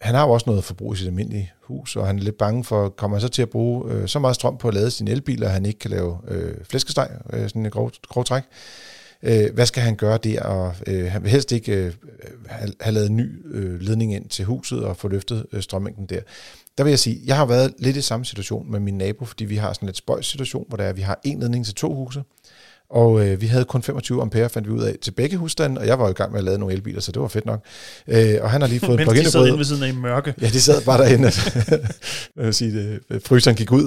han 0.00 0.14
har 0.14 0.26
jo 0.26 0.30
også 0.30 0.50
noget 0.50 0.64
forbrug 0.64 0.94
i 0.94 0.96
sit 0.96 1.06
almindelige 1.06 1.52
hus, 1.62 1.96
og 1.96 2.06
han 2.06 2.18
er 2.18 2.22
lidt 2.22 2.38
bange 2.38 2.64
for, 2.64 2.88
kommer 2.88 3.16
han 3.16 3.20
så 3.20 3.28
til 3.28 3.42
at 3.42 3.50
bruge 3.50 3.92
øh, 3.92 4.08
så 4.08 4.18
meget 4.18 4.34
strøm 4.36 4.58
på 4.58 4.68
at 4.68 4.74
lade 4.74 4.90
sin 4.90 5.08
elbil, 5.08 5.44
at 5.44 5.50
han 5.50 5.66
ikke 5.66 5.78
kan 5.78 5.90
lave 5.90 6.18
øh, 6.28 6.54
flæskesteg, 6.64 7.10
øh, 7.32 7.48
sådan 7.48 7.64
en 7.64 7.70
grov, 7.70 7.90
grov 8.08 8.24
træk. 8.24 8.42
Øh, 9.22 9.54
hvad 9.54 9.66
skal 9.66 9.82
han 9.82 9.96
gøre 9.96 10.18
der? 10.18 10.42
Og, 10.42 10.74
øh, 10.86 11.12
han 11.12 11.22
vil 11.22 11.30
helst 11.30 11.52
ikke 11.52 11.72
øh, 11.72 11.92
have, 12.46 12.72
have 12.80 12.94
lavet 12.94 13.10
en 13.10 13.16
ny 13.16 13.54
øh, 13.54 13.80
ledning 13.80 14.14
ind 14.14 14.28
til 14.28 14.44
huset 14.44 14.84
og 14.84 14.96
få 14.96 15.08
løftet 15.08 15.46
øh, 15.52 15.62
strømmængden 15.62 16.06
der 16.06 16.20
der 16.78 16.84
vil 16.84 16.90
jeg 16.90 16.98
sige, 16.98 17.20
jeg 17.24 17.36
har 17.36 17.46
været 17.46 17.74
lidt 17.78 17.96
i 17.96 18.00
samme 18.00 18.24
situation 18.24 18.70
med 18.70 18.80
min 18.80 18.98
nabo, 18.98 19.24
fordi 19.24 19.44
vi 19.44 19.56
har 19.56 19.72
sådan 19.72 19.86
lidt 19.86 19.96
spøjs 19.96 20.26
situation, 20.26 20.64
hvor 20.68 20.76
der 20.76 20.84
er, 20.84 20.92
vi 20.92 21.00
har 21.00 21.20
en 21.24 21.40
ledning 21.40 21.64
til 21.64 21.74
to 21.74 21.94
huse, 21.94 22.22
og 22.90 23.26
øh, 23.26 23.40
vi 23.40 23.46
havde 23.46 23.64
kun 23.64 23.82
25 23.82 24.22
ampere, 24.22 24.48
fandt 24.48 24.68
vi 24.68 24.72
ud 24.72 24.82
af, 24.82 24.96
til 25.02 25.10
begge 25.10 25.36
husstande, 25.36 25.80
og 25.80 25.86
jeg 25.86 25.98
var 25.98 26.04
jo 26.04 26.10
i 26.10 26.14
gang 26.14 26.32
med 26.32 26.38
at 26.38 26.44
lave 26.44 26.58
nogle 26.58 26.74
elbiler, 26.74 27.00
så 27.00 27.12
det 27.12 27.22
var 27.22 27.28
fedt 27.28 27.46
nok. 27.46 27.64
Øh, 28.08 28.34
og 28.40 28.50
han 28.50 28.60
har 28.60 28.68
lige 28.68 28.80
fået 28.80 29.00
plug 29.00 29.16
in 29.16 29.24
de 29.24 29.30
sad 29.30 29.46
inde 29.46 29.58
ved 29.58 29.64
siden 29.64 29.82
af 29.82 29.88
i 29.88 29.92
mørke. 29.92 30.34
Ja, 30.40 30.46
de 30.46 30.60
sad 30.60 30.82
bare 30.84 30.98
derinde. 30.98 31.32
jeg 32.36 32.44
vil 32.44 32.54
sige, 32.54 32.72
det, 32.72 33.00
øh, 33.10 33.20
fryseren 33.24 33.56
gik 33.56 33.72
ud, 33.72 33.84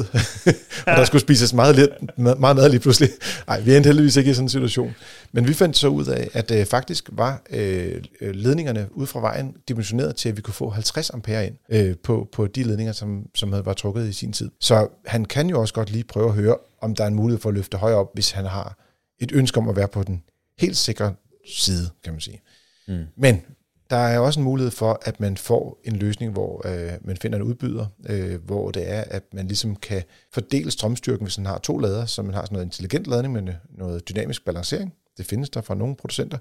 og 0.87 0.97
der 0.97 1.05
skulle 1.05 1.21
spises 1.21 1.53
meget, 1.53 1.75
lidt, 1.75 1.91
meget 2.17 2.55
mad 2.55 2.69
lige 2.69 2.79
pludselig. 2.79 3.09
Nej, 3.47 3.59
vi 3.59 3.75
endte 3.75 3.87
heldigvis 3.87 4.15
ikke 4.15 4.31
i 4.31 4.33
sådan 4.33 4.45
en 4.45 4.49
situation. 4.49 4.95
Men 5.31 5.47
vi 5.47 5.53
fandt 5.53 5.77
så 5.77 5.87
ud 5.87 6.05
af, 6.05 6.29
at 6.33 6.51
øh, 6.51 6.65
faktisk 6.65 7.09
var 7.11 7.41
øh, 7.49 8.01
ledningerne 8.21 8.87
ud 8.91 9.07
fra 9.07 9.19
vejen 9.19 9.53
dimensioneret 9.69 10.15
til, 10.15 10.29
at 10.29 10.37
vi 10.37 10.41
kunne 10.41 10.53
få 10.53 10.69
50 10.69 11.09
ampere 11.09 11.45
ind 11.47 11.55
øh, 11.69 11.95
på, 12.03 12.27
på 12.31 12.47
de 12.47 12.63
ledninger, 12.63 12.93
som, 12.93 13.23
som 13.35 13.51
havde 13.51 13.65
var 13.65 13.73
trukket 13.73 14.09
i 14.09 14.13
sin 14.13 14.33
tid. 14.33 14.49
Så 14.59 14.87
han 15.05 15.25
kan 15.25 15.49
jo 15.49 15.61
også 15.61 15.73
godt 15.73 15.91
lige 15.91 16.03
prøve 16.03 16.27
at 16.27 16.33
høre, 16.33 16.55
om 16.81 16.95
der 16.95 17.03
er 17.03 17.07
en 17.07 17.15
mulighed 17.15 17.41
for 17.41 17.49
at 17.49 17.55
løfte 17.55 17.77
højere 17.77 17.97
op, 17.97 18.09
hvis 18.13 18.31
han 18.31 18.45
har 18.45 18.82
et 19.23 19.31
ønske 19.31 19.57
om 19.57 19.69
at 19.69 19.75
være 19.75 19.87
på 19.87 20.03
den 20.03 20.23
helt 20.59 20.77
sikre 20.77 21.13
side, 21.47 21.89
kan 22.03 22.13
man 22.13 22.21
sige. 22.21 22.41
Mm. 22.87 23.05
Men 23.15 23.41
der 23.89 23.99
er 23.99 24.19
også 24.19 24.39
en 24.39 24.43
mulighed 24.43 24.71
for, 24.71 25.01
at 25.05 25.19
man 25.19 25.37
får 25.37 25.81
en 25.83 25.95
løsning, 25.95 26.31
hvor 26.31 26.67
øh, 26.67 26.91
man 27.01 27.17
finder 27.17 27.37
en 27.37 27.43
udbyder, 27.43 27.85
øh, 28.09 28.43
hvor 28.45 28.71
det 28.71 28.91
er, 28.91 29.03
at 29.07 29.23
man 29.33 29.47
ligesom 29.47 29.75
kan 29.75 30.03
fordele 30.33 30.71
strømstyrken, 30.71 31.25
hvis 31.25 31.37
man 31.37 31.45
har 31.45 31.57
to 31.57 31.77
lader, 31.77 32.05
så 32.05 32.21
man 32.21 32.33
har 32.33 32.41
sådan 32.41 32.53
noget 32.53 32.65
intelligent 32.65 33.07
ladning 33.07 33.33
med 33.33 33.53
noget 33.69 34.09
dynamisk 34.09 34.45
balancering. 34.45 34.93
Det 35.17 35.25
findes 35.25 35.49
der 35.49 35.61
fra 35.61 35.75
nogle 35.75 35.95
producenter. 35.95 36.37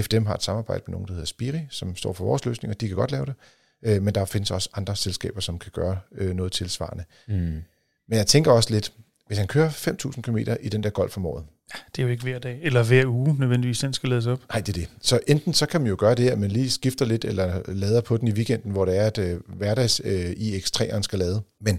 FDM 0.00 0.26
har 0.26 0.34
et 0.34 0.42
samarbejde 0.42 0.82
med 0.86 0.92
nogen, 0.92 1.06
der 1.06 1.12
hedder 1.12 1.26
Spiri, 1.26 1.60
som 1.70 1.96
står 1.96 2.12
for 2.12 2.24
vores 2.24 2.44
løsning, 2.44 2.74
og 2.74 2.80
de 2.80 2.88
kan 2.88 2.96
godt 2.96 3.12
lave 3.12 3.26
det. 3.26 3.34
Øh, 3.82 4.02
men 4.02 4.14
der 4.14 4.24
findes 4.24 4.50
også 4.50 4.70
andre 4.74 4.96
selskaber, 4.96 5.40
som 5.40 5.58
kan 5.58 5.72
gøre 5.74 5.98
øh, 6.12 6.34
noget 6.34 6.52
tilsvarende. 6.52 7.04
Mm. 7.28 7.62
Men 8.08 8.18
jeg 8.18 8.26
tænker 8.26 8.52
også 8.52 8.70
lidt, 8.70 8.92
hvis 9.26 9.38
han 9.38 9.46
kører 9.46 9.70
5.000 9.70 10.20
km 10.20 10.36
i 10.36 10.68
den 10.68 10.82
der 10.82 10.90
golf 10.90 11.16
om 11.16 11.26
året, 11.26 11.44
det 11.72 11.98
er 11.98 12.02
jo 12.02 12.08
ikke 12.08 12.22
hver 12.22 12.38
dag, 12.38 12.58
eller 12.62 12.82
hver 12.82 13.06
uge 13.06 13.36
nødvendigvis, 13.38 13.78
den 13.78 13.92
skal 13.92 14.08
lades 14.08 14.26
op. 14.26 14.40
Nej, 14.48 14.60
det 14.60 14.68
er 14.68 14.80
det. 14.80 14.88
Så 15.00 15.20
enten 15.26 15.54
så 15.54 15.66
kan 15.66 15.80
man 15.80 15.90
jo 15.90 15.96
gøre 15.98 16.14
det, 16.14 16.28
at 16.28 16.38
man 16.38 16.50
lige 16.50 16.70
skifter 16.70 17.04
lidt, 17.04 17.24
eller 17.24 17.60
lader 17.68 18.00
på 18.00 18.16
den 18.16 18.28
i 18.28 18.32
weekenden, 18.32 18.72
hvor 18.72 18.84
det 18.84 18.98
er, 18.98 19.06
at 19.06 19.18
øh, 19.18 19.40
hverdags 19.46 20.00
øh, 20.04 20.30
IX3'eren 20.30 21.02
skal 21.02 21.18
lade. 21.18 21.42
Men 21.60 21.78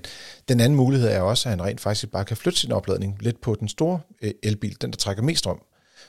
den 0.50 0.60
anden 0.60 0.78
mulighed 0.78 1.10
er 1.10 1.22
også, 1.22 1.50
at 1.50 1.52
han 1.52 1.66
rent 1.66 1.82
faktisk 1.82 2.12
bare 2.12 2.26
kan 2.26 2.38
flytte 2.38 2.60
sin 2.60 2.72
opladning 2.72 3.18
lidt 3.20 3.42
på 3.42 3.56
den 3.56 3.68
store 3.68 4.00
øh, 4.22 4.32
elbil, 4.44 4.78
den 4.82 4.92
der 4.92 4.98
trækker 4.98 5.24
mest 5.24 5.40
strøm. 5.40 5.62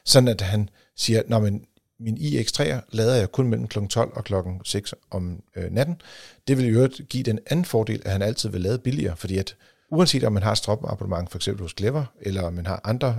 Sådan 0.04 0.28
at 0.28 0.40
han 0.40 0.68
siger, 0.96 1.22
når 1.28 1.40
men 1.40 1.62
min 2.00 2.16
iX3'er 2.16 2.80
lader 2.92 3.14
jeg 3.14 3.32
kun 3.32 3.48
mellem 3.48 3.68
kl. 3.68 3.78
12 3.86 4.12
og 4.14 4.24
kl. 4.24 4.34
6 4.64 4.94
om 5.10 5.42
øh, 5.56 5.72
natten. 5.72 6.00
Det 6.48 6.58
vil 6.58 6.66
jo 6.66 6.88
give 7.08 7.22
den 7.22 7.38
anden 7.46 7.64
fordel, 7.64 8.02
at 8.04 8.12
han 8.12 8.22
altid 8.22 8.48
vil 8.48 8.60
lade 8.60 8.78
billigere, 8.78 9.16
fordi 9.16 9.38
at 9.38 9.56
uanset 9.90 10.24
om 10.24 10.32
man 10.32 10.42
har 10.42 10.52
et 10.52 10.58
for 11.28 11.36
eksempel 11.36 11.62
hos 11.62 11.74
Clever, 11.78 12.04
eller 12.20 12.42
om 12.42 12.52
man 12.52 12.66
har 12.66 12.80
andre 12.84 13.16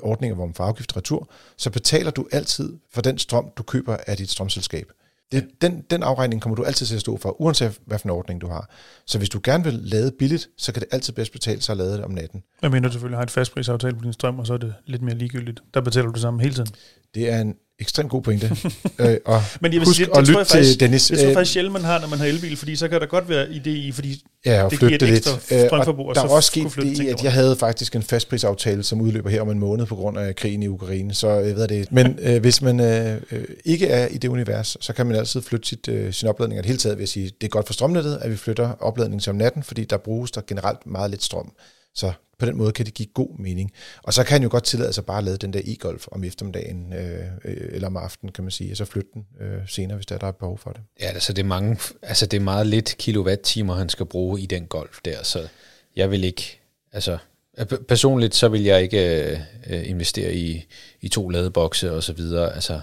ordninger, 0.00 0.34
hvor 0.34 0.46
man 0.46 0.54
får 0.54 0.64
afgift 0.64 0.96
retur, 0.96 1.30
så 1.56 1.70
betaler 1.70 2.10
du 2.10 2.28
altid 2.32 2.72
for 2.92 3.02
den 3.02 3.18
strøm, 3.18 3.48
du 3.56 3.62
køber 3.62 3.96
af 4.06 4.16
dit 4.16 4.30
strømselskab. 4.30 4.92
Det, 5.32 5.48
den, 5.62 5.84
den 5.90 6.02
afregning 6.02 6.42
kommer 6.42 6.56
du 6.56 6.64
altid 6.64 6.86
til 6.86 6.94
at 6.94 7.00
stå 7.00 7.16
for, 7.16 7.40
uanset 7.40 7.78
hvad 7.86 7.98
for 7.98 8.06
en 8.06 8.10
ordning 8.10 8.40
du 8.40 8.46
har. 8.48 8.70
Så 9.06 9.18
hvis 9.18 9.28
du 9.28 9.40
gerne 9.44 9.64
vil 9.64 9.72
lade 9.74 10.12
billigt, 10.18 10.48
så 10.58 10.72
kan 10.72 10.80
det 10.80 10.88
altid 10.92 11.12
bedst 11.12 11.32
betale 11.32 11.62
sig 11.62 11.72
at 11.72 11.76
lade 11.76 11.92
det 11.92 12.04
om 12.04 12.10
natten. 12.10 12.42
Jeg 12.62 12.70
mener, 12.70 12.88
du 12.88 12.92
selvfølgelig 12.92 13.18
har 13.18 13.22
et 13.22 13.30
fastprisaftale 13.30 13.96
på 13.96 14.04
din 14.04 14.12
strøm, 14.12 14.38
og 14.38 14.46
så 14.46 14.52
er 14.52 14.58
det 14.58 14.74
lidt 14.86 15.02
mere 15.02 15.14
ligegyldigt. 15.14 15.60
Der 15.74 15.80
betaler 15.80 16.06
du 16.06 16.12
det 16.12 16.20
samme 16.20 16.42
hele 16.42 16.54
tiden. 16.54 16.70
Det 17.14 17.30
er 17.30 17.40
en 17.40 17.54
ekstremt 17.80 18.10
god 18.10 18.22
pointe. 18.22 18.46
øh, 18.98 19.16
og 19.24 19.42
Men 19.60 19.72
jeg 19.72 19.80
vil 19.80 19.86
husk 19.86 19.96
sige, 19.96 20.06
det, 20.06 20.12
at 20.18 20.26
lytte 20.28 20.38
jeg 20.38 20.46
faktisk, 20.46 20.70
til 20.70 20.80
Dennis. 20.80 21.06
det 21.06 21.18
tror 21.18 21.22
jeg 21.22 21.30
Øh, 21.30 21.34
faktisk 21.36 21.52
sjældent, 21.52 21.72
man 21.72 21.82
har, 21.84 22.00
når 22.00 22.08
man 22.08 22.18
har 22.18 22.26
elbil, 22.26 22.56
fordi 22.56 22.76
så 22.76 22.88
kan 22.88 23.00
der 23.00 23.06
godt 23.06 23.28
være 23.28 23.46
idé 23.46 23.68
i, 23.68 23.92
fordi 23.92 24.22
Ja, 24.46 24.62
og 24.64 24.70
Det 24.70 24.78
giver 24.78 24.94
et 24.94 25.00
det 25.00 25.08
lidt. 25.08 25.18
ekstra 25.18 25.56
Øh, 25.56 25.66
strømforbrug, 25.66 26.04
og 26.04 26.08
og 26.08 26.14
der 26.14 26.22
er 26.22 26.28
også 26.28 26.46
sket 26.46 26.66
det, 26.76 27.08
at 27.08 27.24
jeg 27.24 27.32
havde 27.32 27.56
faktisk 27.56 27.96
en 27.96 28.02
fastprisaftale, 28.02 28.82
som 28.82 29.00
udløber 29.00 29.30
her 29.30 29.40
om 29.40 29.50
en 29.50 29.58
måned 29.58 29.86
på 29.86 29.94
grund 29.94 30.18
af 30.18 30.36
krigen 30.36 30.62
i 30.62 30.66
Ukraine. 30.68 31.14
Så 31.14 31.30
jeg 31.30 31.56
ved 31.56 31.68
det. 31.68 31.92
Men 31.92 32.18
øh, 32.22 32.40
hvis 32.40 32.62
man 32.62 32.80
øh, 32.80 33.20
øh, 33.32 33.44
ikke 33.64 33.86
er 33.86 34.06
i 34.06 34.18
det 34.18 34.28
univers, 34.28 34.76
så 34.80 34.92
kan 34.92 35.06
man 35.06 35.16
altid 35.16 35.42
flytte 35.42 35.68
sit, 35.68 35.88
øh, 35.88 36.12
sin 36.12 36.28
opladning. 36.28 36.58
Og 36.58 36.62
det 36.62 36.68
hele 36.68 36.78
taget 36.78 36.96
vil 36.98 37.02
jeg 37.02 37.08
sige, 37.08 37.30
det 37.40 37.46
er 37.46 37.48
godt 37.50 37.66
for 37.66 37.72
strømnettet, 37.72 38.18
at 38.22 38.30
vi 38.30 38.36
flytter 38.36 38.70
opladningen 38.80 39.20
til 39.20 39.30
om 39.30 39.36
natten, 39.36 39.62
fordi 39.62 39.84
der 39.84 39.96
bruges 39.96 40.30
der 40.30 40.40
generelt 40.46 40.86
meget 40.86 41.10
lidt 41.10 41.22
strøm. 41.22 41.52
Så 41.94 42.12
på 42.38 42.46
den 42.46 42.56
måde 42.56 42.72
kan 42.72 42.86
det 42.86 42.94
give 42.94 43.08
god 43.14 43.38
mening. 43.38 43.72
Og 44.02 44.14
så 44.14 44.24
kan 44.24 44.32
han 44.32 44.42
jo 44.42 44.48
godt 44.50 44.64
tillade 44.64 44.92
sig 44.92 45.04
bare 45.04 45.18
at 45.18 45.24
lade 45.24 45.36
den 45.36 45.52
der 45.52 45.60
e-golf 45.64 46.06
om 46.12 46.24
eftermiddagen, 46.24 46.92
øh, 46.92 47.26
øh, 47.44 47.68
eller 47.72 47.86
om 47.86 47.96
aftenen, 47.96 48.32
kan 48.32 48.44
man 48.44 48.50
sige, 48.50 48.72
og 48.72 48.76
så 48.76 48.84
flytte 48.84 49.10
den 49.14 49.26
øh, 49.40 49.68
senere, 49.68 49.96
hvis 49.96 50.06
der, 50.06 50.18
der 50.18 50.26
er 50.26 50.32
behov 50.32 50.58
for 50.58 50.70
det. 50.70 50.80
Ja, 51.00 51.06
altså 51.06 51.32
det 51.32 51.42
er, 51.42 51.46
mange, 51.46 51.78
altså 52.02 52.26
det 52.26 52.36
er 52.36 52.40
meget 52.40 52.66
lidt 52.66 52.96
kilowatt-timer, 52.98 53.74
han 53.74 53.88
skal 53.88 54.06
bruge 54.06 54.40
i 54.40 54.46
den 54.46 54.66
golf 54.66 54.98
der, 55.04 55.22
så 55.22 55.48
jeg 55.96 56.10
vil 56.10 56.24
ikke, 56.24 56.60
altså, 56.92 57.18
altså 57.56 57.78
personligt 57.88 58.34
så 58.34 58.48
vil 58.48 58.62
jeg 58.62 58.82
ikke 58.82 59.30
øh, 59.66 59.88
investere 59.88 60.34
i, 60.34 60.66
i 61.00 61.08
to 61.08 61.28
ladebokse 61.28 61.92
og 61.92 62.02
så 62.02 62.12
videre, 62.12 62.54
altså 62.54 62.80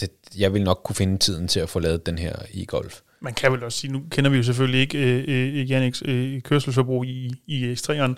det, 0.00 0.10
jeg 0.36 0.52
vil 0.52 0.62
nok 0.62 0.80
kunne 0.84 0.96
finde 0.96 1.18
tiden 1.18 1.48
til 1.48 1.60
at 1.60 1.68
få 1.68 1.78
lavet 1.78 2.06
den 2.06 2.18
her 2.18 2.36
e-golf 2.54 3.00
man 3.20 3.34
kan 3.34 3.52
vel 3.52 3.64
også 3.64 3.78
sige, 3.78 3.92
nu 3.92 4.02
kender 4.10 4.30
vi 4.30 4.36
jo 4.36 4.42
selvfølgelig 4.42 4.80
ikke 4.80 4.98
øh, 4.98 5.24
øh, 5.28 5.70
Janiks 5.70 6.02
øh, 6.04 6.42
kørselsforbrug 6.42 7.04
i, 7.04 7.32
i 7.46 7.72
X3'eren, 7.72 8.14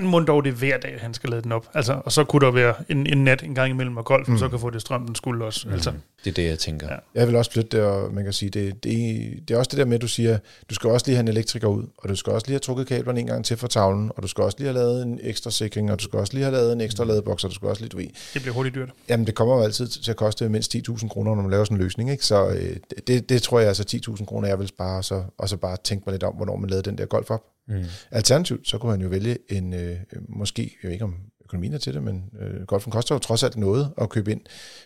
men 0.00 0.10
må 0.10 0.20
dog 0.20 0.44
det 0.44 0.50
er 0.50 0.54
hver 0.54 0.78
dag, 0.78 0.98
han 1.00 1.14
skal 1.14 1.30
lade 1.30 1.42
den 1.42 1.52
op. 1.52 1.66
Altså, 1.74 2.00
og 2.04 2.12
så 2.12 2.24
kunne 2.24 2.46
der 2.46 2.52
være 2.52 2.74
en, 2.88 3.06
en 3.06 3.24
nat 3.24 3.42
en 3.42 3.54
gang 3.54 3.70
imellem, 3.70 3.96
og 3.96 4.04
golfen 4.04 4.32
mm. 4.32 4.38
så 4.38 4.48
kan 4.48 4.58
få 4.58 4.70
det 4.70 4.80
strøm, 4.80 5.06
den 5.06 5.14
skulle 5.14 5.44
også. 5.44 5.68
Altså, 5.72 5.92
Det 6.24 6.30
er 6.30 6.34
det, 6.34 6.48
jeg 6.48 6.58
tænker. 6.58 6.86
Ja. 6.86 6.92
Ja. 6.92 6.98
Jeg 7.14 7.26
vil 7.26 7.36
også 7.36 7.52
flytte 7.52 7.76
det, 7.76 7.86
og 7.86 8.14
man 8.14 8.24
kan 8.24 8.32
sige, 8.32 8.50
det, 8.50 8.84
det, 8.84 8.94
det 9.48 9.54
er 9.54 9.58
også 9.58 9.68
det 9.68 9.78
der 9.78 9.84
med, 9.84 9.94
at 9.94 10.02
du 10.02 10.08
siger, 10.08 10.38
du 10.70 10.74
skal 10.74 10.90
også 10.90 11.06
lige 11.06 11.16
have 11.16 11.20
en 11.22 11.28
elektriker 11.28 11.68
ud, 11.68 11.84
og 11.98 12.08
du 12.08 12.16
skal 12.16 12.32
også 12.32 12.46
lige 12.46 12.54
have 12.54 12.60
trukket 12.60 12.86
kablerne 12.86 13.20
en 13.20 13.26
gang 13.26 13.44
til 13.44 13.56
fra 13.56 13.68
tavlen, 13.68 14.10
og 14.16 14.22
du 14.22 14.28
skal 14.28 14.44
også 14.44 14.58
lige 14.58 14.66
have 14.66 14.78
lavet 14.78 15.02
en 15.02 15.20
ekstra 15.22 15.50
sikring, 15.50 15.92
og 15.92 15.98
du 15.98 16.04
skal 16.04 16.18
også 16.18 16.32
lige 16.32 16.44
have 16.44 16.54
lavet 16.54 16.72
en 16.72 16.80
ekstra 16.80 17.04
ladeboks, 17.04 17.44
og 17.44 17.50
du 17.50 17.54
skal 17.54 17.68
også 17.68 17.82
lige, 17.82 17.88
du 17.88 17.96
ved, 17.96 18.08
det 18.34 18.42
bliver 18.42 18.54
hurtigt 18.54 18.74
dyrt. 18.74 18.88
jamen 19.08 19.26
det 19.26 19.34
kommer 19.34 19.56
jo 19.56 19.62
altid 19.62 19.86
til 19.88 20.10
at 20.10 20.16
koste 20.16 20.48
mindst 20.48 20.74
10.000 20.74 21.08
kroner, 21.08 21.34
når 21.34 21.42
man 21.42 21.50
laver 21.50 21.64
sådan 21.64 21.76
en 21.76 21.82
løsning, 21.82 22.10
ikke? 22.10 22.26
Så 22.26 22.48
øh, 22.48 22.76
det, 23.06 23.28
det 23.28 23.42
tror 23.42 23.58
jeg 23.58 23.68
altså 23.68 23.84
10.000 24.07 24.07
kroner, 24.16 24.48
jeg 24.48 24.58
vil 24.58 24.68
spare, 24.68 24.98
og 24.98 25.04
så, 25.04 25.24
og 25.38 25.48
så 25.48 25.56
bare 25.56 25.76
tænke 25.84 26.02
mig 26.06 26.12
lidt 26.12 26.22
om, 26.22 26.34
hvornår 26.34 26.56
man 26.56 26.70
lavede 26.70 26.90
den 26.90 26.98
der 26.98 27.06
golf 27.06 27.30
op. 27.30 27.44
Mm. 27.68 27.84
Alternativt, 28.10 28.68
så 28.68 28.78
kunne 28.78 28.92
han 28.92 29.00
jo 29.00 29.08
vælge 29.08 29.38
en, 29.48 29.74
øh, 29.74 29.96
måske, 30.28 30.62
jeg 30.62 30.88
ved 30.88 30.92
ikke 30.92 31.04
om 31.04 31.14
økonomien 31.44 31.74
er 31.74 31.78
til 31.78 31.94
det, 31.94 32.02
men 32.02 32.30
øh, 32.40 32.66
golfen 32.66 32.92
koster 32.92 33.14
jo 33.14 33.18
trods 33.18 33.42
alt 33.42 33.56
noget 33.56 33.92
at 34.00 34.08
købe 34.08 34.32
ind 34.32 34.40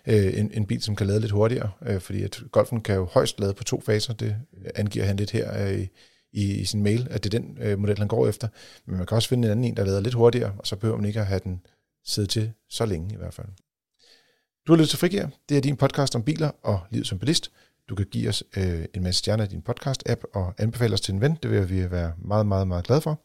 øh, 0.07 0.39
en, 0.39 0.51
en 0.55 0.67
bil, 0.67 0.83
som 0.83 0.97
kan 0.97 1.07
lade 1.07 1.21
lidt 1.21 1.33
hurtigere, 1.33 1.71
øh, 1.87 2.01
fordi 2.01 2.23
at 2.23 2.43
golfen 2.53 2.81
kan 2.81 2.95
jo 2.95 3.05
højst 3.05 3.41
lade 3.41 3.55
på 3.55 3.65
to 3.65 3.81
faser, 3.81 4.13
det 4.13 4.37
angiver 4.75 5.05
han 5.05 5.17
lidt 5.17 5.31
her 5.31 5.69
øh, 5.69 5.87
i, 6.33 6.55
i 6.61 6.65
sin 6.65 6.83
mail, 6.83 7.09
at 7.11 7.25
det 7.25 7.35
er 7.35 7.39
den 7.39 7.59
øh, 7.61 7.79
model, 7.79 7.99
han 7.99 8.09
går 8.09 8.29
efter. 8.29 8.49
Men 8.87 8.97
man 8.97 9.07
kan 9.07 9.15
også 9.15 9.29
finde 9.29 9.47
en 9.47 9.53
anden 9.53 9.65
en, 9.65 9.77
der 9.77 9.85
lader 9.85 10.01
lidt 10.01 10.15
hurtigere, 10.15 10.53
og 10.59 10.67
så 10.67 10.77
behøver 10.77 10.99
man 10.99 11.07
ikke 11.07 11.21
at 11.21 11.27
have 11.27 11.41
den 11.45 11.61
siddet 12.05 12.31
til 12.31 12.53
så 12.71 12.87
længe 12.87 13.15
i 13.15 13.17
hvert 13.17 13.35
fald. 13.35 13.47
Du 14.67 14.73
har 14.73 14.77
lyttet 14.77 14.89
til 14.89 14.99
Frigir. 14.99 15.27
Det 15.49 15.57
er 15.57 15.61
din 15.61 15.77
podcast 15.77 16.15
om 16.15 16.23
biler 16.23 16.51
og 16.63 16.81
livet 16.91 17.07
som 17.07 17.19
bilist. 17.19 17.51
Du 17.89 17.95
kan 17.95 18.07
give 18.07 18.29
os 18.29 18.45
øh, 18.57 18.85
en 18.95 19.03
masse 19.03 19.19
stjerner 19.19 19.45
i 19.45 19.49
din 19.49 19.63
podcast-app 19.69 20.23
og 20.35 20.55
anbefale 20.59 20.95
os 20.95 21.01
til 21.01 21.15
en 21.15 21.21
ven. 21.21 21.39
Det 21.43 21.51
vil 21.51 21.71
vi 21.71 21.91
være 21.91 22.13
meget, 22.19 22.47
meget, 22.47 22.69
meget 22.69 22.85
glade 22.85 23.01
for. 23.01 23.21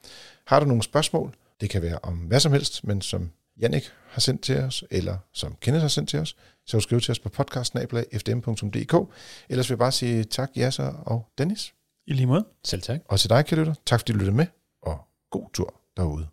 Har 0.48 0.60
du 0.60 0.66
nogle 0.66 0.84
spørgsmål? 0.84 1.36
Det 1.62 1.70
kan 1.70 1.82
være 1.82 2.00
om 2.04 2.18
hvad 2.18 2.40
som 2.40 2.52
helst, 2.52 2.84
men 2.84 3.02
som 3.02 3.32
Jannik 3.60 3.92
har 4.10 4.20
sendt 4.22 4.42
til 4.42 4.58
os, 4.58 4.84
eller 4.92 5.18
som 5.34 5.56
Kenneth 5.62 5.82
har 5.82 5.88
sendt 5.88 6.10
til 6.10 6.20
os, 6.20 6.30
så 6.66 6.72
kan 6.72 6.80
du 6.80 6.84
skrive 6.84 7.02
til 7.02 7.12
os 7.12 7.20
på 7.20 7.30
podcastnabla.fdm.dk. 7.30 9.14
Ellers 9.50 9.70
vil 9.70 9.74
jeg 9.74 9.80
bare 9.80 9.92
sige 9.92 10.24
tak, 10.24 10.50
Jasser 10.56 10.94
og 10.94 11.28
Dennis. 11.38 11.74
I 12.08 12.14
lige 12.14 12.28
måde. 12.28 12.46
Selv 12.64 12.82
tak. 12.82 13.00
Og 13.06 13.20
til 13.20 13.30
dig, 13.30 13.46
kan 13.46 13.58
lytter. 13.58 13.74
Tak 13.86 14.00
fordi 14.00 14.12
du 14.12 14.18
lyttede 14.18 14.38
med, 14.38 14.46
og 14.82 15.00
god 15.32 15.50
tur 15.54 15.74
derude. 15.98 16.28